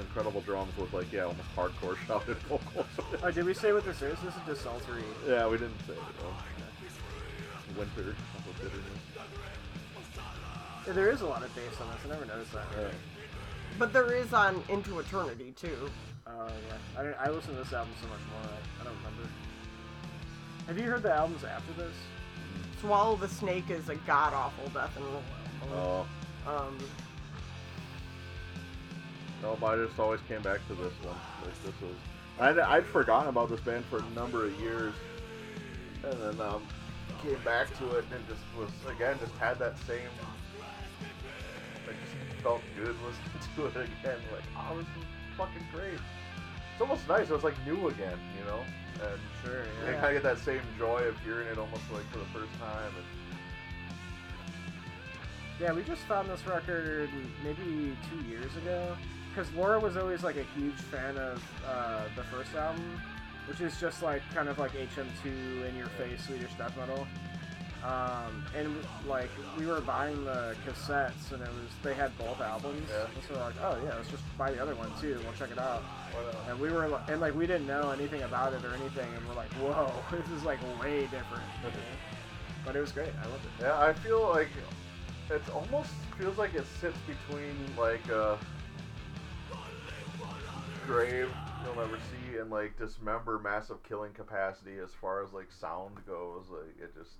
incredible 0.00 0.40
drums 0.40 0.74
with 0.78 0.94
like 0.94 1.12
yeah, 1.12 1.24
almost 1.24 1.54
hardcore 1.54 1.96
shouted 2.06 2.38
vocals. 2.48 2.86
Oh, 3.22 3.30
did 3.30 3.44
we 3.44 3.52
say 3.52 3.74
what 3.74 3.84
this 3.84 4.00
is? 4.00 4.18
This 4.20 4.34
is 4.34 4.42
Desultory. 4.46 5.02
yeah, 5.28 5.46
we 5.46 5.58
didn't 5.58 5.78
say 5.86 5.92
it. 5.92 5.98
though. 6.22 7.78
Winter. 7.78 8.16
Yeah, 10.86 10.92
there 10.94 11.10
is 11.10 11.20
a 11.20 11.26
lot 11.26 11.42
of 11.42 11.54
bass 11.54 11.64
on 11.82 11.88
this. 11.88 12.00
I 12.06 12.08
never 12.08 12.24
noticed 12.24 12.52
that. 12.54 12.64
Yeah. 12.74 12.88
But 13.78 13.92
there 13.92 14.12
is 14.12 14.32
on 14.32 14.62
Into 14.68 14.98
Eternity 15.00 15.52
too. 15.56 15.90
Oh 16.26 16.46
yeah, 16.46 17.00
I, 17.00 17.02
didn't- 17.02 17.20
I 17.20 17.30
listen 17.30 17.54
to 17.56 17.62
this 17.62 17.72
album 17.72 17.92
so 18.02 18.08
much 18.08 18.20
more. 18.30 18.52
I, 18.52 18.80
I 18.82 18.84
don't 18.84 18.96
remember. 18.96 19.28
Have 20.66 20.78
you 20.78 20.84
heard 20.84 21.02
the 21.02 21.12
albums 21.12 21.44
after 21.44 21.72
this? 21.74 21.94
Swallow 22.80 23.16
the 23.16 23.28
Snake 23.28 23.70
is 23.70 23.88
a 23.88 23.94
god 23.96 24.34
awful 24.34 24.68
death 24.68 24.94
and 24.96 25.04
roll. 25.06 25.22
Oh 25.74 26.06
Um, 26.46 26.78
no, 29.42 29.56
but 29.60 29.78
I 29.78 29.84
just 29.86 29.98
always 29.98 30.20
came 30.28 30.42
back 30.42 30.66
to 30.68 30.74
this 30.74 30.92
one. 31.02 31.16
Like 31.44 31.62
this 31.64 31.74
was, 31.80 31.94
I'd, 32.40 32.58
I'd 32.58 32.86
forgotten 32.86 33.28
about 33.28 33.48
this 33.50 33.60
band 33.60 33.84
for 33.86 33.98
a 33.98 34.10
number 34.14 34.44
of 34.44 34.60
years, 34.60 34.94
and 36.04 36.20
then 36.20 36.40
um, 36.46 36.62
came 37.22 37.38
back 37.44 37.76
to 37.78 37.96
it 37.96 38.04
and 38.14 38.26
just 38.28 38.40
was 38.58 38.70
again 38.94 39.16
just 39.20 39.34
had 39.38 39.58
that 39.60 39.76
same. 39.86 40.08
Felt 42.42 42.62
good 42.76 42.94
listening 43.04 43.42
to 43.56 43.66
it 43.66 43.88
again. 44.00 44.18
Like, 44.32 44.44
oh, 44.56 44.76
this 44.78 44.86
is 44.86 45.04
fucking 45.36 45.66
great. 45.72 45.98
It's 46.72 46.80
almost 46.80 47.08
nice. 47.08 47.28
It 47.30 47.32
was 47.32 47.44
like 47.44 47.54
new 47.66 47.88
again, 47.88 48.18
you 48.38 48.44
know. 48.44 48.60
And 49.02 49.20
Sure. 49.44 49.64
Yeah. 49.84 49.90
you 49.90 49.96
kind 50.00 50.16
of 50.16 50.22
get 50.22 50.22
that 50.22 50.38
same 50.44 50.60
joy 50.78 50.98
of 51.02 51.18
hearing 51.24 51.48
it 51.48 51.58
almost 51.58 51.82
like 51.92 52.04
for 52.12 52.18
the 52.18 52.24
first 52.26 52.52
time. 52.60 52.92
And 52.96 53.38
Yeah, 55.60 55.72
we 55.72 55.82
just 55.82 56.02
found 56.02 56.28
this 56.30 56.46
record 56.46 57.10
maybe 57.44 57.96
two 58.10 58.28
years 58.28 58.54
ago. 58.56 58.96
Because 59.34 59.52
Laura 59.54 59.78
was 59.78 59.96
always 59.96 60.22
like 60.24 60.36
a 60.36 60.44
huge 60.58 60.74
fan 60.74 61.16
of 61.16 61.42
uh, 61.68 62.02
the 62.16 62.22
first 62.24 62.54
album, 62.54 63.00
which 63.48 63.60
is 63.60 63.78
just 63.80 64.02
like 64.02 64.22
kind 64.34 64.48
of 64.48 64.58
like 64.58 64.72
HM2 64.72 65.68
in 65.68 65.76
your 65.76 65.86
face 65.88 66.24
Swedish 66.26 66.52
death 66.54 66.76
metal. 66.76 67.06
Um, 67.84 68.44
and 68.56 68.74
like 69.06 69.30
we 69.56 69.66
were 69.66 69.80
buying 69.80 70.24
the 70.24 70.56
cassettes, 70.66 71.32
and 71.32 71.40
it 71.42 71.48
was 71.48 71.70
they 71.82 71.94
had 71.94 72.16
both 72.18 72.40
albums. 72.40 72.88
Yeah. 72.90 73.04
And 73.04 73.24
so 73.26 73.34
we're 73.34 73.40
like, 73.40 73.54
oh 73.62 73.78
yeah, 73.84 73.94
let's 73.94 74.10
just 74.10 74.24
buy 74.36 74.50
the 74.50 74.60
other 74.60 74.74
one 74.74 74.90
too. 75.00 75.20
We'll 75.22 75.32
check 75.34 75.50
it 75.50 75.58
out. 75.58 75.82
And 76.48 76.58
we 76.58 76.70
were 76.70 77.00
and 77.08 77.20
like 77.20 77.34
we 77.34 77.46
didn't 77.46 77.66
know 77.66 77.90
anything 77.90 78.22
about 78.22 78.52
it 78.52 78.64
or 78.64 78.74
anything, 78.74 79.08
and 79.16 79.28
we're 79.28 79.34
like, 79.34 79.52
whoa, 79.54 79.92
this 80.10 80.28
is 80.30 80.42
like 80.44 80.58
way 80.80 81.02
different. 81.02 81.44
But 82.64 82.74
it 82.74 82.80
was 82.80 82.92
great. 82.92 83.12
I 83.22 83.26
loved 83.28 83.44
it. 83.44 83.62
Yeah, 83.62 83.80
I 83.80 83.92
feel 83.92 84.28
like 84.28 84.48
it 85.30 85.42
almost 85.54 85.90
feels 86.18 86.36
like 86.36 86.54
it 86.54 86.66
sits 86.80 86.98
between 87.06 87.54
like 87.78 88.10
uh, 88.10 88.36
grave 90.84 91.30
you'll 91.64 91.74
never 91.76 91.96
see 91.96 92.38
and 92.38 92.50
like 92.50 92.78
dismember 92.78 93.38
massive 93.38 93.82
killing 93.82 94.12
capacity 94.12 94.78
as 94.82 94.90
far 95.00 95.22
as 95.22 95.32
like 95.32 95.48
sound 95.50 95.94
goes. 96.06 96.44
Like 96.50 96.74
it 96.82 96.94
just 96.94 97.16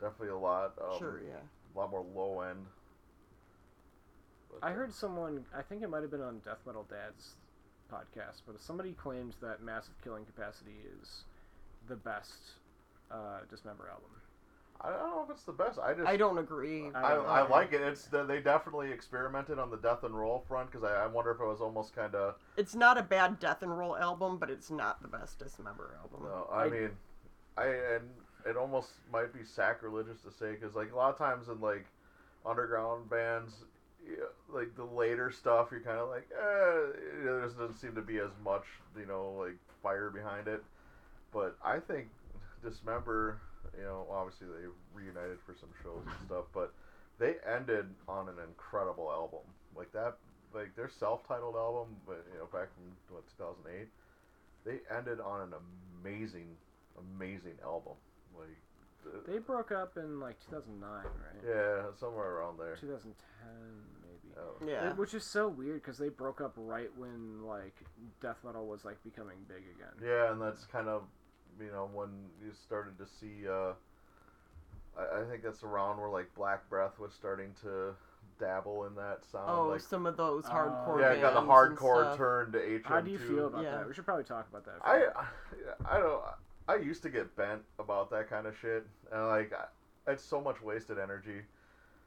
definitely 0.00 0.28
a 0.28 0.38
lot. 0.38 0.74
Um, 0.80 0.98
sure, 0.98 1.20
yeah. 1.26 1.40
A 1.74 1.78
lot 1.78 1.90
more 1.90 2.04
low 2.14 2.40
end. 2.40 2.66
But, 4.50 4.66
I 4.66 4.70
uh, 4.70 4.74
heard 4.74 4.92
someone, 4.92 5.44
I 5.56 5.62
think 5.62 5.82
it 5.82 5.90
might 5.90 6.02
have 6.02 6.10
been 6.10 6.22
on 6.22 6.40
Death 6.44 6.60
Metal 6.66 6.86
Dad's 6.88 7.34
podcast, 7.92 8.42
but 8.46 8.60
somebody 8.60 8.92
claimed 8.92 9.34
that 9.40 9.62
Massive 9.62 9.94
Killing 10.02 10.24
Capacity 10.24 10.76
is 11.00 11.24
the 11.88 11.96
best 11.96 12.38
uh, 13.10 13.40
Dismember 13.50 13.88
album. 13.90 14.10
I 14.80 14.90
don't 14.90 15.10
know 15.10 15.24
if 15.24 15.30
it's 15.30 15.44
the 15.44 15.52
best. 15.52 15.78
I 15.78 15.94
just 15.94 16.06
I 16.06 16.16
don't 16.18 16.36
agree. 16.36 16.90
I 16.94 17.12
I, 17.12 17.14
don't 17.14 17.26
I 17.26 17.48
like 17.48 17.72
it. 17.72 17.80
It's 17.80 18.04
they 18.04 18.40
definitely 18.40 18.90
experimented 18.92 19.58
on 19.58 19.70
the 19.70 19.78
death 19.78 20.04
and 20.04 20.14
roll 20.14 20.44
front 20.46 20.70
because 20.70 20.84
I, 20.84 21.04
I 21.04 21.06
wonder 21.06 21.30
if 21.30 21.40
it 21.40 21.46
was 21.46 21.60
almost 21.60 21.96
kind 21.96 22.14
of. 22.14 22.34
It's 22.58 22.74
not 22.74 22.98
a 22.98 23.02
bad 23.02 23.40
Death 23.40 23.62
and 23.62 23.76
Roll 23.76 23.96
album, 23.96 24.36
but 24.36 24.50
it's 24.50 24.70
not 24.70 25.00
the 25.00 25.08
best 25.08 25.38
Dismember 25.38 25.96
album. 26.02 26.28
No, 26.28 26.48
I, 26.52 26.64
I- 26.64 26.68
mean, 26.68 26.90
I 27.56 27.66
and 27.66 28.10
it 28.46 28.56
almost 28.56 28.90
might 29.12 29.32
be 29.32 29.44
sacrilegious 29.44 30.20
to 30.22 30.30
say 30.30 30.52
because 30.52 30.74
like 30.74 30.92
a 30.92 30.96
lot 30.96 31.10
of 31.10 31.18
times 31.18 31.48
in 31.48 31.60
like 31.60 31.86
underground 32.44 33.10
bands, 33.10 33.64
yeah, 34.06 34.24
like 34.52 34.74
the 34.76 34.84
later 34.84 35.30
stuff, 35.30 35.68
you're 35.70 35.80
kind 35.80 35.98
of 35.98 36.08
like, 36.08 36.28
eh, 36.32 36.98
you 37.18 37.24
know, 37.24 37.40
there 37.40 37.48
doesn't 37.48 37.78
seem 37.78 37.94
to 37.94 38.02
be 38.02 38.18
as 38.18 38.30
much, 38.44 38.64
you 38.98 39.06
know, 39.06 39.34
like 39.38 39.56
fire 39.82 40.10
behind 40.10 40.46
it. 40.48 40.62
But 41.32 41.56
I 41.64 41.80
think 41.80 42.08
Dismember, 42.62 43.40
you 43.76 43.84
know, 43.84 44.06
obviously 44.10 44.46
they 44.46 44.68
reunited 44.94 45.38
for 45.44 45.54
some 45.58 45.70
shows 45.82 46.02
and 46.04 46.26
stuff, 46.26 46.44
but 46.54 46.72
they 47.18 47.34
ended 47.46 47.86
on 48.08 48.28
an 48.28 48.36
incredible 48.46 49.10
album. 49.10 49.44
Like 49.76 49.92
that, 49.92 50.16
like 50.54 50.74
their 50.76 50.88
self-titled 50.88 51.56
album, 51.56 51.96
but 52.06 52.24
you 52.32 52.38
know, 52.38 52.46
back 52.46 52.68
from 52.74 52.92
what 53.10 53.24
2008, 53.36 53.88
they 54.64 54.78
ended 54.94 55.20
on 55.20 55.40
an 55.42 55.54
amazing, 56.02 56.56
amazing 56.98 57.58
album. 57.64 57.94
Like, 58.38 59.14
the- 59.24 59.30
They 59.32 59.38
broke 59.38 59.72
up 59.72 59.96
in 59.96 60.20
like 60.20 60.38
2009, 60.40 60.90
right? 60.90 61.04
yeah, 61.46 61.82
somewhere 61.98 62.30
around 62.36 62.58
there. 62.58 62.76
2010, 62.76 63.14
maybe. 64.02 64.34
Oh. 64.38 64.66
Yeah. 64.66 64.90
It- 64.90 64.96
which 64.96 65.14
is 65.14 65.24
so 65.24 65.48
weird 65.48 65.82
because 65.82 65.98
they 65.98 66.08
broke 66.08 66.40
up 66.40 66.52
right 66.56 66.90
when 66.96 67.42
like 67.44 67.74
death 68.20 68.38
metal 68.44 68.66
was 68.66 68.84
like 68.84 69.02
becoming 69.04 69.38
big 69.48 69.62
again. 69.76 69.94
Yeah, 70.04 70.32
and 70.32 70.40
that's 70.40 70.64
kind 70.66 70.88
of, 70.88 71.04
you 71.60 71.70
know, 71.70 71.88
when 71.92 72.08
you 72.44 72.52
started 72.52 72.98
to 72.98 73.06
see. 73.06 73.48
Uh, 73.48 73.72
I, 74.98 75.20
I 75.20 75.24
think 75.30 75.42
that's 75.42 75.62
around 75.62 75.98
where 76.00 76.08
like 76.10 76.34
Black 76.34 76.68
Breath 76.68 76.98
was 76.98 77.12
starting 77.12 77.52
to 77.62 77.94
dabble 78.38 78.84
in 78.84 78.94
that 78.96 79.24
sound. 79.24 79.44
oh, 79.48 79.68
like, 79.68 79.80
some 79.80 80.04
of 80.04 80.16
those 80.18 80.44
hardcore 80.44 81.00
yeah, 81.00 81.08
bands 81.08 81.18
it 81.18 81.22
got 81.22 81.34
the 81.34 81.40
hardcore 81.50 82.02
stuff. 82.02 82.16
turn 82.18 82.52
to 82.52 82.58
HM2. 82.58 82.84
How 82.84 83.00
do 83.00 83.10
you 83.10 83.18
feel 83.18 83.46
about 83.46 83.62
Yeah. 83.62 83.78
that? 83.78 83.88
We 83.88 83.94
should 83.94 84.04
probably 84.04 84.24
talk 84.24 84.46
about 84.50 84.64
that. 84.66 84.74
I, 84.82 85.04
I 85.88 85.98
don't. 85.98 86.22
I 86.68 86.76
used 86.76 87.02
to 87.02 87.10
get 87.10 87.34
bent 87.36 87.62
about 87.78 88.10
that 88.10 88.28
kind 88.28 88.46
of 88.46 88.56
shit, 88.60 88.86
and 89.12 89.26
like, 89.28 89.52
I, 89.52 90.12
it's 90.12 90.24
so 90.24 90.40
much 90.40 90.60
wasted 90.62 90.98
energy. 90.98 91.42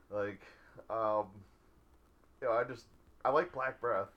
Like, 0.10 0.41
um, 0.90 1.27
you 2.41 2.48
know, 2.48 2.53
I 2.53 2.64
just 2.64 2.86
I 3.23 3.30
like 3.30 3.52
Black 3.53 3.80
Breath, 3.80 4.10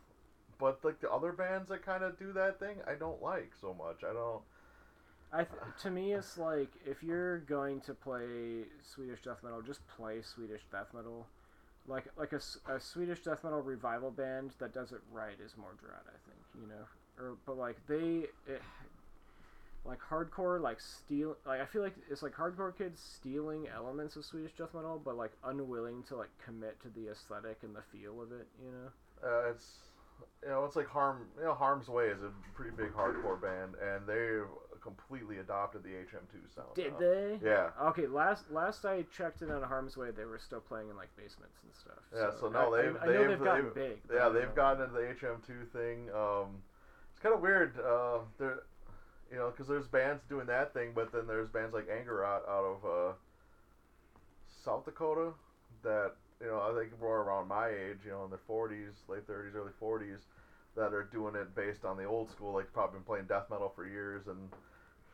but 0.58 0.84
like 0.84 1.00
the 1.00 1.10
other 1.10 1.32
bands 1.32 1.68
that 1.68 1.84
kind 1.84 2.02
of 2.02 2.18
do 2.18 2.32
that 2.32 2.58
thing, 2.58 2.76
I 2.86 2.94
don't 2.94 3.22
like 3.22 3.52
so 3.60 3.74
much. 3.74 4.04
I 4.08 4.12
don't. 4.12 4.42
I 5.32 5.44
th- 5.44 5.62
to 5.82 5.90
me, 5.90 6.12
it's 6.12 6.36
like 6.36 6.70
if 6.84 7.02
you're 7.02 7.38
going 7.38 7.80
to 7.82 7.94
play 7.94 8.64
Swedish 8.82 9.22
death 9.22 9.38
metal, 9.42 9.62
just 9.62 9.80
play 9.96 10.22
Swedish 10.22 10.62
death 10.70 10.88
metal. 10.94 11.26
Like 11.88 12.04
like 12.16 12.32
a, 12.32 12.40
a 12.72 12.78
Swedish 12.78 13.20
death 13.20 13.42
metal 13.42 13.60
revival 13.60 14.10
band 14.10 14.52
that 14.60 14.72
does 14.72 14.92
it 14.92 15.00
right 15.12 15.34
is 15.44 15.56
more 15.56 15.74
dread, 15.80 16.02
I 16.06 16.18
think. 16.28 16.40
You 16.60 16.68
know, 16.68 16.84
or 17.18 17.36
but 17.44 17.58
like 17.58 17.76
they 17.88 18.26
it, 18.46 18.62
like 19.84 19.98
hardcore 20.00 20.60
like 20.60 20.80
steal 20.80 21.36
like 21.44 21.60
I 21.60 21.64
feel 21.66 21.82
like 21.82 21.94
it's 22.10 22.22
like 22.22 22.34
hardcore 22.34 22.76
kids 22.76 23.00
stealing 23.00 23.66
elements 23.74 24.16
of 24.16 24.24
Swedish 24.24 24.52
death 24.56 24.74
metal, 24.74 25.00
but 25.04 25.16
like 25.16 25.32
unwilling 25.44 26.02
to 26.04 26.16
like 26.16 26.30
commit 26.44 26.80
to 26.82 26.88
the 26.90 27.10
aesthetic 27.10 27.58
and 27.62 27.74
the 27.74 27.82
feel 27.90 28.22
of 28.22 28.30
it. 28.32 28.46
You 28.64 28.70
know. 28.70 29.28
Uh, 29.28 29.50
it's 29.50 29.66
you 30.44 30.48
know 30.50 30.64
it's 30.64 30.76
like 30.76 30.86
harm 30.86 31.26
you 31.38 31.44
know 31.44 31.54
harm's 31.54 31.88
way 31.88 32.06
is 32.06 32.22
a 32.22 32.30
pretty 32.54 32.70
big 32.76 32.92
hardcore 32.92 33.40
band 33.40 33.74
and 33.82 34.06
they've 34.06 34.46
completely 34.80 35.38
adopted 35.38 35.82
the 35.82 35.88
hm2 35.90 36.52
sound 36.54 36.68
Did 36.74 36.92
now. 36.92 36.98
they? 36.98 37.38
yeah 37.42 37.70
Okay, 37.88 38.06
last 38.06 38.50
last 38.52 38.84
I 38.84 39.04
checked 39.16 39.42
in 39.42 39.50
on 39.50 39.62
Harm's 39.62 39.96
Way, 39.96 40.10
they 40.10 40.24
were 40.24 40.38
still 40.38 40.60
playing 40.60 40.90
in 40.90 40.96
like 40.96 41.08
basements 41.16 41.58
and 41.64 41.72
stuff. 41.74 42.02
Yeah, 42.14 42.30
so 42.40 42.48
no, 42.48 42.72
I- 42.74 42.82
they've- 42.82 42.96
I, 43.00 43.04
I 43.04 43.06
they've- 43.08 43.28
they've 43.28 43.44
gotten 43.44 43.64
they've- 43.66 43.74
big. 43.74 43.98
yeah 44.14 44.28
they've 44.28 44.54
gotten 44.54 44.82
into 44.82 44.94
the 44.94 45.14
hm2 45.26 45.68
thing 45.72 46.08
um 46.14 46.62
it's 47.10 47.20
kind 47.20 47.34
of 47.34 47.40
weird 47.40 47.78
uh 47.80 48.18
they're 48.38 48.62
you 49.32 49.38
know 49.38 49.50
because 49.50 49.66
there's 49.66 49.88
bands 49.88 50.22
doing 50.28 50.46
that 50.46 50.74
thing 50.74 50.92
but 50.94 51.10
then 51.10 51.26
there's 51.26 51.48
bands 51.48 51.74
like 51.74 51.88
anger 51.90 52.24
out, 52.24 52.44
out 52.48 52.64
of 52.64 52.84
uh 52.84 53.12
south 54.64 54.84
dakota 54.84 55.30
that 55.82 56.12
you 56.40 56.46
know 56.46 56.60
i 56.60 56.78
think 56.78 57.00
more 57.00 57.22
around 57.22 57.48
my 57.48 57.68
age 57.68 57.98
you 58.04 58.10
know 58.10 58.24
in 58.24 58.30
their 58.30 58.38
40s 58.48 58.92
late 59.08 59.26
30s 59.26 59.56
early 59.56 59.72
40s 59.80 60.20
that 60.76 60.92
are 60.92 61.02
doing 61.02 61.34
it 61.34 61.54
based 61.54 61.84
on 61.84 61.96
the 61.96 62.04
old 62.04 62.30
school 62.30 62.52
like 62.52 62.70
probably 62.72 62.98
been 62.98 63.04
playing 63.04 63.24
death 63.24 63.44
metal 63.50 63.72
for 63.74 63.86
years 63.86 64.26
and 64.26 64.50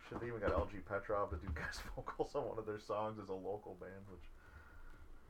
shit. 0.09 0.20
They 0.20 0.27
even 0.27 0.40
got 0.40 0.51
lg 0.51 0.85
petrov 0.85 1.31
to 1.31 1.36
do 1.36 1.49
guest 1.55 1.82
vocals 1.95 2.35
on 2.35 2.45
one 2.45 2.59
of 2.59 2.66
their 2.66 2.78
songs 2.78 3.19
as 3.23 3.28
a 3.28 3.35
local 3.35 3.77
band 3.81 4.03
which 4.11 4.27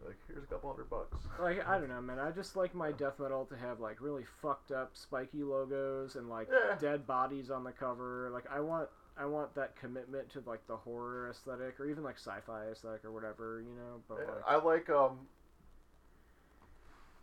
like 0.04 0.16
here's 0.28 0.44
a 0.44 0.46
couple 0.46 0.70
hundred 0.70 0.88
bucks 0.88 1.16
Like 1.40 1.66
I 1.66 1.78
don't 1.78 1.88
know, 1.88 2.00
man. 2.00 2.18
I 2.18 2.30
just 2.30 2.56
like 2.56 2.74
my 2.74 2.92
death 2.92 3.18
metal 3.18 3.44
to 3.46 3.56
have 3.56 3.80
like 3.80 4.00
really 4.00 4.24
fucked 4.40 4.70
up 4.70 4.90
spiky 4.96 5.42
logos 5.42 6.14
and 6.16 6.28
like 6.28 6.48
Yeah. 6.50 6.76
dead 6.78 7.06
bodies 7.06 7.50
on 7.50 7.64
the 7.64 7.72
cover. 7.72 8.30
Like 8.32 8.44
I 8.50 8.60
want 8.60 8.88
I 9.16 9.26
want 9.26 9.54
that 9.56 9.74
commitment 9.76 10.30
to 10.30 10.42
like 10.46 10.66
the 10.68 10.76
horror 10.76 11.28
aesthetic 11.30 11.80
or 11.80 11.86
even 11.86 12.04
like 12.04 12.16
sci-fi 12.16 12.66
aesthetic 12.70 13.04
or 13.04 13.10
whatever, 13.12 13.60
you 13.60 13.74
know. 13.74 14.00
But 14.08 14.18
like 14.18 14.44
I 14.46 14.56
like 14.56 14.88
um. 14.90 15.18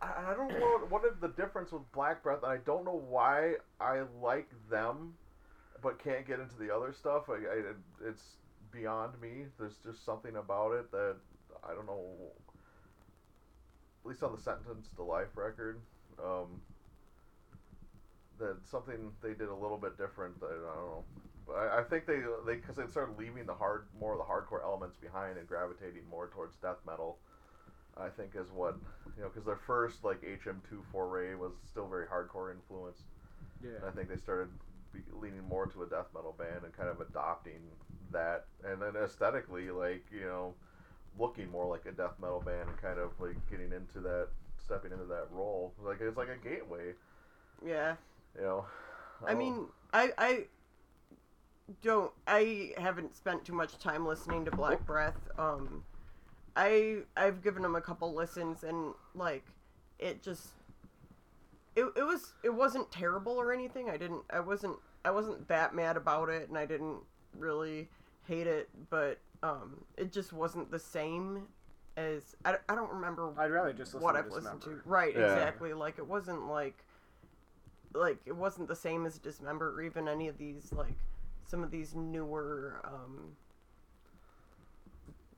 I, 0.02 0.32
I 0.32 0.34
don't 0.34 0.48
know 0.48 0.60
what, 0.60 0.90
what 0.90 1.04
is 1.10 1.18
the 1.20 1.28
difference 1.28 1.72
with 1.72 1.90
Black 1.92 2.22
Breath, 2.22 2.42
and 2.42 2.52
I 2.52 2.58
don't 2.58 2.84
know 2.84 3.02
why 3.08 3.54
I 3.80 4.02
like 4.22 4.48
them, 4.70 5.14
but 5.82 5.98
can't 6.02 6.26
get 6.26 6.38
into 6.38 6.54
the 6.58 6.74
other 6.74 6.92
stuff. 6.92 7.30
I, 7.30 7.32
I, 7.36 7.62
it's 8.06 8.22
beyond 8.70 9.18
me. 9.22 9.46
There's 9.58 9.76
just 9.82 10.04
something 10.04 10.36
about 10.36 10.72
it 10.72 10.90
that 10.92 11.16
I 11.64 11.72
don't 11.74 11.86
know. 11.86 12.04
At 14.06 14.10
least 14.10 14.22
on 14.22 14.30
the 14.30 14.40
Sentenced 14.40 14.94
to 14.94 15.02
Life 15.02 15.34
record, 15.34 15.80
um, 16.22 16.62
that 18.38 18.56
something 18.64 19.10
they 19.20 19.30
did 19.30 19.48
a 19.48 19.54
little 19.54 19.78
bit 19.78 19.98
different. 19.98 20.38
That, 20.38 20.46
I 20.46 20.76
don't 20.76 20.86
know. 20.86 21.04
But 21.44 21.54
I, 21.54 21.80
I 21.80 21.82
think 21.82 22.06
they 22.06 22.20
they 22.46 22.54
because 22.54 22.76
they 22.76 22.86
started 22.86 23.18
leaving 23.18 23.46
the 23.46 23.54
hard 23.54 23.86
more 23.98 24.12
of 24.12 24.18
the 24.18 24.24
hardcore 24.24 24.62
elements 24.62 24.94
behind 24.96 25.38
and 25.38 25.48
gravitating 25.48 26.02
more 26.08 26.30
towards 26.32 26.54
death 26.54 26.78
metal. 26.86 27.18
I 27.96 28.08
think 28.08 28.36
is 28.36 28.52
what 28.52 28.76
you 29.16 29.24
know 29.24 29.28
because 29.28 29.44
their 29.44 29.58
first 29.66 30.04
like 30.04 30.22
HM2 30.22 30.84
foray 30.92 31.34
was 31.34 31.54
still 31.68 31.88
very 31.88 32.06
hardcore 32.06 32.54
influenced. 32.54 33.06
yeah. 33.60 33.70
And 33.74 33.86
I 33.86 33.90
think 33.90 34.08
they 34.08 34.18
started 34.18 34.50
be 34.92 35.00
leaning 35.20 35.42
more 35.48 35.66
to 35.66 35.82
a 35.82 35.86
death 35.86 36.06
metal 36.14 36.36
band 36.38 36.62
and 36.62 36.72
kind 36.72 36.88
of 36.88 37.00
adopting 37.00 37.58
that, 38.12 38.44
and 38.62 38.80
then 38.80 38.94
aesthetically 39.02 39.70
like 39.70 40.04
you 40.12 40.26
know 40.26 40.54
looking 41.18 41.50
more 41.50 41.66
like 41.66 41.86
a 41.86 41.92
death 41.92 42.14
metal 42.20 42.40
band 42.44 42.68
and 42.68 42.76
kind 42.80 42.98
of 42.98 43.10
like 43.20 43.36
getting 43.50 43.72
into 43.72 44.00
that 44.00 44.28
stepping 44.64 44.92
into 44.92 45.04
that 45.04 45.26
role 45.30 45.72
like 45.82 46.00
it's 46.00 46.16
like 46.16 46.28
a 46.28 46.36
gateway 46.48 46.92
Yeah. 47.64 47.96
you 48.36 48.42
know 48.42 48.66
I 49.26 49.32
Oh. 49.32 49.36
mean, 49.36 49.66
I 49.94 50.12
I 50.18 50.44
don't 51.82 52.12
I 52.26 52.72
haven't 52.76 53.16
spent 53.16 53.44
too 53.44 53.54
much 53.54 53.78
time 53.78 54.06
listening 54.06 54.44
to 54.44 54.50
Black 54.50 54.84
Breath. 54.86 55.16
Um 55.38 55.84
I 56.54 56.98
I've 57.16 57.42
given 57.42 57.62
them 57.62 57.76
a 57.76 57.80
couple 57.80 58.12
listens 58.14 58.62
and 58.62 58.94
like 59.14 59.44
it 59.98 60.22
just 60.22 60.48
it, 61.74 61.86
it 61.96 62.02
was 62.02 62.34
it 62.42 62.52
wasn't 62.54 62.90
terrible 62.92 63.32
or 63.32 63.52
anything. 63.52 63.88
I 63.90 63.96
didn't 63.96 64.22
I 64.30 64.40
wasn't 64.40 64.76
I 65.04 65.10
wasn't 65.10 65.48
that 65.48 65.74
mad 65.74 65.96
about 65.96 66.28
it 66.28 66.48
and 66.48 66.58
I 66.58 66.66
didn't 66.66 66.98
really 67.38 67.88
hate 68.28 68.46
it, 68.46 68.68
but 68.90 69.18
um 69.42 69.84
it 69.96 70.12
just 70.12 70.32
wasn't 70.32 70.70
the 70.70 70.78
same 70.78 71.46
as 71.96 72.36
I, 72.44 72.52
don't- 72.52 72.62
I 72.68 72.74
don't 72.74 72.92
remember 72.92 73.32
I'd 73.38 73.50
rather 73.50 73.72
just 73.72 73.94
listen 73.94 74.04
what 74.04 74.12
to 74.12 74.18
I've 74.18 74.30
listened 74.30 74.60
to. 74.62 74.80
Right, 74.84 75.14
Yeah. 75.16 75.32
exactly. 75.32 75.72
Like 75.72 75.98
it 75.98 76.06
wasn't 76.06 76.46
like 76.48 76.76
like 77.94 78.18
it 78.26 78.36
wasn't 78.36 78.68
the 78.68 78.76
same 78.76 79.06
as 79.06 79.18
Dismember 79.18 79.70
or 79.74 79.82
even 79.82 80.06
any 80.08 80.28
of 80.28 80.36
these 80.36 80.72
like 80.72 80.96
some 81.46 81.62
of 81.62 81.70
these 81.70 81.94
newer 81.94 82.80
um 82.84 83.36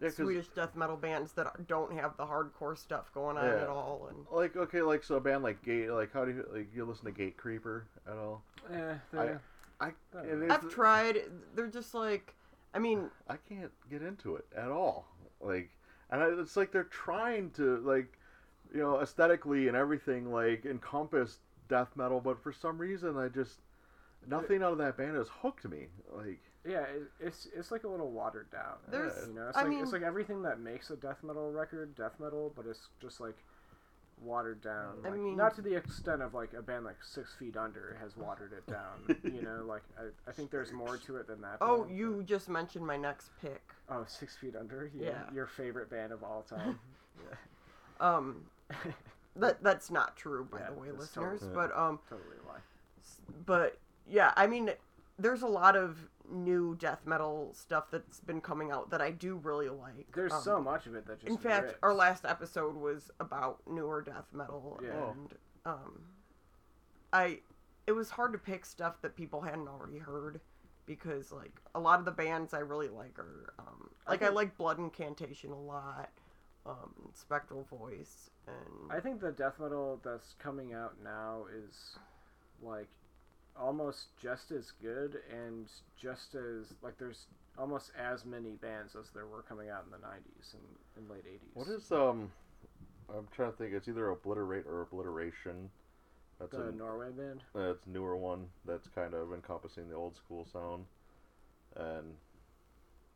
yeah, 0.01 0.09
'cause, 0.09 0.17
Swedish 0.17 0.49
death 0.49 0.75
metal 0.77 0.97
bands 0.97 1.33
that 1.33 1.67
don't 1.67 1.93
have 1.93 2.17
the 2.17 2.25
hardcore 2.25 2.77
stuff 2.79 3.13
going 3.13 3.37
on 3.37 3.45
Yeah. 3.45 3.63
at 3.63 3.69
all 3.69 4.09
and 4.11 4.27
like 4.31 4.57
okay 4.57 4.81
like 4.83 5.03
so 5.05 5.17
a 5.17 5.21
band 5.21 5.43
like 5.43 5.63
gate 5.63 5.91
like 5.91 6.13
how 6.13 6.25
do 6.25 6.33
you 6.33 6.49
like 6.53 6.69
you 6.75 6.85
listen 6.85 7.05
to 7.05 7.13
Gatecreeper 7.13 7.83
at 8.07 8.17
all 8.17 8.43
Yeah, 8.71 8.99
I- 9.13 9.17
the- 9.17 9.41
i 9.81 9.93
Oh. 10.17 10.47
I've 10.51 10.69
tried 10.71 11.23
they're 11.55 11.67
just 11.69 11.95
like 11.95 12.35
I 12.75 12.79
mean 12.79 13.11
I 13.29 13.37
can't 13.49 13.73
get 13.91 14.03
into 14.03 14.37
it 14.37 14.47
at 14.57 14.71
all. 14.71 15.07
Like, 15.41 15.71
and 16.11 16.23
I- 16.23 16.41
it's 16.41 16.57
like 16.57 16.73
they're 16.73 16.85
trying 16.85 17.51
to 17.53 17.79
like, 17.79 18.19
you 18.75 18.81
know, 18.81 19.01
aesthetically 19.01 19.69
and 19.69 19.77
everything 19.77 20.31
like 20.33 20.65
encompass 20.67 21.39
death 21.69 21.97
metal, 21.97 22.21
but 22.21 22.43
for 22.43 22.53
some 22.53 22.79
reason 22.79 23.17
I 23.17 23.29
just 23.29 23.59
nothing 24.27 24.63
out 24.63 24.73
of 24.73 24.79
that 24.79 24.97
band 24.97 25.17
has 25.17 25.29
hooked 25.29 25.65
me. 25.69 25.87
Like, 26.13 26.41
Yeah, 26.65 26.83
it, 26.83 27.03
it's 27.21 27.47
it's 27.55 27.71
like 27.71 27.85
a 27.85 27.89
little 27.89 28.11
watered 28.11 28.51
down. 28.51 28.77
There's- 28.91 29.25
you 29.29 29.35
know, 29.35 29.49
it's 29.49 29.57
I 29.57 29.63
like 29.63 29.71
mean- 29.71 29.83
it's 29.83 29.93
like 29.93 30.03
everything 30.03 30.43
that 30.43 30.61
makes 30.61 30.91
a 30.91 30.97
death 30.97 31.23
metal 31.23 31.51
record 31.53 31.95
death 31.95 32.19
metal, 32.19 32.53
but 32.55 32.67
it's 32.67 32.89
just 33.01 33.21
like 33.21 33.37
watered 34.23 34.61
down. 34.63 34.97
I 35.05 35.09
like, 35.11 35.19
mean- 35.19 35.37
not 35.37 35.55
to 35.57 35.63
the 35.63 35.75
extent 35.75 36.23
of 36.23 36.35
like 36.35 36.53
a 36.53 36.63
band 36.63 36.85
like 36.85 36.97
Six 37.03 37.35
Feet 37.39 37.57
Under 37.57 37.97
has 38.03 38.17
watered 38.17 38.53
it 38.53 38.67
down. 38.67 39.17
you 39.25 39.43
know, 39.43 39.65
like 39.67 39.83
I, 39.99 40.05
I 40.29 40.33
think 40.33 40.51
there's 40.51 40.73
more 40.73 40.97
to 40.99 41.17
it 41.17 41.27
than 41.27 41.41
that. 41.43 41.59
Oh, 41.61 41.85
band, 41.85 41.97
you 41.99 42.23
just 42.25 42.49
mentioned 42.49 42.87
my 42.87 42.97
next 42.97 43.31
pick. 43.41 43.63
oh, 43.89 44.05
Six 44.07 44.37
Feet 44.37 44.55
Under. 44.57 44.91
Yeah, 44.95 45.07
Yeah. 45.09 45.35
your 45.35 45.47
favorite 45.47 45.91
band 45.91 46.13
of 46.13 46.23
all 46.23 46.43
time. 46.43 46.79
Um, 48.01 48.45
that 49.37 49.63
that's 49.63 49.91
not 49.91 50.17
true, 50.17 50.47
by 50.51 50.61
Yeah, 50.61 50.67
the 50.71 50.73
way, 50.81 50.91
listeners. 50.93 51.41
totally- 51.41 51.53
But 51.55 51.77
um, 51.77 51.99
totally 52.09 52.37
a 52.45 52.49
lie. 52.49 52.61
but 53.45 53.79
yeah, 54.09 54.33
I 54.37 54.47
mean, 54.47 54.71
there's 55.19 55.43
a 55.43 55.47
lot 55.47 55.77
of 55.77 56.09
new 56.31 56.77
death 56.77 57.07
metal 57.07 57.53
stuff 57.55 57.85
that's 57.91 58.21
been 58.21 58.41
coming 58.41 58.71
out 58.71 58.91
that 58.91 59.01
I 59.01 59.11
do 59.11 59.37
really 59.37 59.69
like. 59.69 60.13
There's 60.15 60.33
Um, 60.33 60.43
so 60.43 60.61
much 60.63 60.87
of 60.87 60.95
it 60.95 61.07
that 61.07 61.21
just. 61.21 61.29
In 61.31 61.39
fact, 61.39 61.67
rips. 61.67 61.79
our 61.83 61.95
last 61.95 62.25
episode 62.25 62.77
was 62.77 63.11
about 63.19 63.61
newer 63.67 64.03
death 64.03 64.27
metal, 64.33 64.79
Yeah. 64.83 65.11
and 65.11 65.35
um, 65.65 66.03
I 67.13 67.41
it 67.87 67.93
was 67.93 68.11
hard 68.11 68.33
to 68.33 68.39
pick 68.39 68.67
stuff 68.67 69.01
that 69.01 69.17
people 69.17 69.41
hadn't 69.41 69.67
already 69.69 69.97
heard 69.99 70.41
because 70.85 71.33
like 71.33 71.59
a 71.75 71.81
lot 71.81 71.99
of 71.99 72.05
the 72.05 72.11
bands 72.11 72.53
I 72.53 72.59
really 72.59 72.89
like 72.89 73.19
are 73.19 73.55
um, 73.59 73.91
like 74.07 74.21
I, 74.23 74.27
think- 74.27 74.37
like 74.37 74.57
Blood 74.59 74.79
Incantation 74.79 75.51
a 75.51 75.59
lot, 75.59 76.11
um, 76.67 76.93
Spectral 77.15 77.65
Voice, 77.65 78.31
and 78.47 78.93
I 78.93 79.01
think 79.01 79.21
the 79.21 79.33
death 79.33 79.59
metal 79.59 80.01
that's 80.05 80.35
coming 80.39 80.75
out 80.75 80.97
now 81.03 81.47
is 81.51 81.97
like 82.63 82.89
almost 83.59 84.17
just 84.21 84.51
as 84.51 84.73
good 84.81 85.19
and 85.33 85.67
just 86.01 86.35
as 86.35 86.73
like 86.83 86.97
there's 86.99 87.27
almost 87.59 87.91
as 87.99 88.25
many 88.25 88.51
bands 88.51 88.95
as 88.95 89.11
there 89.11 89.27
were 89.27 89.43
coming 89.43 89.69
out 89.69 89.85
in 89.85 89.91
the 89.91 89.99
90s 89.99 90.55
and, 90.55 90.63
and 90.97 91.11
late 91.11 91.25
80s. 91.27 91.55
what 91.55 91.69
is 91.69 91.91
um? 91.93 92.31
I'm 93.11 93.27
trying 93.35 93.53
to 93.53 93.57
think. 93.57 93.73
It's 93.73 93.89
either 93.89 94.11
obliterate 94.11 94.67
or 94.67 94.83
obliteration. 94.83 95.71
That's 96.39 96.53
the 96.53 96.69
a 96.69 96.73
Norway 96.73 97.11
band? 97.11 97.41
that's 97.55 97.87
a 97.87 97.91
newer 97.91 98.17
one. 98.17 98.47
That's 98.67 98.87
kind 98.89 99.15
of 99.15 99.33
encompassing 99.33 99.89
the 99.89 99.95
old 99.97 100.15
school 100.15 100.47
sound, 100.53 100.85
and 101.75 102.15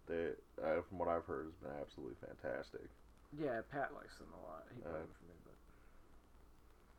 they, 0.09 0.31
uh, 0.64 0.81
from 0.89 0.98
what 0.98 1.09
I've 1.09 1.27
heard, 1.27 1.47
has 1.47 1.55
been 1.56 1.78
absolutely 1.81 2.16
fantastic. 2.27 2.89
Yeah, 3.39 3.60
Pat 3.70 3.93
likes 3.94 4.16
them 4.16 4.28
a 4.32 4.43
lot. 4.48 4.64
He 4.74 4.81
played 4.81 4.94
Uh, 4.94 5.12
for 5.12 5.24
me, 5.28 5.32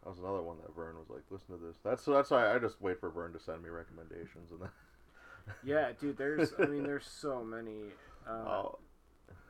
That 0.03 0.09
was 0.09 0.19
another 0.19 0.41
one 0.41 0.57
that 0.61 0.75
Vern 0.75 0.97
was 0.97 1.09
like, 1.09 1.23
"Listen 1.29 1.57
to 1.57 1.65
this." 1.65 1.77
That's 1.83 2.03
that's 2.03 2.29
why 2.29 2.53
I 2.53 2.59
just 2.59 2.81
wait 2.81 2.99
for 2.99 3.09
Vern 3.09 3.31
to 3.33 3.39
send 3.39 3.63
me 3.63 3.69
recommendations, 3.69 4.51
and 4.51 4.61
then 4.61 4.69
yeah, 5.63 5.91
dude, 5.99 6.17
there's 6.17 6.51
I 6.59 6.65
mean 6.65 6.83
there's 6.83 7.05
so 7.05 7.43
many 7.43 7.91
uh, 8.27 8.31
oh, 8.31 8.79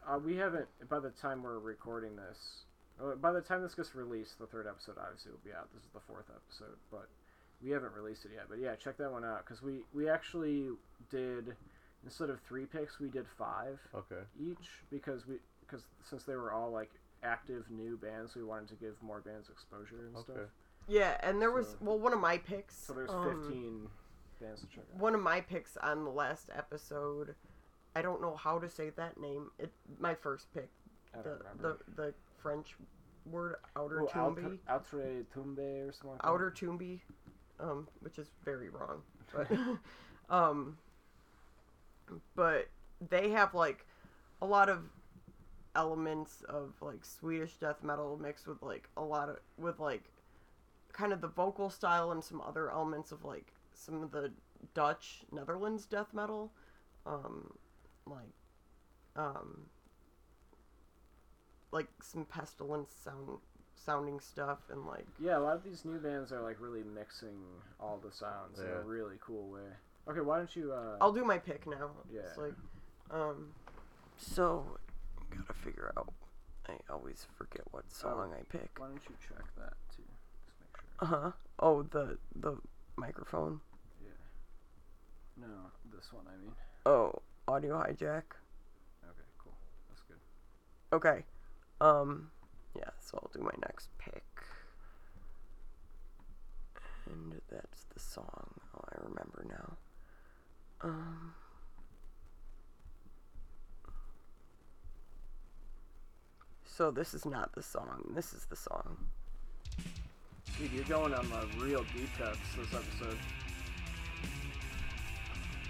Uh, 0.07 0.19
we 0.19 0.35
haven't. 0.35 0.67
By 0.89 0.99
the 0.99 1.09
time 1.09 1.43
we're 1.43 1.59
recording 1.59 2.15
this, 2.15 2.65
uh, 3.01 3.15
by 3.15 3.31
the 3.31 3.41
time 3.41 3.63
this 3.63 3.73
gets 3.75 3.95
released, 3.95 4.38
the 4.39 4.45
third 4.45 4.67
episode 4.67 4.97
obviously 5.01 5.31
will 5.31 5.39
be 5.43 5.51
out. 5.51 5.69
This 5.73 5.84
is 5.84 5.89
the 5.93 5.99
fourth 6.01 6.30
episode, 6.30 6.77
but 6.91 7.07
we 7.63 7.71
haven't 7.71 7.93
released 7.93 8.25
it 8.25 8.31
yet. 8.35 8.45
But 8.49 8.59
yeah, 8.59 8.75
check 8.75 8.97
that 8.97 9.11
one 9.11 9.25
out 9.25 9.45
because 9.45 9.61
we 9.63 9.80
we 9.93 10.07
actually 10.09 10.69
did 11.09 11.55
instead 12.03 12.30
of 12.30 12.39
three 12.41 12.65
picks, 12.65 12.99
we 12.99 13.09
did 13.09 13.25
five 13.38 13.80
okay, 13.95 14.21
each 14.39 14.84
because 14.91 15.25
we 15.25 15.35
because 15.61 15.85
since 16.03 16.23
they 16.23 16.35
were 16.35 16.51
all 16.51 16.71
like 16.71 16.91
active 17.23 17.65
new 17.69 17.97
bands, 17.97 18.35
we 18.35 18.43
wanted 18.43 18.69
to 18.69 18.75
give 18.75 19.01
more 19.01 19.21
bands 19.21 19.49
exposure 19.49 20.07
and 20.07 20.17
stuff. 20.17 20.37
yeah, 20.87 21.17
and 21.21 21.41
there 21.41 21.51
was 21.51 21.75
well 21.79 21.97
one 21.99 22.13
of 22.13 22.19
my 22.19 22.37
picks. 22.37 22.75
So 22.75 22.93
there's 22.93 23.09
um, 23.09 23.41
15 23.43 23.87
bands 24.41 24.61
to 24.61 24.67
check 24.67 24.83
out. 24.93 24.99
one 24.99 25.15
of 25.15 25.21
my 25.21 25.41
picks 25.41 25.77
on 25.77 26.03
the 26.03 26.11
last 26.11 26.49
episode. 26.55 27.35
I 27.95 28.01
don't 28.01 28.21
know 28.21 28.35
how 28.35 28.57
to 28.59 28.69
say 28.69 28.89
that 28.91 29.19
name. 29.19 29.51
It 29.59 29.71
my 29.99 30.15
first 30.15 30.53
pick. 30.53 30.69
I 31.13 31.17
The 31.19 31.23
don't 31.23 31.39
remember. 31.39 31.77
the 31.95 32.01
the 32.01 32.13
French 32.41 32.75
word 33.25 33.55
outer 33.77 34.01
Oh, 34.01 34.07
tombe. 34.07 34.59
Outre, 34.67 34.97
Outre 34.97 35.25
Tombe 35.33 35.59
or 35.87 35.91
something. 35.93 36.11
Like 36.11 36.19
outer 36.23 36.51
tombe, 36.51 36.99
um, 37.59 37.87
which 38.01 38.17
is 38.19 38.31
very 38.43 38.69
wrong. 38.69 39.01
But 39.33 39.47
um, 40.35 40.77
but 42.35 42.67
they 43.09 43.29
have 43.29 43.53
like 43.53 43.85
a 44.41 44.45
lot 44.45 44.69
of 44.69 44.79
elements 45.75 46.43
of 46.47 46.73
like 46.81 47.03
Swedish 47.05 47.55
death 47.57 47.83
metal 47.83 48.17
mixed 48.21 48.47
with 48.47 48.61
like 48.61 48.89
a 48.97 49.03
lot 49.03 49.29
of 49.29 49.37
with 49.57 49.79
like 49.79 50.03
kind 50.91 51.11
of 51.11 51.21
the 51.21 51.27
vocal 51.27 51.69
style 51.69 52.11
and 52.11 52.23
some 52.23 52.41
other 52.41 52.69
elements 52.71 53.11
of 53.11 53.23
like 53.23 53.53
some 53.73 54.03
of 54.03 54.11
the 54.11 54.31
Dutch 54.73 55.23
Netherlands 55.31 55.85
death 55.85 56.13
metal, 56.13 56.51
um, 57.05 57.53
like 58.05 58.33
um, 59.15 59.65
like 61.71 61.87
some 62.01 62.25
pestilence 62.25 62.91
sound 63.03 63.39
sounding 63.75 64.19
stuff 64.19 64.59
and 64.69 64.85
like 64.85 65.05
Yeah, 65.19 65.37
a 65.37 65.39
lot 65.39 65.55
of 65.57 65.63
these 65.63 65.83
new 65.83 65.97
bands 65.97 66.31
are 66.31 66.41
like 66.41 66.57
really 66.61 66.83
mixing 66.83 67.37
all 67.79 67.99
the 68.03 68.11
sounds 68.11 68.59
in 68.59 68.67
a 68.67 68.81
really 68.81 69.17
cool 69.19 69.49
way. 69.49 69.59
Okay, 70.07 70.21
why 70.21 70.37
don't 70.37 70.55
you? 70.55 70.71
Uh, 70.71 70.97
I'll 71.01 71.11
do 71.11 71.25
my 71.25 71.37
pick 71.37 71.65
now. 71.67 71.91
It's 72.13 72.37
Yeah. 72.37 72.43
like, 72.43 72.53
um, 73.11 73.53
so 74.17 74.77
gotta 75.35 75.53
figure 75.53 75.91
out. 75.97 76.14
I 76.68 76.73
always 76.89 77.26
forget 77.38 77.61
what 77.72 77.91
song 77.91 78.34
I 78.34 78.43
pick. 78.49 78.69
why 78.77 78.88
don't 78.88 79.01
you 79.10 79.15
check 79.27 79.43
that 79.57 79.73
too? 79.95 80.03
Just 80.45 80.57
make 80.61 80.77
sure. 80.77 80.85
Uh 80.99 81.05
huh. 81.05 81.31
Oh, 81.60 81.84
the 81.84 82.18
the 82.35 82.57
microphone. 82.95 83.60
Yeah. 84.01 85.45
No, 85.45 85.53
this 85.93 86.11
one. 86.14 86.23
I 86.27 86.38
mean. 86.41 86.53
Oh, 86.85 87.14
audio 87.47 87.76
hijack. 87.77 88.23
Okay, 89.03 89.30
cool. 89.38 89.53
That's 89.89 90.01
good. 90.07 90.18
Okay. 90.93 91.23
Um, 91.81 92.30
yeah. 92.76 92.89
So 92.99 93.19
I'll 93.22 93.31
do 93.34 93.41
my 93.41 93.55
next 93.68 93.89
pick. 93.97 94.23
And 97.05 97.41
that's 97.51 97.85
the 97.93 97.99
song. 97.99 98.53
Oh, 98.76 98.85
I 98.89 98.95
remember 99.03 99.45
now. 99.49 99.77
Um. 100.81 101.34
So 106.75 106.89
this 106.89 107.13
is 107.13 107.23
not 107.23 107.53
the 107.53 107.61
song. 107.61 108.03
This 108.15 108.33
is 108.33 108.45
the 108.45 108.55
song. 108.55 108.97
Dude, 110.57 110.71
you're 110.71 110.83
going 110.85 111.13
on 111.13 111.29
the 111.29 111.63
real 111.63 111.85
deep 111.95 112.09
cuts 112.17 112.39
this 112.57 112.73
episode. 112.73 113.17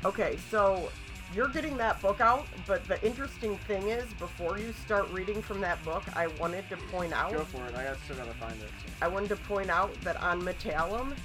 Okay, 0.06 0.38
so 0.50 0.90
you're 1.36 1.50
getting 1.50 1.76
that 1.76 2.02
book 2.02 2.22
out, 2.22 2.46
but 2.66 2.88
the 2.88 3.04
interesting 3.06 3.58
thing 3.68 3.90
is, 3.90 4.06
before 4.14 4.58
you 4.58 4.72
start 4.86 5.12
reading 5.12 5.42
from 5.42 5.60
that 5.60 5.84
book, 5.84 6.04
I 6.16 6.28
wanted 6.40 6.70
to 6.70 6.78
point 6.78 7.12
out, 7.12 7.34
Go 7.34 7.44
for 7.44 7.66
it. 7.66 7.76
I 7.76 7.84
got 7.84 7.98
still 8.06 8.16
gotta 8.16 8.34
find 8.36 8.56
it. 8.62 8.70
I 9.02 9.10
wanted 9.10 9.30
to 9.30 9.36
point 9.36 9.70
out 9.70 9.94
that 10.02 10.22
on 10.22 10.42
Metallum, 10.42 11.16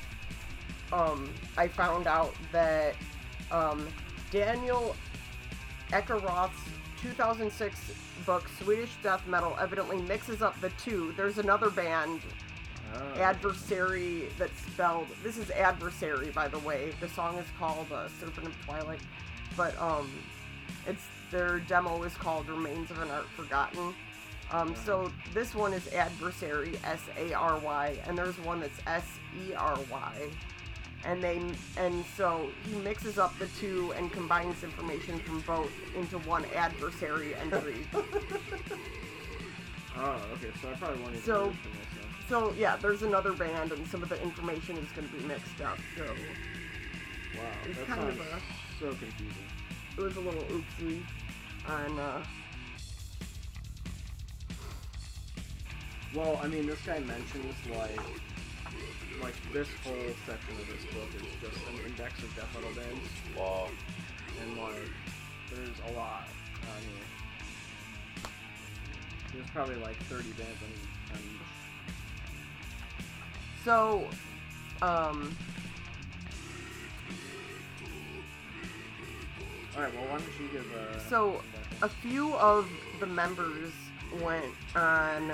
um, 0.93 1.31
I 1.57 1.69
found 1.69 2.09
out 2.09 2.35
that 2.51 2.97
um, 3.53 3.87
Daniel 4.33 4.97
Ekeroth's 5.91 6.59
2006 7.03 7.93
book 8.27 8.49
Swedish 8.63 8.91
Death 9.03 9.27
Metal 9.27 9.57
evidently 9.61 9.99
mixes 10.03 10.43
up 10.43 10.61
the 10.61 10.71
two. 10.71 11.13
There's 11.17 11.39
another 11.39 11.71
band 11.71 12.21
Oh. 12.95 13.21
adversary 13.21 14.31
that's 14.39 14.59
spelled 14.63 15.09
this 15.23 15.37
is 15.37 15.51
adversary 15.51 16.31
by 16.31 16.49
the 16.49 16.59
way 16.61 16.91
the 17.01 17.09
song 17.11 17.37
is 17.37 17.45
called 17.59 17.87
uh, 17.93 18.09
serpent 18.19 18.47
of 18.47 18.65
twilight 18.65 19.01
but 19.59 19.79
um 19.79 20.11
it's 20.87 21.03
their 21.31 21.59
demo 21.59 22.03
is 22.05 22.15
called 22.15 22.49
remains 22.49 22.91
of 22.91 22.99
an 23.03 23.11
art 23.11 23.27
forgotten 23.37 23.95
um 24.51 24.75
so 24.87 25.13
this 25.35 25.55
one 25.55 25.75
is 25.75 25.87
adversary 25.93 26.79
s-a-r-y 26.83 27.95
and 28.07 28.17
there's 28.17 28.39
one 28.41 28.59
that's 28.59 28.79
s-e-r-y 28.87 30.13
and 31.05 31.23
they 31.23 31.41
and 31.77 32.05
so 32.17 32.49
he 32.69 32.77
mixes 32.81 33.19
up 33.19 33.37
the 33.39 33.47
two 33.61 33.93
and 33.97 34.11
combines 34.13 34.63
information 34.65 35.19
from 35.21 35.41
both 35.43 35.71
into 35.97 36.19
one 36.19 36.45
adversary 36.57 37.35
entry 37.37 37.77
Oh, 40.01 40.21
okay. 40.35 40.51
So 40.63 40.69
I 40.71 40.75
probably 40.75 41.01
won't 41.03 41.15
even 41.15 41.25
So- 41.25 41.47
read 41.47 41.57
from 41.59 41.73
this. 41.73 41.81
Then. 41.95 42.29
so 42.29 42.53
yeah 42.59 42.77
there's 42.77 43.03
another 43.03 43.33
band 43.33 43.73
and 43.73 43.87
some 43.89 44.03
of 44.03 44.09
the 44.09 44.21
information 44.23 44.77
is 44.77 44.89
going 44.93 45.09
to 45.09 45.15
be 45.17 45.25
mixed 45.25 45.61
up 45.61 45.79
so 45.97 46.05
Wow, 46.05 47.43
It's 47.69 47.79
that 47.79 47.87
kind 47.87 48.09
of 48.09 48.19
a- 48.21 48.41
so 48.81 48.89
confusing. 48.91 49.45
it 49.97 50.01
was 50.01 50.17
a 50.17 50.21
little 50.21 50.43
oopsie 50.45 51.03
on 51.69 51.99
uh 51.99 52.25
Well, 56.15 56.41
I 56.43 56.49
mean, 56.49 56.67
this 56.67 56.81
guy 56.87 57.01
mentions 57.01 57.55
like, 57.71 58.01
like 59.23 59.35
this 59.53 59.69
whole 59.85 59.95
section 60.27 60.55
of 60.61 60.67
this 60.67 60.85
book 60.95 61.09
is 61.17 61.23
just 61.41 61.57
an 61.69 61.79
index 61.87 62.23
of 62.23 62.35
death 62.37 62.53
metal 62.55 62.71
bands, 62.75 63.09
Wow. 63.37 63.69
and 64.43 64.57
like, 64.59 64.91
there's 65.55 65.79
a 65.91 65.99
lot 65.99 66.29
on 66.63 66.83
here. 66.83 67.07
There's 69.35 69.51
probably 69.51 69.77
like 69.77 69.97
30 70.05 70.31
bands 70.33 70.59
on, 70.63 71.17
on 71.17 71.23
each. 71.23 71.49
So, 73.65 74.09
um, 74.83 75.37
All 79.77 79.85
right. 79.85 79.95
Well, 79.95 80.05
why 80.07 80.19
don't 80.19 80.41
you 80.41 80.49
give 80.51 80.67
uh, 80.75 80.99
So, 81.09 81.41
a 81.83 81.89
few 81.89 82.35
of 82.35 82.69
the 82.99 83.07
members 83.07 83.71
went 84.21 84.45
on 84.75 85.33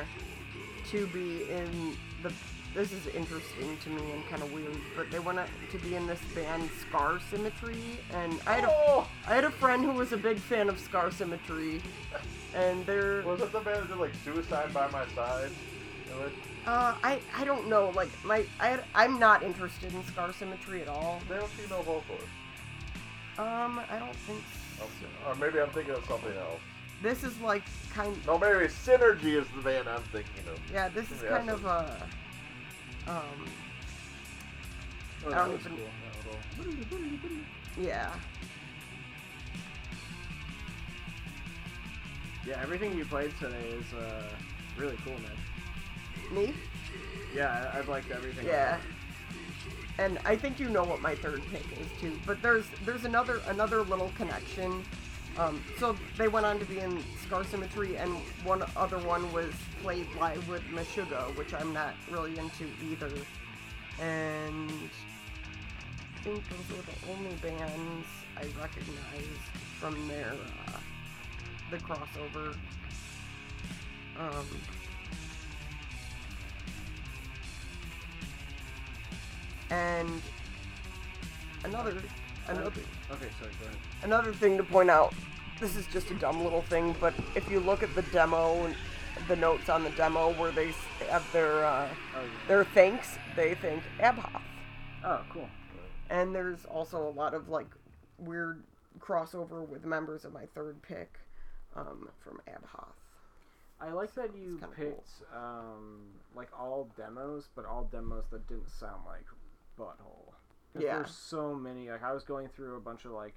to 0.90 1.06
be 1.06 1.50
in 1.50 1.96
the. 2.22 2.30
This 2.74 2.90
is 2.92 3.06
interesting 3.14 3.76
to 3.84 3.88
me 3.90 4.02
and 4.12 4.26
kind 4.28 4.42
of 4.42 4.52
weird, 4.52 4.76
but 4.96 5.08
they 5.10 5.20
want 5.20 5.38
to 5.70 5.78
be 5.78 5.94
in 5.94 6.08
this 6.08 6.18
band 6.34 6.68
Scar 6.80 7.20
Symmetry, 7.30 7.78
and 8.12 8.40
I 8.48 8.54
had 8.54 8.64
a, 8.64 8.68
Oh, 8.70 9.06
I 9.28 9.34
had 9.36 9.44
a 9.44 9.50
friend 9.50 9.84
who 9.84 9.92
was 9.92 10.12
a 10.12 10.16
big 10.16 10.38
fan 10.38 10.68
of 10.68 10.80
Scar 10.80 11.12
Symmetry, 11.12 11.80
and 12.52 12.84
they're 12.84 13.22
was 13.22 13.40
it 13.42 13.52
the 13.52 13.60
band 13.60 13.82
that 13.84 13.88
did 13.88 13.98
like 13.98 14.12
Suicide 14.24 14.74
by 14.74 14.88
My 14.90 15.06
Side? 15.14 15.50
Uh 16.66 16.94
I 17.02 17.20
I 17.36 17.44
don't 17.44 17.68
know 17.68 17.90
like 17.94 18.08
my 18.24 18.44
I 18.60 18.78
I'm 18.94 19.18
not 19.20 19.42
interested 19.44 19.92
in 19.94 20.04
Scar 20.06 20.32
Symmetry 20.32 20.82
at 20.82 20.88
all. 20.88 21.20
They 21.28 21.36
don't 21.36 21.48
female 21.50 21.82
vocalist. 21.82 22.26
Um, 23.38 23.80
I 23.90 23.98
don't 23.98 24.14
think 24.16 24.40
so. 24.78 24.84
Or 25.28 25.34
maybe 25.36 25.60
I'm 25.60 25.70
thinking 25.70 25.94
of 25.94 26.04
something 26.06 26.32
else. 26.36 26.60
This 27.02 27.22
is 27.24 27.38
like 27.40 27.62
kind 27.92 28.16
No, 28.26 28.38
maybe 28.38 28.66
Sinergy 28.66 29.36
is 29.40 29.46
the 29.56 29.62
band 29.62 29.88
I'm 29.88 30.02
thinking 30.04 30.42
of. 30.52 30.58
yeah, 30.72 30.88
this 30.88 31.10
is 31.12 31.22
Yeah, 31.22 31.30
kind 31.38 31.48
so- 31.48 31.54
of 31.56 31.64
a 31.66 31.96
um 33.08 33.16
Oh, 35.26 35.32
I 35.32 35.34
don't 35.36 35.54
even- 35.54 35.76
cool. 35.76 35.88
Yeah. 37.82 38.10
Yeah, 42.46 42.60
everything 42.62 42.96
you 42.96 43.04
played 43.06 43.32
today 43.38 43.68
is 43.70 43.92
uh, 43.94 44.22
really 44.76 44.96
cool, 45.04 45.14
man. 45.14 46.36
Me? 46.46 46.54
Yeah, 47.34 47.70
I've 47.74 47.88
liked 47.88 48.10
everything. 48.10 48.46
Yeah. 48.46 48.78
And 49.98 50.18
I 50.26 50.36
think 50.36 50.60
you 50.60 50.68
know 50.68 50.84
what 50.84 51.00
my 51.00 51.14
third 51.14 51.42
pick 51.50 51.64
is 51.80 51.86
too. 52.00 52.12
But 52.26 52.42
there's 52.42 52.66
there's 52.84 53.04
another 53.04 53.40
another 53.48 53.82
little 53.82 54.10
connection. 54.18 54.84
Um, 55.36 55.62
so 55.78 55.96
they 56.16 56.28
went 56.28 56.46
on 56.46 56.60
to 56.60 56.64
be 56.64 56.78
in 56.78 57.02
Scar 57.24 57.42
Symmetry, 57.44 57.96
and 57.96 58.12
one 58.44 58.62
other 58.76 58.98
one 58.98 59.32
was 59.32 59.52
played 59.82 60.06
live 60.20 60.48
with 60.48 60.62
Meshuggah, 60.70 61.36
which 61.36 61.52
I'm 61.52 61.72
not 61.72 61.94
really 62.10 62.38
into 62.38 62.68
either. 62.88 63.10
And 64.00 64.70
I 64.70 66.20
think 66.22 66.42
those 66.48 66.76
were 66.76 66.84
the 66.84 67.12
only 67.12 67.34
bands 67.36 68.06
I 68.36 68.44
recognized 68.60 69.40
from 69.78 70.08
their 70.08 70.34
uh, 70.68 70.78
the 71.70 71.78
crossover. 71.78 72.54
Um, 74.16 74.46
and 79.70 80.22
another 81.64 82.00
another 82.46 82.82
Okay, 83.10 83.28
sorry, 83.38 83.52
go 83.60 83.66
ahead. 83.66 83.76
another 84.02 84.32
thing 84.32 84.56
to 84.56 84.64
point 84.64 84.90
out. 84.90 85.12
This 85.60 85.76
is 85.76 85.86
just 85.86 86.10
a 86.10 86.14
dumb 86.14 86.42
little 86.42 86.62
thing, 86.62 86.94
but 87.00 87.14
if 87.36 87.48
you 87.50 87.60
look 87.60 87.82
at 87.82 87.94
the 87.94 88.02
demo 88.02 88.64
and 88.64 88.74
the 89.28 89.36
notes 89.36 89.68
on 89.68 89.84
the 89.84 89.90
demo 89.90 90.32
where 90.34 90.50
they 90.50 90.72
have 91.08 91.24
their 91.32 91.64
uh, 91.64 91.88
Oh, 92.16 92.20
yeah. 92.22 92.28
their 92.48 92.64
thanks, 92.64 93.16
they 93.36 93.54
thank 93.54 93.82
Abhoth. 94.00 94.42
oh, 95.04 95.20
cool. 95.32 95.48
And 96.10 96.34
there's 96.34 96.64
also 96.64 97.06
a 97.06 97.10
lot 97.10 97.34
of 97.34 97.48
like 97.48 97.68
weird 98.18 98.62
crossover 99.00 99.66
with 99.68 99.84
members 99.84 100.24
of 100.24 100.32
my 100.32 100.46
third 100.54 100.80
pick 100.82 101.18
um, 101.76 102.08
from 102.22 102.40
Abhoth. 102.48 102.88
I 103.80 103.90
like 103.90 104.14
that 104.14 104.30
you 104.36 104.58
kinda 104.60 104.66
cool. 104.76 104.84
picked 104.86 105.08
um, 105.34 106.00
like 106.34 106.48
all 106.58 106.88
demos, 106.96 107.48
but 107.54 107.64
all 107.64 107.88
demos 107.92 108.24
that 108.32 108.46
didn't 108.48 108.70
sound 108.70 109.02
like 109.06 109.24
Butthole. 109.78 110.23
'Cause 110.74 110.82
Yeah. 110.82 110.96
There's 110.96 111.14
so 111.14 111.54
many. 111.54 111.88
Like 111.90 112.02
I 112.02 112.12
was 112.12 112.24
going 112.24 112.48
through 112.48 112.76
a 112.76 112.80
bunch 112.80 113.04
of 113.04 113.12
like, 113.12 113.34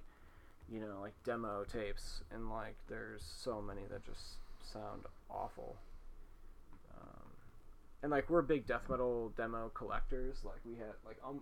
you 0.68 0.80
know, 0.80 1.00
like 1.00 1.14
demo 1.24 1.64
tapes, 1.64 2.24
and 2.32 2.50
like 2.50 2.76
there's 2.88 3.24
so 3.24 3.62
many 3.62 3.86
that 3.92 4.04
just 4.04 4.38
sound 4.60 5.06
awful. 5.30 5.78
Um, 6.98 7.28
and 8.02 8.12
like 8.12 8.30
we're 8.30 8.42
big 8.42 8.66
death 8.66 8.90
metal 8.90 9.30
demo 9.38 9.70
collectors. 9.70 10.44
Like 10.44 10.60
we 10.66 10.76
had 10.76 10.94
like 11.06 11.18
um, 11.24 11.42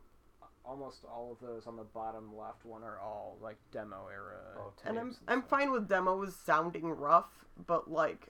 almost 0.65 1.05
all 1.05 1.31
of 1.31 1.39
those 1.47 1.65
on 1.65 1.77
the 1.77 1.83
bottom 1.85 2.35
left 2.37 2.65
one 2.65 2.83
are 2.83 2.99
all 2.99 3.37
like 3.41 3.57
demo 3.71 4.07
era. 4.11 4.35
Oh, 4.57 4.71
tapes 4.75 4.81
And 4.85 4.99
I'm 4.99 5.11
stuff. 5.13 5.23
I'm 5.29 5.41
fine 5.43 5.71
with 5.71 5.87
demos 5.87 6.35
sounding 6.35 6.89
rough, 6.89 7.45
but 7.65 7.89
like 7.89 8.27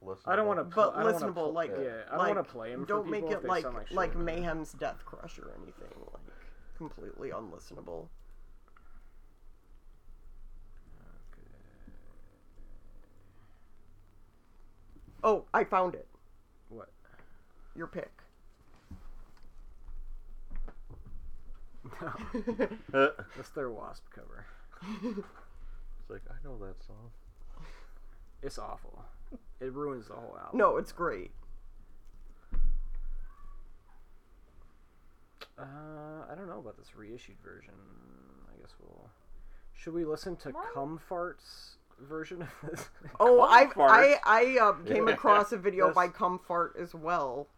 Listen 0.00 0.30
I 0.30 0.36
don't 0.36 0.46
want 0.46 0.58
to. 0.60 0.64
But 0.64 0.94
listenable, 0.94 1.52
like- 1.52 1.70
yeah, 1.70 2.02
I 2.06 2.10
don't 2.10 2.18
like, 2.18 2.34
want 2.36 2.46
to 2.46 2.52
play 2.52 2.70
them. 2.70 2.84
don't 2.84 3.08
make 3.10 3.24
it 3.24 3.44
like 3.44 3.64
like, 3.64 3.90
like. 3.90 4.14
Mayhem's 4.14 4.74
Deathcrush 4.74 5.38
or 5.42 5.52
anything 5.60 5.88
like 6.12 6.26
completely 6.78 7.30
unlistenable. 7.30 8.06
Oh, 15.22 15.44
I 15.52 15.64
found 15.64 15.94
it. 15.94 16.06
What? 16.68 16.88
Your 17.74 17.86
pick. 17.88 18.10
No, 22.00 22.12
Uh, 22.94 23.08
that's 23.36 23.48
their 23.50 23.70
Wasp 23.70 24.04
cover. 24.14 24.46
it's 25.02 26.10
like 26.10 26.22
I 26.30 26.34
know 26.46 26.56
that 26.58 26.82
song. 26.86 27.10
It's 28.42 28.58
awful. 28.58 29.04
It 29.60 29.72
ruins 29.72 30.06
the 30.08 30.14
whole 30.14 30.36
album. 30.38 30.58
no, 30.58 30.76
it's 30.76 30.92
great. 30.92 31.32
Uh, 35.58 35.64
I 36.30 36.34
don't 36.34 36.48
know 36.48 36.58
about 36.58 36.76
this 36.76 36.94
reissued 36.96 37.36
version. 37.44 37.74
I 38.54 38.60
guess 38.60 38.72
we'll. 38.80 39.08
Should 39.74 39.94
we 39.94 40.04
listen 40.04 40.36
to 40.36 40.52
Comfart's 40.74 41.76
version 42.00 42.42
of 42.42 42.48
this? 42.70 42.88
Oh, 43.20 43.42
I 43.42 43.64
Comfort. 43.64 43.82
I 43.82 44.16
I 44.24 44.58
um, 44.58 44.84
came 44.86 45.08
Yeah. 45.08 45.14
across 45.14 45.52
a 45.52 45.56
video 45.56 45.88
That's- 45.88 45.94
by 45.94 46.08
Comfort 46.16 46.74
as 46.80 46.94
well. 46.94 47.48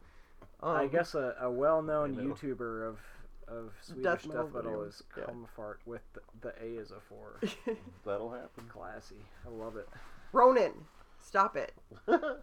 Um, 0.62 0.76
I 0.76 0.86
guess 0.88 1.14
a, 1.14 1.34
a 1.40 1.50
well-known 1.50 2.18
I 2.18 2.22
know. 2.22 2.34
YouTuber 2.34 2.88
of 2.88 2.98
of 3.48 3.72
Swedish 3.82 4.04
Death 4.04 4.22
death 4.22 4.26
metal 4.28 4.50
metal, 4.54 4.72
videos, 4.72 4.88
is 4.88 5.02
yeah. 5.16 5.24
Comfort 5.24 5.80
with 5.86 6.02
the, 6.12 6.20
the 6.40 6.52
A 6.64 6.78
as 6.80 6.90
a 6.92 7.00
four. 7.08 7.40
That'll 8.06 8.30
happen. 8.30 8.64
Classy. 8.68 9.16
I 9.46 9.50
love 9.50 9.76
it. 9.76 9.88
Ronan, 10.32 10.72
stop 11.18 11.56
it. 11.56 11.72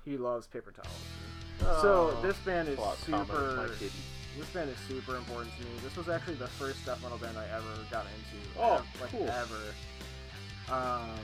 He 0.03 0.17
loves 0.17 0.47
paper 0.47 0.71
towels. 0.71 1.81
So 1.81 2.13
Oh, 2.17 2.21
this 2.21 2.35
band 2.39 2.67
is 2.67 2.75
plot 2.75 2.97
comment 3.09 3.29
my 3.29 3.35
super. 3.35 3.73
kitty. 3.79 3.91
This 4.37 4.47
band 4.49 4.69
is 4.69 4.77
super 4.87 5.17
important 5.17 5.51
to 5.57 5.63
me. 5.63 5.71
This 5.83 5.95
was 5.97 6.09
actually 6.09 6.35
the 6.35 6.47
first 6.47 6.85
death 6.85 7.01
metal 7.01 7.17
band 7.17 7.37
I 7.37 7.45
ever 7.55 7.73
got 7.89 8.05
into. 8.05 8.59
Oh, 8.59 8.75
ev- 8.75 9.01
like 9.01 9.09
cool. 9.11 9.27
ever. 9.27 9.73
Um, 10.69 11.17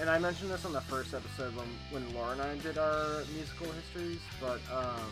and 0.00 0.08
I 0.08 0.18
mentioned 0.18 0.50
this 0.50 0.64
on 0.64 0.72
the 0.72 0.80
first 0.80 1.12
episode 1.12 1.54
when 1.56 1.66
when 1.90 2.14
Laura 2.14 2.32
and 2.32 2.40
I 2.40 2.56
did 2.58 2.78
our 2.78 3.24
musical 3.34 3.66
histories, 3.72 4.20
but 4.40 4.60
um, 4.72 5.10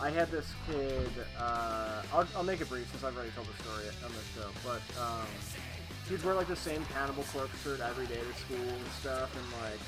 I 0.00 0.10
had 0.10 0.30
this 0.30 0.46
kid. 0.70 1.10
Uh, 1.38 2.02
I'll, 2.12 2.28
I'll 2.36 2.44
make 2.44 2.60
it 2.60 2.68
brief 2.68 2.88
since 2.90 3.02
I've 3.02 3.16
already 3.16 3.32
told 3.32 3.48
the 3.48 3.62
story 3.62 3.86
on 4.04 4.12
the 4.12 4.22
show, 4.40 4.48
but 4.62 4.82
um, 5.00 5.26
he'd 6.08 6.22
wear 6.24 6.34
like 6.34 6.48
the 6.48 6.56
same 6.56 6.84
Cannibal 6.94 7.24
Corpse 7.32 7.60
shirt 7.64 7.80
every 7.80 8.06
day 8.06 8.20
to 8.20 8.40
school 8.40 8.68
and 8.68 8.86
stuff, 9.00 9.34
and 9.34 9.62
like. 9.62 9.80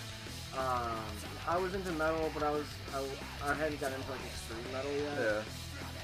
Um, 0.51 0.99
I 1.47 1.57
was 1.59 1.77
into 1.77 1.93
metal, 1.93 2.29
but 2.35 2.43
I 2.43 2.51
was 2.51 2.65
I, 2.93 3.07
I 3.49 3.55
hadn't 3.55 3.81
gotten 3.81 4.01
into 4.01 4.11
like 4.11 4.19
extreme 4.27 4.73
metal 4.73 4.91
yet 4.91 5.17
Yeah. 5.17 5.43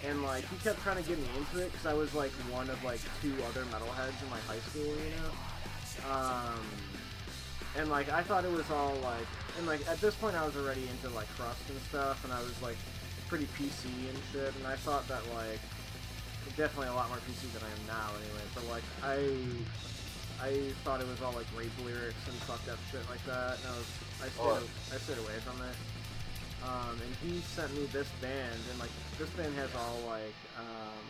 And 0.08 0.22
like 0.22 0.48
he 0.48 0.56
kept 0.58 0.80
trying 0.82 1.02
to 1.02 1.08
get 1.08 1.18
me 1.18 1.28
into 1.36 1.64
it 1.64 1.72
because 1.72 1.86
I 1.86 1.94
was 1.94 2.14
like 2.14 2.30
one 2.52 2.70
of 2.70 2.82
like 2.84 3.00
two 3.20 3.34
other 3.48 3.62
metalheads 3.64 4.20
in 4.22 4.30
my 4.30 4.38
high 4.46 4.58
school, 4.60 4.86
you 4.86 5.12
know. 5.18 5.32
Um, 6.10 6.60
and 7.76 7.90
like 7.90 8.08
I 8.10 8.22
thought 8.22 8.44
it 8.44 8.52
was 8.52 8.70
all 8.70 8.94
like, 9.02 9.26
and 9.58 9.66
like 9.66 9.86
at 9.88 10.00
this 10.00 10.14
point 10.14 10.36
I 10.36 10.44
was 10.44 10.56
already 10.56 10.88
into 10.88 11.08
like 11.14 11.28
crust 11.36 11.68
and 11.68 11.78
stuff, 11.88 12.24
and 12.24 12.32
I 12.32 12.40
was 12.40 12.60
like 12.62 12.76
pretty 13.28 13.46
PC 13.58 13.86
and 14.08 14.18
shit, 14.32 14.54
and 14.56 14.66
I 14.66 14.76
thought 14.76 15.06
that 15.08 15.22
like 15.34 15.60
definitely 16.56 16.88
a 16.88 16.94
lot 16.94 17.08
more 17.08 17.18
PC 17.18 17.52
than 17.52 17.62
I 17.62 17.72
am 17.74 17.86
now, 17.86 18.10
anyway. 18.22 18.46
But 18.54 18.66
like 18.68 18.84
I. 19.02 19.36
I 20.36 20.52
thought 20.84 21.00
it 21.00 21.08
was 21.08 21.22
all 21.22 21.32
like 21.32 21.46
rape 21.56 21.72
lyrics 21.82 22.20
and 22.28 22.36
fucked 22.44 22.68
up 22.68 22.76
shit 22.92 23.00
like 23.08 23.24
that, 23.24 23.56
and 23.56 23.72
I 23.72 23.76
was 23.80 23.88
I 24.20 24.28
stayed, 24.28 24.68
Oh. 24.68 24.92
I 24.92 24.98
stayed 25.00 25.16
away 25.16 25.32
from 25.40 25.56
it. 25.64 25.72
Um, 26.62 26.98
and 27.00 27.14
he 27.22 27.40
sent 27.40 27.74
me 27.76 27.86
this 27.92 28.08
band, 28.20 28.60
and 28.70 28.80
like 28.80 28.90
this 29.18 29.30
band 29.30 29.54
has 29.56 29.70
all 29.74 29.98
like 30.06 30.34
um, 30.58 31.06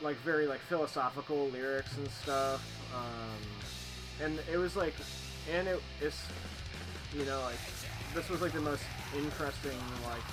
like 0.00 0.16
very 0.18 0.46
like 0.46 0.60
philosophical 0.60 1.48
lyrics 1.48 1.96
and 1.96 2.08
stuff. 2.10 2.64
Um, 2.94 4.24
and 4.24 4.38
it 4.50 4.56
was 4.56 4.76
like, 4.76 4.94
and 5.52 5.68
it 5.68 5.80
is, 6.00 6.18
you 7.14 7.24
know, 7.24 7.40
like 7.42 7.58
this 8.14 8.28
was 8.28 8.40
like 8.40 8.52
the 8.52 8.60
most 8.60 8.82
interesting 9.14 9.78
like, 10.04 10.24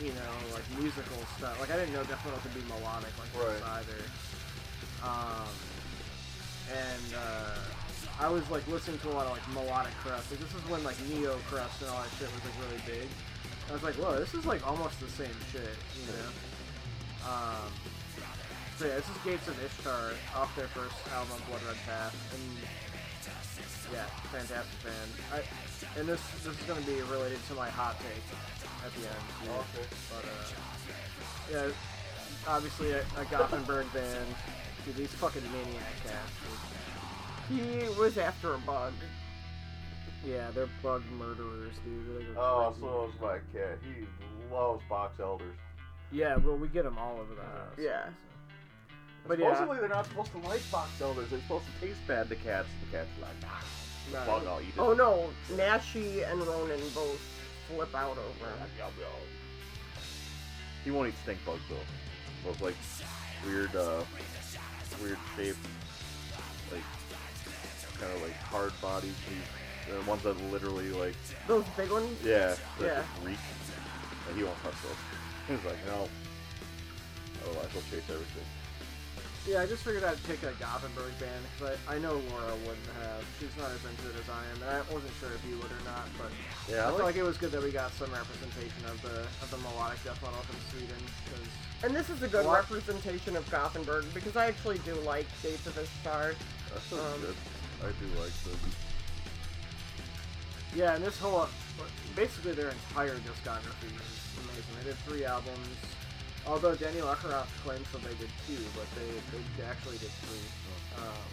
you 0.00 0.12
know, 0.12 0.54
like 0.54 0.64
musical 0.80 1.18
stuff. 1.36 1.60
Like 1.60 1.70
I 1.70 1.76
didn't 1.76 1.92
know 1.92 2.02
death 2.04 2.24
metal 2.24 2.40
could 2.40 2.54
be 2.54 2.66
melodic 2.68 3.12
like 3.18 3.32
this 3.32 3.62
either. 3.62 4.02
Um, 5.04 5.48
and 6.70 7.14
uh, 7.14 7.54
I 8.20 8.28
was 8.28 8.48
like 8.50 8.66
listening 8.66 8.98
to 9.00 9.08
a 9.10 9.14
lot 9.14 9.26
of 9.26 9.32
like 9.32 9.46
melodic 9.54 9.94
crust. 10.02 10.30
Like 10.30 10.40
this 10.40 10.50
is 10.50 10.62
when 10.68 10.82
like 10.82 10.96
neo 11.06 11.38
crust 11.46 11.80
and 11.82 11.90
all 11.90 12.02
that 12.02 12.10
shit 12.18 12.26
was 12.34 12.42
like 12.42 12.58
really 12.66 12.82
big. 12.86 13.08
I 13.70 13.72
was 13.72 13.82
like, 13.82 13.94
whoa, 13.94 14.18
this 14.18 14.34
is 14.34 14.44
like 14.44 14.66
almost 14.66 14.98
the 14.98 15.08
same 15.08 15.34
shit, 15.52 15.76
you 15.94 16.06
know. 16.10 16.28
Um, 17.30 17.70
so 18.76 18.86
yeah, 18.86 18.96
this 18.96 19.06
is 19.06 19.18
Gates 19.24 19.46
of 19.46 19.54
Ishtar 19.62 20.14
off 20.34 20.54
their 20.56 20.66
first 20.74 20.96
album, 21.14 21.36
Blood 21.48 21.62
Red 21.62 21.78
Path, 21.86 22.14
and 22.34 22.42
yeah, 23.92 24.06
fantastic 24.34 24.78
band. 24.82 25.10
I, 25.30 25.98
and 25.98 26.08
this 26.08 26.20
this 26.42 26.58
is 26.58 26.64
gonna 26.66 26.82
be 26.82 27.00
related 27.10 27.38
to 27.48 27.54
my 27.54 27.70
hot 27.70 27.98
take 28.00 28.26
at 28.82 28.90
the 28.98 29.06
end. 29.06 29.24
Okay. 29.46 29.86
But 30.10 30.24
uh, 30.26 31.68
yeah, 31.68 31.72
obviously 32.46 32.92
a, 32.92 33.00
a 33.18 33.24
Gothenburg 33.30 33.92
band. 33.92 34.26
Dude, 34.84 34.96
these 34.96 35.12
fucking 35.14 35.42
maniac 35.52 35.94
cats. 36.02 36.67
Dude. 37.48 37.82
He 37.82 37.88
was 38.00 38.18
after 38.18 38.54
a 38.54 38.58
bug. 38.58 38.92
Yeah, 40.26 40.50
they're 40.54 40.68
bug 40.82 41.02
murderers, 41.18 41.74
dude. 41.84 42.18
They 42.28 42.34
go 42.34 42.40
Oh, 42.40 42.70
crazy. 42.70 42.80
so 42.82 43.10
is 43.14 43.20
my 43.20 43.38
cat. 43.58 43.78
He 43.82 44.06
loves 44.54 44.82
box 44.88 45.20
elders. 45.20 45.56
Yeah, 46.10 46.36
well, 46.36 46.56
we 46.56 46.68
get 46.68 46.84
them 46.84 46.98
all 46.98 47.18
over 47.20 47.34
the 47.34 47.42
house. 47.42 47.74
Yeah. 47.78 48.06
But 49.26 49.38
yeah. 49.38 49.52
Supposedly 49.54 49.78
they're 49.80 49.88
not 49.88 50.06
supposed 50.06 50.32
to 50.32 50.38
like 50.38 50.62
box 50.72 50.90
elders. 51.00 51.28
They're 51.30 51.40
supposed 51.40 51.64
to 51.66 51.86
taste 51.86 52.00
bad 52.06 52.28
to 52.30 52.34
cats. 52.36 52.68
The 52.90 52.96
cats 52.98 53.08
are 53.18 53.26
like, 53.26 53.42
nah, 53.42 54.18
Right. 54.18 54.26
bug, 54.26 54.46
I'll 54.46 54.60
eat 54.60 54.68
it. 54.68 54.78
Oh 54.78 54.94
no, 54.94 55.28
Nashi 55.56 56.22
and 56.22 56.40
Ronan 56.46 56.80
both 56.94 57.20
flip 57.68 57.94
out 57.94 58.12
over 58.16 58.18
him. 58.50 58.68
Yum, 58.78 58.90
yum. 58.98 59.08
He 60.84 60.90
won't 60.90 61.08
eat 61.08 61.14
stink 61.22 61.38
bugs 61.44 61.60
though. 61.68 62.50
Those 62.50 62.60
like 62.62 62.74
weird, 63.44 63.74
uh, 63.76 64.02
weird 65.02 65.18
shaped, 65.36 65.58
like 66.72 66.82
kind 68.00 68.12
of 68.12 68.22
like 68.22 68.34
hard 68.50 68.72
bodies. 68.80 69.14
He- 69.28 69.92
The 69.92 70.02
ones 70.04 70.22
that 70.22 70.36
literally 70.52 70.90
like, 70.90 71.16
Those 71.46 71.64
big 71.76 71.90
ones? 71.90 72.12
yeah, 72.22 72.52
that 72.78 72.84
Yeah. 72.84 73.02
just 73.02 73.24
reek. 73.24 73.38
And 74.28 74.36
he 74.36 74.44
won't 74.44 74.60
touch 74.62 74.76
those. 74.84 75.00
He's 75.48 75.64
like, 75.64 75.80
no. 75.86 76.08
Otherwise, 77.48 77.72
he'll 77.72 77.88
chase 77.88 78.04
everything. 78.12 78.44
Yeah, 79.46 79.62
I 79.62 79.66
just 79.66 79.80
figured 79.82 80.04
I'd 80.04 80.20
pick 80.28 80.42
a 80.42 80.52
Gothenburg 80.60 81.08
band 81.18 81.40
because 81.56 81.78
I, 81.88 81.96
I 81.96 81.98
know 82.04 82.20
Laura 82.28 82.52
wouldn't 82.68 82.92
have. 83.00 83.24
She's 83.40 83.48
not 83.56 83.70
as 83.72 83.80
into 83.80 84.12
it 84.12 84.20
as 84.20 84.28
I 84.28 84.44
am. 84.52 84.60
And 84.60 84.68
I 84.76 84.80
wasn't 84.92 85.14
sure 85.24 85.32
if 85.32 85.40
you 85.48 85.56
would 85.56 85.72
or 85.72 85.80
not, 85.88 86.04
but 86.20 86.28
Yeah, 86.68 86.84
I 86.84 86.92
feel 86.92 87.06
like 87.08 87.16
it 87.16 87.22
was 87.24 87.38
good 87.38 87.52
that 87.56 87.62
we 87.62 87.70
got 87.72 87.88
some 87.96 88.12
representation 88.12 88.84
of 88.92 89.00
the 89.00 89.24
of 89.40 89.48
the 89.48 89.56
melodic 89.64 90.04
death 90.04 90.20
metal 90.20 90.36
from 90.44 90.60
Sweden. 90.68 91.00
Because 91.24 91.48
And 91.80 91.96
this 91.96 92.10
is 92.12 92.20
a 92.22 92.28
good 92.28 92.44
What? 92.44 92.60
representation 92.68 93.36
of 93.40 93.48
Gothenburg 93.50 94.04
because 94.12 94.36
I 94.36 94.52
actually 94.52 94.84
do 94.84 94.92
like 95.00 95.24
Gates 95.40 95.64
of 95.66 95.78
Ishtar. 95.80 96.34
That's 96.74 96.84
so 96.92 97.00
Um, 97.00 97.20
good. 97.24 97.36
I 97.80 97.90
do 97.98 98.06
like 98.20 98.34
them. 98.44 98.58
yeah, 100.74 100.94
and 100.94 101.04
this 101.04 101.18
whole 101.18 101.48
basically 102.16 102.52
their 102.52 102.70
entire 102.70 103.14
discography 103.22 103.86
is 103.94 104.18
amazing. 104.42 104.74
They 104.82 104.90
did 104.90 104.98
three 105.06 105.24
albums. 105.24 105.68
Although 106.46 106.74
Danny 106.74 107.02
Lacroix 107.02 107.44
claims 107.62 107.86
that 107.92 108.02
they 108.02 108.14
did 108.14 108.30
two, 108.46 108.58
but 108.74 108.86
they, 108.96 109.06
they 109.56 109.68
actually 109.68 109.98
did 109.98 110.10
three. 110.24 110.48
Um, 110.96 111.28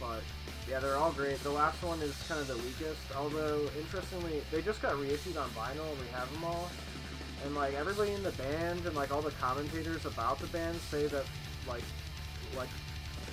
but 0.00 0.22
yeah, 0.68 0.80
they're 0.80 0.96
all 0.96 1.12
great. 1.12 1.38
The 1.42 1.50
last 1.50 1.82
one 1.82 2.00
is 2.00 2.14
kind 2.28 2.40
of 2.40 2.48
the 2.48 2.56
weakest. 2.56 3.00
Although 3.16 3.68
interestingly, 3.78 4.42
they 4.50 4.60
just 4.60 4.82
got 4.82 4.98
reissued 4.98 5.36
on 5.36 5.48
vinyl, 5.50 5.88
we 6.00 6.08
have 6.12 6.30
them 6.32 6.44
all. 6.44 6.68
And 7.44 7.54
like 7.54 7.74
everybody 7.74 8.12
in 8.12 8.22
the 8.22 8.32
band 8.32 8.84
and 8.84 8.96
like 8.96 9.12
all 9.12 9.22
the 9.22 9.30
commentators 9.32 10.04
about 10.04 10.38
the 10.40 10.48
band 10.48 10.76
say 10.90 11.06
that 11.06 11.24
like 11.68 11.84
like 12.56 12.68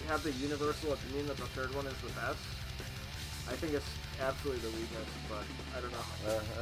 have 0.07 0.23
the 0.23 0.31
universal 0.33 0.93
opinion 0.93 1.27
that 1.27 1.37
the 1.37 1.49
third 1.57 1.73
one 1.75 1.85
is 1.87 1.97
the 2.01 2.11
best. 2.19 2.39
I 3.49 3.55
think 3.59 3.73
it's 3.73 3.89
absolutely 4.21 4.61
the 4.63 4.75
weakest, 4.77 5.11
but 5.27 5.43
I 5.75 5.81
don't 5.81 5.91
know. 5.91 6.07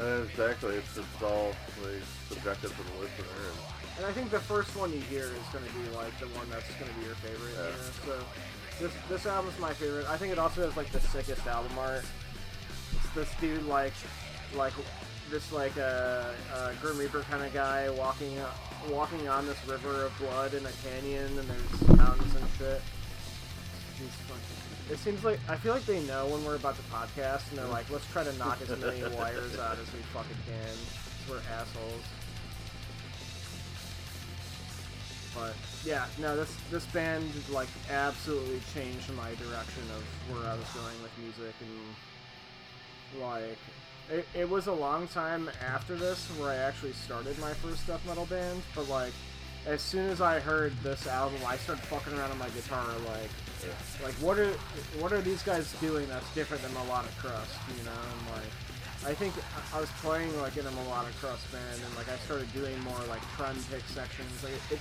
Uh, 0.01 0.23
exactly. 0.23 0.75
It's, 0.75 0.97
it's 0.97 1.21
all 1.21 1.53
like 1.83 2.01
subjective 2.29 2.71
to 2.71 2.83
the 2.83 2.95
listener. 2.99 3.37
And, 3.45 3.57
And 3.97 4.05
I 4.05 4.11
think 4.11 4.31
the 4.31 4.39
first 4.39 4.75
one 4.75 4.91
you 4.91 5.01
hear 5.01 5.25
is 5.25 5.45
going 5.53 5.65
to 5.65 5.73
be 5.73 5.85
like 5.95 6.17
the 6.19 6.27
one 6.33 6.49
that's 6.49 6.67
going 6.79 6.89
to 6.89 6.97
be 6.97 7.05
your 7.05 7.15
favorite. 7.15 7.53
Yeah. 7.53 7.69
You 7.69 7.77
know? 7.77 8.17
So 8.17 8.23
this 8.79 8.93
this 9.09 9.25
album's 9.25 9.59
my 9.59 9.73
favorite. 9.73 10.09
I 10.09 10.17
think 10.17 10.31
it 10.31 10.39
also 10.39 10.65
has 10.65 10.75
like 10.75 10.91
the 10.91 10.99
sickest 10.99 11.45
album 11.45 11.77
art. 11.77 12.03
It's 12.95 13.09
this 13.13 13.29
dude 13.39 13.65
like 13.67 13.93
like 14.55 14.73
this 15.29 15.51
like 15.51 15.77
a 15.77 16.33
uh, 16.51 16.55
uh, 16.55 16.71
Grim 16.81 16.97
Reaper 16.97 17.21
kind 17.29 17.45
of 17.45 17.53
guy 17.53 17.89
walking 17.91 18.37
uh, 18.39 18.49
walking 18.89 19.27
on 19.27 19.45
this 19.45 19.57
river 19.67 20.05
of 20.05 20.17
blood 20.17 20.53
in 20.53 20.65
a 20.65 20.71
canyon, 20.83 21.37
and 21.37 21.47
there's 21.47 21.97
mountains 21.97 22.35
and 22.35 22.45
shit. 22.57 22.81
Fucking- 24.09 24.93
It 24.93 24.99
seems 24.99 25.23
like 25.23 25.39
I 25.47 25.55
feel 25.57 25.73
like 25.73 25.85
they 25.85 26.01
know 26.03 26.27
when 26.27 26.43
we're 26.43 26.55
about 26.55 26.75
to 26.75 26.81
podcast, 26.83 27.47
and 27.49 27.57
they're 27.59 27.65
like, 27.67 27.89
"Let's 27.89 28.05
try 28.11 28.23
to 28.23 28.33
knock 28.33 28.59
as 28.61 28.69
many 28.69 29.03
wires 29.15 29.57
out 29.59 29.77
as 29.79 29.91
we 29.93 29.99
fucking 30.13 30.35
can." 30.47 30.77
We're 31.29 31.39
assholes. 31.53 32.03
But 35.33 35.53
yeah, 35.85 36.05
no, 36.19 36.35
this 36.35 36.53
this 36.69 36.85
band 36.87 37.31
like 37.49 37.69
absolutely 37.89 38.59
changed 38.73 39.09
my 39.13 39.29
direction 39.35 39.83
of 39.95 40.03
where 40.35 40.49
I 40.49 40.55
was 40.55 40.65
going 40.73 41.01
with 41.01 41.11
music 41.19 41.55
and 41.61 43.21
like 43.21 43.57
it, 44.09 44.25
it 44.33 44.49
was 44.49 44.67
a 44.67 44.73
long 44.73 45.07
time 45.07 45.49
after 45.65 45.95
this 45.95 46.27
where 46.37 46.49
I 46.49 46.55
actually 46.57 46.91
started 46.93 47.37
my 47.39 47.53
first 47.53 47.87
death 47.87 48.05
metal 48.05 48.25
band, 48.25 48.61
but 48.75 48.89
like 48.89 49.13
as 49.65 49.81
soon 49.81 50.09
as 50.09 50.19
I 50.21 50.39
heard 50.39 50.73
this 50.83 51.07
album, 51.07 51.39
I 51.47 51.55
started 51.57 51.83
fucking 51.85 52.11
around 52.17 52.31
on 52.31 52.37
my 52.37 52.49
guitar 52.49 52.85
like 53.07 53.29
like 54.03 54.13
what 54.15 54.37
are 54.39 54.51
what 54.99 55.13
are 55.13 55.21
these 55.21 55.43
guys 55.43 55.71
doing 55.81 56.07
that's 56.09 56.27
different 56.33 56.63
than 56.63 56.73
melodic 56.73 57.15
crust, 57.17 57.55
you 57.77 57.83
know? 57.83 57.91
And 57.91 58.21
like 58.35 58.51
I 59.05 59.13
think 59.13 59.33
I- 59.73 59.79
was 59.79 59.89
playing 60.01 60.29
like 60.41 60.57
in 60.57 60.65
a 60.65 60.71
melodic 60.71 61.15
crust 61.17 61.51
band 61.51 61.81
and 61.83 61.95
like 61.95 62.09
I 62.09 62.17
started 62.25 62.51
doing 62.53 62.79
more 62.81 62.99
like 63.09 63.21
trem 63.35 63.55
pick 63.71 63.83
sections. 63.89 64.43
Like 64.43 64.53
it, 64.71 64.75
it 64.77 64.79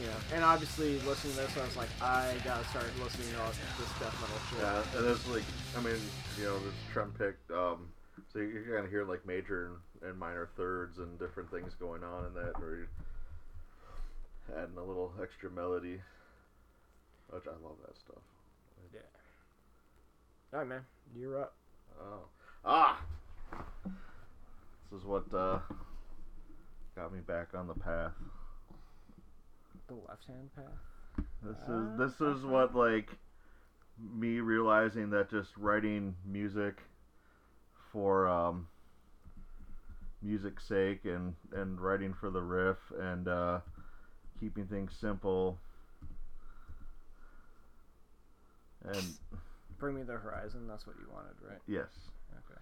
you 0.00 0.06
know, 0.06 0.16
and 0.34 0.44
obviously 0.44 0.98
listening 1.00 1.34
to 1.34 1.40
this, 1.40 1.56
I 1.56 1.64
was 1.66 1.76
like, 1.76 1.90
I 2.00 2.34
gotta 2.44 2.64
start 2.68 2.86
listening 3.02 3.28
to 3.34 3.40
all 3.42 3.52
this 3.76 3.92
death 4.00 4.16
metal 4.20 4.40
shit. 4.48 4.58
Yeah, 4.58 4.98
and 4.98 5.06
it's 5.14 5.28
like, 5.28 5.44
I 5.76 5.80
mean, 5.82 6.00
you 6.38 6.44
know, 6.44 6.58
this 6.60 6.74
trem 6.92 7.12
pick, 7.18 7.36
um, 7.54 7.88
so 8.32 8.38
you're 8.38 8.74
gonna 8.76 8.88
hear 8.88 9.04
like 9.04 9.26
major 9.26 9.72
and, 10.02 10.18
minor 10.18 10.48
thirds 10.56 10.98
and 10.98 11.18
different 11.18 11.50
things 11.50 11.74
going 11.78 12.02
on 12.02 12.24
in 12.26 12.34
that, 12.34 12.56
or 12.62 12.88
adding 14.56 14.76
a 14.78 14.82
little 14.82 15.12
extra 15.22 15.50
melody, 15.50 16.00
which 17.32 17.44
I 17.46 17.66
love 17.66 17.76
that 17.86 17.96
stuff. 17.98 18.22
Yeah. 18.92 19.00
All 20.52 20.58
right, 20.60 20.68
man, 20.68 20.82
you're 21.16 21.40
up. 21.40 21.54
Oh, 21.98 22.24
ah, 22.64 23.00
this 24.90 25.00
is 25.00 25.06
what 25.06 25.24
uh, 25.32 25.58
got 26.94 27.12
me 27.12 27.20
back 27.20 27.48
on 27.54 27.66
the 27.66 27.74
path. 27.74 28.12
The 29.88 29.94
left-hand 29.94 30.50
path. 30.54 31.24
This 31.42 31.56
is 31.68 31.98
this 31.98 32.20
is 32.20 32.44
what 32.44 32.74
like 32.74 33.10
me 33.98 34.40
realizing 34.40 35.10
that 35.10 35.30
just 35.30 35.56
writing 35.56 36.14
music 36.26 36.82
for 37.92 38.28
um, 38.28 38.68
music's 40.22 40.66
sake 40.68 41.04
and 41.04 41.34
and 41.54 41.80
writing 41.80 42.14
for 42.14 42.30
the 42.30 42.42
riff 42.42 42.78
and 43.00 43.26
uh, 43.26 43.60
keeping 44.38 44.66
things 44.66 44.92
simple 45.00 45.58
and 48.84 49.04
Bring 49.78 49.96
me 49.96 50.02
the 50.02 50.12
horizon. 50.12 50.66
That's 50.68 50.86
what 50.86 50.96
you 51.00 51.06
wanted, 51.12 51.34
right? 51.42 51.58
yes 51.66 51.88
Okay. 52.32 52.60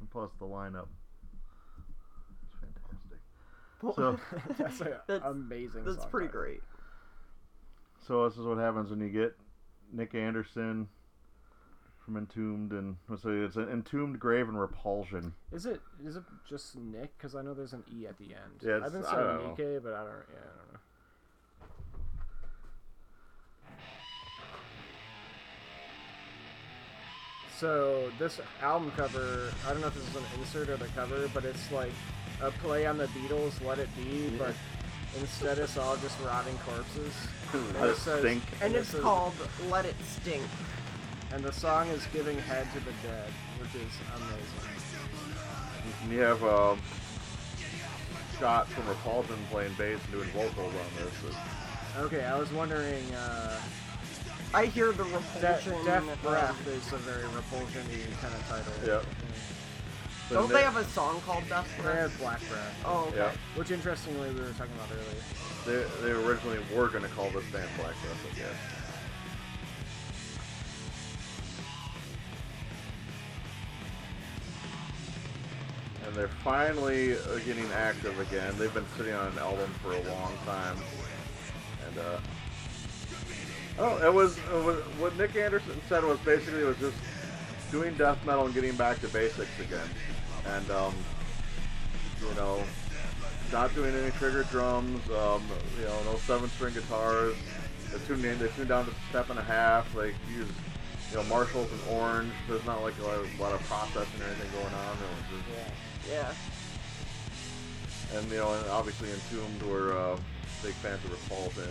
and 0.00 0.10
plus 0.10 0.30
the 0.38 0.44
lineup 0.44 0.88
it's 2.42 2.54
fantastic 2.60 3.20
So- 3.94 4.18
that's 4.58 4.80
an 4.80 4.94
That's- 5.06 5.30
amazing. 5.30 5.84
that's 5.84 5.98
song 5.98 6.10
pretty 6.10 6.28
title. 6.28 6.40
great. 6.42 6.60
So 8.06 8.28
this 8.28 8.38
is 8.38 8.44
what 8.46 8.58
happens 8.58 8.90
when 8.90 9.00
you 9.00 9.08
get 9.08 9.36
Nick 9.92 10.14
Andersson 10.14 10.88
from 12.06 12.16
Entombed 12.16 12.70
and 12.72 12.96
so 13.20 13.30
it's 13.30 13.56
an 13.56 13.68
Entombed 13.68 14.20
Grave 14.20 14.48
and 14.48 14.58
Repulsion. 14.58 15.34
Is 15.52 15.66
it 15.66 15.80
is 16.04 16.14
it 16.14 16.22
just 16.48 16.76
Nick? 16.76 17.18
Because 17.18 17.34
I 17.34 17.42
know 17.42 17.52
there's 17.52 17.72
an 17.72 17.82
E 17.92 18.06
at 18.06 18.16
the 18.16 18.26
end. 18.26 18.62
Yeah, 18.62 18.80
I've 18.82 18.92
been 18.92 19.02
saying 19.02 19.16
don't 19.16 19.42
know. 19.42 19.54
Nicke, 19.58 19.82
but 19.82 19.92
I 19.92 19.98
don't. 19.98 20.06
Yeah, 20.32 20.38
I 20.38 20.56
don't 20.56 20.72
know. 20.72 20.78
So 27.58 28.10
this 28.18 28.38
album 28.60 28.92
cover, 28.96 29.50
I 29.66 29.72
don't 29.72 29.80
know 29.80 29.86
if 29.86 29.94
this 29.94 30.06
is 30.08 30.16
an 30.16 30.22
insert 30.38 30.68
or 30.68 30.76
the 30.76 30.88
cover, 30.88 31.28
but 31.32 31.44
it's 31.44 31.72
like 31.72 31.92
a 32.42 32.50
play 32.50 32.86
on 32.86 32.98
the 32.98 33.06
Beatles' 33.06 33.64
"Let 33.64 33.78
It 33.78 33.88
Be," 33.96 34.28
but 34.38 34.54
instead 35.18 35.58
it's 35.58 35.78
all 35.78 35.96
just 35.96 36.20
rotting 36.22 36.56
corpses. 36.58 37.12
Let 37.80 37.88
it 37.88 37.92
it 37.92 37.96
says- 37.96 38.20
stink. 38.20 38.42
And 38.60 38.74
it 38.74 38.78
it's 38.80 38.90
says- 38.90 39.00
called 39.00 39.32
Let 39.70 39.86
It 39.86 39.96
Stink. 40.04 40.42
And 41.32 41.42
the 41.44 41.52
song 41.52 41.88
is 41.88 42.06
"Giving 42.12 42.38
Head 42.38 42.66
to 42.72 42.80
the 42.80 42.92
Dead," 43.02 43.30
which 43.60 43.74
is 43.74 43.90
amazing. 44.14 45.94
And 46.02 46.12
you 46.12 46.20
have 46.20 46.42
um, 46.44 46.80
Scott 48.36 48.68
from 48.68 48.88
Repulsion 48.88 49.36
playing 49.50 49.74
bass 49.74 49.98
and 50.04 50.12
doing 50.12 50.28
vocals 50.30 50.72
on 50.74 51.04
this. 51.04 51.12
It's- 51.24 51.42
Okay, 51.98 52.24
I 52.26 52.36
was 52.38 52.52
wondering. 52.52 53.02
Uh, 53.14 53.58
I 54.52 54.66
hear 54.66 54.92
the 54.92 55.04
De- 55.04 55.10
repulsion. 55.10 55.84
Death 55.86 56.02
um, 56.02 56.10
Breath 56.22 56.66
is 56.68 56.92
a 56.92 56.96
very 56.98 57.24
repulsion-y 57.34 57.96
kind 58.20 58.34
of 58.34 58.46
title. 58.48 58.72
Yeah. 58.86 59.00
but 60.28 60.34
Don't 60.34 60.48
Nick- 60.48 60.56
they 60.58 60.62
have 60.62 60.76
a 60.76 60.84
song 60.84 61.22
called 61.24 61.48
Death 61.48 61.66
Breath? 61.66 61.76
They 61.78 61.82
Breath? 61.82 62.10
have 62.10 62.18
Black 62.20 62.40
Breath, 62.50 62.76
Oh, 62.84 63.06
okay. 63.08 63.16
Yeah. 63.16 63.30
which 63.54 63.70
interestingly 63.70 64.28
we 64.30 64.40
were 64.40 64.50
talking 64.60 64.74
about 64.76 64.90
earlier. 64.92 65.24
They, 65.64 66.04
they 66.04 66.10
originally 66.12 66.58
were 66.74 66.88
going 66.88 67.02
to 67.02 67.08
call 67.10 67.30
this 67.30 67.44
band 67.50 67.68
Black 67.80 67.94
Breath, 68.04 68.26
I 68.30 68.36
guess. 68.36 68.58
And 76.16 76.22
they're 76.22 76.34
finally 76.42 77.12
uh, 77.12 77.38
getting 77.44 77.70
active 77.74 78.18
again. 78.18 78.54
They've 78.56 78.72
been 78.72 78.86
sitting 78.96 79.12
on 79.12 79.26
an 79.32 79.38
album 79.38 79.68
for 79.82 79.92
a 79.92 80.00
long 80.04 80.32
time. 80.46 80.78
And, 81.86 81.98
uh, 81.98 82.18
oh, 83.78 84.06
it 84.06 84.14
was, 84.14 84.38
it 84.38 84.64
was 84.64 84.78
what 84.98 85.14
Nick 85.18 85.36
Andersson 85.36 85.78
said 85.90 86.04
was 86.04 86.18
basically 86.20 86.62
it 86.62 86.66
was 86.66 86.78
just 86.78 86.96
doing 87.70 87.94
death 87.96 88.24
metal 88.24 88.46
and 88.46 88.54
getting 88.54 88.74
back 88.76 88.98
to 89.02 89.08
basics 89.08 89.60
again. 89.60 89.86
And, 90.46 90.70
um, 90.70 90.94
you 92.22 92.34
know, 92.34 92.62
not 93.52 93.74
doing 93.74 93.94
any 93.94 94.10
trigger 94.12 94.44
drums, 94.44 95.02
um, 95.10 95.42
you 95.78 95.84
know, 95.84 96.02
no 96.04 96.16
seven 96.24 96.48
string 96.48 96.72
guitars. 96.72 97.36
They 97.92 97.98
tuned 98.06 98.24
in, 98.24 98.38
they 98.38 98.48
tuned 98.48 98.68
down 98.68 98.86
to 98.86 98.92
step 99.10 99.28
and 99.28 99.38
a 99.38 99.42
half. 99.42 99.94
They 99.94 100.14
use, 100.34 100.48
you 101.10 101.18
know, 101.18 101.24
Marshalls 101.24 101.70
and 101.70 101.98
Orange. 101.98 102.32
There's 102.48 102.64
not 102.64 102.80
like 102.80 102.94
a 103.02 103.04
lot, 103.04 103.18
a 103.18 103.42
lot 103.42 103.52
of 103.52 103.60
processing 103.68 104.22
or 104.22 104.24
anything 104.24 104.50
going 104.52 104.72
on. 104.72 104.96
It 104.96 105.10
was 105.12 105.44
just, 105.44 105.58
Yeah. 105.58 105.68
And 108.14 108.30
you 108.30 108.36
know, 108.38 108.52
and 108.54 108.68
obviously 108.70 109.08
Entombed 109.10 109.62
were 109.62 109.96
uh, 109.96 110.16
big 110.62 110.72
fans 110.74 111.04
of 111.04 111.12
Repulsion. 111.12 111.64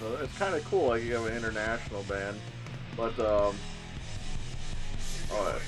So 0.00 0.18
it's 0.22 0.36
kind 0.38 0.54
of 0.54 0.64
cool. 0.64 0.88
Like 0.88 1.04
you 1.04 1.14
have 1.14 1.26
an 1.26 1.36
international 1.36 2.02
band, 2.04 2.38
but 2.96 3.18
um, 3.20 3.54
oh, 5.30 5.60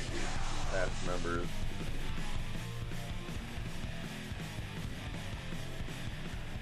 past 0.72 1.06
members. 1.06 1.46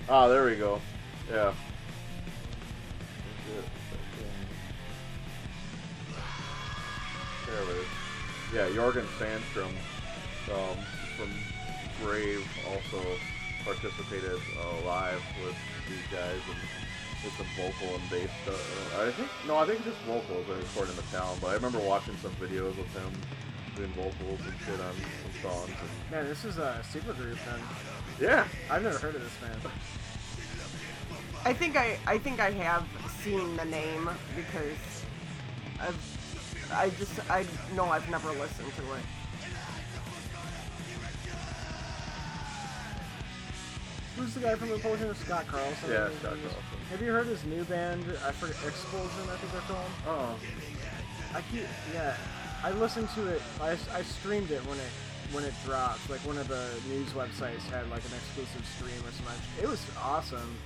Ah, 0.08 0.28
there 0.28 0.44
we 0.44 0.56
go. 0.56 0.80
Yeah. 1.30 1.54
There 7.46 7.62
it 7.62 7.68
is. 7.68 7.86
Yeah, 8.54 8.68
Jorgen 8.68 9.06
Sandstrom 9.18 9.72
um, 10.50 10.76
from 11.16 11.30
Grave 12.02 12.46
also 12.70 13.02
participated 13.64 14.40
uh, 14.58 14.86
live 14.86 15.22
with 15.44 15.54
these 15.88 16.02
guys 16.10 16.40
and 16.50 16.58
did 17.22 17.32
some 17.38 17.46
vocal 17.56 17.94
and 17.94 18.10
bass 18.10 18.30
stuff. 18.42 18.98
I 18.98 19.10
think 19.12 19.28
no, 19.46 19.56
I 19.56 19.66
think 19.66 19.84
just 19.84 19.98
vocals 19.98 20.48
and 20.48 20.58
recording 20.58 20.96
the 20.96 21.02
town. 21.16 21.36
But 21.40 21.48
I 21.48 21.54
remember 21.54 21.78
watching 21.78 22.16
some 22.16 22.32
videos 22.32 22.70
of 22.78 22.88
him 22.94 23.12
doing 23.76 23.90
vocals 23.92 24.40
and 24.40 24.54
shit 24.66 24.80
on 24.80 24.94
some 25.22 25.50
songs. 25.50 25.68
And, 25.68 26.10
Man, 26.10 26.24
this 26.26 26.44
is 26.44 26.58
a 26.58 26.82
super 26.90 27.12
group 27.12 27.38
then. 27.46 27.60
yeah, 28.20 28.46
I've 28.70 28.82
never 28.82 28.98
heard 28.98 29.14
of 29.14 29.22
this 29.22 29.36
band. 29.36 29.60
I 31.44 31.52
think 31.52 31.76
I 31.76 31.98
I 32.06 32.18
think 32.18 32.40
I 32.40 32.50
have 32.50 32.86
seen 33.22 33.56
the 33.56 33.64
name 33.64 34.08
because 34.36 35.04
I've 35.80 36.72
I 36.72 36.90
just 36.90 37.30
I 37.30 37.44
know 37.74 37.84
I've 37.86 38.08
never 38.10 38.30
listened 38.30 38.72
to 38.76 38.82
it. 38.94 39.04
Who's 44.16 44.34
the 44.34 44.40
guy 44.40 44.54
from 44.56 44.70
Repulsion? 44.70 45.14
Scott 45.14 45.46
Carlson. 45.46 45.90
Yeah, 45.90 46.08
Scott 46.20 46.36
Carlson. 46.42 46.62
Have 46.90 47.00
you 47.00 47.10
heard 47.12 47.26
his 47.26 47.44
new 47.44 47.64
band? 47.64 48.04
I 48.26 48.32
forget. 48.32 48.56
Explosion, 48.66 49.24
I 49.30 49.36
think 49.36 49.52
they're 49.52 49.60
called. 49.62 49.90
oh, 50.06 50.38
I 51.34 51.40
keep, 51.50 51.62
yeah. 51.94 52.14
I 52.62 52.72
listened 52.72 53.08
to 53.16 53.26
it. 53.28 53.42
I, 53.60 53.70
I 53.94 54.02
streamed 54.02 54.50
it 54.50 54.60
when 54.66 54.78
it 54.78 54.90
when 55.32 55.44
it 55.44 55.54
dropped. 55.64 56.10
Like 56.10 56.20
one 56.26 56.36
of 56.36 56.46
the 56.48 56.68
news 56.88 57.08
websites 57.10 57.64
had 57.70 57.88
like 57.90 58.04
an 58.04 58.12
exclusive 58.12 58.64
stream 58.76 59.00
or 59.00 59.12
something. 59.12 59.40
It 59.62 59.66
was 59.68 59.84
awesome, 60.02 60.56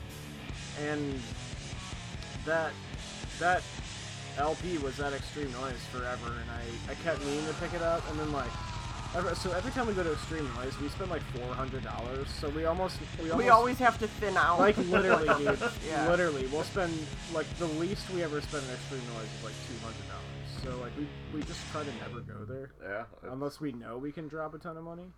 and 0.83 1.21
that 2.45 2.73
that 3.39 3.63
LP 4.39 4.79
was 4.79 4.97
that 4.97 5.13
extreme 5.13 5.53
noise 5.53 5.81
forever. 5.93 6.35
And 6.43 6.51
I 6.51 6.91
I 6.93 6.95
kept 6.97 7.25
meaning 7.25 7.47
to 7.47 7.55
pick 7.55 7.73
it 7.75 7.83
up, 7.83 8.03
and 8.11 8.19
then 8.19 8.33
like. 8.33 8.51
Ever- 9.17 9.35
So 9.35 9.53
every 9.53 9.71
time 9.73 9.87
we 9.87 9.95
go 9.95 10.03
to 10.03 10.13
Extreme 10.13 10.49
Noise, 10.55 10.79
we 10.81 10.89
spend 10.89 11.11
like 11.11 11.23
four 11.35 11.55
hundred 11.55 11.85
dollars. 11.85 12.29
So 12.41 12.49
we 12.51 12.65
almost 12.65 12.99
we 13.23 13.31
almost 13.31 13.39
We 13.45 13.49
always 13.51 13.79
have 13.79 13.99
to 13.99 14.09
thin 14.09 14.37
out. 14.37 14.59
like 14.59 14.77
literally, 14.79 15.29
dude. 15.45 15.59
Yeah. 15.87 16.09
Literally, 16.09 16.47
we'll 16.49 16.65
spend 16.65 16.93
like 17.33 17.47
the 17.59 17.67
least 17.67 18.09
we 18.11 18.23
ever 18.23 18.41
spend 18.41 18.65
in 18.67 18.71
Extreme 18.75 19.03
Noise 19.15 19.29
is 19.39 19.45
like 19.45 19.55
two 19.69 19.79
hundred 19.85 20.07
dollars. 20.09 20.63
So 20.63 20.81
like 20.81 20.93
we 20.99 21.07
we 21.35 21.43
just 21.45 21.61
try 21.71 21.83
to 21.85 21.91
never 21.97 22.21
go 22.21 22.45
there 22.45 22.71
yeah. 22.83 23.05
unless 23.31 23.61
we 23.61 23.73
know 23.73 23.99
we 23.99 24.11
can 24.13 24.27
drop 24.29 24.55
a 24.55 24.59
ton 24.59 24.77
of 24.77 24.85
money. 24.85 25.11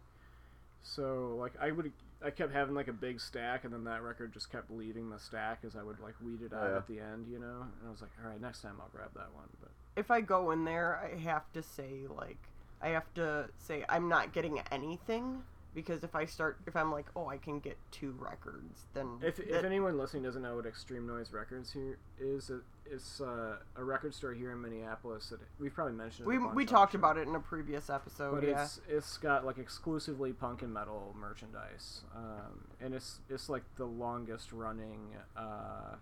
So 0.83 1.37
like 1.39 1.53
I 1.61 1.70
would 1.73 1.93
I 2.25 2.31
kept 2.31 2.53
having 2.53 2.75
like 2.75 2.89
a 2.89 2.93
big 2.93 3.20
stack, 3.20 3.65
and 3.65 3.73
then 3.73 3.85
that 3.85 4.03
record 4.03 4.33
just 4.33 4.51
kept 4.51 4.70
leaving 4.70 5.09
the 5.11 5.19
stack 5.20 5.61
as 5.65 5.77
I 5.77 5.83
would 5.83 6.01
like 6.01 6.15
weed 6.25 6.43
it 6.43 6.53
out 6.53 6.69
Yeah. 6.70 6.77
at 6.77 6.87
the 6.89 7.01
end, 7.01 7.27
you 7.31 7.39
know. 7.39 7.62
And 7.62 7.87
I 7.87 7.91
was 7.91 8.01
like, 8.01 8.11
all 8.23 8.31
right, 8.31 8.41
next 8.41 8.62
time 8.62 8.75
I'll 8.81 8.89
grab 8.93 9.11
that 9.15 9.33
one. 9.35 9.47
But 9.61 9.70
if 9.97 10.11
I 10.11 10.20
go 10.20 10.51
in 10.51 10.65
there, 10.65 10.97
I 10.97 11.16
have 11.20 11.51
to 11.53 11.62
say 11.62 12.07
like 12.09 12.39
I 12.82 12.88
have 12.88 13.12
to 13.14 13.48
say 13.59 13.84
I'm 13.88 14.09
not 14.09 14.32
getting 14.32 14.60
anything 14.70 15.42
because 15.74 16.02
if 16.02 16.14
I 16.14 16.24
start 16.24 16.59
if 16.66 16.74
I'm 16.74 16.90
like 16.90 17.06
oh 17.14 17.28
I 17.28 17.36
can 17.36 17.60
get 17.60 17.76
two 17.90 18.14
records 18.18 18.86
then 18.94 19.18
if 19.22 19.38
if 19.38 19.64
anyone 19.64 19.98
listening 19.98 20.22
doesn't 20.22 20.42
know 20.42 20.56
what 20.56 20.66
Extreme 20.66 21.06
Noise 21.06 21.32
Records 21.32 21.72
here 21.72 21.98
is, 22.18 22.50
it, 22.50 22.62
it's 22.90 23.20
uh, 23.20 23.56
a 23.76 23.84
record 23.84 24.14
store 24.14 24.32
here 24.32 24.50
in 24.52 24.62
Minneapolis 24.62 25.28
that 25.28 25.40
we've 25.60 25.74
probably 25.74 25.92
mentioned. 25.92 26.26
we 26.26 26.38
we 26.38 26.64
talked 26.64 26.92
show. 26.92 26.98
about 26.98 27.18
it 27.18 27.28
in 27.28 27.34
a 27.34 27.40
previous 27.40 27.90
episode 27.90 28.34
but 28.40 28.44
yeah 28.48 28.62
it's 28.64 28.80
it's 28.88 29.18
got 29.18 29.44
like 29.44 29.59
exclusively 29.59 30.32
punk 30.32 30.62
and 30.62 30.72
metal 30.72 31.14
merchandise, 31.18 32.00
um, 32.16 32.64
and 32.80 32.94
it's 32.94 33.20
it's 33.28 33.48
like 33.48 33.62
the 33.76 33.84
longest 33.84 34.52
running 34.52 34.98
uh, 35.36 35.94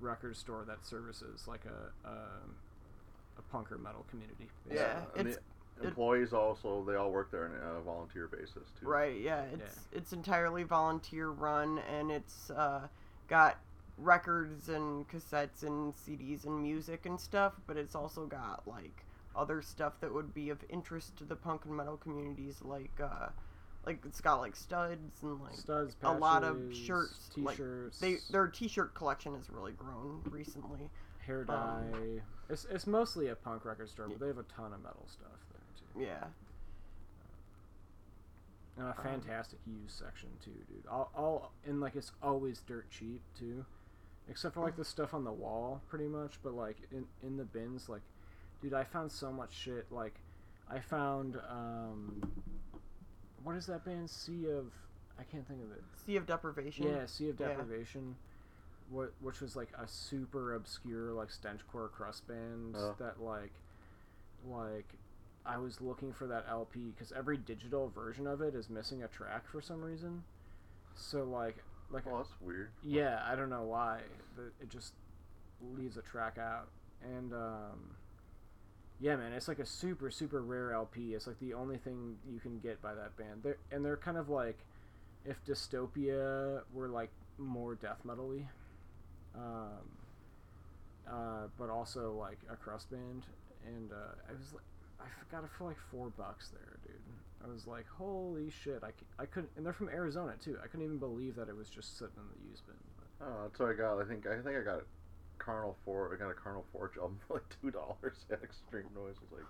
record 0.00 0.36
store 0.36 0.64
that 0.66 0.84
services 0.84 1.44
like 1.48 1.62
a 1.64 2.08
a, 2.08 2.12
a 3.38 3.42
punk 3.50 3.72
or 3.72 3.78
metal 3.78 4.04
community. 4.10 4.48
basically. 4.68 4.76
Yeah, 4.84 5.00
and 5.16 5.28
it's- 5.28 5.36
the 5.36 5.51
employees 5.82 6.32
also 6.32 6.84
they 6.86 6.94
all 6.94 7.10
work 7.10 7.30
there 7.30 7.46
on 7.46 7.76
a 7.76 7.80
volunteer 7.80 8.28
basis 8.28 8.70
too. 8.78 8.86
right 8.86 9.20
yeah 9.20 9.42
it's 9.52 9.80
it's 9.92 10.12
entirely 10.12 10.62
volunteer 10.62 11.30
run 11.30 11.80
and 11.90 12.10
it's 12.10 12.50
uh, 12.50 12.86
got 13.28 13.58
records 13.98 14.68
and 14.68 15.06
cassettes 15.08 15.62
and 15.62 15.94
CDs 15.94 16.44
and 16.44 16.60
music 16.62 17.06
and 17.06 17.18
stuff 17.18 17.54
but 17.66 17.76
it's 17.76 17.94
also 17.94 18.26
got 18.26 18.66
like 18.66 19.04
other 19.34 19.62
stuff 19.62 19.94
that 20.00 20.12
would 20.12 20.34
be 20.34 20.50
of 20.50 20.58
interest 20.68 21.16
to 21.16 21.24
the 21.24 21.36
punk 21.36 21.64
and 21.64 21.76
metal 21.76 21.96
communities 21.96 22.58
like 22.62 22.92
uh 23.02 23.28
like 23.86 23.98
it's 24.06 24.20
got 24.20 24.36
like 24.36 24.54
studs 24.54 25.22
and 25.22 25.40
like 25.40 25.54
Studs, 25.54 25.96
a 26.02 26.12
lot 26.12 26.44
of 26.44 26.56
shirts, 26.72 27.30
t-shirts, 27.34 27.98
they 27.98 28.18
their 28.30 28.46
t-shirt 28.46 28.94
collection 28.94 29.34
has 29.34 29.50
really 29.50 29.72
grown 29.72 30.20
recently 30.30 30.88
hair 31.18 31.44
um, 31.48 31.90
dye. 31.90 32.22
it's 32.48 32.66
it's 32.70 32.86
mostly 32.86 33.28
a 33.28 33.34
punk 33.34 33.64
record 33.64 33.88
store, 33.88 34.08
but 34.08 34.20
they 34.20 34.28
have 34.28 34.38
a 34.38 34.44
ton 34.44 34.72
of 34.72 34.82
metal 34.82 35.06
stuff 35.06 35.28
there 35.28 35.38
too, 35.40 35.41
yeah 35.98 36.24
and 38.76 38.86
a 38.86 38.90
Um, 38.90 38.96
fantastic 39.02 39.58
used 39.66 39.98
section 39.98 40.30
too, 40.42 40.50
dude. 40.68 40.86
All 40.90 41.10
all 41.14 41.52
and 41.66 41.80
like 41.80 41.94
it's 41.94 42.12
always 42.22 42.60
dirt 42.60 42.90
cheap 42.90 43.20
too, 43.38 43.64
except 44.28 44.54
for 44.54 44.60
like 44.62 44.76
the 44.76 44.84
stuff 44.84 45.12
on 45.14 45.24
the 45.24 45.32
wall, 45.32 45.82
pretty 45.88 46.06
much. 46.06 46.38
But 46.42 46.54
like 46.54 46.76
in 46.90 47.04
in 47.22 47.36
the 47.36 47.44
bins, 47.44 47.88
like, 47.90 48.00
dude, 48.62 48.72
I 48.74 48.84
found 48.84 49.12
so 49.12 49.30
much 49.30 49.52
shit. 49.52 49.86
Like, 49.92 50.14
I 50.70 50.78
found 50.80 51.36
um, 51.50 52.22
what 53.44 53.56
is 53.56 53.66
that 53.66 53.84
band? 53.84 54.08
Sea 54.08 54.46
of, 54.48 54.72
I 55.18 55.24
can't 55.24 55.46
think 55.46 55.60
of 55.62 55.70
it. 55.72 55.82
sea 56.06 56.16
of 56.16 56.26
deprivation 56.26 56.86
Yeah, 56.86 57.04
Sea 57.06 57.28
of 57.28 57.38
Yeah. 57.38 57.48
Deprivation. 57.48 58.16
What, 58.90 59.12
which 59.20 59.40
was 59.40 59.54
like 59.56 59.70
a 59.78 59.86
super 59.88 60.54
obscure 60.54 61.12
like 61.12 61.28
stenchcore 61.28 61.90
crust 61.90 62.26
band 62.26 62.74
Oh. 62.76 62.94
that 62.98 63.22
like 63.22 63.52
like 64.50 64.86
I 65.44 65.58
was 65.58 65.80
looking 65.80 66.12
for 66.12 66.26
that 66.28 66.46
LP 66.48 66.92
because 66.94 67.12
every 67.12 67.36
digital 67.36 67.88
version 67.88 68.26
of 68.26 68.40
it 68.40 68.54
is 68.54 68.70
missing 68.70 69.02
a 69.02 69.08
track 69.08 69.48
for 69.50 69.60
some 69.60 69.82
reason. 69.82 70.22
So 70.94 71.24
like 71.24 71.56
like 71.90 72.04
Oh, 72.06 72.18
that's 72.18 72.30
weird. 72.40 72.70
yeah, 72.82 73.22
I 73.26 73.34
don't 73.34 73.50
know 73.50 73.64
why. 73.64 74.00
It 74.60 74.70
just 74.70 74.92
leaves 75.60 75.96
a 75.96 76.02
track 76.02 76.38
out. 76.38 76.68
And 77.02 77.32
um 77.32 77.96
yeah, 79.00 79.16
man, 79.16 79.32
it's 79.32 79.48
like 79.48 79.58
a 79.58 79.66
super 79.66 80.10
super 80.10 80.42
rare 80.42 80.72
LP. 80.72 81.14
It's 81.14 81.26
like 81.26 81.40
the 81.40 81.54
only 81.54 81.76
thing 81.76 82.16
you 82.30 82.38
can 82.38 82.60
get 82.60 82.80
by 82.80 82.94
that 82.94 83.16
band. 83.16 83.42
They're 83.42 83.58
and 83.72 83.84
they're 83.84 83.96
kind 83.96 84.16
of 84.16 84.28
like 84.28 84.58
if 85.24 85.44
Dystopia 85.44 86.62
were 86.72 86.88
like 86.88 87.10
more 87.38 87.74
death 87.74 87.98
metal-y. 88.04 88.48
Um 89.34 89.98
uh, 91.10 91.48
but 91.58 91.68
also 91.68 92.12
like 92.12 92.38
a 92.48 92.54
crust 92.54 92.88
band 92.90 93.26
and 93.66 93.90
uh, 93.90 94.14
I 94.28 94.32
was 94.32 94.52
like 94.52 94.62
I 95.02 95.06
f- 95.06 95.30
got 95.30 95.44
it 95.44 95.50
for 95.58 95.64
like 95.68 95.78
four 95.90 96.08
bucks 96.16 96.48
there, 96.50 96.78
dude. 96.86 96.96
I 97.44 97.48
was 97.52 97.66
like, 97.66 97.86
holy 97.88 98.50
shit! 98.62 98.82
I, 98.84 98.90
I 99.20 99.26
couldn't, 99.26 99.50
and 99.56 99.66
they're 99.66 99.72
from 99.72 99.88
Arizona 99.88 100.34
too. 100.42 100.56
I 100.62 100.68
couldn't 100.68 100.84
even 100.86 100.98
believe 100.98 101.34
that 101.36 101.48
it 101.48 101.56
was 101.56 101.68
just 101.68 101.98
sitting 101.98 102.14
in 102.16 102.22
the 102.32 102.50
used 102.50 102.64
bin. 102.66 102.76
But, 102.96 103.26
Oh, 103.26 103.42
that's 103.44 103.58
what 103.58 103.70
I 103.70 103.74
got. 103.74 104.00
I 104.00 104.04
think 104.04 104.26
I 104.26 104.34
think 104.40 104.56
I 104.56 104.62
got 104.62 104.78
a 104.78 104.84
Carnal 105.38 105.76
Forge. 105.84 106.12
I 106.18 106.22
got 106.22 106.30
a 106.30 106.34
Carnal 106.34 106.64
Forge 106.72 106.96
album 106.98 107.18
for 107.26 107.34
like 107.34 107.44
two 107.60 107.70
dollars 107.72 108.24
at 108.30 108.42
Extreme 108.44 108.86
Noise. 108.94 109.16
It's 109.22 109.32
like 109.32 109.42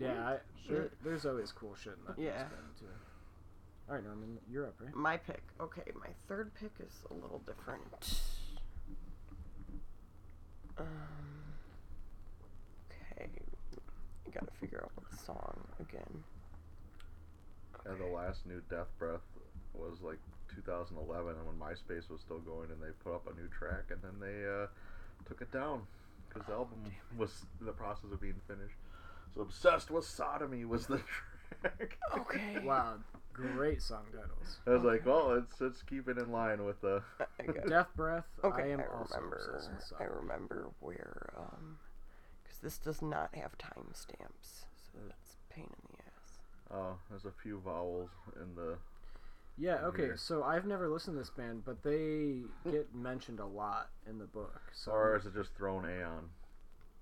yeah, 0.00 0.28
I, 0.28 0.36
there, 0.68 0.90
there's 1.04 1.24
always 1.24 1.52
cool 1.52 1.74
shit 1.80 1.92
in 1.92 2.04
that 2.06 2.20
Yeah. 2.20 2.38
used 2.42 2.50
bin 2.50 2.88
too. 2.88 2.94
All 3.88 3.94
right, 3.94 4.04
Norman, 4.04 4.38
you're 4.50 4.66
up, 4.66 4.74
right? 4.80 4.94
My 4.94 5.16
pick. 5.18 5.42
Okay, 5.60 5.82
my 5.94 6.08
third 6.26 6.50
pick 6.58 6.72
is 6.80 6.94
a 7.10 7.14
little 7.14 7.40
different. 7.46 7.82
Um, 10.78 10.86
okay, 10.86 10.86
I 10.86 11.43
gotta 14.34 14.52
figure 14.60 14.80
out 14.82 14.90
what 14.96 15.10
song 15.20 15.64
again. 15.80 16.24
and 17.86 18.00
the 18.00 18.06
last 18.06 18.46
new 18.46 18.60
Death 18.70 18.88
Breath 18.98 19.20
was 19.74 20.00
like 20.02 20.18
2011, 20.54 21.34
and 21.36 21.46
when 21.46 21.56
MySpace 21.56 22.08
was 22.10 22.20
still 22.20 22.38
going, 22.40 22.70
and 22.70 22.80
they 22.80 22.92
put 23.02 23.14
up 23.14 23.26
a 23.26 23.40
new 23.40 23.48
track, 23.48 23.84
and 23.90 24.00
then 24.02 24.18
they 24.20 24.46
uh, 24.46 24.66
took 25.28 25.40
it 25.42 25.50
down 25.52 25.82
because 26.28 26.46
the 26.46 26.52
album 26.54 26.78
was 27.18 27.44
in 27.60 27.66
the 27.66 27.72
process 27.72 28.10
of 28.12 28.20
being 28.20 28.40
finished. 28.46 28.76
So 29.34 29.40
obsessed 29.42 29.90
with 29.90 30.04
sodomy 30.04 30.64
was 30.64 30.86
the 30.86 31.00
track. 31.60 31.98
Okay. 32.16 32.60
Wow, 32.64 32.94
great 33.32 33.82
song 33.82 34.04
titles. 34.12 34.58
I 34.66 34.70
was 34.70 34.84
like, 34.84 35.04
well, 35.04 35.34
let's 35.34 35.60
let's 35.60 35.82
keep 35.82 36.08
it 36.08 36.18
in 36.18 36.30
line 36.30 36.64
with 36.64 36.80
the. 36.80 37.02
I, 37.20 37.24
I 37.42 37.46
got 37.46 37.66
Death 37.68 37.88
Breath. 37.96 38.24
Okay, 38.44 38.62
I 38.62 38.68
am 38.68 38.80
I 38.80 38.84
also 38.96 39.16
remember. 39.16 39.56
obsessed 39.56 39.70
with 39.90 40.00
I 40.00 40.04
remember 40.04 40.68
where, 40.80 41.32
um, 41.36 41.78
because 41.82 41.83
this 42.64 42.78
does 42.78 43.02
not 43.02 43.34
have 43.36 43.56
timestamps, 43.58 44.64
so 44.92 44.98
that's 45.06 45.36
a 45.50 45.54
pain 45.54 45.66
in 45.68 45.96
the 45.96 46.02
ass. 46.02 46.38
Oh, 46.72 46.96
there's 47.10 47.26
a 47.26 47.30
few 47.42 47.60
vowels 47.64 48.10
in 48.42 48.54
the. 48.56 48.78
Yeah, 49.58 49.78
in 49.80 49.84
okay, 49.84 50.02
here. 50.02 50.16
so 50.16 50.42
I've 50.42 50.64
never 50.66 50.88
listened 50.88 51.14
to 51.14 51.18
this 51.20 51.30
band, 51.30 51.64
but 51.64 51.82
they 51.84 52.40
get 52.68 52.92
mentioned 52.94 53.38
a 53.38 53.46
lot 53.46 53.90
in 54.08 54.18
the 54.18 54.24
book. 54.24 54.62
So 54.72 54.90
Or 54.92 55.16
is 55.16 55.26
it 55.26 55.34
just 55.34 55.54
thrown 55.54 55.84
Aeon? 55.84 56.30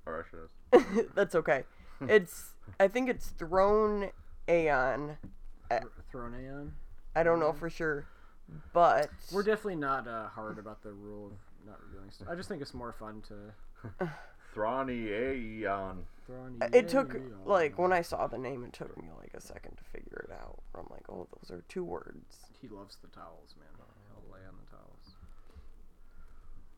Or 0.04 0.26
I 0.26 0.28
should 0.28 1.08
that's 1.14 1.34
okay. 1.36 1.64
It's, 2.08 2.54
I 2.80 2.88
think 2.88 3.08
it's 3.08 3.28
Throne 3.28 4.10
Aeon. 4.48 5.16
Th- 5.70 5.82
Thrown 6.10 6.34
Aeon. 6.34 6.72
I 7.14 7.22
don't 7.22 7.38
know 7.38 7.52
for 7.52 7.70
sure, 7.70 8.06
but 8.72 9.08
We're 9.30 9.44
definitely 9.44 9.76
not 9.76 10.08
uh, 10.08 10.26
hard 10.26 10.58
about 10.58 10.82
the 10.82 10.90
rule 10.92 11.26
of 11.28 11.32
not 11.66 11.78
revealing 11.86 12.10
stuff. 12.10 12.26
I 12.28 12.34
just 12.34 12.48
think 12.48 12.60
it's 12.60 12.74
more 12.74 12.92
fun 12.92 13.22
to 13.28 14.08
Throny 14.54 15.06
Aeon. 15.08 16.04
it 16.72 16.88
took 16.88 17.16
like 17.44 17.78
when 17.78 17.92
I 17.92 18.02
saw 18.02 18.26
the 18.26 18.38
name, 18.38 18.64
it 18.64 18.72
took 18.72 18.96
me 18.96 19.08
like 19.18 19.32
a 19.34 19.40
second 19.40 19.76
to 19.78 19.84
figure 19.84 20.26
it 20.28 20.32
out. 20.32 20.58
I'm 20.74 20.86
like, 20.90 21.08
oh, 21.08 21.26
those 21.40 21.50
are 21.56 21.62
two 21.68 21.84
words. 21.84 22.36
He 22.60 22.68
loves 22.68 22.96
the 23.02 23.08
towels, 23.08 23.54
man. 23.58 23.68
He'll 24.14 24.32
lay 24.32 24.46
on 24.46 24.54
the 24.64 24.70
towels. 24.76 25.16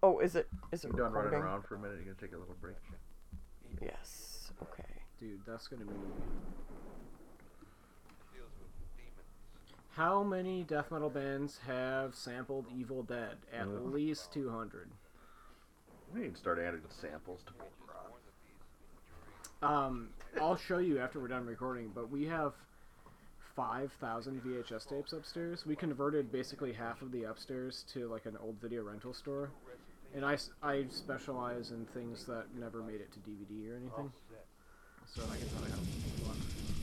Oh, 0.02 0.18
is 0.18 0.36
it? 0.36 0.48
Is 0.72 0.84
it 0.84 0.88
You 0.92 0.98
done 0.98 1.12
running 1.12 1.34
around 1.34 1.62
for 1.64 1.74
a 1.76 1.78
minute? 1.78 1.98
You 1.98 2.04
gonna 2.04 2.16
take 2.20 2.32
a 2.34 2.38
little 2.38 2.56
break? 2.60 2.76
Yes. 3.82 4.52
Okay. 4.62 4.84
Dude, 5.20 5.40
that's 5.46 5.66
gonna 5.68 5.84
be. 5.84 5.92
How 9.90 10.24
many 10.24 10.64
death 10.64 10.90
metal 10.90 11.08
bands 11.10 11.60
have 11.68 12.16
sampled 12.16 12.66
Evil 12.76 13.04
Dead? 13.04 13.36
At 13.52 13.68
Uh. 13.68 13.70
least 13.70 14.32
200. 14.32 14.90
We 16.14 16.28
to 16.28 16.36
start 16.36 16.60
adding 16.60 16.80
samples 17.00 17.40
to. 17.46 17.52
Um, 19.66 20.10
I'll 20.40 20.56
show 20.56 20.78
you 20.78 21.00
after 21.00 21.18
we're 21.18 21.28
done 21.28 21.46
recording, 21.46 21.90
but 21.92 22.10
we 22.10 22.24
have 22.26 22.52
5,000 23.56 24.42
VHS 24.42 24.88
tapes 24.88 25.12
upstairs. 25.12 25.66
We 25.66 25.74
converted 25.74 26.30
basically 26.30 26.72
half 26.72 27.02
of 27.02 27.10
the 27.10 27.24
upstairs 27.24 27.84
to 27.94 28.06
like 28.08 28.26
an 28.26 28.36
old 28.42 28.56
video 28.60 28.82
rental 28.82 29.12
store. 29.12 29.50
And 30.14 30.24
I, 30.24 30.36
I 30.62 30.84
specialize 30.90 31.72
in 31.72 31.86
things 31.86 32.24
that 32.26 32.44
never 32.58 32.82
made 32.82 33.00
it 33.00 33.10
to 33.14 33.18
DVD 33.20 33.72
or 33.72 33.76
anything. 33.76 34.12
So 35.12 35.22
I 35.22 35.36
can 35.36 35.48
tell 35.48 35.66
you 35.66 35.72
how. 35.72 35.80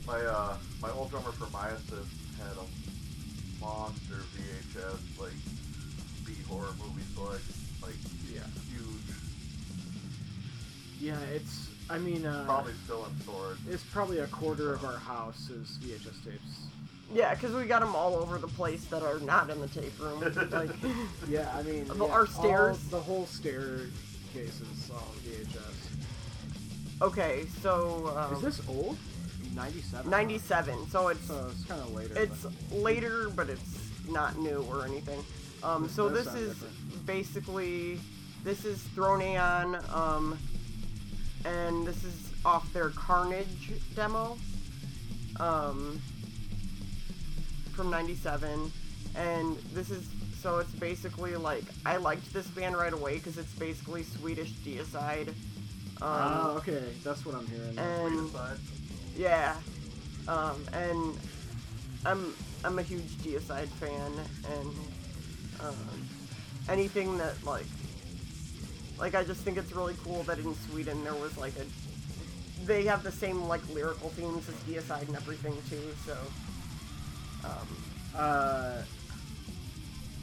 My 0.06 0.26
uh, 0.26 0.56
my 0.80 0.90
old 0.90 1.10
drummer 1.10 1.32
for 1.32 1.46
Myasis 1.46 2.06
had 2.38 2.56
a 2.56 2.66
monster 3.64 4.16
VHS 4.34 5.20
like 5.20 5.32
B 6.26 6.34
horror 6.48 6.72
movie 6.78 7.02
selection, 7.14 7.54
like 7.82 7.94
Yeah. 8.32 8.42
Huge. 11.02 11.14
Yeah, 11.14 11.20
it's, 11.34 11.68
I 11.90 11.98
mean, 11.98 12.24
uh, 12.26 12.44
Probably 12.44 12.72
still 12.84 13.04
in 13.06 13.20
storage. 13.20 13.58
it's 13.68 13.82
probably 13.84 14.18
a 14.18 14.26
quarter 14.28 14.72
of 14.74 14.84
our 14.84 14.96
house 14.98 15.48
is 15.50 15.78
VHS 15.82 16.24
tapes. 16.24 16.66
Yeah, 17.14 17.34
because 17.34 17.54
we 17.54 17.64
got 17.66 17.80
them 17.80 17.94
all 17.94 18.14
over 18.14 18.38
the 18.38 18.48
place 18.48 18.84
that 18.86 19.02
are 19.02 19.18
not 19.20 19.50
in 19.50 19.60
the 19.60 19.68
tape 19.68 19.98
room. 20.00 20.20
Like, 20.50 20.70
Yeah, 21.28 21.50
I 21.54 21.62
mean, 21.62 21.86
The- 21.88 21.96
yeah, 22.06 22.12
our 22.12 22.26
stairs? 22.26 22.78
all- 22.84 22.90
the 22.98 23.00
whole 23.00 23.26
staircase 23.26 23.90
is 24.34 24.90
all 24.90 25.12
VHS. 25.26 27.02
okay, 27.02 27.44
so 27.60 28.14
um, 28.16 28.34
Is 28.36 28.42
this 28.58 28.68
old? 28.68 28.96
97? 29.54 30.10
97? 30.10 30.88
So 30.88 31.08
it's 31.08 31.26
So 31.26 31.46
it's 31.50 31.64
kind 31.66 31.80
of 31.82 31.92
later. 31.94 32.14
it's 32.16 32.42
but- 32.44 32.78
later, 32.78 33.28
but 33.28 33.50
it's 33.50 33.90
not 34.08 34.38
new 34.38 34.62
or 34.70 34.86
anything. 34.86 35.22
Um, 35.62 35.88
so 35.90 36.08
this 36.08 36.26
is 36.34 36.54
different. 36.58 37.06
basically 37.06 38.00
this 38.42 38.64
is 38.64 38.82
Throne 38.94 39.20
Aeon, 39.22 39.76
um, 39.92 40.38
and 41.44 41.86
this 41.86 42.02
is 42.04 42.30
off 42.44 42.72
their 42.72 42.90
Carnage 42.90 43.72
demo, 43.94 44.36
um, 45.40 46.00
from 47.72 47.90
'97, 47.90 48.70
and 49.14 49.56
this 49.74 49.90
is 49.90 50.08
so 50.40 50.58
it's 50.58 50.72
basically 50.72 51.36
like 51.36 51.64
I 51.86 51.96
liked 51.98 52.32
this 52.32 52.46
band 52.48 52.76
right 52.76 52.92
away 52.92 53.14
because 53.14 53.38
it's 53.38 53.52
basically 53.54 54.02
Swedish 54.02 54.50
deicide. 54.64 55.28
Um, 55.28 55.34
Oh, 56.02 56.54
okay. 56.58 56.82
That's 57.04 57.24
what 57.24 57.36
I'm 57.36 57.46
hearing. 57.46 57.78
and 57.78 58.30
yeah, 59.16 59.54
um, 60.26 60.64
and 60.72 61.16
I'm 62.04 62.34
I'm 62.64 62.78
a 62.78 62.82
huge 62.82 63.02
Deicide 63.22 63.68
fan, 63.68 64.12
and 64.58 64.68
um, 65.60 65.76
anything 66.68 67.18
that 67.18 67.34
like 67.44 67.66
like 68.98 69.14
I 69.14 69.24
just 69.24 69.40
think 69.42 69.58
it's 69.58 69.72
really 69.72 69.94
cool 70.04 70.22
that 70.24 70.38
in 70.38 70.54
Sweden 70.70 71.02
there 71.04 71.14
was 71.14 71.36
like 71.36 71.54
a 71.56 71.64
they 72.66 72.84
have 72.84 73.02
the 73.02 73.10
same 73.12 73.42
like 73.44 73.60
lyrical 73.74 74.10
themes 74.10 74.48
as 74.48 74.54
Deicide 74.66 75.08
and 75.08 75.16
everything 75.16 75.54
too. 75.68 75.82
So 76.06 76.16
um, 77.44 77.76
uh, 78.16 78.82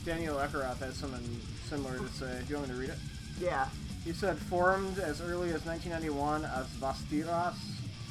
Daniel 0.05 0.37
Ekeroth 0.37 0.79
has 0.79 0.95
something 0.95 1.23
similar 1.67 1.97
to 1.97 2.07
say. 2.09 2.39
Do 2.47 2.53
you 2.53 2.55
want 2.57 2.69
me 2.69 2.75
to 2.75 2.79
read 2.79 2.89
it? 2.89 2.97
yeah, 3.41 3.67
He 4.05 4.13
said, 4.13 4.37
formed 4.37 4.99
as 4.99 5.21
early 5.21 5.49
as 5.51 5.65
1991 5.65 6.45
as 6.45 6.67
Vastiras. 6.79 7.55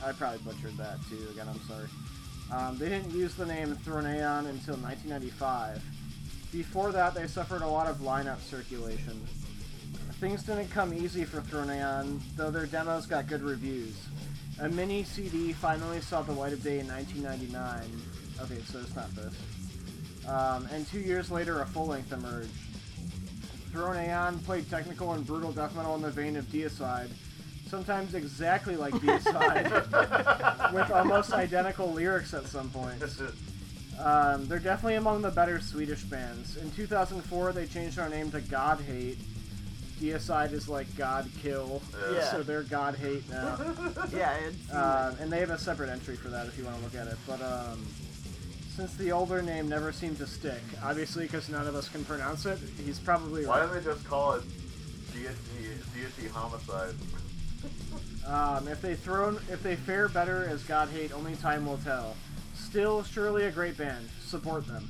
I 0.05 0.13
probably 0.13 0.39
butchered 0.45 0.77
that 0.77 0.99
too. 1.09 1.27
Again, 1.31 1.49
I'm 1.49 1.61
sorry. 1.67 1.89
Um, 2.53 2.79
they 2.79 2.89
didn't 2.89 3.13
use 3.13 3.35
the 3.35 3.47
name 3.47 3.75
Throneon 3.85 4.47
until 4.49 4.77
1995. 4.77 5.83
Before 6.53 6.93
that, 6.93 7.15
they 7.15 7.27
suffered 7.27 7.63
a 7.63 7.67
lot 7.67 7.87
of 7.89 7.97
lineup 7.99 8.41
circulation. 8.41 9.27
Things 10.21 10.43
didn't 10.43 10.69
come 10.71 10.93
easy 10.93 11.25
for 11.25 11.41
Throneon, 11.41 12.21
though 12.37 12.51
their 12.51 12.67
demos 12.67 13.07
got 13.07 13.29
good 13.29 13.43
reviews. 13.43 13.95
A 14.61 14.69
mini 14.69 15.05
CD 15.05 15.53
finally 15.53 16.01
saw 16.01 16.23
the 16.23 16.33
light 16.33 16.53
of 16.53 16.61
day 16.65 16.81
in 16.81 16.89
1999. 16.89 18.03
Okay, 18.43 18.61
so 18.65 18.81
it's 18.81 18.97
not 18.97 19.15
this. 19.15 19.33
Um, 20.27 20.69
and 20.73 20.85
two 20.89 20.99
years 20.99 21.31
later, 21.31 21.61
a 21.61 21.67
full 21.67 21.87
length 21.87 22.13
emerged. 22.13 22.51
Throne 23.71 23.97
Aeon 23.97 24.41
played 24.41 24.69
technical 24.69 25.13
and 25.13 25.25
brutal 25.25 25.53
death 25.53 25.77
metal 25.77 25.95
in 25.95 26.03
the 26.03 26.11
vein 26.11 26.35
of 26.37 26.47
Deicide, 26.47 27.11
sometimes 27.69 28.15
exactly 28.15 28.75
like 28.75 28.95
Deicide, 29.03 30.73
with 30.73 30.91
almost 30.91 31.33
identical 31.33 31.93
lyrics 31.93 32.35
at 32.35 32.47
some 32.47 32.71
points. 32.71 33.23
Um, 34.01 34.49
they're 34.49 34.59
definitely 34.59 34.97
among 34.97 35.23
the 35.23 35.31
better 35.31 35.61
Swedish 35.61 36.03
bands. 36.03 36.57
In 36.57 36.73
2004, 36.73 37.53
they 37.53 37.67
changed 37.67 37.99
their 37.99 38.09
name 38.09 38.33
to 38.33 38.41
God 38.41 38.81
Hate. 38.81 39.19
Deicide 40.01 40.53
is 40.53 40.69
like 40.69 40.87
God 40.97 41.29
Kill, 41.43 41.83
Yeah. 42.13 42.31
so 42.31 42.43
they're 42.43 42.63
God 42.63 42.95
Hate 42.95 43.29
now. 43.31 43.59
yeah, 44.13 44.35
it's 44.35 44.73
Um, 44.73 45.17
and 45.21 45.33
they 45.33 45.41
have 45.41 45.51
a 45.51 45.59
separate 45.59 45.91
entry 45.91 46.17
for 46.17 46.29
that 46.29 46.47
if 46.47 46.57
you 46.57 46.65
want 46.65 46.77
to 46.79 46.83
look 46.85 46.95
at 46.95 47.07
it. 47.09 47.19
But 47.27 47.43
um, 47.43 47.85
since 48.77 48.95
the 48.95 49.13
older 49.13 49.43
name 49.43 49.69
never 49.69 49.93
seemed 49.93 50.19
to 50.19 50.27
stick, 50.27 50.63
obviously 50.83 51.25
because 51.25 51.49
none 51.49 51.67
of 51.67 51.75
us 51.75 51.89
can 51.89 52.05
pronounce 52.05 52.47
it, 52.47 52.59
he's 52.85 52.99
probably 52.99 53.45
right. 53.45 53.49
Why 53.49 53.61
right. 53.61 53.73
don't 53.75 53.85
they 53.85 53.91
just 53.93 54.07
call 54.07 54.35
it 54.35 54.45
deity, 55.13 55.81
deity 55.95 56.29
homicide? 56.29 56.95
Um, 58.27 58.69
if 58.69 58.81
they 58.81 58.95
thrown, 58.95 59.37
if 59.51 59.63
they 59.63 59.75
fare 59.75 60.09
better 60.09 60.45
as 60.49 60.63
God 60.63 60.89
Hate, 60.91 61.13
only 61.13 61.35
time 61.37 61.67
will 61.67 61.79
tell. 61.79 62.15
Still, 62.55 63.03
surely 63.03 63.45
a 63.47 63.51
great 63.51 63.77
band. 63.77 64.09
Support 64.25 64.67
them. 64.67 64.89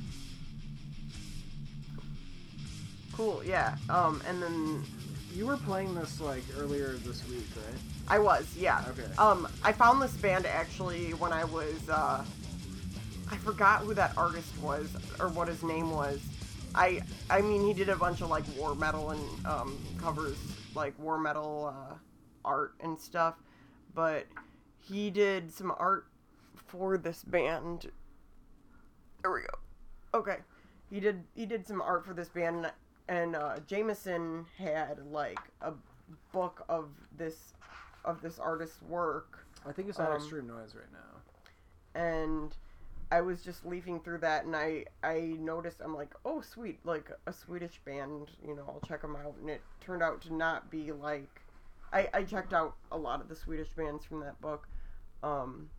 cool. 3.19 3.43
Yeah, 3.43 3.75
um, 3.89 4.21
and 4.25 4.41
then 4.41 4.81
You 5.33 5.45
were 5.45 5.57
playing 5.57 5.93
this 5.95 6.19
like 6.19 6.43
earlier 6.57 6.93
this 7.05 7.27
week, 7.29 7.47
right? 7.55 7.79
I 8.07 8.19
was, 8.19 8.55
yeah. 8.57 8.83
Okay. 8.89 9.03
Um, 9.17 9.47
I 9.63 9.71
found 9.71 10.01
this 10.01 10.13
band 10.13 10.45
actually 10.45 11.13
when 11.13 11.31
I 11.31 11.43
was, 11.43 11.87
uh, 11.89 12.25
I 13.31 13.35
forgot 13.37 13.81
who 13.81 13.93
that 13.93 14.17
artist 14.17 14.51
was 14.61 14.89
or 15.19 15.29
what 15.29 15.47
his 15.47 15.61
name 15.63 15.91
was. 15.91 16.19
I, 16.73 17.01
I 17.29 17.41
mean, 17.41 17.65
he 17.65 17.73
did 17.73 17.89
a 17.89 17.95
bunch 17.95 18.21
of 18.21 18.29
like 18.29 18.43
war 18.57 18.75
metal 18.75 19.11
and 19.11 19.45
um, 19.45 19.77
covers 19.97 20.37
like 20.75 20.97
war 20.99 21.19
metal 21.19 21.73
uh, 21.73 21.95
art 22.43 22.73
and 22.79 22.99
stuff, 22.99 23.35
but 23.93 24.25
he 24.79 25.09
did 25.09 25.51
some 25.51 25.71
art 25.77 26.07
for 26.67 26.97
this 26.97 27.23
band. 27.23 27.89
There 29.21 29.31
we 29.31 29.41
go. 29.41 30.19
Okay, 30.19 30.37
he 30.89 30.99
did 30.99 31.23
he 31.35 31.45
did 31.45 31.67
some 31.67 31.81
art 31.81 32.05
for 32.05 32.13
this 32.13 32.29
band, 32.29 32.57
and 32.57 32.71
uh, 33.35 33.57
Jameson 33.67 34.45
had 34.57 34.99
like 35.11 35.39
a 35.61 35.73
book 36.31 36.63
of 36.69 36.89
this 37.17 37.53
of 38.05 38.21
this 38.21 38.39
artist's 38.39 38.81
work, 38.83 39.45
I 39.65 39.71
think 39.71 39.89
it's 39.89 39.99
at 39.99 40.09
Um, 40.09 40.15
extreme 40.15 40.47
noise 40.47 40.75
right 40.75 40.91
now. 40.91 41.99
and 41.99 42.55
I 43.11 43.21
was 43.21 43.41
just 43.41 43.65
leafing 43.65 43.99
through 43.99 44.19
that, 44.19 44.45
and 44.45 44.55
I 44.55 44.85
I 45.03 45.35
noticed 45.39 45.81
I'm 45.81 45.95
like, 45.95 46.13
oh 46.25 46.41
sweet, 46.41 46.79
like 46.85 47.11
a 47.25 47.33
Swedish 47.33 47.79
band, 47.83 48.29
you 48.45 48.55
know, 48.55 48.63
I'll 48.67 48.87
check 48.87 49.01
them 49.01 49.15
out, 49.15 49.35
and 49.41 49.49
it 49.49 49.61
turned 49.81 50.03
out 50.03 50.21
to 50.21 50.33
not 50.33 50.69
be 50.69 50.91
like, 50.91 51.41
I 51.91 52.07
I 52.13 52.23
checked 52.23 52.53
out 52.53 52.75
a 52.91 52.97
lot 52.97 53.19
of 53.21 53.27
the 53.27 53.35
Swedish 53.35 53.69
bands 53.69 54.05
from 54.05 54.19
that 54.19 54.39
book, 54.39 54.67
um, 55.23 55.69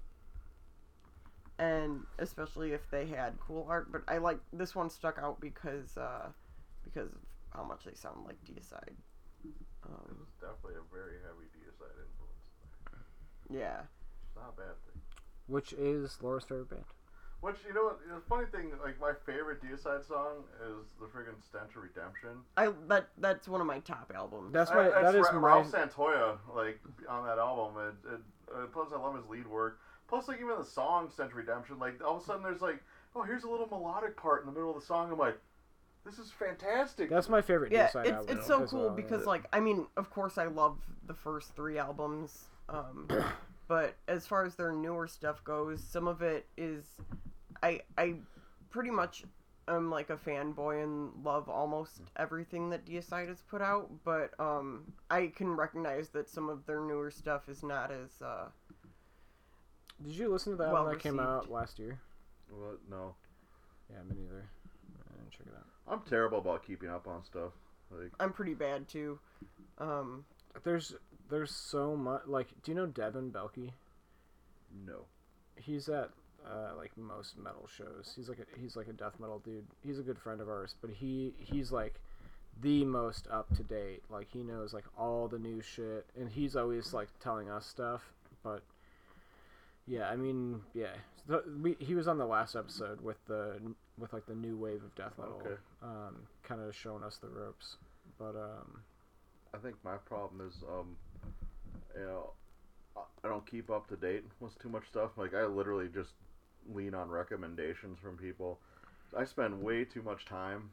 and 1.59 2.05
especially 2.19 2.73
if 2.73 2.91
they 2.91 3.07
had 3.07 3.39
cool 3.39 3.65
art, 3.69 3.93
but 3.93 4.03
I 4.09 4.19
like 4.19 4.41
this 4.53 4.75
one 4.75 4.91
stuck 4.91 5.19
out 5.19 5.41
because 5.41 5.97
uh, 5.97 6.29
because 6.93 7.11
of 7.13 7.19
how 7.55 7.65
much 7.65 7.85
they 7.85 7.95
sound 7.95 8.25
like 8.27 8.37
Deicide. 8.45 8.95
It 9.45 9.51
Um, 9.85 10.19
was 10.21 10.29
definitely 10.41 10.75
a 10.77 10.95
very 10.95 11.17
heavy 11.25 11.49
deicide 11.57 11.97
influence. 11.97 13.07
yeah. 13.49 13.83
It's 14.27 14.37
not 14.37 14.55
a 14.57 14.61
bad 14.61 14.77
thing. 14.87 15.01
Which 15.47 15.73
is 15.73 16.19
Laura's 16.23 16.45
favorite 16.45 16.71
band. 16.71 16.85
Which 17.41 17.57
you 17.67 17.73
know 17.73 17.85
what? 17.85 18.01
The 18.07 18.21
funny 18.29 18.47
thing, 18.53 18.71
like 18.85 19.01
my 19.01 19.13
favorite 19.25 19.63
deicide 19.63 20.07
song 20.07 20.45
is 20.63 20.85
the 21.01 21.07
friggin' 21.07 21.43
Stench 21.43 21.75
of 21.75 21.83
Redemption. 21.83 22.43
I 22.59 22.69
that 22.89 23.09
that's 23.17 23.49
one 23.49 23.63
of 23.63 23.67
my 23.67 23.79
top 23.81 24.13
albums. 24.15 24.53
That's 24.53 24.71
I- 24.71 24.75
my 24.75 24.83
that's 24.91 25.03
that 25.03 25.15
is 25.15 25.27
Ra- 25.33 25.41
my 25.41 25.49
Ralph 25.49 25.73
Santolla, 25.73 26.39
like 26.55 26.79
on 27.09 27.25
that 27.25 27.39
album. 27.39 27.81
It, 28.05 28.09
it, 28.13 28.21
uh, 28.55 28.67
plus, 28.67 28.89
I 28.93 28.99
love 28.99 29.17
his 29.17 29.27
lead 29.27 29.47
work. 29.47 29.81
Plus, 30.07 30.29
like 30.29 30.39
even 30.41 30.59
the 30.59 30.65
song 30.65 31.09
"Stench 31.09 31.31
of 31.31 31.37
Redemption," 31.39 31.79
like 31.79 32.05
all 32.05 32.17
of 32.19 32.23
a 32.23 32.27
sudden 32.27 32.43
there's 32.43 32.61
like, 32.61 32.83
oh, 33.17 33.23
here's 33.23 33.45
a 33.45 33.49
little 33.49 33.69
melodic 33.69 34.17
part 34.19 34.43
in 34.43 34.47
the 34.47 34.53
middle 34.53 34.69
of 34.75 34.79
the 34.79 34.87
song. 34.87 35.11
I'm 35.11 35.19
like, 35.19 35.39
this 36.05 36.19
is 36.19 36.31
fantastic. 36.31 37.11
that's 37.11 37.29
my 37.29 37.43
favorite 37.43 37.73
yeah, 37.73 37.89
Deicide 37.89 38.05
it's 38.07 38.11
album 38.11 38.39
it's 38.39 38.47
so 38.47 38.63
as 38.63 38.71
cool 38.71 38.87
well, 38.87 38.91
because 38.91 39.23
yeah. 39.23 39.29
like 39.29 39.45
I 39.53 39.61
mean, 39.61 39.87
of 39.97 40.11
course 40.11 40.39
I 40.39 40.47
love 40.47 40.79
the 41.07 41.15
first 41.15 41.55
three 41.55 41.79
albums, 41.79 42.47
um, 42.69 43.09
but 43.69 43.95
as 44.09 44.27
far 44.27 44.45
as 44.45 44.55
their 44.55 44.73
newer 44.73 45.07
stuff 45.07 45.45
goes, 45.45 45.83
some 45.83 46.09
of 46.09 46.23
it 46.23 46.47
is, 46.57 46.85
I 47.63 47.83
I 47.99 48.15
pretty 48.71 48.91
much 48.91 49.25
am 49.69 49.91
like 49.91 50.11
a 50.11 50.17
fanboy 50.17 50.83
and 50.83 51.13
love 51.25 51.49
almost 51.49 52.01
everything 52.17 52.71
that 52.71 52.85
Deicide 52.85 53.29
has 53.29 53.43
put 53.43 53.63
out, 53.63 53.91
but 54.05 54.33
um, 54.41 54.93
I 55.11 55.29
can 55.29 55.55
recognize 55.55 56.09
that 56.11 56.29
some 56.29 56.49
of 56.49 56.67
their 56.67 56.81
newer 56.81 57.11
stuff 57.11 57.49
is 57.49 57.63
not 57.63 57.91
as 57.91 58.23
uh, 58.23 58.47
Did 60.03 60.13
you 60.13 60.29
listen 60.29 60.53
to 60.53 60.57
that 60.59 60.73
well 60.73 60.85
one 60.85 60.93
that 60.93 61.01
came 61.01 61.21
out 61.21 61.51
last 61.51 61.79
year? 61.79 61.99
What? 62.51 62.79
No, 62.91 63.15
Yeah, 63.91 64.03
me 64.09 64.17
neither. 64.23 64.45
I 65.09 65.17
didn't 65.17 65.31
check 65.31 65.47
it 65.47 65.55
out. 65.57 65.67
I'm 65.91 66.01
terrible 66.09 66.39
about 66.39 66.65
keeping 66.67 66.89
up 66.89 67.07
on 67.09 67.25
stuff. 67.25 67.53
Like, 67.91 68.13
I'm 68.21 68.33
pretty 68.33 68.55
bad 68.55 68.89
too. 68.89 69.19
Um, 69.79 70.25
There's 70.65 70.95
there's 71.29 71.53
so 71.55 71.97
much 71.97 72.23
like 72.27 72.49
do 72.63 72.71
you 72.73 72.77
know 72.77 72.87
Devin 72.87 73.31
Belky? 73.31 73.73
no. 74.87 75.07
He's 75.57 75.89
at 75.89 76.11
uh, 76.47 76.75
like 76.77 76.97
most 76.97 77.37
metal 77.37 77.69
shows. 77.77 78.13
He's 78.17 78.29
like 78.29 78.39
a, 78.39 78.61
he's 78.61 78.77
like 78.77 78.89
a 78.89 78.93
death 78.93 79.15
metal 79.21 79.41
dude. 79.41 79.67
He's 79.85 79.99
a 79.99 80.03
good 80.03 80.19
friend 80.19 80.41
of 80.41 80.49
ours, 80.49 80.75
but 80.81 80.91
he 80.91 81.35
he's 81.39 81.71
like 81.71 82.01
the 82.63 82.85
most 82.85 83.27
up 83.31 83.55
to 83.57 83.63
date. 83.63 84.03
Like 84.09 84.29
he 84.33 84.43
knows 84.43 84.73
like 84.73 84.85
all 84.99 85.29
the 85.29 85.39
new 85.39 85.61
shit, 85.61 86.07
and 86.19 86.31
he's 86.31 86.57
always 86.57 86.95
like 86.95 87.09
telling 87.21 87.51
us 87.51 87.67
stuff. 87.67 88.13
But 88.43 88.63
yeah, 89.87 90.09
I 90.09 90.17
mean, 90.17 90.61
yeah, 90.73 90.95
the, 91.27 91.43
we, 91.61 91.77
he 91.79 91.95
was 91.95 92.09
on 92.09 92.17
the 92.19 92.27
last 92.27 92.57
episode 92.57 93.01
with 93.03 93.19
the 93.27 93.61
with 94.01 94.13
like 94.13 94.27
the 94.27 94.35
new 94.35 94.57
wave 94.57 94.83
of 94.83 94.95
death 94.95 95.13
metal, 95.19 95.41
Okay. 95.45 95.57
um, 95.83 96.17
kind 96.43 96.61
of 96.61 96.75
showing 96.75 97.03
us 97.05 97.19
the 97.19 97.29
ropes. 97.29 97.77
But 98.19 98.35
um, 98.37 98.83
I 99.55 99.59
think 99.59 99.77
my 99.85 99.97
problem 99.97 100.47
is, 100.47 100.63
um, 100.69 100.97
you 101.95 102.05
know, 102.05 102.33
I- 102.97 103.01
I 103.25 103.29
don't 103.29 103.47
keep 103.47 103.71
up 103.71 103.87
to 103.89 103.97
date 103.97 104.25
with 104.41 104.59
too 104.59 104.69
much 104.69 104.89
stuff. 104.89 105.17
Like 105.17 105.35
I 105.35 105.45
literally 105.45 105.89
just 105.89 106.15
lean 106.73 106.95
on 106.95 107.09
recommendations 107.11 107.99
from 108.01 108.17
people. 108.17 108.61
I 109.17 109.25
spend 109.25 109.63
way 109.63 109.85
too 109.85 110.03
much 110.03 110.25
time 110.25 110.71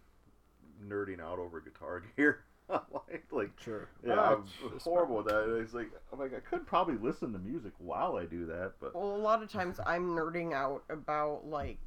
nerding 0.87 1.19
out 1.19 1.39
over 1.39 1.59
guitar 1.59 2.01
gear. 2.17 2.43
like, 2.69 3.23
like, 3.31 3.51
sure, 3.61 3.87
yeah, 4.05 4.15
Ah, 4.19 4.33
I'm 4.33 4.43
it's 4.75 4.83
horrible 4.83 5.17
with 5.17 5.27
that. 5.27 5.47
It's 5.61 5.73
like, 5.73 5.89
I'm 6.11 6.19
like, 6.19 6.33
I 6.35 6.41
could 6.41 6.67
probably 6.67 6.95
listen 6.97 7.31
to 7.31 7.39
music 7.39 7.71
while 7.77 8.17
I 8.17 8.25
do 8.25 8.45
that, 8.47 8.73
but 8.81 8.93
Well, 8.93 9.15
a 9.15 9.17
lot 9.17 9.41
of 9.41 9.49
times 9.49 9.79
I'm 9.85 10.09
nerding 10.09 10.51
out 10.53 10.83
about 10.89 11.45
like 11.47 11.79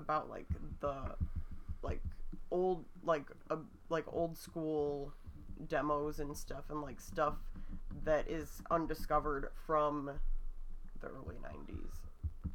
about 0.00 0.28
like 0.28 0.46
the 0.80 0.94
like 1.82 2.02
old 2.50 2.84
like 3.04 3.24
uh, 3.50 3.56
like 3.88 4.04
old 4.12 4.36
school 4.36 5.12
demos 5.68 6.18
and 6.18 6.36
stuff 6.36 6.64
and 6.70 6.80
like 6.82 7.00
stuff 7.00 7.34
that 8.04 8.28
is 8.28 8.62
undiscovered 8.70 9.50
from 9.66 10.10
the 11.00 11.06
early 11.08 11.36
90s 11.36 11.98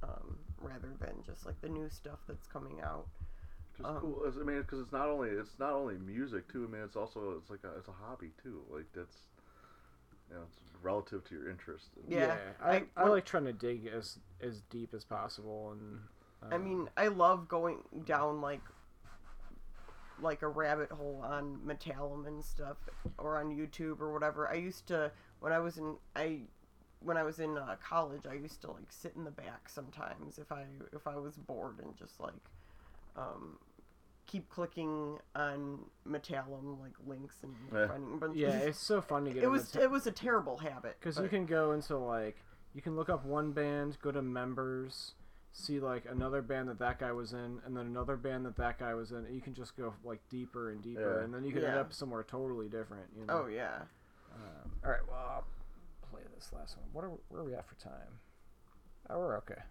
um, 0.04 0.38
rather 0.62 0.90
than 1.00 1.14
just 1.26 1.46
like 1.46 1.60
the 1.62 1.70
new 1.70 1.90
stuff 1.90 2.20
that's 2.28 2.48
coming 2.48 2.82
out. 2.84 3.06
just 3.78 3.88
Um, 3.90 3.98
cool. 4.00 4.24
I 4.28 4.44
mean, 4.44 4.62
because 4.62 4.80
it's 4.80 4.92
not 4.92 5.08
only 5.08 5.30
it's 5.30 5.58
not 5.60 5.72
only 5.74 5.98
music 5.98 6.52
too. 6.52 6.68
I 6.68 6.72
mean, 6.74 6.82
it's 6.84 6.96
also 6.96 7.36
it's 7.40 7.50
like 7.50 7.64
a, 7.64 7.78
it's 7.78 7.88
a 7.88 7.92
hobby 7.92 8.32
too. 8.42 8.62
Like 8.70 8.86
that's 8.94 9.16
you 10.30 10.36
know, 10.36 10.42
it's 10.48 10.58
relative 10.82 11.24
to 11.30 11.36
your 11.36 11.50
interest. 11.50 11.90
And- 11.96 12.12
Yeah, 12.12 12.38
I, 12.62 12.76
I- 12.78 12.84
I, 12.98 13.08
like 13.08 13.26
trying 13.26 13.46
to 13.46 13.54
dig 13.54 13.88
as 13.88 14.18
as 14.42 14.62
deep 14.70 14.94
as 14.94 15.06
possible 15.06 15.72
and. 15.72 16.00
I 16.52 16.58
mean, 16.58 16.90
I 16.96 17.08
love 17.08 17.48
going 17.48 17.80
down 18.06 18.40
like 18.42 18.62
like 20.22 20.42
a 20.44 20.48
rabbit 20.48 20.92
hole 20.92 21.22
on 21.26 21.60
Metallum 21.66 22.26
and 22.28 22.44
stuff, 22.44 22.78
or 23.18 23.38
on 23.38 23.50
YouTube 23.56 24.00
or 24.00 24.14
whatever. 24.14 24.48
I 24.48 24.56
used 24.56 24.88
to 24.88 25.12
when 25.40 25.52
I 25.52 25.60
was 25.60 25.78
in 25.78 25.96
I 26.16 26.42
when 27.02 27.18
I 27.18 27.24
was 27.24 27.40
in 27.40 27.58
uh, 27.58 27.76
college. 27.84 28.22
I 28.30 28.34
used 28.36 28.62
to 28.62 28.72
like 28.72 28.92
sit 28.92 29.14
in 29.16 29.24
the 29.24 29.32
back 29.32 29.68
sometimes 29.70 30.38
if 30.38 30.52
I 30.52 30.66
if 30.94 31.08
I 31.08 31.16
was 31.18 31.36
bored 31.36 31.80
and 31.84 31.96
just 31.98 32.20
like 32.20 32.34
um, 33.18 33.58
keep 34.28 34.50
clicking 34.50 35.18
on 35.36 35.80
Metallum 36.08 36.80
like 36.80 36.94
links 37.08 37.38
and 37.44 37.54
Yeah. 37.74 37.88
finding 37.88 38.14
a 38.14 38.18
bunch. 38.18 38.38
yeah, 38.38 38.50
of, 38.50 38.62
it's 38.68 38.86
so 38.88 39.02
fun 39.02 39.26
to 39.26 39.32
get. 39.32 39.44
it 39.44 39.48
was 39.48 39.74
into 39.74 39.82
it 39.84 39.92
was 39.92 40.06
a 40.08 40.12
terrible 40.12 40.58
habit 40.58 40.96
because 41.00 41.18
you 41.18 41.28
can 41.28 41.46
go 41.46 41.72
into 41.72 41.98
like 41.98 42.38
you 42.74 42.82
can 42.82 42.96
look 42.96 43.10
up 43.10 43.26
one 43.26 43.52
band, 43.52 43.98
go 44.02 44.12
to 44.12 44.22
members, 44.22 45.14
see 45.56 45.80
like 45.80 46.04
another 46.10 46.42
band 46.42 46.68
that 46.68 46.80
that 46.80 47.00
guy 47.00 47.12
was 47.12 47.32
in, 47.34 47.60
and 47.66 47.76
then 47.76 47.86
another 47.86 48.18
band 48.18 48.46
that 48.46 48.58
that 48.58 48.78
guy 48.78 48.94
was 48.94 49.12
in. 49.12 49.26
You 49.32 49.42
can 49.42 49.54
just 49.54 49.76
go 49.78 49.94
like 50.04 50.20
deeper 50.30 50.72
and 50.72 50.82
deeper, 50.84 51.18
Yeah. 51.20 51.24
and 51.24 51.34
then 51.34 51.44
you 51.46 51.52
can 51.54 51.64
end 51.64 51.78
up 51.78 51.94
somewhere 51.94 52.24
totally 52.24 52.68
different. 52.68 53.06
You 53.18 53.26
know. 53.26 53.44
Oh 53.44 53.48
yeah. 53.48 53.78
Um, 54.36 54.72
all 54.84 54.92
right. 54.92 55.00
Well, 55.08 55.18
I'll 55.18 55.48
play 56.12 56.22
this 56.36 56.50
last 56.54 56.78
one. 56.78 56.88
What 56.92 57.06
are 57.06 57.12
where 57.30 57.42
are 57.42 57.46
we 57.46 57.54
at 57.54 57.68
for 57.68 57.76
time? 57.76 58.20
Oh, 59.10 59.20
we're 59.20 59.38
okay. 59.38 59.62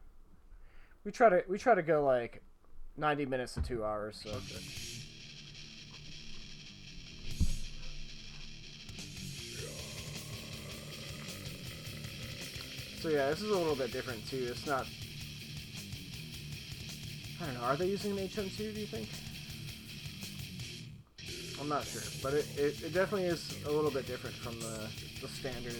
We 1.04 1.12
try 1.12 1.28
to 1.28 1.44
we 1.48 1.58
try 1.58 1.74
to 1.74 1.82
go 1.82 2.02
like 2.04 2.42
ninety 2.96 3.26
minutes 3.26 3.54
to 3.54 3.62
two 3.62 3.84
hours. 3.84 4.20
So. 4.24 4.30
So 13.00 13.10
yeah, 13.10 13.28
this 13.28 13.42
is 13.42 13.50
a 13.50 13.56
little 13.58 13.76
bit 13.76 13.92
different 13.92 14.26
too. 14.28 14.48
It's 14.50 14.66
not. 14.66 14.86
I 17.40 17.46
don't 17.46 17.54
know. 17.54 17.60
Are 17.62 17.76
they 17.76 17.86
using 17.86 18.18
an 18.18 18.28
HM2? 18.28 18.56
Do 18.56 18.64
you 18.64 18.86
think? 18.86 19.08
I'm 21.60 21.68
not 21.68 21.84
sure, 21.84 22.02
but 22.22 22.34
it, 22.34 22.46
it, 22.58 22.82
it 22.82 22.94
definitely 22.94 23.26
is 23.26 23.56
a 23.66 23.70
little 23.70 23.90
bit 23.90 24.06
different 24.06 24.36
from 24.36 24.58
the, 24.60 24.88
the 25.20 25.28
standard 25.28 25.76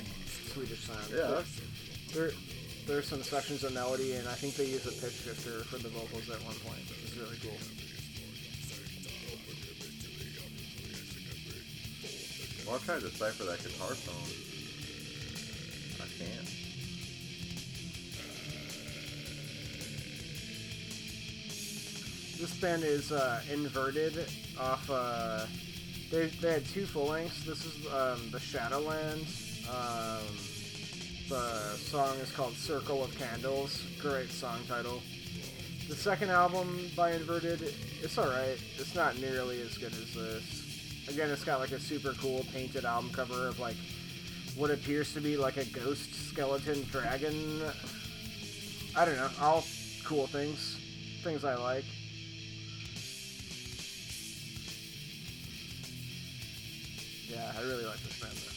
Swedish 0.52 0.84
sound. 0.84 1.10
Yeah. 1.10 1.42
There, 2.14 2.30
there's 2.86 3.08
some 3.08 3.22
sections 3.22 3.64
of 3.64 3.74
melody, 3.74 4.14
and 4.14 4.28
I 4.28 4.34
think 4.34 4.54
they 4.54 4.66
use 4.66 4.86
a 4.86 4.92
pitch 4.92 5.12
shifter 5.12 5.64
for 5.64 5.78
the 5.78 5.88
vocals 5.88 6.30
at 6.30 6.42
one 6.44 6.54
point, 6.64 6.88
which 6.88 7.12
is 7.12 7.18
really 7.18 7.36
cool. 7.42 7.58
Well, 12.66 12.76
I'm 12.76 12.80
trying 12.82 13.00
to 13.00 13.08
decipher 13.10 13.44
that 13.44 13.62
guitar 13.62 13.88
tone. 13.88 14.30
I 16.00 16.08
can't. 16.16 16.63
This 22.44 22.60
band 22.60 22.84
is 22.84 23.10
uh, 23.10 23.40
inverted 23.50 24.28
off. 24.60 24.90
Uh, 24.90 25.46
they, 26.10 26.26
they 26.26 26.52
had 26.52 26.66
two 26.66 26.84
full 26.84 27.06
lengths. 27.06 27.42
This 27.46 27.64
is 27.64 27.86
um, 27.86 28.20
the 28.32 28.38
Shadowlands. 28.38 29.66
Um, 29.66 30.26
The 31.30 31.74
song 31.78 32.18
is 32.18 32.30
called 32.30 32.52
Circle 32.52 33.02
of 33.02 33.16
Candles. 33.16 33.82
Great 33.98 34.28
song 34.28 34.58
title. 34.68 35.00
The 35.88 35.94
second 35.94 36.28
album 36.28 36.90
by 36.94 37.12
Inverted, 37.12 37.62
it's 38.02 38.18
alright. 38.18 38.58
It's 38.76 38.94
not 38.94 39.18
nearly 39.18 39.62
as 39.62 39.78
good 39.78 39.94
as 39.94 40.12
this. 40.12 41.08
Again, 41.08 41.30
it's 41.30 41.44
got 41.44 41.60
like 41.60 41.72
a 41.72 41.80
super 41.80 42.12
cool 42.20 42.44
painted 42.52 42.84
album 42.84 43.10
cover 43.10 43.48
of 43.48 43.58
like 43.58 43.76
what 44.54 44.70
appears 44.70 45.14
to 45.14 45.22
be 45.22 45.38
like 45.38 45.56
a 45.56 45.64
ghost 45.64 46.14
skeleton 46.28 46.86
dragon. 46.92 47.62
I 48.94 49.06
don't 49.06 49.16
know. 49.16 49.30
All 49.40 49.64
cool 50.04 50.26
things. 50.26 50.78
Things 51.22 51.42
I 51.42 51.54
like. 51.54 51.84
Yeah, 57.28 57.52
I 57.56 57.60
really 57.62 57.84
like 57.84 58.00
this 58.02 58.20
band 58.20 58.36
though. 58.36 58.50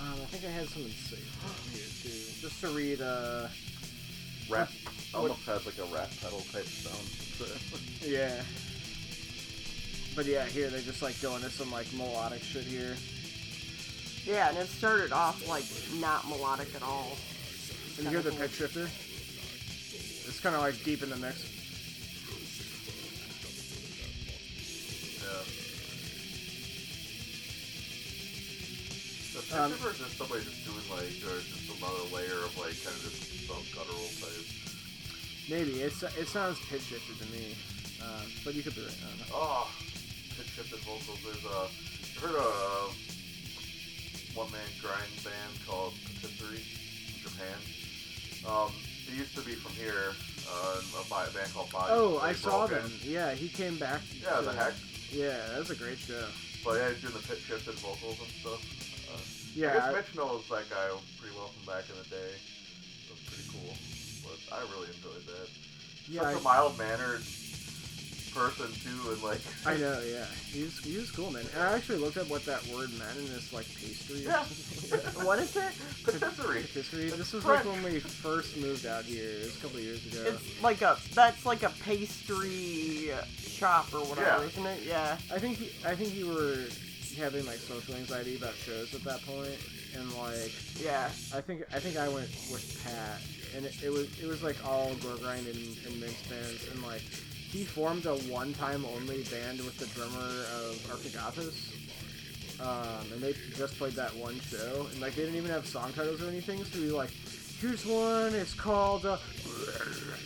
Um, 0.00 0.14
I 0.22 0.24
think 0.26 0.44
I 0.44 0.50
had 0.50 0.66
something 0.68 0.92
saved 0.92 1.22
here 1.72 1.90
too. 2.02 2.40
Just 2.40 2.60
to 2.62 2.68
read, 2.68 3.02
uh, 3.02 3.48
Rap 4.48 4.70
almost 5.14 5.44
has 5.44 5.66
like 5.66 5.78
a 5.78 5.84
rap 5.94 6.08
pedal 6.20 6.40
type 6.52 6.64
sound. 6.64 7.06
yeah. 8.02 8.42
But 10.16 10.26
yeah, 10.26 10.44
here 10.46 10.68
they're 10.70 10.80
just 10.80 11.02
like 11.02 11.20
going 11.20 11.42
to 11.42 11.50
some 11.50 11.70
like 11.70 11.86
melodic 11.94 12.42
shit 12.42 12.64
here. 12.64 12.96
Yeah, 14.24 14.48
and 14.48 14.58
it 14.58 14.66
started 14.68 15.12
off 15.12 15.46
like 15.48 15.64
not 16.00 16.28
melodic 16.28 16.74
at 16.74 16.82
all. 16.82 17.16
And 17.96 18.04
you 18.04 18.10
hear 18.10 18.22
the 18.22 18.32
pitch 18.32 18.52
shifter? 18.52 18.84
It's 18.84 20.40
kind 20.40 20.56
of 20.56 20.62
like 20.62 20.82
deep 20.82 21.02
in 21.02 21.10
the 21.10 21.16
mix. 21.16 21.59
The 29.48 29.62
Um, 29.62 29.72
picture 29.72 29.90
is 29.90 29.98
just 29.98 30.18
somebody 30.18 30.44
just 30.44 30.64
doing 30.64 30.84
like, 30.90 31.16
or 31.26 31.40
just 31.40 31.70
another 31.78 32.04
layer 32.14 32.44
of 32.44 32.52
like 32.58 32.76
kind 32.84 32.94
of 32.94 33.02
just 33.02 33.46
some 33.48 33.62
guttural 33.74 34.08
type. 34.20 34.46
Maybe 35.48 35.82
it's 35.82 36.02
it 36.02 36.28
sounds 36.28 36.58
pitch 36.68 36.82
shifted 36.82 37.18
to 37.18 37.26
me, 37.32 37.56
uh, 38.02 38.22
but 38.44 38.54
you 38.54 38.62
could 38.62 38.74
be 38.74 38.82
right. 38.82 38.92
Oh, 39.32 39.70
pitch 40.36 40.48
shifted 40.54 40.78
vocals. 40.80 41.18
There's 41.24 41.44
a, 41.44 41.68
you 42.14 42.20
heard 42.20 42.36
a 42.38 42.90
one 44.38 44.50
man 44.52 44.60
grind 44.80 45.10
band 45.24 45.52
called 45.66 45.94
Patisserie 46.04 46.62
from 46.62 47.30
Japan. 47.32 47.58
Um, 48.46 48.70
he 49.08 49.16
used 49.18 49.34
to 49.34 49.42
be 49.42 49.54
from 49.54 49.72
here, 49.72 50.14
uh, 50.48 50.80
a 51.00 51.30
band 51.34 51.52
called 51.52 51.70
Body. 51.72 51.90
Oh, 51.92 52.18
I 52.22 52.32
saw 52.32 52.66
them. 52.66 52.92
Yeah, 53.02 53.32
he 53.32 53.48
came 53.48 53.76
back. 53.78 54.02
Yeah, 54.22 54.36
to- 54.36 54.42
the 54.42 54.52
heck. 54.52 54.74
Yeah, 55.10 55.36
that 55.48 55.58
was 55.58 55.70
a 55.70 55.74
great 55.74 55.98
show. 55.98 56.24
But 56.64 56.74
yeah, 56.78 56.90
he's 56.90 57.00
doing 57.00 57.14
the 57.14 57.26
pitch 57.26 57.40
shifted 57.40 57.74
vocals 57.80 58.18
and 58.20 58.28
stuff. 58.40 58.62
Uh, 59.50 59.60
I 59.60 59.62
Yeah, 59.66 59.72
guess 59.74 59.82
I- 59.82 59.92
Mitch 59.92 60.14
knows 60.16 60.44
that 60.48 60.70
guy 60.70 60.88
pretty 61.20 61.36
well 61.36 61.48
from 61.48 61.66
back 61.66 61.84
in 61.90 61.96
the 62.02 62.08
day. 62.08 62.30
It 62.34 63.10
was 63.10 63.20
pretty 63.26 63.48
cool. 63.50 63.74
But 64.24 64.56
I 64.56 64.60
really 64.72 64.88
enjoyed 64.94 65.26
that. 65.26 65.48
yeah, 66.08 66.22
Such 66.22 66.34
a 66.36 66.38
I, 66.38 66.42
mild 66.42 66.78
mannered 66.78 67.22
person 68.34 68.66
too, 68.84 69.10
and 69.10 69.20
like 69.24 69.40
I 69.66 69.76
know. 69.76 70.00
Yeah, 70.06 70.24
he 70.52 70.62
was 70.62 70.78
he 70.78 70.96
was 70.96 71.10
cool, 71.10 71.32
man. 71.32 71.44
And 71.54 71.62
I 71.64 71.72
actually 71.74 71.98
looked 71.98 72.16
up 72.16 72.28
what 72.28 72.44
that 72.46 72.64
word 72.68 72.90
meant, 72.96 73.16
and 73.18 73.28
it's 73.30 73.52
like 73.52 73.66
pastry. 73.74 74.24
or 74.26 74.30
Yeah. 74.30 74.44
What 75.24 75.38
is 75.40 75.56
it? 75.56 75.72
patisserie. 76.04 76.62
Patisserie. 76.62 77.06
It's 77.08 77.16
This 77.16 77.32
was 77.32 77.44
like 77.44 77.64
when 77.64 77.82
we 77.82 77.98
first 77.98 78.56
moved 78.56 78.86
out 78.86 79.04
here. 79.04 79.24
It 79.28 79.44
was 79.46 79.56
a 79.56 79.60
couple 79.60 79.78
of 79.78 79.82
years 79.84 80.06
ago. 80.06 80.22
It's 80.30 80.62
like 80.62 80.80
a 80.82 80.96
that's 81.14 81.44
like 81.44 81.64
a 81.64 81.70
pastry 81.82 83.10
shop 83.38 83.92
or 83.92 84.00
whatever, 84.04 84.42
Yeah. 84.42 84.48
isn't 84.48 84.66
it? 84.66 84.82
Yeah. 84.86 85.16
I 85.34 85.38
think 85.40 85.58
he, 85.58 85.70
I 85.86 85.96
think 85.96 86.14
you 86.14 86.28
were 86.28 86.66
having 87.16 87.44
like 87.46 87.58
social 87.58 87.94
anxiety 87.94 88.36
about 88.36 88.54
shows 88.54 88.94
at 88.94 89.02
that 89.04 89.20
point, 89.26 89.56
and 89.96 90.12
like 90.14 90.52
Yeah. 90.82 91.06
I 91.34 91.40
think 91.40 91.64
I 91.74 91.80
think 91.80 91.96
I 91.96 92.08
went 92.08 92.28
with 92.50 92.80
Pat, 92.84 93.20
and 93.56 93.66
it, 93.66 93.74
it 93.82 93.90
was 93.90 94.06
it 94.22 94.26
was 94.26 94.42
like 94.42 94.56
all 94.66 94.94
gore 95.02 95.16
grind 95.16 95.46
and, 95.46 95.76
and 95.86 96.00
mince 96.00 96.22
bands, 96.28 96.68
and 96.72 96.82
like 96.82 97.02
he 97.02 97.64
formed 97.64 98.06
a 98.06 98.14
one 98.32 98.52
time 98.54 98.84
only 98.84 99.22
band 99.24 99.58
with 99.60 99.76
the 99.78 99.86
drummer 99.86 100.18
of 100.20 100.76
Archigathus. 100.90 101.72
Um, 102.60 103.10
and 103.14 103.22
they 103.22 103.32
just 103.56 103.78
played 103.78 103.94
that 103.94 104.14
one 104.16 104.38
show, 104.40 104.86
and 104.92 105.00
like 105.00 105.14
they 105.14 105.22
didn't 105.22 105.36
even 105.36 105.50
have 105.50 105.66
song 105.66 105.92
titles 105.94 106.22
or 106.22 106.28
anything, 106.28 106.62
so 106.64 106.78
he 106.78 106.90
like, 106.90 107.08
here's 107.58 107.86
one, 107.86 108.34
it's 108.34 108.52
called, 108.52 109.06
uh, 109.06 109.16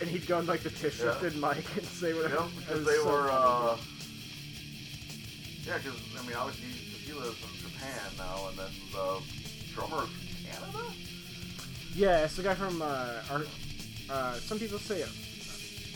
and 0.01 0.11
he'd 0.11 0.27
go 0.27 0.39
on 0.39 0.47
like 0.47 0.65
the 0.65 0.71
pitch 0.71 0.99
Yeah. 0.99 1.13
shifted 1.21 1.41
mic 1.41 1.65
and 1.77 1.87
say 1.87 2.13
whatever. 2.13 2.35
Yep, 2.35 2.43
It 2.45 2.59
because 2.59 2.85
they 2.87 2.97
so 2.97 3.07
were, 3.07 3.31
uh, 3.31 3.77
yeah, 5.67 5.79
because, 5.79 5.99
I 6.19 6.27
mean, 6.27 6.37
obviously, 6.37 6.69
cause 6.93 7.01
he 7.07 7.13
lives 7.13 7.39
in 7.43 7.71
Japan 7.71 8.01
now, 8.19 8.49
and 8.49 8.59
then 8.59 8.71
the 8.93 9.21
drummer's 9.75 10.09
from 10.09 10.45
Canada? 10.45 10.95
Yeah, 11.95 12.25
it's 12.25 12.37
the 12.37 12.43
guy 12.43 12.55
from 12.55 12.83
uh, 12.83 13.23
Ar- 13.31 13.43
uh 14.11 14.35
some 14.35 14.59
people 14.59 14.79
say 14.79 15.03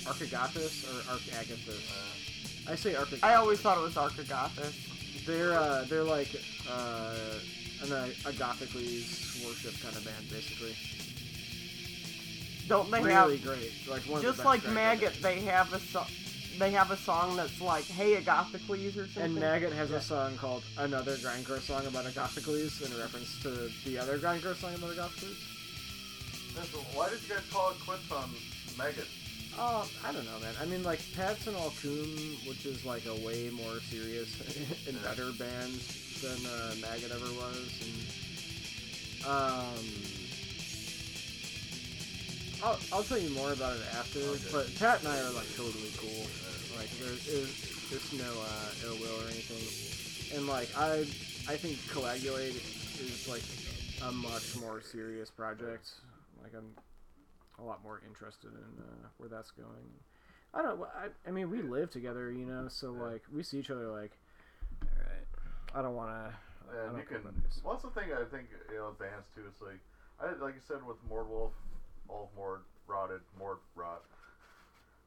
Archigathus 0.04 0.84
or 0.88 1.02
Archagathus. 1.14 1.90
Uh, 1.90 2.72
I 2.72 2.76
say 2.76 2.94
Archigathus. 2.94 3.24
I 3.24 3.34
always 3.34 3.60
thought 3.60 3.78
it 3.78 3.82
was 3.82 3.94
Archigathus. 3.94 5.24
They're 5.26 5.52
uh, 5.52 5.84
they're 5.88 6.04
like 6.04 6.34
uh, 6.70 7.14
an 7.82 7.92
uh, 7.92 8.08
Agathocles 8.24 9.44
worship 9.44 9.74
kind 9.82 9.94
of 9.96 10.04
band, 10.04 10.30
basically. 10.30 10.74
Don't 12.68 12.90
they 12.90 13.02
really 13.02 13.38
have 13.38 13.44
great, 13.44 13.72
like 13.88 14.02
one 14.02 14.18
of 14.18 14.22
just 14.22 14.38
the 14.38 14.44
best 14.44 14.64
like 14.64 14.74
Maggot? 14.74 15.20
They 15.22 15.40
have 15.40 15.72
a 15.72 15.80
song. 15.80 16.06
They 16.58 16.72
have 16.72 16.90
a 16.90 16.96
song 16.96 17.36
that's 17.36 17.60
like, 17.60 17.84
"Hey, 17.84 18.20
Agathocles" 18.20 18.96
or 18.96 19.04
something. 19.06 19.22
And 19.22 19.34
Maggot 19.36 19.72
has 19.72 19.90
Yeah. 19.90 19.96
a 19.98 20.00
song 20.00 20.36
called 20.36 20.64
"Another 20.76 21.16
Grindcore 21.16 21.60
Song" 21.60 21.86
about 21.86 22.04
a 22.06 22.08
Agathocles 22.08 22.82
in 22.82 22.98
reference 22.98 23.38
to 23.42 23.70
the 23.84 23.96
other 23.96 24.18
Grindcore 24.18 24.56
song 24.56 24.74
about 24.74 24.90
Agathocles. 24.90 25.36
so 26.72 26.78
why 26.94 27.08
did 27.10 27.20
you 27.22 27.28
guys 27.36 27.44
call 27.52 27.70
it 27.70 27.76
quits 27.86 28.10
on 28.10 28.34
Megan? 28.76 29.04
Oh, 29.56 29.88
I 30.04 30.10
don't 30.12 30.24
know, 30.24 30.38
man. 30.40 30.54
I 30.60 30.64
mean, 30.64 30.82
like 30.82 31.00
Pats 31.14 31.46
and 31.46 31.56
Alcoom, 31.56 32.44
which 32.48 32.66
is 32.66 32.84
like 32.84 33.06
a 33.06 33.14
way 33.14 33.50
more 33.50 33.78
serious 33.90 34.28
and 34.88 35.00
better 35.02 35.30
band 35.38 35.74
than 36.22 36.44
uh, 36.44 36.74
Maggot 36.80 37.12
ever 37.12 37.32
was, 37.34 37.70
and 37.86 39.30
um, 39.30 39.84
I'll, 42.64 42.78
I'll 42.92 43.02
tell 43.04 43.18
you 43.18 43.30
more 43.30 43.52
about 43.52 43.76
it 43.76 43.82
after. 43.94 44.18
Okay. 44.18 44.42
But 44.50 44.74
Pat 44.78 44.98
and 45.00 45.08
I 45.08 45.18
are 45.20 45.30
like 45.30 45.46
totally 45.56 45.92
cool. 45.96 46.26
Like 46.78 46.90
there's 47.00 47.24
there's, 47.26 47.90
there's 47.90 48.12
no 48.12 48.30
uh, 48.40 48.86
ill 48.86 48.96
will 49.02 49.18
or 49.26 49.28
anything, 49.30 50.38
and 50.38 50.46
like 50.46 50.68
I 50.78 51.00
I 51.48 51.56
think 51.56 51.76
Coagulate 51.90 52.54
is 53.00 53.26
like 53.28 53.42
a 54.08 54.12
much 54.12 54.54
more 54.60 54.80
serious 54.80 55.28
project. 55.30 55.90
Like 56.40 56.52
I'm 56.56 56.70
a 57.58 57.66
lot 57.66 57.82
more 57.82 58.00
interested 58.06 58.52
in 58.52 58.82
uh, 58.82 59.08
where 59.16 59.28
that's 59.28 59.50
going. 59.50 59.90
I 60.54 60.62
don't. 60.62 60.80
I, 60.82 61.08
I 61.26 61.32
mean, 61.32 61.50
we 61.50 61.62
live 61.62 61.90
together, 61.90 62.30
you 62.30 62.46
know, 62.46 62.68
so 62.68 62.94
Yeah. 62.94 63.02
like 63.10 63.22
we 63.34 63.42
see 63.42 63.58
each 63.58 63.70
other. 63.70 63.88
Like, 63.88 64.12
all 64.82 64.88
right, 64.98 65.26
I 65.74 65.82
don't 65.82 65.96
want 65.96 66.10
to. 66.10 66.34
And 66.86 66.96
you 66.96 67.02
can. 67.04 67.24
Well, 67.24 67.32
Well, 67.64 67.72
that's 67.74 67.82
the 67.92 68.00
thing 68.00 68.10
I 68.12 68.24
think 68.24 68.48
you 68.70 68.76
know, 68.76 68.94
bands 69.00 69.26
too. 69.34 69.42
It's 69.48 69.60
like 69.60 69.80
I 70.22 70.32
like 70.42 70.54
you 70.54 70.60
said 70.66 70.86
with 70.86 70.96
Mord 71.08 71.28
Wolf, 71.28 71.52
all 72.08 72.30
Mord 72.36 72.60
rotted, 72.86 73.20
Mord 73.36 73.58
rot. 73.74 74.04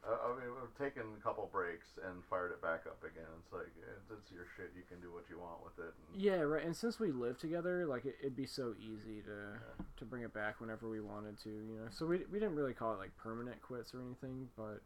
Uh, 0.02 0.18
I 0.26 0.28
mean, 0.34 0.50
we've 0.58 0.76
taken 0.78 1.06
a 1.16 1.22
couple 1.22 1.48
breaks 1.52 1.86
and 2.04 2.24
fired 2.28 2.50
it 2.50 2.60
back 2.60 2.86
up 2.86 2.98
again. 3.04 3.30
It's 3.38 3.52
like 3.52 3.70
it's, 3.78 4.10
it's 4.10 4.32
your 4.32 4.46
shit. 4.56 4.72
You 4.74 4.82
can 4.88 5.00
do 5.00 5.14
what 5.14 5.24
you 5.30 5.38
want 5.38 5.62
with 5.62 5.78
it. 5.78 5.94
And, 5.94 6.20
Yeah, 6.20 6.42
right. 6.42 6.64
And 6.64 6.74
since 6.74 6.98
we 6.98 7.12
live 7.12 7.38
together, 7.38 7.86
like 7.86 8.04
it, 8.04 8.16
it'd 8.20 8.36
be 8.36 8.46
so 8.46 8.74
easy 8.80 9.22
to 9.22 9.60
to 9.98 10.04
bring 10.04 10.22
it 10.22 10.34
back 10.34 10.60
whenever 10.60 10.88
we 10.88 11.00
wanted 11.00 11.38
to, 11.44 11.50
you 11.50 11.78
know. 11.78 11.86
So 11.90 12.06
we 12.06 12.22
we 12.32 12.40
didn't 12.40 12.56
really 12.56 12.74
call 12.74 12.94
it 12.94 12.98
like 12.98 13.16
permanent 13.16 13.62
quits 13.62 13.94
or 13.94 14.00
anything, 14.02 14.48
but 14.56 14.82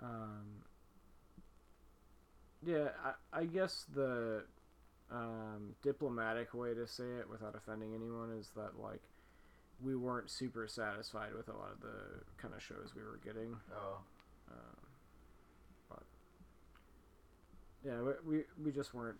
um, 0.00 0.62
yeah, 2.64 2.90
I 3.04 3.40
I 3.40 3.44
guess 3.44 3.86
the 3.92 4.44
um, 5.10 5.74
diplomatic 5.82 6.54
way 6.54 6.74
to 6.74 6.86
say 6.86 7.10
it 7.18 7.28
without 7.28 7.56
offending 7.56 7.94
anyone 7.94 8.36
is 8.38 8.50
that 8.54 8.78
like 8.80 9.02
we 9.82 9.96
weren't 9.96 10.30
super 10.30 10.66
satisfied 10.66 11.34
with 11.36 11.48
a 11.48 11.52
lot 11.52 11.72
of 11.72 11.80
the 11.80 12.22
kind 12.40 12.54
of 12.54 12.62
shows 12.62 12.92
we 12.94 13.02
were 13.02 13.18
getting. 13.24 13.56
Oh, 13.74 13.98
Um, 14.50 14.76
but 15.90 16.02
yeah, 17.84 18.00
we, 18.26 18.36
we 18.38 18.44
we 18.66 18.72
just 18.72 18.94
weren't. 18.94 19.18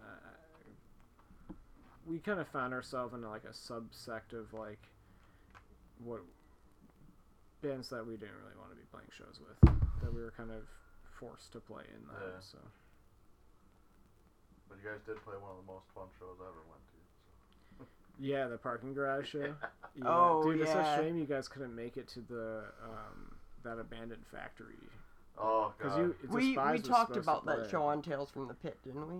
Uh, 0.00 1.54
we 2.06 2.18
kind 2.18 2.38
of 2.40 2.48
found 2.48 2.74
ourselves 2.74 3.14
in 3.14 3.22
like 3.22 3.44
a 3.44 3.52
subsect 3.52 4.32
of 4.38 4.52
like 4.52 4.80
what 6.02 6.20
bands 7.62 7.88
that 7.88 8.06
we 8.06 8.12
didn't 8.14 8.34
really 8.42 8.56
want 8.58 8.68
to 8.70 8.76
be 8.76 8.82
playing 8.92 9.08
shows 9.16 9.40
with 9.40 9.72
that 10.02 10.12
we 10.14 10.20
were 10.20 10.32
kind 10.36 10.50
of 10.50 10.62
forced 11.18 11.52
to 11.52 11.60
play 11.60 11.84
in 11.88 12.06
that. 12.08 12.20
Yeah. 12.20 12.40
So 12.40 12.58
but 14.68 14.76
you 14.82 14.90
guys 14.90 15.00
did 15.06 15.16
play 15.24 15.34
one 15.40 15.52
of 15.52 15.64
the 15.64 15.72
most 15.72 15.86
fun 15.94 16.04
shows 16.18 16.36
I 16.40 16.44
ever 16.44 16.64
went 16.68 16.82
to. 16.92 18.22
yeah, 18.22 18.48
the 18.48 18.58
parking 18.58 18.92
garage 18.94 19.28
show. 19.28 19.54
Yeah, 19.96 20.04
Oh, 20.08 20.42
dude, 20.42 20.60
it's 20.60 20.70
yeah. 20.74 20.94
a 20.94 20.98
shame 21.00 21.16
you 21.16 21.24
guys 21.24 21.46
couldn't 21.46 21.72
make 21.74 21.96
it 21.96 22.08
to 22.08 22.20
the 22.28 22.64
um, 22.82 23.33
that 23.64 23.78
abandoned 23.78 24.24
factory 24.32 24.74
Oh 25.36 25.72
because 25.76 25.94
god. 25.94 26.00
you. 26.00 26.14
we 26.30 26.56
we 26.56 26.78
talked 26.78 27.16
about 27.16 27.44
that 27.46 27.68
show 27.70 27.82
on 27.82 28.02
Tales 28.02 28.30
from 28.30 28.46
the 28.46 28.54
Pit, 28.54 28.78
didn't 28.84 29.08
we? 29.08 29.16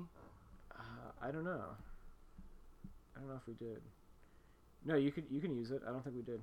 Uh, 0.73 0.83
I 1.21 1.31
don't 1.33 1.45
know. 1.45 1.65
I 3.17 3.19
don't 3.21 3.29
know 3.29 3.35
if 3.37 3.47
we 3.49 3.55
did. 3.55 3.81
No, 4.85 4.95
you 4.97 5.11
could 5.11 5.25
you 5.31 5.41
can 5.41 5.57
use 5.57 5.71
it. 5.73 5.83
I 5.87 5.91
don't 5.91 6.05
think 6.05 6.15
we 6.17 6.23
did. 6.23 6.41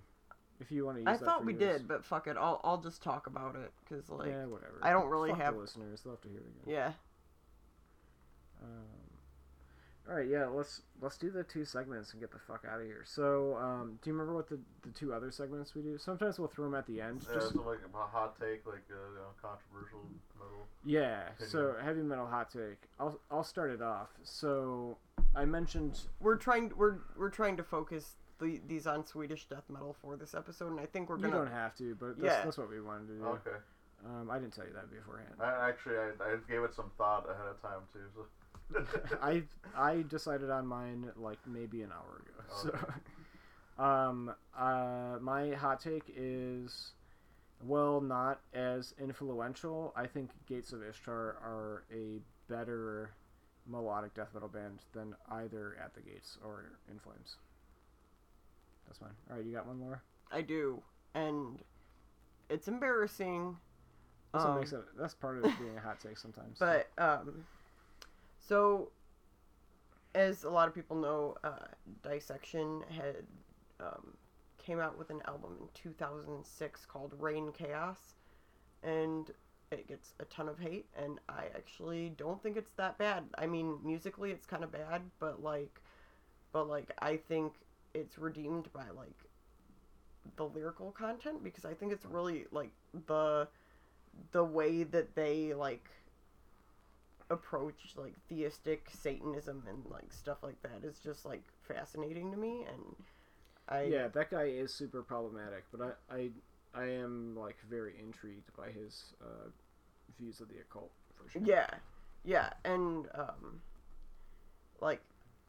If 0.60 0.72
you 0.72 0.86
want 0.86 0.98
to 0.98 1.02
use 1.02 1.07
I 1.07 1.14
that 1.14 1.23
thought 1.26 1.40
for 1.40 1.45
we 1.45 1.53
yours. 1.53 1.80
did, 1.80 1.88
but 1.88 2.03
fuck 2.03 2.28
it. 2.28 2.36
I'll 2.38 2.60
I'll 2.64 2.82
just 2.82 3.02
talk 3.02 3.28
about 3.28 3.56
it 3.56 3.72
because 3.88 4.10
like 4.10 4.28
yeah, 4.30 4.45
whatever. 4.45 4.80
I 4.82 4.91
don't 4.91 5.07
really 5.07 5.30
Fuck 5.32 5.40
have- 5.41 5.53
the 5.56 5.61
listeners. 5.61 6.02
They'll 6.02 6.14
have 6.14 6.22
to 6.22 6.30
hear 6.30 6.40
it 6.40 6.45
again. 6.64 6.76
yeah. 6.76 6.91
Um, 8.61 9.01
all 10.10 10.15
right, 10.15 10.28
yeah. 10.28 10.45
Let's 10.48 10.82
let's 11.02 11.18
do 11.18 11.30
the 11.30 11.44
two 11.44 11.64
segments 11.64 12.11
and 12.11 12.19
get 12.22 12.32
the 12.32 12.40
fuck 12.40 12.65
out 12.69 12.80
of 12.82 12.86
here. 12.86 13.03
So, 13.06 13.56
um, 13.57 13.99
do 14.02 14.10
you 14.10 14.14
remember 14.14 14.34
what 14.36 14.49
the 14.49 14.60
the 14.82 14.90
two 14.90 15.14
other 15.14 15.32
segments 15.32 15.76
we 15.76 15.82
do? 15.82 15.98
Sometimes 15.98 16.40
we'll 16.40 16.48
throw 16.48 16.65
them 16.65 16.76
at 16.76 16.88
the 16.88 16.99
end. 17.02 17.22
Yeah, 17.30 17.36
Just 17.40 17.53
so 17.53 17.61
like 17.61 17.80
a 17.94 17.98
hot 17.98 18.40
take, 18.40 18.65
like 18.65 18.84
a 18.90 18.94
you 18.94 19.15
know, 19.15 19.30
controversial 19.41 19.99
metal. 20.38 20.65
yeah. 20.86 21.30
So 21.40 21.76
heavy 21.82 22.02
metal 22.02 22.26
hot 22.28 22.52
take. 22.52 22.90
I'll 22.99 23.19
I'll 23.30 23.44
start 23.44 23.72
it 23.72 23.82
off. 23.82 24.10
So 24.23 24.98
I 25.36 25.45
mentioned 25.45 25.99
We're 26.19 26.36
trying 26.36 26.72
we're 26.76 26.95
we're 27.15 27.30
trying 27.30 27.57
to 27.57 27.64
focus 27.64 28.15
the, 28.40 28.60
these 28.68 28.88
on 28.88 29.06
Swedish 29.06 29.45
death 29.48 29.65
metal 29.69 29.95
for 30.02 30.18
this 30.18 30.34
episode, 30.34 30.72
and 30.72 30.80
I 30.80 30.88
think 30.88 31.10
we're 31.10 31.18
gonna. 31.18 31.28
You 31.28 31.34
don't 31.44 31.52
have 31.52 31.76
to, 31.78 31.95
but 31.95 32.18
that's, 32.19 32.23
Yeah. 32.23 32.44
that's 32.44 32.57
what 32.57 32.69
we 32.72 32.82
wanted 32.82 33.07
to 33.10 33.14
do. 33.14 33.26
Okay. 33.26 33.57
Um, 34.03 34.32
I 34.32 34.40
didn't 34.40 34.56
tell 34.56 34.65
you 34.65 34.73
that 34.73 34.90
beforehand. 34.90 35.36
I, 35.40 35.69
actually, 35.69 35.95
I, 35.95 36.10
I 36.26 36.36
gave 36.49 36.64
it 36.64 36.73
some 36.73 36.90
thought 36.98 37.30
ahead 37.30 37.45
of 37.45 37.61
time 37.61 37.82
too. 37.94 37.99
So. 38.15 38.26
I 39.22 39.43
I 39.76 40.03
decided 40.03 40.49
on 40.49 40.68
mine 40.68 41.11
like 41.15 41.39
maybe 41.48 41.81
an 41.81 41.91
hour 41.91 42.22
ago. 42.22 42.69
Okay. 42.69 42.77
So, 43.77 43.84
um, 43.84 44.34
uh, 44.57 45.18
my 45.22 45.52
hot 45.52 45.80
take 45.80 46.03
is, 46.15 46.91
well, 47.64 48.02
not 48.02 48.41
as 48.53 48.93
influential. 48.99 49.93
I 49.95 50.07
think 50.07 50.31
Gates 50.48 50.73
of 50.73 50.84
Ishtar 50.84 51.38
are 51.41 51.84
a 51.93 52.19
better 52.52 53.11
melodic 53.68 54.14
death 54.14 54.30
metal 54.34 54.49
band 54.49 54.80
than 54.93 55.15
either 55.30 55.77
At 55.84 55.93
the 55.93 56.02
Gates 56.02 56.38
or 56.43 56.73
In 56.89 56.99
Flames. 56.99 57.38
That's 58.88 58.99
fine. 58.99 59.10
All 59.30 59.38
right, 59.38 59.45
you 59.45 59.53
got 59.53 59.68
one 59.68 59.77
more. 59.77 60.02
I 60.31 60.41
do, 60.41 60.81
and 61.14 61.60
it's 62.49 62.68
embarrassing. 62.68 63.56
That's 64.34 64.45
what 64.45 64.52
um, 64.52 64.60
makes 64.60 64.73
it. 64.73 64.81
That's 64.99 65.14
part 65.14 65.38
of 65.38 65.45
it 65.45 65.60
being 65.60 65.77
a 65.77 65.81
hot 65.81 65.99
take 65.99 66.18
sometimes. 66.18 66.57
But 66.60 66.89
um, 66.98 67.45
so 68.47 68.91
as 70.13 70.43
a 70.43 70.49
lot 70.49 70.68
of 70.68 70.76
people 70.76 70.97
know, 70.97 71.35
uh, 71.43 71.68
Dissection 72.03 72.84
had 72.89 73.23
um, 73.80 74.18
came 74.57 74.80
out 74.80 74.97
with 74.97 75.09
an 75.09 75.22
album 75.27 75.57
in 75.59 75.68
2006 75.73 76.85
called 76.85 77.18
Reinkaos, 77.19 78.15
and 78.84 79.31
it 79.72 79.88
gets 79.88 80.13
a 80.19 80.26
ton 80.26 80.49
of 80.49 80.59
hate. 80.59 80.88
And 80.97 81.19
I 81.30 81.45
actually 81.55 82.09
don't 82.18 82.41
think 82.41 82.57
it's 82.57 82.72
that 82.73 82.97
bad. 82.97 83.23
I 83.38 83.47
mean, 83.47 83.77
musically, 83.84 84.31
it's 84.31 84.45
kind 84.45 84.63
of 84.63 84.72
bad, 84.72 85.01
but 85.19 85.41
like, 85.41 85.81
but 86.51 86.68
like, 86.68 86.91
I 86.99 87.18
think 87.18 87.53
it's 87.93 88.18
redeemed 88.18 88.72
by 88.73 88.89
like 88.95 89.18
the 90.35 90.45
lyrical 90.45 90.91
content 90.91 91.43
because 91.43 91.65
I 91.65 91.73
think 91.73 91.91
it's 91.91 92.05
really 92.05 92.45
like 92.51 92.72
the 93.07 93.47
the 94.31 94.43
way 94.43 94.84
that 94.84 95.15
they 95.15 95.53
like 95.53 95.89
approach 97.31 97.93
like 97.95 98.13
theistic 98.27 98.89
satanism 98.91 99.63
and 99.67 99.83
like 99.89 100.11
stuff 100.11 100.37
like 100.43 100.61
that 100.61 100.83
is 100.83 100.99
just 100.99 101.25
like 101.25 101.43
fascinating 101.67 102.31
to 102.31 102.37
me 102.37 102.65
and 102.67 102.95
I 103.69 103.83
yeah, 103.83 104.07
that 104.09 104.29
guy 104.31 104.43
is 104.43 104.73
super 104.73 105.01
problematic, 105.01 105.63
but 105.71 105.97
I, 106.11 106.15
I, 106.15 106.29
I 106.75 106.85
am 106.89 107.37
like 107.37 107.57
very 107.69 107.93
intrigued 107.97 108.55
by 108.57 108.69
his 108.69 109.13
uh, 109.21 109.49
views 110.19 110.41
of 110.41 110.49
the 110.49 110.55
occult 110.59 110.91
for 111.15 111.29
sure. 111.29 111.41
yeah 111.45 111.67
yeah 112.23 112.49
and 112.65 113.07
um 113.15 113.61
like 114.81 115.01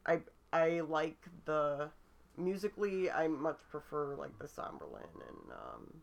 I 0.06 0.20
I 0.52 0.80
like 0.80 1.18
the 1.44 1.90
musically 2.36 3.10
I 3.10 3.28
much 3.28 3.58
prefer 3.70 4.14
like 4.14 4.38
the 4.38 4.48
Somberlain 4.48 5.02
and 5.28 5.52
um 5.52 5.94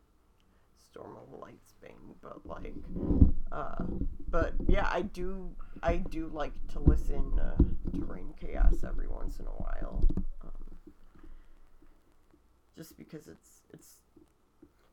Storm 0.91 1.16
of 1.18 1.40
Lightsbane 1.40 2.16
but 2.22 2.45
like 2.45 2.74
uh 3.52 3.84
but 4.30 4.53
yeah 4.68 4.88
I 4.91 5.02
do 5.03 5.49
I 5.84 5.98
do 5.98 6.28
like 6.34 6.53
to 6.70 6.80
listen 6.80 7.40
uh, 7.40 7.56
to 7.94 8.02
Reinkaos 8.06 8.84
every 8.84 9.07
once 9.07 9.40
in 9.40 9.45
a 9.45 9.49
while 9.49 10.03
um, 10.44 10.91
just 12.76 12.98
because 12.98 13.28
it's 13.28 13.61
it's 13.74 13.98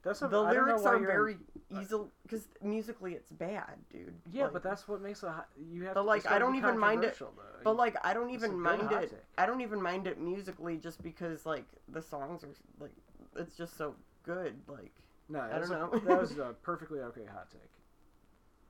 That's 0.03 0.21
the 0.21 0.27
I 0.43 0.51
lyrics 0.53 0.85
are 0.85 0.95
you're- 0.97 1.07
very 1.07 1.37
easy 1.71 1.97
because 2.23 2.47
musically 2.63 3.15
it's 3.15 3.33
bad 3.33 3.75
dude 3.91 4.15
Yeah, 4.31 4.45
Like- 4.45 4.53
but 4.53 4.63
that's 4.63 4.87
what 4.87 5.01
makes 5.01 5.23
a 5.23 5.45
you 5.59 5.85
have. 5.85 5.95
But, 5.95 6.03
to, 6.03 6.07
like, 6.07 6.27
I 6.31 6.39
don't 6.39 6.55
even 6.57 6.79
mind 6.79 7.03
it, 7.05 7.19
though. 7.19 7.33
But 7.65 7.77
like 7.77 7.97
I 8.05 8.13
don't 8.15 8.31
even 8.31 8.59
mind 8.61 8.93
it. 8.93 9.11
take. 9.11 9.19
I 9.39 9.47
don't 9.47 9.61
even 9.63 9.81
mind 9.83 10.07
it 10.07 10.21
musically 10.21 10.77
just 10.77 11.03
because 11.03 11.45
like 11.47 11.65
the 11.89 12.03
songs 12.03 12.45
are 12.45 12.55
like 12.79 12.93
it's 13.37 13.57
just 13.57 13.77
so 13.77 13.95
good. 14.23 14.55
Like 14.69 14.93
no, 15.29 15.41
I 15.41 15.59
don't 15.59 15.71
a- 15.71 16.01
that 16.07 16.21
was 16.21 16.39
a 16.39 16.55
perfectly 16.63 17.01
okay 17.01 17.25
hot 17.33 17.49
take. 17.51 17.71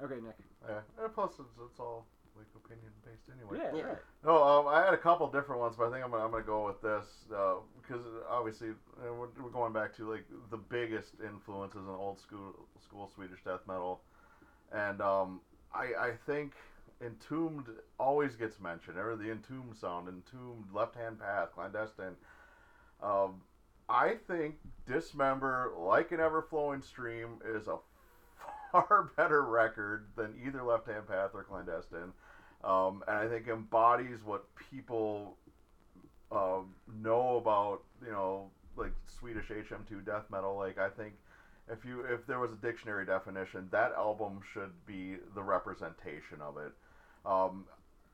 Okay, 0.04 0.20
Nick. 0.20 0.36
yeah, 0.68 0.80
and 1.02 1.14
plus 1.14 1.32
it's, 1.38 1.48
it's 1.70 1.80
all 1.80 2.06
like 2.36 2.46
opinion 2.54 2.92
based 3.04 3.30
anyway. 3.34 3.58
Yeah, 3.62 3.78
Yeah. 3.78 3.86
right. 3.92 3.98
No, 4.24 4.42
um, 4.42 4.68
I 4.68 4.84
had 4.84 4.92
a 4.92 4.98
couple 4.98 5.26
different 5.30 5.60
ones, 5.60 5.74
but 5.78 5.88
I 5.88 5.90
think 5.92 6.04
I'm 6.04 6.10
gonna, 6.10 6.24
I'm 6.24 6.30
gonna 6.30 6.42
go 6.44 6.66
with 6.66 6.82
this 6.82 7.06
uh, 7.34 7.54
because 7.80 8.04
obviously 8.28 8.70
uh, 8.70 9.12
we're, 9.14 9.28
we're 9.42 9.50
going 9.50 9.72
back 9.72 9.96
to 9.96 10.10
like 10.10 10.24
the 10.50 10.58
biggest 10.58 11.14
influences 11.24 11.80
in 11.82 11.88
old 11.88 12.20
school 12.20 12.68
school 12.84 13.10
Swedish 13.14 13.42
death 13.42 13.60
metal, 13.66 14.02
and 14.72 15.00
um, 15.00 15.40
I 15.74 16.08
I 16.08 16.10
think 16.26 16.52
Entombed 17.00 17.68
always 17.98 18.36
gets 18.36 18.60
mentioned. 18.60 18.98
Or 18.98 19.16
the 19.16 19.30
Entombed 19.30 19.76
sound, 19.76 20.08
Entombed, 20.08 20.72
Left 20.74 20.94
Hand 20.94 21.18
Path, 21.20 21.52
Clandestine. 21.54 22.16
Um, 23.02 23.42
I 23.88 24.14
think 24.26 24.56
Dismember, 24.86 25.72
like 25.78 26.12
an 26.12 26.20
ever 26.20 26.42
flowing 26.42 26.82
stream, 26.82 27.40
is 27.44 27.68
a 27.68 27.76
far 28.72 29.10
better 29.16 29.42
record 29.42 30.08
than 30.16 30.34
either 30.44 30.62
Left 30.62 30.86
Hand 30.86 31.06
Path 31.08 31.30
or 31.34 31.44
Clandestine 31.44 32.12
um, 32.64 33.04
and 33.06 33.16
I 33.16 33.28
think 33.28 33.48
embodies 33.48 34.18
what 34.24 34.44
people 34.70 35.36
um, 36.32 36.74
know 37.02 37.36
about 37.36 37.82
you 38.04 38.10
know 38.10 38.50
like 38.76 38.92
Swedish 39.06 39.48
HM2 39.48 40.04
death 40.04 40.24
metal. 40.30 40.56
Like 40.56 40.78
I 40.78 40.88
think 40.88 41.14
if 41.70 41.84
you 41.84 42.00
if 42.00 42.26
there 42.26 42.40
was 42.40 42.52
a 42.52 42.56
dictionary 42.56 43.06
definition, 43.06 43.68
that 43.70 43.92
album 43.96 44.40
should 44.52 44.72
be 44.86 45.16
the 45.34 45.42
representation 45.42 46.40
of 46.40 46.56
it. 46.56 46.72
Um, 47.24 47.64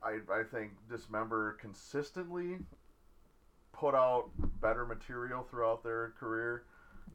I 0.02 0.18
I 0.30 0.42
think 0.42 0.72
Dismember 0.90 1.56
consistently 1.60 2.58
put 3.72 3.94
out 3.94 4.30
better 4.60 4.84
material 4.84 5.46
throughout 5.50 5.82
their 5.82 6.12
career. 6.18 6.64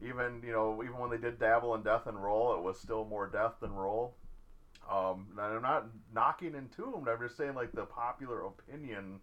Even 0.02 0.42
you 0.44 0.52
know 0.52 0.82
even 0.82 0.98
when 0.98 1.10
they 1.10 1.16
did 1.16 1.38
dabble 1.38 1.74
in 1.74 1.82
death 1.82 2.06
and 2.06 2.22
roll, 2.22 2.54
it 2.54 2.62
was 2.62 2.78
still 2.78 3.04
more 3.04 3.26
death 3.26 3.54
than 3.60 3.72
roll. 3.72 4.14
Um, 4.90 5.26
and 5.32 5.40
I'm 5.40 5.62
not 5.62 5.86
knocking 6.14 6.54
Entombed. 6.54 7.08
I'm 7.08 7.20
just 7.20 7.36
saying, 7.36 7.54
like 7.54 7.72
the 7.72 7.84
popular 7.84 8.46
opinion 8.46 9.20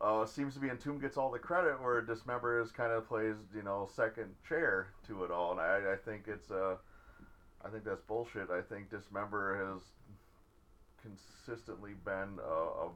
uh, 0.00 0.26
seems 0.26 0.54
to 0.54 0.60
be 0.60 0.68
Entombed 0.68 1.00
gets 1.00 1.16
all 1.16 1.30
the 1.30 1.38
credit, 1.38 1.80
where 1.80 2.00
Dismember 2.02 2.60
is 2.60 2.72
kind 2.72 2.92
of 2.92 3.06
plays, 3.06 3.36
you 3.54 3.62
know, 3.62 3.88
second 3.94 4.34
chair 4.46 4.88
to 5.06 5.24
it 5.24 5.30
all. 5.30 5.52
And 5.52 5.60
I, 5.60 5.92
I 5.92 5.96
think 5.96 6.24
it's 6.26 6.50
uh, 6.50 6.76
I 7.64 7.68
think 7.68 7.84
that's 7.84 8.02
bullshit. 8.02 8.50
I 8.50 8.62
think 8.62 8.90
Dismember 8.90 9.66
has 9.66 9.82
consistently 11.02 11.92
been 12.04 12.38
a, 12.44 12.86
a 12.86 12.90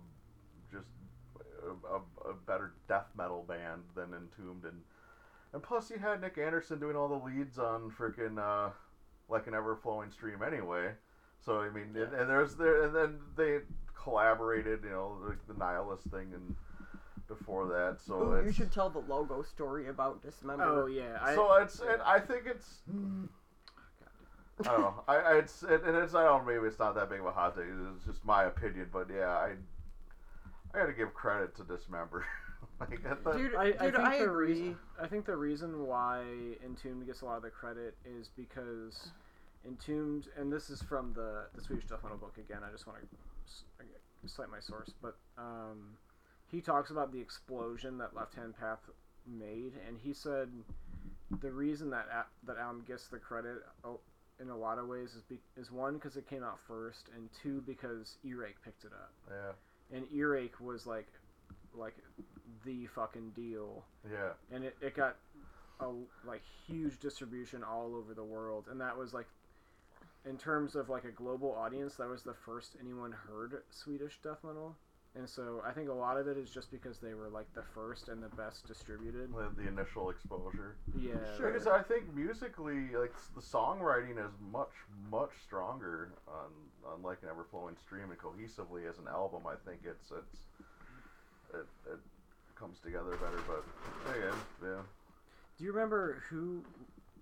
a, 1.66 1.94
a, 1.94 2.30
a 2.30 2.34
better 2.46 2.72
death 2.88 3.06
metal 3.16 3.44
band 3.46 3.82
than 3.94 4.14
Entombed, 4.14 4.64
and 4.64 4.80
and 5.52 5.62
plus 5.62 5.90
you 5.90 5.98
had 5.98 6.20
Nick 6.20 6.38
Andersson 6.38 6.78
doing 6.78 6.96
all 6.96 7.08
the 7.08 7.24
leads 7.24 7.58
on 7.58 7.90
freaking 7.90 8.38
uh, 8.38 8.70
like 9.28 9.46
an 9.46 9.54
ever 9.54 9.76
flowing 9.76 10.10
stream 10.10 10.42
anyway. 10.46 10.92
So 11.44 11.60
I 11.60 11.70
mean, 11.70 11.96
and, 11.96 12.12
and 12.12 12.28
there's 12.28 12.54
there, 12.54 12.84
and 12.84 12.94
then 12.94 13.18
they 13.36 13.58
collaborated, 14.00 14.80
you 14.84 14.90
know, 14.90 15.16
like 15.26 15.46
the 15.46 15.54
Nihilist 15.54 16.04
thing, 16.04 16.32
and 16.34 16.54
before 17.30 17.66
that. 17.68 17.98
So 18.04 18.14
Ooh, 18.14 18.32
it's, 18.34 18.46
you 18.46 18.52
should 18.52 18.72
tell 18.72 18.90
the 18.90 19.00
logo 19.00 19.42
story 19.42 19.88
about 19.88 20.22
Dismember. 20.22 20.84
Oh 20.84 20.86
yeah, 20.86 21.18
I, 21.22 21.34
so 21.34 21.54
it's, 21.54 21.80
it, 21.80 22.00
I 22.04 22.20
think 22.20 22.42
it's. 22.46 22.80
I 24.66 24.72
don't 24.72 24.80
know. 24.80 25.02
I, 25.08 25.16
I 25.16 25.38
it's 25.38 25.62
it, 25.62 25.82
and 25.84 25.96
it's 25.96 26.14
I 26.14 26.24
don't 26.24 26.46
know, 26.46 26.52
maybe 26.52 26.66
it's 26.66 26.78
not 26.78 26.94
that 26.96 27.08
big 27.08 27.20
of 27.20 27.26
a 27.26 27.32
hot 27.32 27.56
take. 27.56 27.64
It's 27.96 28.04
just 28.04 28.24
my 28.24 28.44
opinion, 28.44 28.88
but 28.92 29.08
yeah, 29.14 29.28
I 29.28 29.52
I 30.74 30.78
got 30.78 30.86
to 30.86 30.92
give 30.92 31.12
credit 31.14 31.56
to 31.56 31.64
Dismember. 31.64 32.24
like 32.80 33.04
I 33.06 33.14
thought, 33.14 33.36
Dude, 33.36 33.54
I, 33.54 33.64
I 33.64 33.90
think 33.90 33.98
I 33.98 34.18
the 34.18 34.24
agree. 34.24 34.46
reason 34.48 34.78
I 35.00 35.06
think 35.06 35.26
the 35.26 35.36
reason 35.36 35.86
why 35.86 36.22
Entombed 36.64 37.06
gets 37.06 37.22
a 37.22 37.24
lot 37.24 37.36
of 37.36 37.42
the 37.42 37.50
credit 37.50 37.96
is 38.04 38.30
because 38.36 39.10
Entombed, 39.66 40.28
and 40.38 40.52
this 40.52 40.70
is 40.70 40.82
from 40.82 41.12
the 41.12 41.46
the 41.54 41.62
Swedish 41.62 41.86
Death 41.86 42.02
Metal 42.02 42.18
book 42.18 42.36
again. 42.38 42.60
I 42.66 42.70
just 42.70 42.86
want 42.86 42.98
to 43.00 44.28
cite 44.28 44.50
my 44.50 44.60
source, 44.60 44.92
but 45.02 45.16
um, 45.38 45.96
he 46.50 46.60
talks 46.60 46.90
about 46.90 47.12
the 47.12 47.20
explosion 47.20 47.98
that 47.98 48.14
Left 48.14 48.34
Hand 48.34 48.54
Path 48.58 48.80
made, 49.26 49.72
and 49.86 49.98
he 50.02 50.12
said 50.12 50.48
the 51.40 51.50
reason 51.50 51.90
that 51.90 52.06
that 52.46 52.56
album 52.58 52.84
gets 52.86 53.08
the 53.08 53.18
credit 53.18 53.58
oh, 53.84 54.00
in 54.40 54.50
a 54.50 54.56
lot 54.56 54.78
of 54.78 54.88
ways 54.88 55.14
is 55.14 55.22
be, 55.22 55.38
is 55.56 55.70
one 55.70 55.94
because 55.94 56.16
it 56.16 56.28
came 56.28 56.42
out 56.42 56.58
first, 56.66 57.08
and 57.16 57.28
two 57.42 57.62
because 57.66 58.16
Earache 58.24 58.62
picked 58.64 58.84
it 58.84 58.92
up 58.92 59.12
yeah. 59.28 59.52
And 59.92 60.04
Earache 60.12 60.60
was 60.60 60.86
like 60.86 61.08
like 61.74 61.96
the 62.64 62.86
fucking 62.86 63.30
deal, 63.30 63.84
Yeah. 64.10 64.30
and 64.52 64.64
it, 64.64 64.76
it 64.80 64.94
got 64.94 65.16
a 65.80 65.88
like 66.26 66.42
huge 66.66 66.98
distribution 66.98 67.62
all 67.64 67.94
over 67.94 68.12
the 68.14 68.24
world, 68.24 68.66
and 68.70 68.80
that 68.80 68.96
was 68.96 69.12
like. 69.14 69.26
In 70.26 70.36
terms 70.36 70.76
of 70.76 70.90
like 70.90 71.04
a 71.04 71.10
global 71.10 71.50
audience, 71.54 71.94
that 71.94 72.06
was 72.06 72.22
the 72.22 72.34
first 72.34 72.76
anyone 72.78 73.10
heard 73.10 73.62
Swedish 73.70 74.18
death 74.22 74.36
metal, 74.44 74.76
and 75.16 75.28
so 75.28 75.60
I 75.66 75.72
think 75.72 75.88
a 75.88 75.92
lot 75.92 76.16
of 76.16 76.28
it 76.28 76.36
is 76.36 76.50
just 76.50 76.70
because 76.70 76.98
they 76.98 77.14
were 77.14 77.28
like 77.28 77.52
the 77.54 77.64
first 77.74 78.08
and 78.08 78.22
the 78.22 78.28
best 78.36 78.66
distributed. 78.66 79.32
The, 79.34 79.62
the 79.62 79.68
initial 79.68 80.10
exposure. 80.10 80.76
Yeah, 80.96 81.14
Sure. 81.36 81.50
Because 81.50 81.66
I 81.66 81.82
think 81.82 82.14
musically, 82.14 82.88
like 82.94 83.12
the 83.34 83.40
songwriting 83.40 84.24
is 84.24 84.32
much 84.52 84.72
much 85.10 85.30
stronger 85.42 86.12
on 86.28 86.50
on 86.84 87.02
like 87.02 87.18
an 87.22 87.28
ever 87.28 87.44
flowing 87.50 87.76
stream 87.76 88.10
and 88.10 88.18
cohesively 88.18 88.88
as 88.88 88.98
an 88.98 89.08
album. 89.08 89.42
I 89.46 89.56
think 89.68 89.80
it's 89.84 90.12
it's 90.12 90.38
it, 91.54 91.66
it 91.92 91.98
comes 92.54 92.78
together 92.78 93.10
better. 93.10 93.40
But 93.48 93.64
again, 94.16 94.38
yeah. 94.62 94.82
Do 95.58 95.64
you 95.64 95.72
remember 95.72 96.22
who 96.30 96.62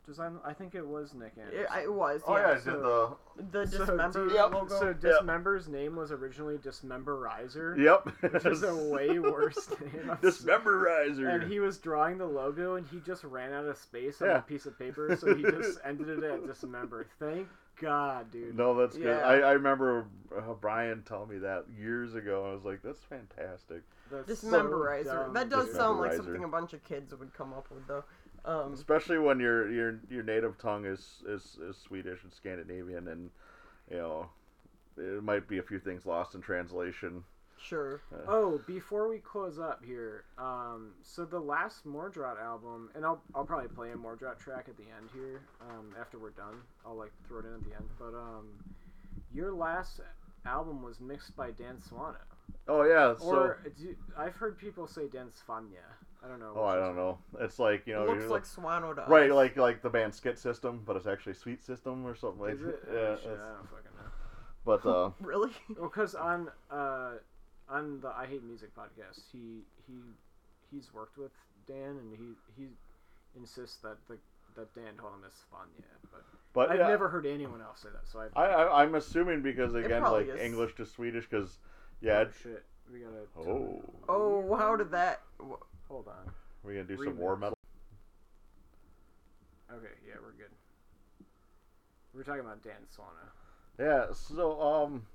designed? 0.09 0.39
I 0.45 0.53
think 0.53 0.75
it 0.75 0.85
was 0.87 1.15
Nick 1.15 1.35
Andersson. 1.39 1.67
It, 1.79 1.85
it 1.85 1.93
was. 1.93 2.23
Oh 2.27 2.37
yeah, 2.37 2.43
yeah. 2.43 2.51
I 2.51 2.55
did 2.55 2.65
the 2.65 3.17
The 3.53 3.67
So, 3.67 3.79
dismember 3.79 4.29
do 4.29 4.35
you- 4.35 4.41
logo. 4.41 4.69
so 4.69 4.93
Dismember's 4.93 5.69
name 5.69 5.95
was 5.95 6.11
originally 6.11 6.57
Dismemberizer, 6.59 7.79
yep. 7.79 8.09
which 8.33 8.45
is 8.47 8.63
a 8.63 8.75
way 8.75 9.19
worse 9.19 9.69
name. 9.81 10.11
I'm 10.11 10.17
Dismemberizer. 10.23 11.35
And 11.43 11.51
he 11.53 11.61
was 11.61 11.79
drawing 11.79 12.19
the 12.19 12.27
logo, 12.27 12.75
and 12.77 12.87
he 12.87 13.01
just 13.01 13.23
ran 13.25 13.53
out 13.53 13.67
of 13.67 13.77
space 13.77 14.21
on 14.23 14.29
Yeah. 14.29 14.39
a 14.39 14.43
piece 14.43 14.67
of 14.67 14.79
paper, 14.79 15.17
so 15.17 15.35
he 15.35 15.43
just 15.43 15.79
ended 15.85 16.09
it 16.09 16.25
at 16.25 16.47
Dismember. 16.47 17.07
Thank 17.19 17.47
God, 17.81 18.31
dude. 18.33 18.57
No, 18.57 18.75
that's 18.75 18.97
good. 18.97 19.07
Yeah. 19.07 19.19
I, 19.25 19.37
I 19.39 19.51
remember 19.53 20.07
uh, 20.37 20.53
Brian 20.61 21.05
telling 21.07 21.29
me 21.29 21.39
that 21.39 21.65
years 21.79 22.17
ago. 22.17 22.45
I 22.51 22.53
was 22.53 22.65
like, 22.65 22.83
"That's 22.83 23.03
fantastic." 23.05 23.83
That's 24.11 24.41
so 24.41 24.49
Dismemberizer. 24.49 25.05
dumb, 25.27 25.35
that 25.35 25.49
does 25.49 25.67
dude. 25.67 25.77
sound 25.77 26.01
like 26.01 26.13
something 26.15 26.43
a 26.43 26.49
bunch 26.49 26.73
of 26.73 26.83
kids 26.83 27.15
would 27.15 27.33
come 27.35 27.53
up 27.53 27.67
with, 27.71 27.87
though. 27.87 28.03
Um, 28.44 28.73
Especially 28.73 29.19
when 29.19 29.40
your 29.40 29.70
your 29.70 30.01
your 30.10 30.23
native 30.23 30.59
tongue 30.59 30.86
is, 30.86 31.23
is 31.27 31.59
is 31.69 31.77
Swedish 31.77 32.23
and 32.23 32.32
Scandinavian, 32.32 33.09
and 33.09 33.31
you 33.90 33.97
know, 33.97 34.31
it 34.97 35.23
might 35.23 35.48
be 35.48 35.59
a 35.59 35.62
few 35.62 35.78
things 35.78 36.06
lost 36.06 36.35
in 36.35 36.40
translation. 36.40 37.24
sure. 37.60 38.01
Oh, 38.27 38.60
before 38.66 39.09
we 39.09 39.19
close 39.19 39.59
up 39.59 39.85
here, 39.85 40.24
um, 40.39 40.93
so 41.02 41.24
the 41.24 41.40
last 41.40 41.86
Mordrot 41.86 42.40
album, 42.40 42.90
and 42.94 43.05
I'll 43.05 43.23
I'll 43.35 43.44
probably 43.44 43.69
play 43.69 43.90
a 43.90 43.97
Mordrot 43.97 44.39
track 44.39 44.66
at 44.69 44.77
the 44.77 44.85
end 44.85 45.10
here, 45.12 45.43
um, 45.70 45.94
after 46.01 46.19
we're 46.19 46.31
done. 46.31 46.62
I'll 46.86 46.97
like 46.97 47.12
throw 47.27 47.40
it 47.40 47.44
in 47.44 47.55
at 47.55 47.65
the 47.65 47.74
end. 47.74 47.89
But 47.98 48.15
um, 48.15 48.48
your 49.32 49.52
last 49.52 50.01
album 50.47 50.82
was 50.82 51.01
mixed 51.01 51.36
by 51.36 51.51
Dan 51.51 51.77
Swano, 51.77 52.16
Oh 52.69 52.85
yeah. 52.85 53.15
So 53.19 53.27
or 53.27 53.59
do, 53.78 53.97
I've 54.16 54.35
heard 54.35 54.59
people 54.59 54.86
say 54.86 55.09
Dan 55.09 55.28
Svanya. 55.28 55.85
I 56.24 56.28
don't 56.28 56.40
know. 56.40 56.53
oh, 56.57 56.65
I 56.65 56.77
don't 56.77 56.97
know. 56.97 57.19
It's 57.40 57.59
like 57.59 57.86
you 57.86 57.95
know, 57.95 58.03
it 58.03 58.09
looks 58.09 58.24
you 58.24 58.31
like 58.31 58.45
Swano 58.45 58.95
to 58.95 59.03
right, 59.11 59.31
us. 59.31 59.35
like 59.35 59.57
like 59.57 59.82
the 59.82 59.90
band 59.90 60.15
Skit 60.15 60.39
System, 60.39 60.82
but 60.85 60.97
it's 60.97 61.07
actually 61.07 61.35
Sweet 61.35 61.62
System 61.62 62.05
or 62.07 62.16
something 62.16 62.40
like. 62.40 62.55
Is 62.55 62.62
it? 62.62 62.82
Yeah. 62.93 62.99
Oh, 62.99 63.19
shit, 63.23 63.31
I 63.31 63.53
don't 63.55 63.70
fucking 63.70 63.97
know. 63.97 64.05
But 64.65 64.85
uh, 64.85 65.11
Really? 65.20 65.51
Well, 65.78 65.89
because 65.89 66.15
on 66.15 66.49
uh, 66.70 67.12
on 67.69 68.01
the 68.01 68.09
I 68.09 68.27
Hate 68.27 68.43
Music 68.43 68.70
podcast, 68.74 69.20
he 69.32 69.61
he 69.86 69.95
he's 70.70 70.93
worked 70.93 71.16
with 71.16 71.32
Dan, 71.66 71.99
and 72.01 72.12
he 72.12 72.35
he 72.57 72.69
insists 73.36 73.77
that 73.78 73.97
the 74.09 74.19
that 74.57 74.74
Dan 74.74 74.95
told 74.99 75.15
him 75.15 75.20
it's 75.24 75.36
Svanya, 75.36 75.85
but 76.11 76.24
but 76.53 76.70
I've 76.70 76.81
yeah, 76.81 76.89
never 76.89 77.09
heard 77.09 77.27
anyone 77.27 77.62
else 77.62 77.81
say 77.82 77.89
that. 77.93 78.09
So 78.11 78.20
I've 78.20 78.36
I, 78.36 78.47
I 78.47 78.82
I'm 78.82 78.97
assuming 78.97 79.43
because 79.43 79.74
again, 79.74 80.03
like 80.03 80.28
is. 80.28 80.40
English 80.40 80.74
to 80.77 80.85
Swedish, 80.85 81.27
because 81.31 81.59
yeah. 82.01 82.24
oh, 82.27 82.31
shit. 82.43 82.65
We 82.93 83.01
gotta. 83.01 83.49
Oh, 83.51 83.82
Oh, 84.09 84.57
how 84.57 84.77
did 84.77 84.90
that? 84.90 85.23
Hold 85.89 86.09
on. 86.09 86.32
we're 86.62 86.73
gonna 86.74 86.85
do 86.85 87.02
some 87.02 87.16
war 87.19 87.36
metal. 87.36 87.56
Okay, 89.73 89.94
yeah, 90.06 90.15
we're 90.23 90.32
good. 90.32 90.52
We're 92.15 92.23
talking 92.23 92.40
about 92.40 92.62
Dan 92.62 92.74
Swano. 92.94 93.28
Yeah, 93.78 94.12
so 94.12 94.60
um 94.60 95.06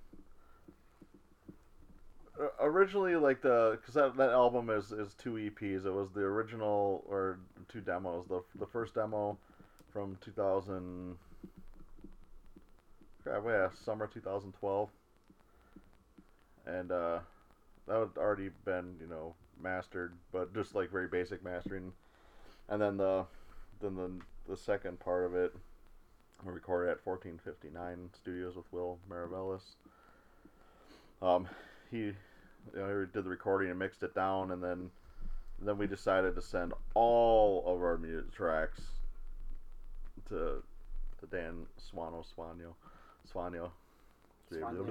originally 2.59 3.15
like 3.15 3.41
the 3.41 3.79
cuz 3.85 3.93
that, 3.93 4.15
that 4.17 4.31
album 4.31 4.69
is 4.69 4.91
is 4.91 5.13
two 5.13 5.33
EPs. 5.33 5.85
It 5.85 5.91
was 5.91 6.11
the 6.11 6.21
original 6.21 7.03
or 7.07 7.39
two 7.67 7.81
demos. 7.81 8.25
The 8.27 8.41
the 8.55 8.65
first 8.65 8.95
demo 8.95 9.37
from 9.91 10.17
2000 10.21 11.17
crap, 13.23 13.43
yeah, 13.45 13.69
summer 13.83 14.07
2012. 14.07 14.89
And 16.65 16.91
uh 16.91 17.19
that 17.87 17.99
had 17.99 18.17
already 18.17 18.49
been, 18.65 18.95
you 18.99 19.07
know, 19.07 19.35
mastered, 19.61 20.13
but 20.31 20.53
just 20.53 20.75
like 20.75 20.91
very 20.91 21.07
basic 21.07 21.43
mastering. 21.43 21.91
And 22.69 22.81
then 22.81 22.97
the 22.97 23.25
then 23.81 23.95
the 23.95 24.11
the 24.49 24.57
second 24.57 24.99
part 24.99 25.25
of 25.25 25.35
it 25.35 25.53
we 26.45 26.51
recorded 26.51 26.91
at 26.91 27.05
1459 27.05 28.09
Studios 28.13 28.55
with 28.55 28.65
Will 28.71 28.99
Maravellis. 29.09 29.61
Um, 31.21 31.47
he, 31.89 31.97
you 31.97 32.15
know, 32.75 32.99
he 32.99 33.05
did 33.13 33.23
the 33.23 33.29
recording 33.29 33.69
and 33.69 33.79
mixed 33.79 34.03
it 34.03 34.13
down, 34.13 34.51
and 34.51 34.61
then 34.61 34.89
then 35.61 35.77
we 35.77 35.87
decided 35.87 36.35
to 36.35 36.41
send 36.41 36.73
all 36.95 37.63
of 37.65 37.81
our 37.81 37.97
music 37.97 38.33
tracks 38.33 38.81
to 40.29 40.61
to 41.19 41.25
Dan 41.31 41.65
Swano 41.79 42.25
Swanio 42.25 42.73
Swanio. 43.31 43.69
Swano, 44.51 44.77
don't 44.77 44.87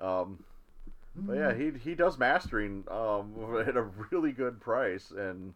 Um, 0.00 0.38
but 1.16 1.36
yeah, 1.36 1.54
he 1.54 1.72
he 1.82 1.94
does 1.94 2.18
mastering 2.18 2.84
um, 2.90 3.64
at 3.66 3.76
a 3.76 3.82
really 4.10 4.32
good 4.32 4.60
price, 4.60 5.10
and 5.10 5.54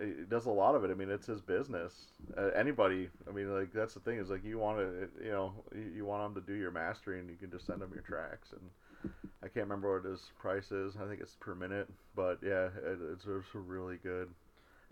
he 0.00 0.24
does 0.28 0.46
a 0.46 0.50
lot 0.50 0.74
of 0.74 0.84
it. 0.84 0.90
I 0.90 0.94
mean, 0.94 1.10
it's 1.10 1.26
his 1.26 1.40
business. 1.40 2.06
Uh, 2.36 2.48
anybody, 2.56 3.08
I 3.28 3.32
mean, 3.32 3.52
like 3.54 3.72
that's 3.72 3.94
the 3.94 4.00
thing 4.00 4.18
is 4.18 4.30
like 4.30 4.44
you 4.44 4.58
want 4.58 4.78
to, 4.78 5.08
you 5.22 5.30
know, 5.30 5.52
you, 5.74 5.92
you 5.96 6.04
want 6.04 6.24
him 6.24 6.34
to 6.34 6.46
do 6.46 6.54
your 6.54 6.70
mastering, 6.70 7.28
you 7.28 7.36
can 7.36 7.50
just 7.50 7.66
send 7.66 7.82
him 7.82 7.90
your 7.92 8.02
tracks, 8.02 8.52
and 8.52 9.12
I 9.42 9.48
can't 9.48 9.66
remember 9.66 10.00
what 10.00 10.08
his 10.08 10.20
price 10.38 10.72
is. 10.72 10.94
I 10.96 11.06
think 11.08 11.20
it's 11.20 11.36
per 11.40 11.54
minute, 11.54 11.88
but 12.14 12.38
yeah, 12.42 12.66
it, 12.66 12.98
it's 13.12 13.26
a 13.26 13.58
really 13.58 13.98
good, 14.02 14.28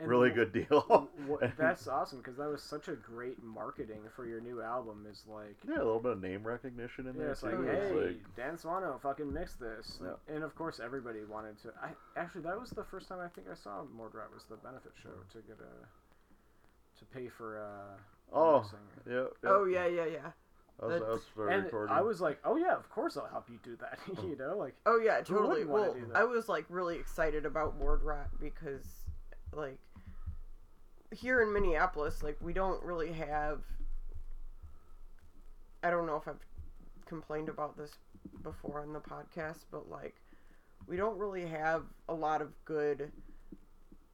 And 0.00 0.08
really 0.08 0.30
wh- 0.30 0.34
good 0.34 0.52
deal. 0.52 1.08
What, 1.26 1.52
that's 1.58 1.86
awesome 1.86 2.18
because 2.18 2.36
that 2.38 2.48
was 2.48 2.62
such 2.62 2.88
a 2.88 2.94
great 2.96 3.42
marketing 3.42 4.00
for 4.16 4.26
your 4.26 4.40
new 4.40 4.62
album. 4.62 5.06
Is 5.10 5.24
like, 5.28 5.56
yeah, 5.68 5.76
a 5.76 5.84
little 5.84 6.00
bit 6.00 6.12
of 6.12 6.22
name 6.22 6.42
recognition 6.42 7.06
in 7.06 7.14
yeah, 7.14 7.20
there 7.20 7.30
it's 7.32 7.40
too. 7.42 7.46
like, 7.48 7.66
yeah. 7.66 7.72
hey, 7.88 7.92
like- 8.06 8.36
Dan 8.36 8.56
Swano 8.56 9.00
fucking 9.00 9.32
mixed 9.32 9.60
this, 9.60 9.98
Yeah. 10.02 10.34
and 10.34 10.42
of 10.42 10.54
course 10.54 10.80
everybody 10.82 11.20
wanted 11.24 11.60
to. 11.62 11.68
I 11.82 11.90
actually 12.18 12.42
that 12.42 12.58
was 12.58 12.70
the 12.70 12.84
first 12.84 13.08
time 13.08 13.18
I 13.20 13.28
think 13.28 13.46
I 13.50 13.54
saw 13.54 13.82
Mordrot 13.96 14.32
was 14.34 14.44
the 14.48 14.56
benefit 14.56 14.92
show 15.02 15.10
to 15.32 15.38
get 15.46 15.58
a 15.60 16.98
to 16.98 17.04
pay 17.14 17.28
for 17.28 17.60
uh. 17.62 18.36
oh, 18.36 18.60
mixing. 18.60 18.78
yeah, 19.06 19.24
yeah. 19.44 19.50
Oh 19.50 19.64
yeah, 19.64 19.86
yeah, 19.86 20.06
yeah. 20.06 20.18
I 20.82 20.86
was, 20.86 21.02
I 21.02 21.08
was 21.10 21.22
and 21.52 21.64
recording. 21.64 21.94
I 21.94 22.00
was 22.00 22.20
like, 22.22 22.38
oh 22.42 22.56
yeah, 22.56 22.74
of 22.74 22.88
course 22.88 23.18
I'll 23.18 23.26
help 23.26 23.50
you 23.50 23.58
do 23.62 23.76
that. 23.76 23.98
you 24.24 24.34
know, 24.38 24.56
like 24.56 24.74
Oh 24.86 24.98
yeah, 24.98 25.20
totally. 25.20 25.48
wouldn't 25.64 25.68
wanna 25.70 25.82
Well, 25.84 25.94
do 25.94 26.06
that? 26.06 26.16
I 26.16 26.24
was 26.24 26.48
like 26.48 26.64
really 26.70 26.96
excited 26.96 27.44
about 27.44 27.78
Mordrot 27.78 28.28
because, 28.40 28.86
like, 29.52 29.78
here 31.14 31.42
in 31.42 31.52
Minneapolis, 31.52 32.22
like 32.22 32.36
we 32.40 32.52
don't 32.52 32.82
really 32.82 33.12
have. 33.12 33.60
I 35.82 35.90
don't 35.90 36.06
know 36.06 36.16
if 36.16 36.28
I've 36.28 36.44
complained 37.06 37.48
about 37.48 37.76
this 37.76 37.92
before 38.42 38.80
on 38.82 38.92
the 38.92 39.00
podcast, 39.00 39.64
but 39.70 39.88
like, 39.90 40.14
we 40.86 40.96
don't 40.96 41.16
really 41.18 41.46
have 41.46 41.84
a 42.08 42.14
lot 42.14 42.42
of 42.42 42.48
good 42.64 43.10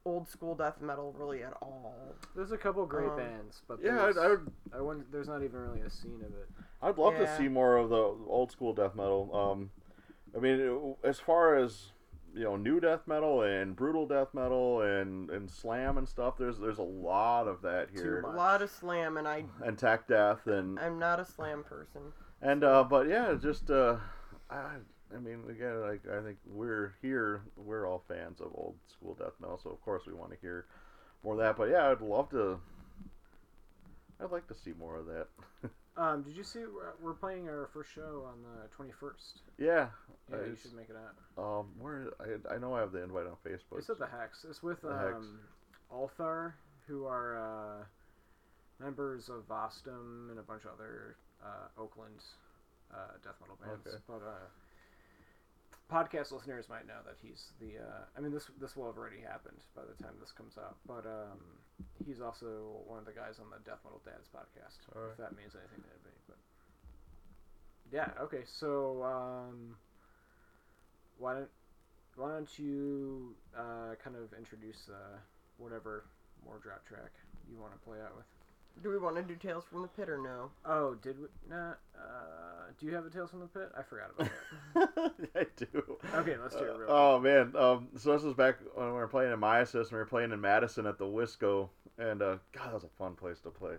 old 0.05 0.29
school 0.29 0.55
death 0.55 0.79
metal 0.81 1.13
really 1.17 1.43
at 1.43 1.51
all. 1.61 1.93
there's 2.33 2.53
a 2.53 2.57
couple 2.57 2.85
great 2.85 3.09
Um, 3.09 3.17
bands, 3.17 3.61
but 3.67 3.79
yeah, 3.83 3.95
there's, 3.97 4.17
I, 4.17 4.23
I 4.23 4.27
would 4.29 4.51
I 4.77 4.81
wouldn't, 4.81 5.11
there's 5.11 5.27
not 5.27 5.43
even 5.43 5.59
really 5.59 5.81
a 5.81 5.89
scene 5.89 6.21
of 6.25 6.31
it. 6.33 6.47
I'd 6.81 6.97
love 6.97 7.17
to 7.17 7.37
see 7.37 7.49
more 7.49 7.75
of 7.75 7.89
the 7.89 7.95
old 8.27 8.49
school 8.51 8.73
death 8.73 8.95
metal. 8.95 9.29
Um, 9.35 9.71
I 10.35 10.39
mean, 10.39 10.95
as 11.03 11.19
far 11.19 11.55
as 11.55 11.91
you 12.35 12.43
know, 12.43 12.55
new 12.55 12.79
death 12.79 13.01
metal 13.07 13.41
and 13.41 13.75
brutal 13.75 14.05
death 14.07 14.33
metal 14.33 14.81
and, 14.81 15.29
and 15.29 15.49
slam 15.49 15.97
and 15.97 16.07
stuff. 16.07 16.35
There's 16.37 16.57
there's 16.59 16.77
a 16.77 16.83
lot 16.83 17.47
of 17.47 17.61
that 17.63 17.89
here, 17.93 18.21
A 18.21 18.35
lot 18.35 18.61
of 18.61 18.69
slam, 18.69 19.17
and 19.17 19.27
I 19.27 19.45
and 19.63 19.77
tech 19.77 20.07
death 20.07 20.45
and 20.47 20.79
I'm 20.79 20.99
not 20.99 21.19
a 21.19 21.25
slam 21.25 21.63
person. 21.63 22.01
and 22.41 22.63
uh, 22.63 22.83
but 22.83 23.07
yeah, 23.07 23.33
just 23.41 23.69
uh, 23.71 23.97
I 24.49 24.75
I 25.15 25.19
mean 25.19 25.43
again, 25.49 25.81
like 25.81 26.01
I 26.07 26.21
think 26.21 26.37
we're 26.45 26.93
here, 27.01 27.41
we're 27.55 27.87
all 27.87 28.03
fans 28.07 28.39
of 28.41 28.47
old 28.53 28.75
school 28.87 29.15
death 29.15 29.33
metal, 29.39 29.59
so 29.63 29.69
of 29.71 29.81
course 29.81 30.03
we 30.05 30.13
want 30.13 30.31
to 30.31 30.37
hear 30.41 30.65
more 31.23 31.33
of 31.33 31.39
that. 31.39 31.57
But 31.57 31.69
yeah, 31.69 31.89
I'd 31.89 32.01
love 32.01 32.29
to. 32.31 32.59
I'd 34.19 34.31
like 34.31 34.47
to 34.47 34.55
see 34.55 34.73
more 34.79 34.97
of 34.97 35.05
that. 35.07 35.27
Um, 35.97 36.21
did 36.21 36.37
you 36.37 36.43
see 36.43 36.59
we're, 36.59 36.93
we're 37.01 37.15
playing 37.15 37.49
our 37.49 37.69
first 37.73 37.89
show 37.93 38.27
on 38.29 38.43
the 38.43 38.67
21st? 38.77 39.41
yeah, 39.57 39.87
Yeah, 40.29 40.37
I 40.37 40.45
you 40.45 40.55
should 40.61 40.75
make 40.75 40.89
it 40.89 40.95
out. 40.95 41.43
Um, 41.43 41.67
where 41.79 42.09
I, 42.19 42.55
I 42.55 42.57
know 42.59 42.73
I 42.75 42.81
have 42.81 42.91
the 42.91 43.01
invite 43.03 43.25
on 43.25 43.35
Facebook. 43.45 43.79
It's 43.79 43.89
at 43.89 43.97
the 43.97 44.05
Hex. 44.05 44.45
It's 44.47 44.61
with 44.61 44.81
The 44.81 44.95
Hex. 44.95 45.15
um, 45.15 45.39
Ulthar, 45.91 46.53
who 46.87 47.05
are 47.05 47.37
uh, 47.37 48.83
members 48.83 49.29
of 49.29 49.47
Vastum 49.47 50.29
and 50.29 50.37
a 50.39 50.43
bunch 50.43 50.65
of 50.65 50.71
other 50.75 51.15
uh, 51.43 51.81
Oakland 51.81 52.21
uh, 52.93 53.17
death 53.23 53.35
metal 53.41 53.57
bands. 53.59 53.87
Okay. 53.87 53.97
But 54.07 54.21
uh, 54.21 54.47
podcast 55.91 56.31
listeners 56.31 56.69
might 56.69 56.85
know 56.87 57.01
that 57.05 57.15
he's 57.21 57.53
the. 57.59 57.81
Uh, 57.83 58.03
I 58.15 58.21
mean, 58.21 58.31
this 58.31 58.45
this 58.61 58.75
will 58.75 58.85
have 58.85 58.97
already 58.97 59.21
happened 59.21 59.61
by 59.75 59.81
the 59.81 60.01
time 60.03 60.13
this 60.19 60.31
comes 60.31 60.57
out, 60.57 60.77
but 60.87 61.05
um, 61.05 61.39
he's 62.05 62.21
also 62.21 62.81
one 62.85 62.99
of 62.99 63.05
the 63.05 63.11
guys 63.11 63.39
on 63.39 63.49
the 63.49 63.59
Death 63.69 63.79
Metal 63.83 64.01
Dads 64.05 64.27
podcast. 64.33 64.79
If 65.11 65.17
that 65.17 65.35
means 65.35 65.53
anything 65.55 65.83
to 65.83 65.89
anybody, 65.91 66.19
but 66.27 66.37
yeah, 67.91 68.09
okay. 68.23 68.43
So 68.45 69.03
um, 69.03 69.75
why 71.17 71.33
don't 71.33 71.49
why 72.15 72.31
don't 72.31 72.59
you 72.59 73.35
uh, 73.55 73.95
kind 74.03 74.15
of 74.15 74.33
introduce 74.37 74.89
uh, 74.89 75.17
whatever 75.57 76.05
Mordrot 76.45 76.83
track 76.87 77.11
you 77.49 77.57
want 77.59 77.73
to 77.73 77.79
play 77.79 77.97
out 78.01 78.15
with? 78.15 78.25
Do 78.83 78.89
we 78.89 78.97
want 78.97 79.15
to 79.15 79.23
do 79.23 79.35
Tales 79.35 79.63
from 79.69 79.81
the 79.81 79.87
Pit 79.87 80.07
or 80.09 80.17
no? 80.17 80.51
Oh, 80.65 80.95
did 80.95 81.19
we? 81.19 81.27
not? 81.49 81.79
Uh, 81.97 82.71
do 82.79 82.85
you 82.85 82.93
have 82.93 83.05
a 83.05 83.09
Tales 83.09 83.31
from 83.31 83.39
the 83.39 83.47
Pit? 83.47 83.71
I 83.77 83.81
forgot 83.81 84.11
about 84.17 84.29
that. 84.75 85.11
I 85.35 85.45
do. 85.55 85.97
Okay, 86.15 86.35
let's 86.41 86.55
do 86.55 86.63
it 86.63 86.77
real 86.77 86.87
oh 86.89 87.19
man, 87.19 87.53
um, 87.55 87.87
so 87.97 88.13
this 88.13 88.21
was 88.23 88.33
back 88.35 88.57
when 88.75 88.87
we 88.87 88.93
were 88.93 89.07
playing 89.07 89.33
in 89.33 89.39
my 89.39 89.59
assist, 89.59 89.89
and 89.89 89.93
we 89.93 89.97
were 89.97 90.05
playing 90.05 90.31
in 90.31 90.39
Madison 90.39 90.85
at 90.85 90.97
the 90.99 91.05
Wisco, 91.05 91.69
and 91.97 92.21
uh, 92.21 92.37
God, 92.51 92.67
that 92.67 92.73
was 92.73 92.83
a 92.83 92.89
fun 92.99 93.15
place 93.15 93.39
to 93.41 93.49
play. 93.49 93.75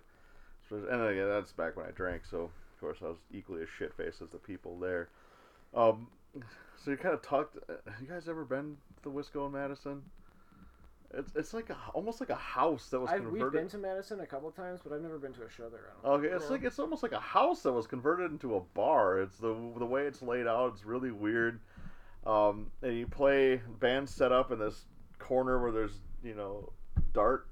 So- 0.69 0.77
And 0.91 1.03
again, 1.03 1.29
that's 1.29 1.53
back 1.53 1.77
when 1.77 1.87
I 1.87 1.91
drank, 1.93 2.25
so 2.27 2.43
of 2.43 2.81
course 2.81 2.99
I 3.03 3.07
was 3.09 3.19
equally 3.33 3.63
as 3.63 3.69
shit 3.79 3.95
faced 3.95 4.21
as 4.21 4.31
the 4.31 4.39
people 4.39 4.79
there. 4.79 5.09
Um, 5.75 6.09
so 6.77 6.91
you 6.91 6.97
kind 6.97 7.15
of 7.15 7.23
talked. 7.23 7.57
uh, 7.69 7.75
You 8.01 8.07
guys 8.09 8.29
ever 8.29 8.45
been 8.45 8.77
to 8.97 9.03
the 9.03 9.11
Wisco 9.11 9.47
in 9.47 9.53
Madison? 9.53 10.03
It's 11.15 11.33
it's 11.35 11.55
like 11.55 11.71
a, 11.71 11.77
almost 11.95 12.21
like 12.21 12.29
a 12.29 12.35
house 12.35 12.91
that 12.91 13.01
was 13.01 13.09
I've, 13.09 13.23
converted. 13.23 13.43
we've 13.43 13.53
been 13.53 13.69
to 13.71 13.79
Madison 13.79 14.21
a 14.21 14.27
couple 14.27 14.51
times, 14.51 14.81
but 14.85 14.93
I've 14.93 15.01
never 15.01 15.19
been 15.19 15.33
to 15.35 15.45
a 15.45 15.51
show 15.51 15.71
there. 15.71 15.93
Okay, 16.05 16.29
it's 16.29 16.51
like 16.51 16.65
it's 16.65 16.79
almost 16.79 17.03
like 17.03 17.13
a 17.13 17.21
house 17.21 17.63
that 17.63 17.73
was 17.73 17.87
converted 17.87 18.31
into 18.31 18.57
a 18.57 18.61
bar. 18.61 19.21
It's 19.21 19.39
the 19.39 19.55
the 19.79 19.87
way 19.87 20.03
it's 20.03 20.21
laid 20.21 20.47
out. 20.47 20.73
It's 20.75 20.85
really 20.85 21.11
weird. 21.11 21.61
Um, 22.27 22.71
and 22.83 22.95
you 22.95 23.07
play 23.07 23.63
bands 23.81 24.15
set 24.15 24.33
up 24.33 24.53
in 24.53 24.59
this 24.59 24.85
corner 25.19 25.63
where 25.63 25.73
there's 25.73 25.99
you 26.23 26.35
know 26.35 26.73
dart 27.15 27.49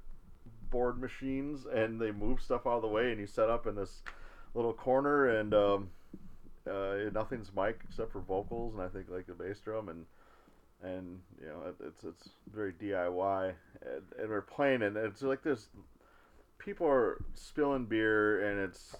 board 0.69 0.99
machines, 0.99 1.65
and 1.65 1.99
they 1.99 2.11
move 2.11 2.41
stuff 2.41 2.67
out 2.67 2.75
of 2.75 2.81
the 2.83 2.87
way, 2.87 3.11
and 3.11 3.19
you 3.19 3.25
set 3.25 3.49
up 3.49 3.65
in 3.65 3.75
this 3.75 4.03
little 4.53 4.73
corner, 4.73 5.39
and 5.39 5.55
um, 5.55 5.89
uh, 6.69 7.09
nothing's 7.11 7.51
mic 7.55 7.79
except 7.89 8.11
for 8.11 8.19
vocals, 8.19 8.75
and 8.75 8.83
I 8.83 8.87
think 8.87 9.07
like 9.09 9.25
the 9.25 9.33
bass 9.33 9.59
drum, 9.59 9.89
and 9.89 10.05
and 10.83 11.19
you 11.41 11.47
know 11.47 11.61
it, 11.69 11.75
it's 11.85 12.03
it's 12.03 12.29
very 12.53 12.73
DIY, 12.73 13.53
and, 13.81 14.01
and 14.19 14.29
we're 14.29 14.41
playing, 14.41 14.81
and 14.83 14.95
it's 14.97 15.21
like 15.21 15.43
this 15.43 15.69
people 16.59 16.87
are 16.87 17.23
spilling 17.33 17.85
beer 17.85 18.49
and 18.49 18.59
it's 18.59 18.95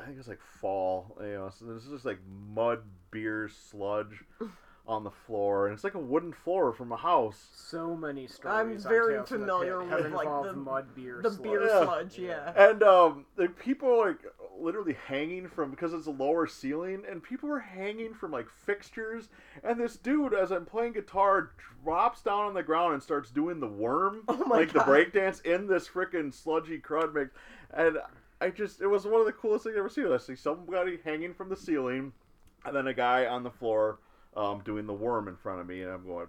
I 0.00 0.04
think 0.04 0.18
it's 0.18 0.28
like 0.28 0.40
fall, 0.60 1.16
you 1.20 1.32
know, 1.32 1.50
so 1.58 1.64
there's 1.64 1.86
just 1.86 2.04
like 2.04 2.18
mud, 2.54 2.80
beer, 3.10 3.48
sludge 3.70 4.24
on 4.86 5.04
the 5.04 5.10
floor, 5.10 5.66
and 5.66 5.74
it's 5.74 5.84
like 5.84 5.94
a 5.94 5.98
wooden 5.98 6.32
floor 6.32 6.72
from 6.72 6.92
a 6.92 6.96
house. 6.96 7.46
So 7.54 7.96
many 7.96 8.26
stories. 8.26 8.84
I'm 8.84 8.90
very 8.90 9.14
Tales 9.14 9.28
from 9.28 9.40
the 9.40 9.46
familiar 9.46 9.82
with, 9.84 10.12
like, 10.12 10.28
the- 10.44 10.52
mud 10.52 10.94
beer. 10.94 11.20
The 11.22 11.30
sludge. 11.30 11.42
beer 11.42 11.66
Yeah. 11.66 11.84
sludge, 11.84 12.18
yeah. 12.18 12.52
And 12.70 12.82
um, 12.82 13.24
the 13.36 13.48
people 13.48 13.88
are 13.88 14.08
like 14.08 14.18
literally 14.60 14.96
hanging 15.06 15.48
from 15.48 15.70
because 15.70 15.92
it's 15.92 16.06
a 16.06 16.10
lower 16.10 16.46
ceiling, 16.46 17.02
and 17.08 17.22
people 17.22 17.50
are 17.50 17.58
hanging 17.58 18.14
from 18.14 18.30
like 18.32 18.48
fixtures. 18.50 19.28
And 19.64 19.80
this 19.80 19.96
dude, 19.96 20.34
as 20.34 20.50
I'm 20.50 20.64
playing 20.66 20.94
guitar, 20.94 21.50
drops 21.84 22.22
down 22.22 22.46
on 22.46 22.54
the 22.54 22.62
ground 22.62 22.94
and 22.94 23.02
starts 23.02 23.30
doing 23.30 23.60
the 23.60 23.66
worm, 23.68 24.22
Oh 24.28 24.44
like 24.50 24.72
God. 24.72 24.86
the 24.86 24.90
breakdance 24.90 25.44
in 25.44 25.66
this 25.66 25.88
freaking 25.88 26.32
sludgy 26.32 26.78
crud 26.78 27.14
mix. 27.14 27.30
And 27.72 27.98
I 28.40 28.50
just, 28.50 28.80
it 28.80 28.86
was 28.86 29.04
one 29.06 29.20
of 29.20 29.26
the 29.26 29.32
coolest 29.32 29.64
things 29.64 29.74
I've 29.74 29.80
ever 29.80 29.88
seen. 29.88 30.12
I 30.12 30.18
see 30.18 30.36
somebody 30.36 30.98
hanging 31.04 31.34
from 31.34 31.48
the 31.48 31.56
ceiling, 31.56 32.12
and 32.64 32.74
then 32.76 32.86
a 32.86 32.94
guy 32.94 33.26
on 33.26 33.42
the 33.42 33.50
floor 33.50 33.98
um, 34.36 34.60
doing 34.64 34.86
the 34.86 34.92
worm 34.92 35.28
in 35.28 35.36
front 35.36 35.60
of 35.60 35.66
me, 35.66 35.82
and 35.82 35.90
I'm 35.90 36.06
going. 36.06 36.26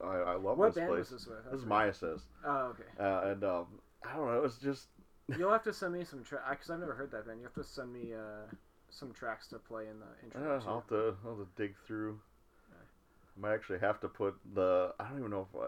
I, 0.00 0.14
I 0.14 0.34
love 0.36 0.58
What 0.58 0.66
this 0.68 0.76
band 0.76 0.88
place. 0.90 1.10
was 1.10 1.24
this 1.24 1.26
with? 1.26 1.50
This 1.50 1.60
is 1.60 1.66
my 1.66 1.86
assist, 1.86 2.26
Oh, 2.46 2.72
okay. 2.72 2.84
uh, 3.00 3.30
and 3.32 3.42
um, 3.42 3.66
I 4.08 4.14
don't 4.14 4.26
know. 4.26 4.36
It 4.36 4.42
was 4.42 4.56
just 4.58 4.86
You'll 5.36 5.52
have 5.52 5.64
to 5.64 5.72
send 5.72 5.92
me 5.92 6.04
some 6.04 6.24
tracks 6.24 6.44
because 6.50 6.70
I've 6.70 6.80
never 6.80 6.94
heard 6.94 7.10
that 7.12 7.26
band. 7.26 7.38
You 7.40 7.44
have 7.44 7.54
to 7.54 7.64
send 7.64 7.92
me 7.92 8.14
uh, 8.14 8.46
some 8.88 9.12
tracks 9.12 9.48
to 9.48 9.58
play 9.58 9.84
in 9.88 9.98
the 10.00 10.06
intro. 10.24 10.40
Yeah. 10.42 10.60
I'll 10.66 10.76
have 10.80 10.88
to, 10.88 11.14
I'll 11.24 11.36
have 11.36 11.46
to 11.46 11.48
dig 11.62 11.74
through. 11.86 12.18
I 12.72 13.40
might 13.40 13.54
actually 13.54 13.78
have 13.80 14.00
to 14.00 14.08
put 14.08 14.34
the. 14.54 14.94
I 14.98 15.08
don't 15.08 15.18
even 15.18 15.30
know 15.30 15.46
if 15.52 15.60
I 15.60 15.66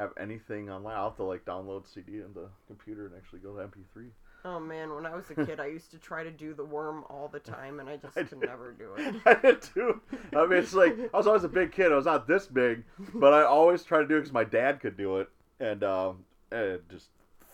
have 0.00 0.12
anything 0.18 0.70
online. 0.70 0.96
I'll 0.96 1.08
have 1.10 1.16
to 1.16 1.24
like 1.24 1.44
download 1.44 1.92
CD 1.92 2.22
on 2.22 2.32
the 2.34 2.48
computer 2.66 3.06
and 3.06 3.14
actually 3.16 3.40
go 3.40 3.54
to 3.56 3.62
MP3. 3.62 4.06
Oh 4.44 4.60
man, 4.60 4.94
when 4.94 5.04
I 5.04 5.14
was 5.16 5.28
a 5.30 5.34
kid, 5.46 5.58
I 5.58 5.66
used 5.66 5.90
to 5.90 5.98
try 5.98 6.22
to 6.22 6.30
do 6.30 6.54
the 6.54 6.64
worm 6.64 7.04
all 7.10 7.28
the 7.28 7.40
time, 7.40 7.80
and 7.80 7.88
I 7.88 7.96
just 7.96 8.16
I 8.16 8.22
could 8.22 8.40
did. 8.40 8.48
never 8.48 8.72
do 8.72 8.90
it. 8.98 9.14
I 9.26 9.34
did 9.34 9.60
too. 9.62 10.00
I 10.34 10.46
mean, 10.46 10.58
it's 10.60 10.72
like 10.74 10.96
I 11.12 11.16
was 11.16 11.26
always 11.26 11.44
a 11.44 11.48
big 11.48 11.72
kid. 11.72 11.90
I 11.92 11.96
was 11.96 12.06
not 12.06 12.28
this 12.28 12.46
big, 12.46 12.84
but 13.14 13.34
I 13.34 13.42
always 13.42 13.82
tried 13.82 14.02
to 14.02 14.06
do 14.06 14.16
it 14.16 14.20
because 14.20 14.32
my 14.32 14.44
dad 14.44 14.80
could 14.80 14.96
do 14.96 15.16
it, 15.18 15.28
and 15.60 15.82
um, 15.82 16.24
and 16.52 16.60
it 16.60 16.88
just 16.88 17.08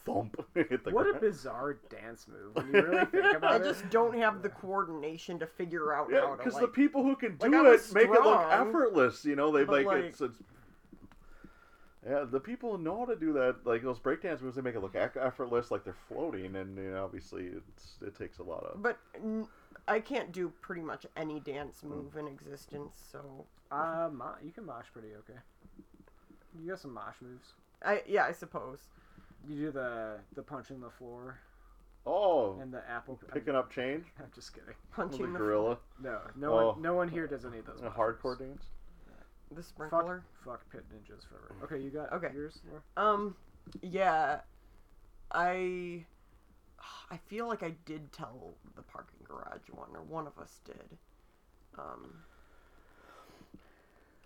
thump 0.05 0.37
hit 0.55 0.85
the 0.85 0.91
What 0.91 1.07
a 1.15 1.19
bizarre 1.19 1.75
dance 1.89 2.27
move 2.29 2.55
when 2.57 2.67
you 2.75 2.83
really 2.89 3.05
think 3.07 3.25
I 3.25 3.37
about 3.37 3.61
it. 3.61 3.65
just 3.65 3.89
don't 3.91 4.17
have 4.19 4.43
the 4.43 4.49
coordination 4.49 5.39
to 5.39 5.47
figure 5.47 5.93
out 5.95 6.09
Yeah, 6.11 6.21
how 6.23 6.31
to 6.33 6.37
because 6.39 6.55
like. 6.55 6.63
the 6.63 6.69
people 6.69 7.03
who 7.03 7.15
can 7.17 7.37
do 7.37 7.47
Like, 7.51 7.55
I'm 7.55 7.67
it 7.67 7.95
make 7.95 8.05
it 8.09 8.11
look 8.25 8.41
effortless. 8.51 9.25
You 9.25 9.37
know, 9.37 9.53
they 9.53 9.61
make 9.61 9.69
like, 9.69 9.87
like- 9.87 10.05
it's, 10.05 10.21
it's. 10.21 10.39
Yeah, 12.05 12.25
the 12.29 12.41
people 12.41 12.77
who 12.77 12.83
know 12.83 12.99
how 12.99 13.05
to 13.05 13.15
do 13.15 13.33
that, 13.35 13.65
like 13.65 13.83
those 13.85 14.01
breakdance 14.01 14.43
moves, 14.43 14.57
they 14.57 14.63
make 14.63 14.75
it 14.75 14.81
look 14.81 14.97
effortless, 14.97 15.71
like 15.71 15.85
they're 15.85 15.95
floating, 16.09 16.57
and 16.57 16.77
you 16.77 16.91
know, 16.91 17.05
obviously, 17.05 17.45
it's 17.45 17.93
it 18.05 18.17
takes 18.19 18.39
a 18.39 18.43
lot 18.43 18.65
of. 18.65 18.83
But 18.83 18.99
n- 19.15 19.47
I 19.87 20.01
can't 20.01 20.33
do 20.33 20.53
pretty 20.63 20.83
much 20.83 21.07
any 21.17 21.39
dance 21.39 21.85
move 21.85 22.17
in 22.17 22.27
existence, 22.27 22.97
so 23.13 23.45
Uh, 23.71 24.11
mo- 24.13 24.35
you 24.45 24.51
can 24.51 24.67
mosh 24.67 24.87
pretty 24.93 25.11
okay. 25.15 25.39
You 26.61 26.71
got 26.71 26.81
some 26.81 26.93
mosh 26.93 27.15
moves. 27.23 27.53
I 27.85 28.03
yeah, 28.09 28.25
I 28.25 28.33
suppose. 28.33 28.81
You 29.49 29.57
do 29.67 29.71
the 29.73 30.19
the 30.35 30.43
punching 30.43 30.81
the 30.81 30.91
floor 30.91 31.39
Oh, 32.05 32.59
and 32.61 32.73
the 32.73 32.83
apple. 32.91 33.21
picking 33.33 33.55
up 33.55 33.71
change, 33.71 34.05
I'm 34.19 34.31
just 34.35 34.53
kidding. 34.55 34.75
Punching 34.93 35.27
the 35.27 35.33
the, 35.33 35.39
gorilla, 35.39 35.79
No, 36.03 36.21
no 36.37 36.53
Oh. 36.59 36.73
one, 36.73 36.83
no 36.83 36.95
one 36.95 37.09
here 37.09 37.27
does 37.29 37.45
any 37.45 37.59
of 37.59 37.67
those. 37.67 37.81
a 37.81 37.85
mosh 37.85 37.93
hardcore 37.97 38.41
moves. 38.41 38.41
dance. 38.41 38.65
the 39.51 39.57
Fuck, 39.57 39.65
sprinkler. 39.67 40.25
fuck 40.45 40.69
pit 40.71 40.85
ninjas 40.93 41.27
forever. 41.29 41.55
Okay, 41.65 41.79
you 41.79 41.91
got 41.91 42.13
Okay. 42.13 42.33
yours. 42.35 42.61
Laura? 42.69 42.83
Um, 42.97 43.37
yeah, 43.83 44.41
I 45.31 46.05
I 47.11 47.17
feel 47.27 47.47
like 47.47 47.63
I 47.63 47.71
did 47.85 48.13
tell 48.13 48.55
the 48.75 48.83
parking 48.83 49.21
garage 49.25 49.69
one, 49.71 49.91
or 49.95 50.03
one 50.03 50.27
of 50.27 50.37
us 50.39 50.61
did. 50.65 50.99
Um, 51.79 52.23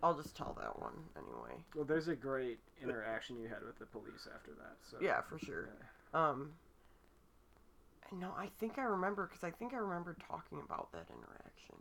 I'll 0.06 0.14
just 0.14 0.36
tell 0.36 0.56
that 0.60 0.78
one 0.80 0.92
anyway. 1.16 1.60
Well, 1.74 1.84
there's 1.84 2.06
a 2.06 2.14
great 2.14 2.60
interaction 2.80 3.36
you 3.40 3.48
had 3.48 3.64
with 3.66 3.76
the 3.80 3.86
police 3.86 4.28
after 4.32 4.52
that. 4.52 4.76
So 4.88 4.98
Yeah, 5.00 5.20
for 5.22 5.36
sure. 5.36 5.68
yeah. 6.14 6.28
Um, 6.30 6.52
no, 8.12 8.28
I 8.38 8.46
think 8.60 8.78
I 8.78 8.82
remember 8.84 9.26
because 9.26 9.42
I 9.42 9.50
think 9.50 9.74
I 9.74 9.78
remember 9.78 10.16
talking 10.28 10.60
about 10.64 10.92
that 10.92 11.06
interaction. 11.10 11.74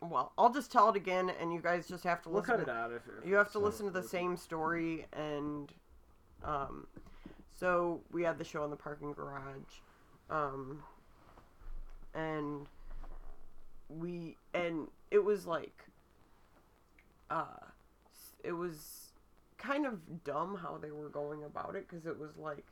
Well, 0.00 0.32
I'll 0.38 0.52
just 0.52 0.70
tell 0.70 0.88
it 0.90 0.94
again, 0.94 1.32
and 1.40 1.52
you 1.52 1.58
guys 1.60 1.88
just 1.88 2.04
have 2.04 2.22
to 2.22 2.28
We'll 2.28 2.42
listen. 2.42 2.58
cut 2.58 2.64
to- 2.64 2.70
it 2.70 2.76
out 2.76 2.92
if, 2.92 3.02
if 3.22 3.28
you 3.28 3.34
have 3.34 3.50
to 3.52 3.58
listen 3.58 3.86
to 3.86 3.92
the 3.92 4.02
same 4.02 4.36
story 4.36 5.06
and 5.12 5.72
um 6.44 6.86
so 7.58 8.02
we 8.12 8.22
had 8.22 8.36
the 8.38 8.44
show 8.44 8.64
in 8.64 8.70
the 8.70 8.76
parking 8.76 9.12
garage 9.12 9.80
um 10.28 10.82
and 12.14 12.66
we 13.88 14.36
and 14.52 14.88
it 15.10 15.24
was 15.24 15.46
like 15.46 15.83
uh 17.34 17.44
it 18.42 18.52
was 18.52 19.12
kind 19.58 19.86
of 19.86 20.24
dumb 20.24 20.58
how 20.60 20.78
they 20.80 20.90
were 20.90 21.08
going 21.08 21.44
about 21.44 21.74
it 21.74 21.88
because 21.88 22.06
it 22.06 22.18
was 22.18 22.36
like 22.36 22.64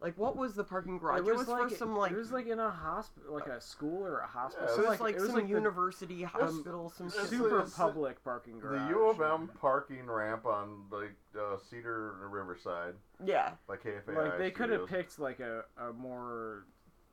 like 0.00 0.16
what 0.16 0.36
was 0.36 0.54
the 0.54 0.64
parking 0.64 0.98
garage 0.98 1.18
It 1.18 1.24
was, 1.36 1.46
like 1.46 1.68
for 1.68 1.76
some 1.76 1.94
like 1.94 2.12
it 2.12 2.16
was 2.16 2.32
like 2.32 2.46
in 2.46 2.58
a 2.58 2.70
hospital, 2.70 3.34
like 3.34 3.46
a 3.48 3.60
school 3.60 4.02
or 4.02 4.20
a 4.20 4.26
hospital. 4.26 4.66
Yeah, 4.74 4.82
it 4.82 4.88
was 4.88 5.00
like, 5.00 5.14
it 5.14 5.20
was 5.20 5.26
some 5.28 5.36
like 5.36 5.44
the 5.44 5.50
university 5.50 6.22
hospital 6.22 6.90
some 6.96 7.08
the 7.10 7.18
shit 7.20 7.28
super 7.28 7.44
like- 7.58 7.66
It's- 7.66 7.76
public 7.76 8.24
parking 8.24 8.58
garage. 8.58 8.88
The 8.90 8.96
U 8.96 9.10
of 9.10 9.20
M 9.20 9.50
parking 9.60 10.06
ramp 10.06 10.46
on 10.46 10.84
like 10.90 11.14
uh, 11.38 11.58
Cedar 11.58 12.14
Riverside 12.30 12.94
yeah 13.24 13.52
by 13.68 13.76
KFAI. 13.76 14.16
Like 14.16 14.38
they 14.38 14.50
could 14.50 14.70
have 14.70 14.86
picked 14.86 15.18
like 15.18 15.40
a, 15.40 15.64
a 15.78 15.92
more 15.92 16.64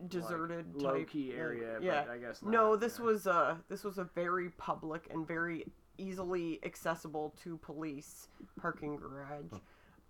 deserted 0.08 0.74
like, 0.76 0.84
low 0.84 0.98
type, 1.00 1.10
key 1.10 1.34
area. 1.34 1.80
yeah 1.82 2.04
but 2.06 2.12
I 2.12 2.18
guess 2.20 2.42
No, 2.42 2.76
this 2.78 3.00
yeah. 3.00 3.06
was 3.06 3.28
uh 3.28 3.56
this 3.68 3.84
was 3.84 3.98
a 3.98 4.06
very 4.16 4.50
public 4.52 5.08
and 5.12 5.28
very 5.28 5.66
easily 5.98 6.60
accessible 6.64 7.34
to 7.44 7.58
police 7.58 8.28
parking 8.60 8.96
garage. 8.98 9.60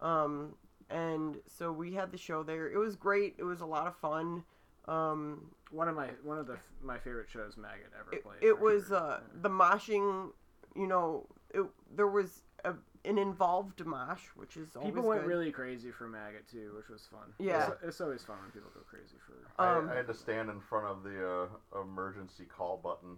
Um 0.01 0.53
and 0.89 1.37
so 1.47 1.71
we 1.71 1.93
had 1.93 2.11
the 2.11 2.17
show 2.17 2.43
there. 2.43 2.69
It 2.71 2.77
was 2.77 2.95
great. 2.95 3.35
It 3.37 3.43
was 3.43 3.61
a 3.61 3.65
lot 3.65 3.87
of 3.87 3.95
fun. 3.97 4.43
Um 4.87 5.51
one 5.71 5.87
of 5.87 5.95
my 5.95 6.09
one 6.23 6.37
of 6.37 6.47
the 6.47 6.57
my 6.81 6.97
favorite 6.97 7.29
shows 7.29 7.57
Maggot 7.57 7.91
ever 7.99 8.13
it, 8.15 8.23
played. 8.23 8.37
it 8.41 8.55
for 8.57 8.61
was 8.63 8.87
sure. 8.87 8.97
uh 8.97 9.09
Yeah. 9.19 9.41
the 9.41 9.49
moshing, 9.49 10.31
you 10.75 10.87
know, 10.87 11.27
it 11.53 11.63
there 11.95 12.07
was 12.07 12.43
a, 12.63 12.73
an 13.05 13.17
involved 13.17 13.85
mosh, 13.85 14.23
which 14.35 14.57
is 14.57 14.75
always 14.75 14.91
People 14.93 15.07
went 15.07 15.21
good. 15.21 15.27
really 15.27 15.51
crazy 15.51 15.91
for 15.91 16.07
Maggot 16.07 16.47
too, 16.49 16.73
which 16.75 16.89
was 16.89 17.05
fun. 17.11 17.33
Yeah. 17.39 17.67
it's, 17.73 17.83
it's 17.83 18.01
always 18.01 18.23
fun 18.23 18.37
when 18.41 18.51
people 18.51 18.69
go 18.73 18.81
crazy 18.89 19.15
for. 19.25 19.33
I, 19.61 19.77
um, 19.77 19.89
I 19.89 19.95
had 19.95 20.07
to 20.07 20.13
stand 20.13 20.49
in 20.49 20.59
front 20.59 20.87
of 20.87 21.03
the 21.03 21.47
uh, 21.75 21.81
emergency 21.81 22.45
call 22.45 22.77
button 22.77 23.11
Oof. 23.11 23.17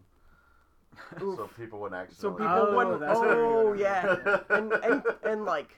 so 1.19 1.49
people 1.57 1.79
wouldn't 1.79 2.11
So 2.11 2.29
accidentally. 2.29 2.41
people 2.47 2.67
Oh, 2.69 2.75
wouldn't. 2.75 2.99
that's 2.99 3.19
Oh 3.21 3.63
doing. 3.73 3.79
yeah, 3.79 4.39
and 4.49 4.71
and 4.73 5.03
and 5.23 5.45
like 5.45 5.69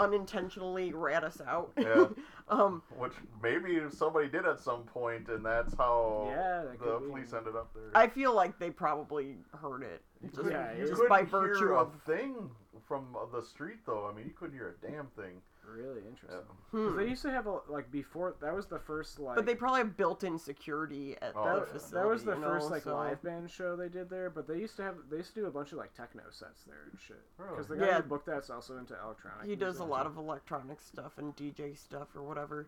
unintentionally 0.00 0.92
rat 0.92 1.24
us 1.24 1.40
out. 1.46 1.72
Yeah. 1.76 2.06
um. 2.48 2.82
Which 2.96 3.12
maybe 3.42 3.80
somebody 3.90 4.28
did 4.28 4.46
at 4.46 4.60
some 4.60 4.82
point, 4.84 5.28
and 5.28 5.44
that's 5.44 5.74
how 5.74 6.28
Yeah, 6.30 6.62
that 6.64 6.78
the 6.78 6.84
could 6.84 7.00
be. 7.00 7.06
police 7.10 7.32
ended 7.32 7.56
up 7.56 7.72
there. 7.74 7.90
I 7.94 8.06
feel 8.08 8.32
like 8.34 8.58
they 8.58 8.70
probably 8.70 9.36
heard 9.60 9.82
it 9.82 10.02
just, 10.34 10.48
Yeah, 10.48 10.72
you 10.72 10.82
just 10.82 10.94
couldn't 10.94 11.08
by 11.08 11.18
hear 11.24 11.26
virtue 11.26 11.74
a 11.74 11.78
of. 11.80 11.94
thing 12.06 12.50
from 12.86 13.04
the 13.32 13.42
street, 13.42 13.78
though. 13.86 14.08
I 14.10 14.14
mean, 14.16 14.26
you 14.26 14.32
couldn't 14.32 14.54
hear 14.56 14.76
a 14.82 14.86
damn 14.86 15.06
thing. 15.08 15.42
Really 15.68 16.00
interesting. 16.06 16.30
Yeah. 16.40 16.54
'Cause 16.70 16.90
Hmm. 16.92 16.96
they 16.96 17.08
used 17.08 17.22
to 17.22 17.30
have 17.30 17.46
a 17.46 17.60
like 17.68 17.90
before. 17.90 18.34
That 18.40 18.54
was 18.54 18.66
the 18.66 18.78
first 18.78 19.18
like. 19.18 19.36
But 19.36 19.46
they 19.46 19.54
probably 19.54 19.78
have 19.80 19.96
built-in 19.96 20.38
security 20.38 21.16
at 21.22 21.34
Oh, 21.36 21.42
the 21.44 21.48
yeah. 21.50 21.58
that, 21.60 21.68
facility. 21.68 21.94
that 21.94 22.06
was 22.08 22.24
the 22.24 22.34
you 22.36 22.42
first 22.42 22.66
know, 22.68 22.74
like 22.74 22.82
so- 22.82 22.94
live 22.94 23.22
band 23.22 23.50
show 23.50 23.76
they 23.76 23.88
did 23.88 24.08
there, 24.10 24.30
but 24.30 24.46
they 24.46 24.58
used 24.58 24.76
to 24.76 24.82
have 24.82 24.96
they 25.10 25.18
used 25.18 25.34
to 25.34 25.40
do 25.40 25.46
a 25.46 25.50
bunch 25.50 25.72
of 25.72 25.78
like 25.78 25.92
techno 25.94 26.22
sets 26.30 26.64
there 26.64 26.82
and 26.90 26.98
shit. 27.00 27.22
Because 27.36 27.68
the 27.68 27.74
Really? 27.74 27.86
guy 27.86 27.92
Yeah. 27.92 28.02
who 28.02 28.08
booked 28.08 28.26
that's 28.26 28.50
also 28.50 28.76
into 28.78 28.98
electronic. 29.00 29.46
He 29.46 29.56
does 29.56 29.76
a 29.76 29.80
music. 29.80 29.90
lot 29.90 30.06
of 30.06 30.16
electronic 30.16 30.80
stuff 30.80 31.18
and 31.18 31.34
DJ 31.36 31.74
stuff 31.74 32.14
or 32.16 32.22
whatever. 32.22 32.66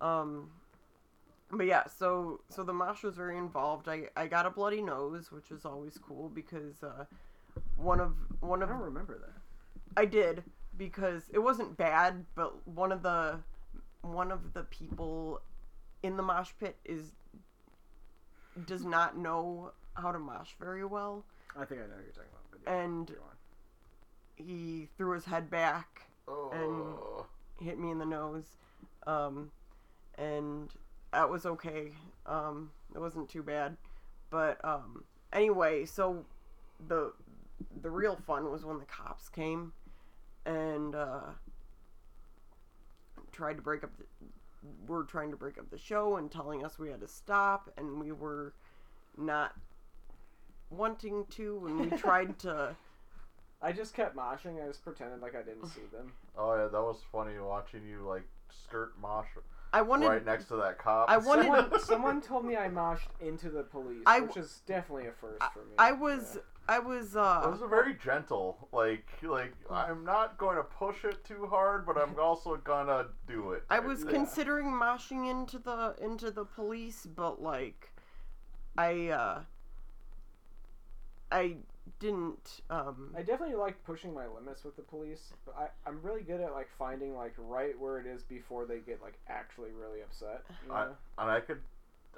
Um, 0.00 0.50
but 1.50 1.66
yeah, 1.66 1.86
so 1.86 2.40
so 2.48 2.62
the 2.64 2.72
mosh 2.72 3.02
was 3.02 3.14
very 3.16 3.36
involved. 3.36 3.88
I 3.88 4.10
I 4.16 4.26
got 4.26 4.46
a 4.46 4.50
bloody 4.50 4.80
nose, 4.82 5.30
which 5.30 5.50
was 5.50 5.64
always 5.64 5.98
cool 5.98 6.28
because 6.30 6.82
uh, 6.82 7.04
one 7.76 8.00
of 8.00 8.14
one 8.40 8.60
I 8.60 8.64
of 8.64 8.70
don't 8.70 8.80
remember 8.80 9.18
that. 9.18 9.34
I 9.96 10.06
did 10.06 10.42
because 10.76 11.24
it 11.32 11.38
wasn't 11.38 11.76
bad, 11.76 12.24
but 12.34 12.66
one 12.66 12.92
of 12.92 13.02
the 13.02 13.38
one 14.02 14.32
of 14.32 14.52
the 14.52 14.64
people 14.64 15.40
in 16.02 16.16
the 16.16 16.22
mosh 16.22 16.50
pit 16.58 16.76
is 16.84 17.12
does 18.66 18.84
not 18.84 19.16
know 19.16 19.72
how 19.94 20.10
to 20.12 20.18
mosh 20.18 20.50
very 20.58 20.84
well, 20.84 21.24
I 21.56 21.64
think 21.64 21.80
I 21.80 21.84
know 21.84 21.94
who 21.96 22.02
you're 22.02 22.12
talking 22.12 22.28
about. 22.32 22.50
But 22.50 22.60
yeah, 22.70 22.82
and 22.82 23.10
he 24.36 24.88
threw 24.96 25.12
his 25.14 25.24
head 25.24 25.50
back 25.50 26.02
Oh. 26.28 27.26
hit 27.60 27.78
me 27.78 27.90
in 27.90 27.98
the 27.98 28.06
nose, 28.06 28.56
um, 29.06 29.50
and 30.16 30.70
that 31.12 31.28
was 31.28 31.44
okay. 31.46 31.92
Um, 32.26 32.70
it 32.94 32.98
wasn't 32.98 33.28
too 33.28 33.42
bad, 33.42 33.76
but 34.30 34.62
um, 34.64 35.04
anyway, 35.32 35.84
so 35.84 36.24
the 36.88 37.12
the 37.82 37.90
real 37.90 38.16
fun 38.16 38.50
was 38.50 38.64
when 38.64 38.78
the 38.78 38.84
cops 38.84 39.28
came 39.28 39.72
and 40.46 40.94
uh, 40.94 41.20
tried 43.32 43.54
to 43.56 43.62
break 43.62 43.84
up. 43.84 43.90
The, 43.98 44.04
were 44.86 45.02
trying 45.04 45.30
to 45.32 45.36
break 45.36 45.58
up 45.58 45.68
the 45.70 45.78
show 45.78 46.16
and 46.16 46.30
telling 46.30 46.64
us 46.64 46.78
we 46.78 46.88
had 46.88 47.00
to 47.00 47.08
stop, 47.08 47.68
and 47.76 47.98
we 47.98 48.12
were 48.12 48.52
not 49.16 49.54
wanting 50.70 51.24
to, 51.30 51.64
and 51.66 51.80
we 51.90 51.96
tried 51.96 52.38
to. 52.40 52.76
I 53.60 53.72
just 53.72 53.94
kept 53.94 54.16
moshing. 54.16 54.62
I 54.62 54.68
just 54.68 54.84
pretended 54.84 55.20
like 55.20 55.34
I 55.34 55.42
didn't 55.42 55.66
see 55.66 55.82
them. 55.92 56.12
Oh 56.36 56.54
yeah, 56.54 56.68
that 56.68 56.80
was 56.82 56.98
funny 57.10 57.38
watching 57.38 57.86
you 57.88 58.02
like 58.06 58.22
skirt 58.50 58.92
mosh 59.00 59.26
I 59.72 59.80
wanted. 59.82 60.08
right 60.08 60.24
next 60.24 60.48
to 60.48 60.56
that 60.56 60.78
cop. 60.78 61.08
I 61.08 61.16
wanted- 61.16 61.44
Someone, 61.46 61.80
someone 61.80 62.20
told 62.20 62.44
me 62.44 62.56
I 62.56 62.68
moshed 62.68 63.08
into 63.20 63.48
the 63.50 63.62
police, 63.62 64.02
I 64.04 64.20
which 64.20 64.36
is 64.36 64.60
definitely 64.66 65.06
a 65.08 65.12
first 65.12 65.42
for 65.54 65.60
me. 65.60 65.72
I 65.78 65.92
was. 65.92 66.38
Yeah. 66.68 66.74
I 66.76 66.78
was. 66.78 67.14
It 67.14 67.18
uh 67.18 67.48
was 67.50 67.62
a 67.62 67.66
very 67.66 67.94
gentle, 67.94 68.68
like 68.72 69.06
like 69.22 69.54
I'm 69.70 70.04
not 70.04 70.38
going 70.38 70.56
to 70.56 70.62
push 70.62 71.04
it 71.04 71.24
too 71.24 71.46
hard, 71.46 71.86
but 71.86 71.96
I'm 71.96 72.18
also 72.20 72.56
gonna 72.56 73.06
do 73.26 73.52
it. 73.52 73.64
I 73.70 73.78
was 73.80 74.04
Yeah. 74.04 74.10
considering 74.10 74.66
moshing 74.66 75.30
into 75.30 75.58
the 75.58 75.94
into 76.00 76.30
the 76.30 76.44
police, 76.44 77.06
but 77.06 77.42
like, 77.42 77.90
I 78.78 79.08
uh, 79.08 79.42
I 81.30 81.56
didn't. 81.98 82.60
Um, 82.70 83.12
I 83.16 83.22
definitely 83.22 83.56
like 83.56 83.82
pushing 83.84 84.14
my 84.14 84.26
limits 84.26 84.64
with 84.64 84.76
the 84.76 84.82
police, 84.82 85.32
but 85.44 85.56
I, 85.56 85.68
I'm 85.88 86.00
really 86.02 86.22
good 86.22 86.40
at 86.40 86.52
like 86.52 86.68
finding 86.78 87.14
like 87.16 87.34
right 87.38 87.78
where 87.78 87.98
it 87.98 88.06
is 88.06 88.22
before 88.22 88.66
they 88.66 88.78
get 88.78 89.02
like 89.02 89.18
actually 89.28 89.70
really 89.72 90.02
upset. 90.02 90.44
You 90.66 90.72
I, 90.72 90.84
and 91.18 91.30
I 91.30 91.40
could, 91.40 91.60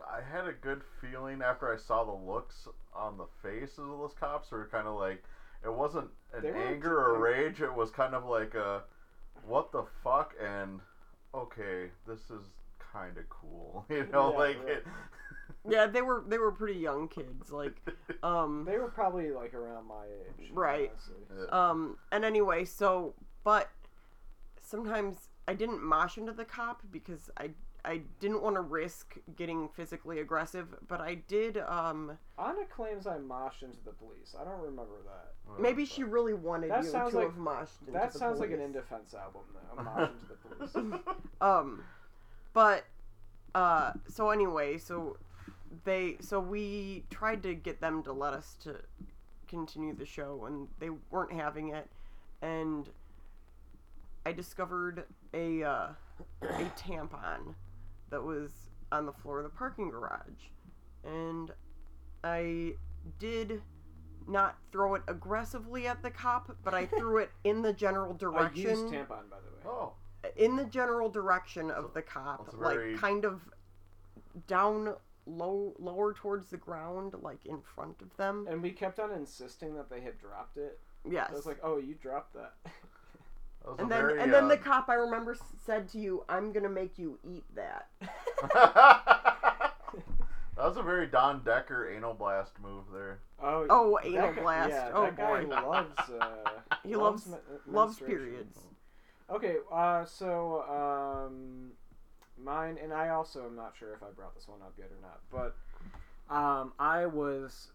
I 0.07 0.21
had 0.23 0.47
a 0.47 0.53
good 0.53 0.83
feeling 1.01 1.43
after 1.43 1.73
I 1.73 1.77
saw 1.77 2.05
the 2.05 2.13
looks 2.13 2.69
on 2.95 3.17
the 3.17 3.27
faces 3.43 3.79
of 3.79 3.87
those 3.99 4.15
cops. 4.19 4.51
Were 4.51 4.69
kind 4.71 4.87
of 4.87 4.97
like, 4.99 5.23
it 5.65 5.73
wasn't 5.73 6.09
an 6.35 6.43
They 6.43 6.51
were 6.53 6.59
anger 6.59 6.99
or 6.99 7.19
rage. 7.19 7.61
It 7.61 7.75
was 7.75 7.91
kind 7.91 8.15
of 8.15 8.25
like 8.25 8.55
a, 8.55 8.83
what 9.47 9.73
the 9.73 9.85
fuck, 10.03 10.35
and 10.43 10.81
okay, 11.35 11.91
this 12.07 12.21
is 12.31 12.45
kind 12.93 13.17
of 13.19 13.29
cool. 13.29 13.85
You 13.91 14.07
know, 14.13 14.31
Yeah, 14.33 14.39
like 14.39 14.59
right. 14.61 14.69
it. 14.69 14.87
yeah, 15.69 15.87
they 15.87 16.03
were 16.03 16.25
they 16.27 16.39
were 16.39 16.53
pretty 16.53 16.79
young 16.79 17.09
kids, 17.09 17.51
like, 17.51 17.77
um, 18.23 18.65
They 18.67 18.79
were 18.79 18.89
probably 18.89 19.31
like 19.31 19.55
around 19.55 19.87
my 19.87 20.05
age, 20.07 20.51
Right. 20.53 20.93
Yeah. 21.37 21.71
um, 21.71 21.99
and 22.13 22.25
anyway, 22.25 22.65
so 22.65 23.15
but 23.43 23.69
sometimes 24.63 25.29
I 25.47 25.55
didn't 25.55 25.83
mosh 25.83 26.17
into 26.19 26.33
the 26.33 26.45
cop 26.45 26.83
because 26.91 27.31
I 27.37 27.51
I 27.87 28.01
didn't 28.19 28.43
want 28.43 28.57
to 28.57 28.63
risk 28.63 29.17
getting 29.37 29.69
physically 29.69 30.21
aggressive, 30.21 30.75
but 30.89 31.01
I 31.03 31.17
did. 31.17 31.59
Um, 31.59 32.17
Anna 32.39 32.65
claims 32.75 33.07
I 33.07 33.19
moshed 33.19 33.63
into 33.63 33.77
the 33.85 33.93
police. 33.93 34.35
I 34.41 34.45
don't 34.45 34.61
remember 34.61 34.97
that. 35.05 35.61
maybe 35.61 35.85
she 35.85 36.03
really 36.03 36.33
wanted 36.33 36.71
That 36.71 36.85
you 36.85 36.91
to 36.93 36.99
like- 37.05 37.15
have 37.27 37.37
moshed. 37.37 37.81
Into 37.81 37.93
That 37.93 38.13
the 38.13 38.19
sounds 38.19 38.41
like 38.41 38.51
an. 38.53 38.61
In 38.61 38.73
Defense 38.73 39.13
album, 39.15 39.43
though. 39.53 39.79
A 39.81 39.83
mosh 39.85 40.11
into 40.11 40.27
the 40.29 40.67
police. 40.81 41.01
Um, 41.43 41.85
but 42.55 42.85
uh, 43.55 43.93
so 44.09 44.31
anyway, 44.31 44.79
so 44.79 45.19
they 45.85 46.17
so 46.21 46.41
we 46.41 47.05
tried 47.11 47.43
to 47.43 47.55
get 47.55 47.81
them 47.83 48.03
to 48.05 48.13
let 48.13 48.33
us 48.33 48.57
to 48.63 48.77
continue 49.47 49.95
the 49.95 50.07
show, 50.07 50.47
and 50.47 50.69
they 50.79 50.89
weren't 51.11 51.33
having 51.33 51.69
it, 51.69 51.91
and 52.41 52.89
I 54.25 54.33
discovered 54.33 55.05
a 55.35 55.63
uh, 55.63 55.89
a 56.43 56.65
tampon 56.79 57.55
that 58.15 58.23
was 58.23 58.51
on 58.93 59.07
the 59.07 59.13
floor 59.13 59.39
of 59.39 59.43
the 59.45 59.51
parking 59.51 59.91
garage, 59.91 60.51
and 61.03 61.51
I 62.23 62.75
did 63.19 63.61
not 64.29 64.57
throw 64.71 64.95
it 64.95 65.03
aggressively 65.09 65.89
at 65.89 66.01
the 66.01 66.11
cop, 66.11 66.57
but 66.63 66.75
I 66.75 66.87
threw 66.87 67.17
it 67.19 67.33
in 67.43 67.61
the 67.63 67.73
general 67.73 68.15
direction. 68.27 68.67
I 68.67 68.71
direction 68.71 68.83
used 68.85 68.95
tampon, 68.95 69.09
by 69.29 69.39
the 69.45 69.69
way. 69.69 69.75
Oh, 69.75 69.95
in 70.37 70.55
the 70.55 70.65
general 70.65 71.09
direction 71.11 71.73
of 71.73 71.87
So, 71.87 71.91
the 71.95 72.03
cop, 72.03 72.45
that's 72.47 72.57
like 72.57 72.77
very- 72.77 72.97
kind 72.97 73.25
of 73.25 73.41
down 74.47 74.95
low 75.27 75.75
lower 75.81 76.13
towards 76.15 76.51
the 76.51 76.57
ground, 76.57 77.15
like 77.21 77.45
in 77.47 77.61
front 77.75 78.01
of 78.01 78.17
them. 78.17 78.47
And 78.49 78.63
we 78.63 78.71
kept 78.71 79.01
on 79.01 79.11
insisting 79.11 79.75
that 79.75 79.91
they 79.91 80.03
had 80.03 80.19
dropped 80.21 80.57
it. 80.57 80.79
Yes. 81.05 81.31
I 81.31 81.35
was 81.35 81.47
like, 81.47 81.59
"Oh, 81.65 81.79
you 81.79 81.95
dropped 81.95 82.35
that." 82.35 82.55
that 83.65 83.71
was 83.71 83.79
and 83.81 83.87
a 83.87 83.95
then 83.95 84.03
very, 84.07 84.21
and 84.21 84.33
then 84.33 84.49
the 84.49 84.55
uh, 84.55 84.63
cop 84.63 84.89
I 84.89 84.95
remember 84.95 85.33
s- 85.33 85.41
said 85.65 85.89
to 85.91 85.99
you, 85.99 86.25
"I'm 86.29 86.53
gonna 86.53 86.69
make 86.69 86.99
you 86.99 87.19
eat 87.25 87.45
that." 87.57 87.89
that 88.55 89.73
was 90.57 90.77
a 90.77 90.83
very 90.83 91.07
Don 91.07 91.43
Decker 91.45 91.89
anal 91.91 92.15
blast 92.15 92.53
move 92.63 92.85
there. 92.93 93.19
oh, 93.43 93.67
Oh, 93.71 93.99
that 94.03 94.09
anal 94.09 94.33
guy- 94.33 94.41
blast. 94.43 94.71
Yeah, 94.71 94.91
oh 94.95 95.03
that 95.05 95.17
guy 95.17 95.45
boy. 95.45 95.51
loves. 95.69 95.99
Uh, 96.11 96.51
He 96.85 96.97
loves- 96.97 97.27
men- 97.27 97.39
Loves 97.67 97.99
menstruation. 98.01 98.27
periods. 98.27 98.59
Okay, 99.31 99.57
uh, 99.73 100.05
so 100.05 100.63
um, 100.69 101.71
mine, 102.43 102.79
and 102.83 102.93
I 102.93 103.09
also 103.09 103.47
am 103.47 103.57
not 103.57 103.73
sure 103.79 103.95
if 103.95 104.03
I 104.03 104.11
brought 104.15 104.35
this 104.35 104.47
one 104.47 104.61
up 104.61 104.75
yet 104.79 104.91
or 104.91 105.01
not, 105.01 105.21
but 105.33 105.57
um, 106.35 106.73
I 106.79 107.07
was 107.07 107.69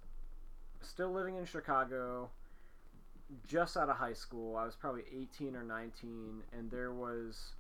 still 0.82 1.11
living 1.11 1.38
in 1.38 1.45
Chicago, 1.45 2.30
just 3.48 3.78
out 3.78 3.90
of 3.90 3.98
high 3.98 4.14
school. 4.14 4.56
I 4.56 4.66
was 4.66 4.76
probably 4.76 5.04
18 5.12 5.56
or 5.56 5.64
19, 5.64 6.44
and 6.58 6.72
there 6.72 6.92
was 6.92 7.54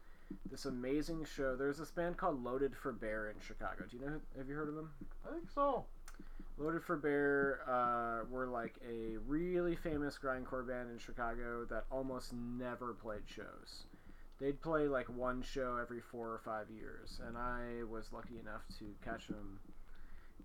this 0.51 0.65
amazing 0.65 1.25
show. 1.25 1.55
There's 1.55 1.77
this 1.77 1.91
band 1.91 2.17
called 2.17 2.43
Loaded 2.43 2.75
for 2.75 2.91
Bear 2.91 3.29
in 3.29 3.35
Chicago. 3.45 3.85
Do 3.89 3.97
you 3.97 4.05
know? 4.05 4.19
Have 4.37 4.47
you 4.47 4.55
heard 4.55 4.69
of 4.69 4.75
them? 4.75 4.91
I 5.27 5.33
think 5.33 5.49
so. 5.53 5.85
Loaded 6.57 6.83
for 6.83 6.97
Bear 6.97 7.61
uh, 7.67 8.25
were 8.29 8.47
like 8.47 8.75
a 8.87 9.17
really 9.27 9.75
famous 9.75 10.19
grindcore 10.21 10.67
band 10.67 10.91
in 10.91 10.99
Chicago 10.99 11.65
that 11.69 11.85
almost 11.91 12.33
never 12.33 12.93
played 12.93 13.23
shows. 13.25 13.85
They'd 14.39 14.61
play 14.61 14.87
like 14.87 15.07
one 15.07 15.41
show 15.41 15.77
every 15.81 16.01
four 16.01 16.27
or 16.27 16.41
five 16.43 16.69
years, 16.69 17.19
and 17.25 17.37
I 17.37 17.83
was 17.89 18.11
lucky 18.13 18.39
enough 18.39 18.61
to 18.79 18.85
catch 19.03 19.27
them. 19.27 19.59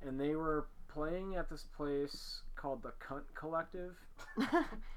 And 0.06 0.20
they 0.20 0.34
were 0.34 0.66
playing 0.88 1.36
at 1.36 1.48
this 1.48 1.64
place 1.76 2.42
called 2.56 2.82
the 2.82 2.92
Cunt 3.00 3.22
Collective. 3.34 3.96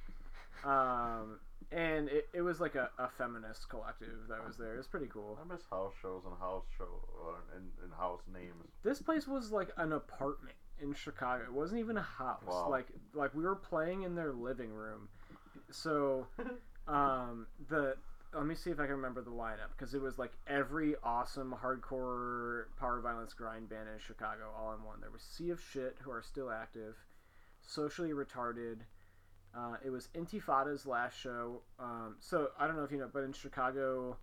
Um, 0.64 1.40
and 1.72 2.08
it, 2.10 2.30
it 2.34 2.42
was 2.42 2.60
like 2.62 2.76
a, 2.76 2.90
a 2.98 3.10
feminist 3.18 3.70
collective 3.70 4.28
that 4.30 4.46
was 4.46 4.58
there. 4.58 4.76
It 4.76 4.78
was 4.78 4.88
pretty 4.88 5.08
cool. 5.08 5.38
I 5.42 5.52
miss 5.52 5.64
house 5.70 5.94
shows 6.02 6.24
and 6.26 6.38
house 6.40 6.64
show 6.78 6.86
uh, 7.28 7.56
and, 7.58 7.70
and 7.84 7.94
house 7.94 8.22
names. 8.32 8.72
This 8.84 9.02
place 9.02 9.28
was 9.28 9.52
like 9.52 9.70
an 9.78 9.92
apartment 9.92 10.56
in 10.82 10.94
Chicago. 10.94 11.44
It 11.44 11.54
wasn't 11.54 11.80
even 11.82 11.98
a 11.98 12.02
house. 12.04 12.44
Wow. 12.48 12.70
Like 12.70 12.88
like 13.14 13.34
we 13.34 13.44
were 13.44 13.56
playing 13.56 14.04
in 14.04 14.16
their 14.16 14.32
living 14.32 14.72
room. 14.72 15.10
So 15.72 16.28
um 16.88 17.48
the 17.70 17.96
let 18.34 18.46
me 18.46 18.56
see 18.56 18.70
if 18.70 18.80
I 18.80 18.84
can 18.84 18.96
remember 18.96 19.22
the 19.22 19.32
lineup 19.32 19.72
because 19.78 19.94
it 19.94 20.02
was 20.02 20.18
like 20.18 20.32
every 20.48 20.96
awesome 21.04 21.54
hardcore 21.62 22.66
power 22.80 23.02
violence 23.02 23.34
grind 23.34 23.70
band 23.70 23.88
in 23.94 24.00
Chicago 24.00 24.52
all 24.58 24.74
in 24.74 24.84
one. 24.84 25.02
There 25.02 25.12
was 25.12 25.22
Sea 25.22 25.50
of 25.50 25.62
Shit 25.62 25.98
who 26.02 26.12
are 26.12 26.22
still 26.22 26.50
active. 26.52 26.96
socially 27.62 28.12
retarded. 28.12 28.80
Uh, 29.58 29.78
it 29.84 29.90
was 29.90 30.10
Intifada's 30.16 30.86
last 30.86 31.18
show. 31.18 31.62
Um, 31.80 32.16
so 32.20 32.50
I 32.60 32.68
don't 32.68 32.76
know 32.76 32.84
if 32.84 32.92
you 32.92 33.00
know, 33.00 33.10
but 33.12 33.24
in 33.24 33.34
Chicago, 33.34 34.18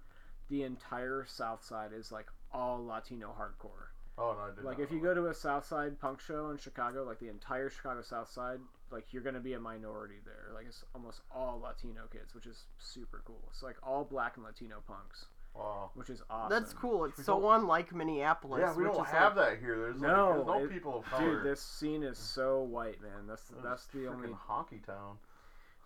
the 0.48 0.62
entire 0.62 1.24
South 1.28 1.64
Side 1.64 1.90
is 1.92 2.12
like 2.12 2.26
all 2.52 2.84
Latino 2.84 3.34
hardcore. 3.36 3.88
Oh 4.16 4.36
no, 4.38 4.52
I 4.52 4.54
did 4.54 4.64
Like 4.64 4.78
if 4.78 4.92
you 4.92 5.00
go 5.00 5.12
to 5.12 5.26
a 5.26 5.34
South 5.34 5.66
Side 5.66 5.98
punk 5.98 6.20
show 6.20 6.50
in 6.50 6.58
Chicago, 6.58 7.02
like 7.02 7.18
the 7.18 7.28
entire 7.28 7.68
Chicago 7.68 8.00
South 8.02 8.30
Side, 8.30 8.60
like 8.92 9.12
you're 9.12 9.22
gonna 9.22 9.40
be 9.40 9.54
a 9.54 9.60
minority 9.60 10.20
there. 10.24 10.54
Like 10.54 10.66
it's 10.68 10.84
almost 10.94 11.22
all 11.34 11.60
Latino 11.60 12.02
kids, 12.12 12.32
which 12.32 12.46
is 12.46 12.66
super 12.78 13.22
cool. 13.24 13.42
It's 13.50 13.62
like 13.62 13.76
all 13.82 14.04
black 14.04 14.36
and 14.36 14.44
Latino 14.44 14.82
punks. 14.86 15.26
Wow. 15.54 15.90
which 15.94 16.10
is 16.10 16.20
awesome. 16.28 16.50
That's 16.50 16.72
cool. 16.72 17.04
It's 17.04 17.18
We 17.18 17.24
so 17.24 17.50
unlike 17.52 17.94
Minneapolis. 17.94 18.60
Yeah, 18.60 18.74
we 18.74 18.84
which 18.84 18.92
don't 18.94 19.04
is 19.06 19.10
have 19.12 19.36
like, 19.36 19.50
that 19.52 19.58
here. 19.60 19.76
There's 19.78 20.00
like, 20.00 20.10
No, 20.10 20.32
there's 20.34 20.46
no 20.46 20.64
it- 20.64 20.70
people 20.70 20.98
of 20.98 21.04
color. 21.04 21.36
Dude, 21.36 21.44
this 21.44 21.60
scene 21.62 22.02
is 22.02 22.18
so 22.18 22.62
white, 22.62 23.00
man. 23.00 23.26
That's 23.28 23.42
It's 23.50 23.62
that's 23.62 23.86
the 23.86 24.08
only. 24.08 24.30
hockey 24.32 24.80
town. 24.84 25.16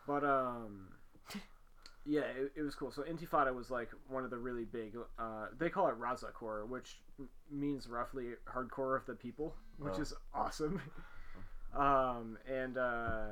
But 0.06 0.24
um, 0.24 0.88
yeah, 2.06 2.22
it, 2.22 2.52
it 2.56 2.62
was 2.62 2.74
cool. 2.74 2.90
So 2.90 3.02
Intifada 3.02 3.54
was 3.54 3.70
like 3.70 3.90
one 4.08 4.24
of 4.24 4.30
the 4.30 4.38
really 4.38 4.64
big. 4.64 4.96
Uh, 5.18 5.48
they 5.58 5.68
call 5.68 5.88
it 5.88 6.00
Razacore, 6.00 6.66
which 6.66 6.98
m- 7.18 7.28
means 7.50 7.88
roughly 7.88 8.28
hardcore 8.50 8.96
of 8.96 9.04
the 9.04 9.14
people, 9.14 9.54
which 9.78 9.94
Oh. 9.98 10.00
is 10.00 10.14
awesome. 10.32 10.80
um, 11.76 12.38
and 12.50 12.78
uh, 12.78 13.26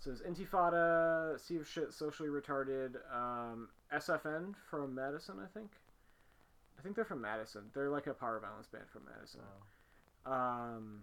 so 0.00 0.10
it's 0.10 0.22
Intifada, 0.22 1.38
Sea 1.38 1.56
of 1.56 1.68
Shit, 1.68 1.92
Socially 1.92 2.28
Retarded, 2.28 2.96
um, 3.14 3.68
SFN 3.94 4.54
from 4.70 4.94
Madison, 4.94 5.36
I 5.38 5.46
think. 5.52 5.70
I 6.78 6.82
think 6.82 6.96
they're 6.96 7.04
from 7.04 7.20
Madison. 7.20 7.64
They're 7.74 7.90
like 7.90 8.06
a 8.06 8.14
power 8.14 8.40
violence 8.40 8.66
band 8.66 8.84
from 8.90 9.02
Madison. 9.04 9.40
Um, 10.24 11.02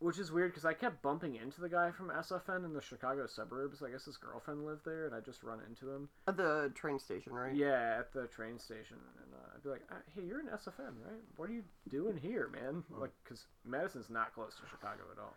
which 0.00 0.18
is 0.18 0.32
weird 0.32 0.50
because 0.50 0.64
I 0.64 0.72
kept 0.72 1.02
bumping 1.02 1.36
into 1.36 1.60
the 1.60 1.68
guy 1.68 1.92
from 1.92 2.08
SFN 2.08 2.64
in 2.64 2.72
the 2.72 2.80
Chicago 2.80 3.26
suburbs. 3.26 3.82
I 3.82 3.90
guess 3.90 4.06
his 4.06 4.16
girlfriend 4.16 4.64
lived 4.64 4.84
there, 4.84 5.06
and 5.06 5.14
I 5.14 5.20
just 5.20 5.44
run 5.44 5.60
into 5.68 5.90
him. 5.90 6.08
At 6.26 6.36
the 6.36 6.72
train 6.74 6.98
station, 6.98 7.32
right? 7.32 7.54
Yeah, 7.54 7.98
at 8.00 8.12
the 8.12 8.26
train 8.26 8.58
station, 8.58 8.96
and 9.22 9.34
uh, 9.34 9.54
I'd 9.54 9.62
be 9.62 9.68
like, 9.68 9.82
uh, 9.92 9.96
"Hey, 10.14 10.22
you're 10.26 10.40
in 10.40 10.46
SFN, 10.46 10.98
right? 11.04 11.22
What 11.36 11.50
are 11.50 11.52
you 11.52 11.64
doing 11.88 12.16
here, 12.16 12.48
man?" 12.48 12.82
Hmm. 12.92 13.00
Like, 13.02 13.12
because 13.22 13.44
Madison's 13.64 14.10
not 14.10 14.34
close 14.34 14.56
to 14.56 14.62
Chicago 14.68 15.02
at 15.12 15.20
all. 15.20 15.36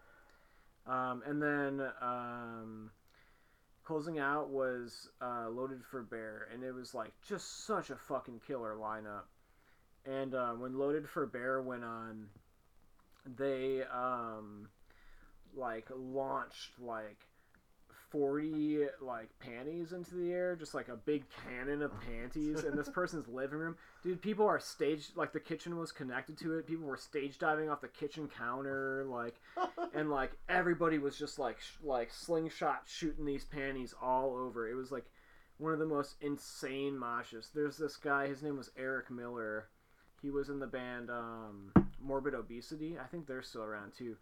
Um, 0.86 1.24
and 1.26 1.42
then 1.42 1.88
um, 2.02 2.92
closing 3.84 4.20
out 4.20 4.50
was 4.50 5.10
uh, 5.22 5.50
Loaded 5.50 5.84
for 5.90 6.02
Bear, 6.02 6.48
and 6.54 6.64
it 6.64 6.74
was 6.74 6.94
like 6.94 7.14
just 7.28 7.66
such 7.66 7.90
a 7.90 7.96
fucking 7.96 8.42
killer 8.46 8.76
lineup. 8.76 9.24
And 10.06 10.36
uh, 10.36 10.52
when 10.54 10.78
Loaded 10.78 11.08
for 11.08 11.26
Bear 11.26 11.62
went 11.62 11.84
on, 11.84 12.28
they 13.38 13.84
um, 13.84 14.68
like 15.56 15.88
launched 15.96 16.72
like 16.80 17.28
40 18.14 18.86
like 19.02 19.28
panties 19.40 19.92
into 19.92 20.14
the 20.14 20.32
air 20.32 20.56
just 20.56 20.76
like 20.76 20.88
a 20.88 20.96
big 20.96 21.24
cannon 21.44 21.82
of 21.82 21.92
panties 22.00 22.64
in 22.64 22.76
this 22.76 22.88
person's 22.94 23.28
living 23.28 23.58
room. 23.58 23.76
Dude 24.04 24.22
people 24.22 24.46
are 24.46 24.60
stage 24.60 25.08
like 25.16 25.34
the 25.34 25.40
kitchen 25.40 25.80
was 25.80 25.92
connected 25.92 26.38
to 26.38 26.60
it. 26.60 26.68
People 26.68 26.86
were 26.86 26.96
stage 26.96 27.40
diving 27.40 27.70
off 27.70 27.82
the 27.82 27.88
kitchen 27.88 28.30
counter 28.38 29.04
like 29.10 29.42
and 29.96 30.12
like 30.12 30.32
everybody 30.48 31.00
was 31.00 31.18
just 31.18 31.40
like 31.40 31.60
sh- 31.60 31.84
like 31.84 32.12
slingshot 32.12 32.84
shooting 32.86 33.26
these 33.26 33.46
panties 33.46 33.96
all 34.00 34.36
over. 34.38 34.70
It 34.70 34.76
was 34.76 34.92
like 34.92 35.06
one 35.58 35.74
of 35.74 35.80
the 35.80 35.86
most 35.88 36.14
insane 36.22 36.94
moshes. 36.94 37.48
There's 37.52 37.78
this 37.78 37.96
guy 37.96 38.28
his 38.28 38.44
name 38.44 38.58
was 38.58 38.70
eric 38.78 39.10
miller. 39.10 39.70
He 40.22 40.30
was 40.30 40.50
in 40.50 40.60
the 40.60 40.68
band 40.68 41.10
um, 41.10 41.72
morbid 42.00 42.36
obesity. 42.36 42.96
I 43.04 43.08
think 43.08 43.26
they're 43.26 43.42
still 43.42 43.64
around 43.64 43.94
too. 43.98 44.18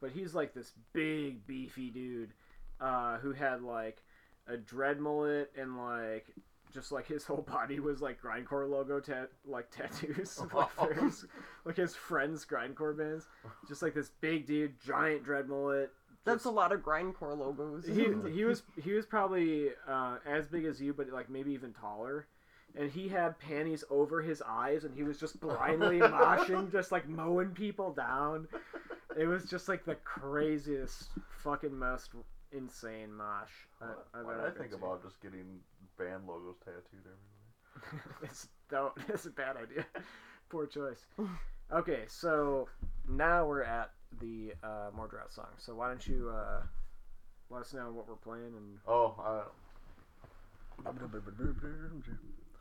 But 0.00 0.10
he's 0.10 0.34
like 0.34 0.52
this 0.52 0.72
big 0.92 1.46
beefy 1.46 1.90
dude 1.90 2.32
uh, 2.80 3.18
who 3.18 3.32
had 3.32 3.62
like 3.62 4.02
a 4.48 4.56
dread 4.56 5.00
mullet 5.00 5.50
and 5.58 5.76
like 5.76 6.26
just 6.72 6.92
like 6.92 7.06
his 7.06 7.24
whole 7.26 7.42
body 7.42 7.80
was 7.80 8.00
like 8.02 8.20
grindcore 8.20 8.68
logo 8.68 9.00
tat 9.00 9.30
like 9.46 9.70
tattoos 9.70 10.40
like, 10.54 10.94
his, 11.00 11.24
like 11.64 11.76
his 11.76 11.94
friends 11.94 12.44
grindcore 12.44 12.96
bands. 12.96 13.26
Just 13.68 13.82
like 13.82 13.94
this 13.94 14.10
big 14.20 14.46
dude 14.46 14.80
giant 14.80 15.24
dread 15.24 15.48
mullet 15.48 15.90
That's 16.24 16.38
just- 16.38 16.46
a 16.46 16.50
lot 16.50 16.72
of 16.72 16.80
grindcore 16.80 17.36
logos. 17.38 17.86
he, 17.86 18.08
he 18.32 18.44
was 18.44 18.62
he 18.82 18.92
was 18.92 19.06
probably 19.06 19.70
uh, 19.88 20.16
as 20.26 20.46
big 20.46 20.64
as 20.64 20.80
you 20.80 20.92
but 20.92 21.08
like 21.10 21.28
maybe 21.30 21.52
even 21.52 21.72
taller. 21.72 22.26
And 22.78 22.90
he 22.90 23.08
had 23.08 23.38
panties 23.38 23.84
over 23.88 24.20
his 24.20 24.42
eyes 24.46 24.84
and 24.84 24.94
he 24.94 25.02
was 25.02 25.18
just 25.18 25.40
blindly 25.40 25.98
moshing 25.98 26.70
just 26.70 26.92
like 26.92 27.08
mowing 27.08 27.50
people 27.50 27.90
down. 27.92 28.48
It 29.18 29.24
was 29.24 29.44
just 29.48 29.66
like 29.66 29.86
the 29.86 29.94
craziest 29.94 31.08
fucking 31.42 31.74
most 31.74 32.10
insane 32.56 33.12
mosh 33.14 33.50
I- 33.80 34.22
Why 34.22 34.34
did 34.34 34.44
I 34.44 34.50
think 34.50 34.72
about 34.72 35.02
just 35.02 35.20
getting 35.20 35.60
band 35.98 36.26
logos 36.26 36.56
tattooed 36.64 37.04
everywhere? 37.04 38.04
it's 38.22 38.48
don't 38.70 38.92
it's 39.08 39.26
a 39.26 39.30
bad 39.30 39.56
idea 39.56 39.84
poor 40.48 40.66
choice 40.66 41.06
okay 41.72 42.04
so 42.08 42.68
now 43.08 43.44
we're 43.46 43.62
at 43.62 43.90
the 44.20 44.52
uh, 44.62 44.90
Mordrot 44.96 45.30
song 45.32 45.48
so 45.58 45.74
why 45.74 45.88
don't 45.88 46.06
you 46.06 46.30
uh, 46.34 46.62
let 47.50 47.62
us 47.62 47.74
know 47.74 47.92
what 47.92 48.08
we're 48.08 48.14
playing 48.16 48.54
and 48.56 48.78
Oh, 48.86 49.14
I... 49.18 49.42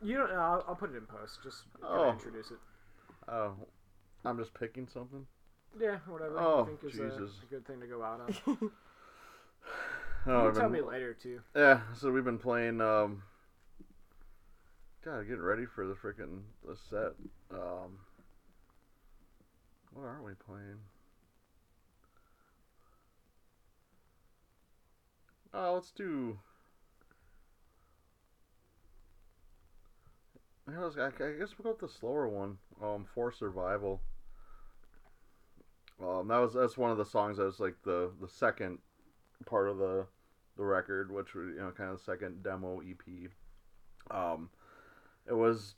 You 0.01 0.17
don't. 0.17 0.31
I'll, 0.31 0.63
I'll 0.67 0.75
put 0.75 0.91
it 0.91 0.95
in 0.97 1.05
post. 1.05 1.39
Just 1.43 1.63
Oh. 1.83 2.11
introduce 2.11 2.51
it. 2.51 2.57
oh, 3.27 3.53
I'm 4.23 4.37
just 4.37 4.53
picking 4.53 4.87
something. 4.87 5.25
Yeah, 5.79 5.97
whatever 6.07 6.39
Oh, 6.39 6.63
I 6.63 6.65
think 6.65 6.93
is 6.93 6.99
a, 6.99 7.23
a 7.23 7.29
good 7.49 7.65
thing 7.67 7.81
to 7.81 7.87
go 7.87 8.01
out 8.03 8.21
on. 8.21 8.71
You 10.25 10.31
Oh, 10.31 10.47
I've 10.47 10.57
tell 10.57 10.69
me 10.69 10.81
later 10.81 11.13
too. 11.13 11.41
Yeah, 11.55 11.81
so 11.93 12.11
we've 12.11 12.23
been 12.23 12.39
playing. 12.39 12.81
Um, 12.81 13.21
God, 15.03 15.27
getting 15.27 15.43
ready 15.43 15.65
for 15.67 15.85
the 15.85 15.93
freaking 15.93 16.41
the 16.67 16.75
set. 16.75 17.13
Um, 17.51 17.99
what 19.93 20.03
are 20.03 20.23
we 20.23 20.33
playing? 20.33 20.79
Oh, 25.53 25.75
let's 25.75 25.91
do. 25.91 26.39
I, 30.67 30.71
I 30.71 31.09
guess 31.37 31.53
we'll 31.57 31.63
go 31.63 31.69
with 31.69 31.79
the 31.79 31.87
slower 31.87 32.27
one. 32.27 32.57
Um, 32.81 33.05
for 33.13 33.31
survival. 33.31 34.01
Um, 36.03 36.27
that 36.27 36.39
was 36.39 36.53
that's 36.53 36.77
one 36.77 36.91
of 36.91 36.97
the 36.97 37.05
songs 37.05 37.37
that 37.37 37.45
was 37.45 37.59
like 37.59 37.75
the 37.83 38.11
the 38.19 38.27
second 38.27 38.79
part 39.45 39.69
of 39.69 39.77
the 39.77 40.07
the 40.57 40.63
record, 40.63 41.11
which 41.11 41.33
was 41.33 41.47
you 41.47 41.61
know 41.61 41.71
kind 41.71 41.91
of 41.91 41.99
second 41.99 42.43
demo 42.43 42.81
EP. 42.81 43.31
Um, 44.11 44.49
it 45.27 45.33
was. 45.33 45.75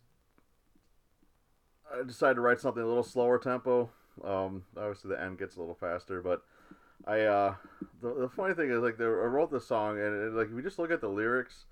I 1.93 2.03
decided 2.05 2.35
to 2.35 2.41
write 2.41 2.59
something 2.59 2.83
a 2.83 2.87
little 2.87 3.03
slower 3.03 3.39
tempo. 3.39 3.89
Um, 4.23 4.63
obviously 4.75 5.09
the 5.09 5.21
end 5.21 5.37
gets 5.37 5.55
a 5.55 5.59
little 5.59 5.75
faster, 5.75 6.21
but 6.21 6.43
I 7.05 7.21
uh, 7.21 7.55
the, 8.01 8.13
the 8.13 8.29
funny 8.29 8.53
thing 8.53 8.71
is 8.71 8.81
like 8.81 8.97
the, 8.97 9.05
I 9.05 9.07
wrote 9.07 9.51
this 9.51 9.67
song 9.67 9.99
and 9.99 10.15
it, 10.15 10.33
like 10.33 10.47
if 10.47 10.53
you 10.53 10.61
just 10.61 10.79
look 10.79 10.91
at 10.91 11.01
the 11.01 11.07
lyrics, 11.07 11.65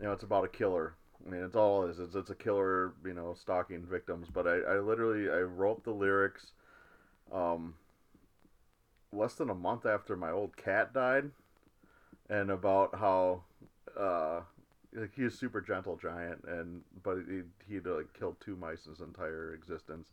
you 0.00 0.06
know 0.06 0.12
it's 0.12 0.24
about 0.24 0.44
a 0.44 0.48
killer. 0.48 0.94
I 1.24 1.30
mean 1.30 1.42
it's 1.42 1.56
all 1.56 1.84
it 1.84 1.90
is. 1.90 1.98
It's, 1.98 2.14
it's 2.14 2.30
a 2.30 2.34
killer, 2.34 2.94
you 3.04 3.14
know, 3.14 3.34
stalking 3.38 3.84
victims. 3.84 4.28
But 4.32 4.46
I, 4.46 4.56
I 4.58 4.78
literally 4.78 5.30
I 5.30 5.42
wrote 5.42 5.84
the 5.84 5.92
lyrics, 5.92 6.52
um, 7.32 7.74
less 9.14 9.34
than 9.34 9.50
a 9.50 9.54
month 9.54 9.86
after 9.86 10.16
my 10.16 10.30
old 10.30 10.56
cat 10.56 10.92
died 10.92 11.30
and 12.28 12.50
about 12.50 12.94
how 12.96 13.42
uh 13.98 14.40
like 14.94 15.14
he 15.14 15.22
was 15.22 15.38
super 15.38 15.60
gentle 15.60 15.96
giant 15.96 16.44
and 16.46 16.82
but 17.02 17.18
he 17.28 17.42
he'd 17.68 17.86
like 17.86 18.12
killed 18.18 18.36
two 18.40 18.56
mice 18.56 18.86
in 18.86 18.92
his 18.92 19.00
entire 19.00 19.52
existence 19.54 20.08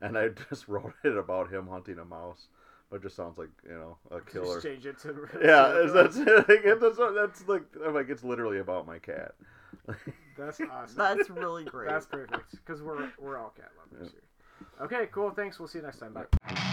and 0.00 0.16
i 0.16 0.28
just 0.50 0.68
wrote 0.68 0.92
it 1.04 1.16
about 1.16 1.52
him 1.52 1.68
hunting 1.68 1.98
a 1.98 2.04
mouse 2.04 2.48
but 2.90 3.02
just 3.02 3.16
sounds 3.16 3.38
like 3.38 3.48
you 3.64 3.74
know 3.74 3.96
a 4.10 4.20
killer 4.32 4.60
Just 4.60 4.66
change 4.66 4.86
it 4.86 4.98
to. 5.00 5.28
yeah 5.42 5.70
it's- 5.82 5.92
that's 5.92 6.16
like, 6.48 6.60
it's, 6.64 6.96
that's 6.98 7.48
like 7.48 7.64
I'm 7.84 7.94
like 7.94 8.08
it's 8.08 8.24
literally 8.24 8.58
about 8.58 8.86
my 8.86 8.98
cat 8.98 9.32
That's 10.36 10.60
awesome. 10.60 10.96
That's 10.96 11.30
really 11.30 11.64
great. 11.64 11.88
That's 11.88 12.06
perfect 12.06 12.50
because 12.52 12.82
we're 12.82 13.10
we're 13.18 13.38
all 13.38 13.52
cat 13.56 13.70
lovers 13.78 14.12
here. 14.12 14.84
Okay, 14.84 15.08
cool. 15.12 15.30
Thanks. 15.30 15.58
We'll 15.58 15.68
see 15.68 15.78
you 15.78 15.84
next 15.84 15.98
time. 15.98 16.12
Bye. 16.12 16.65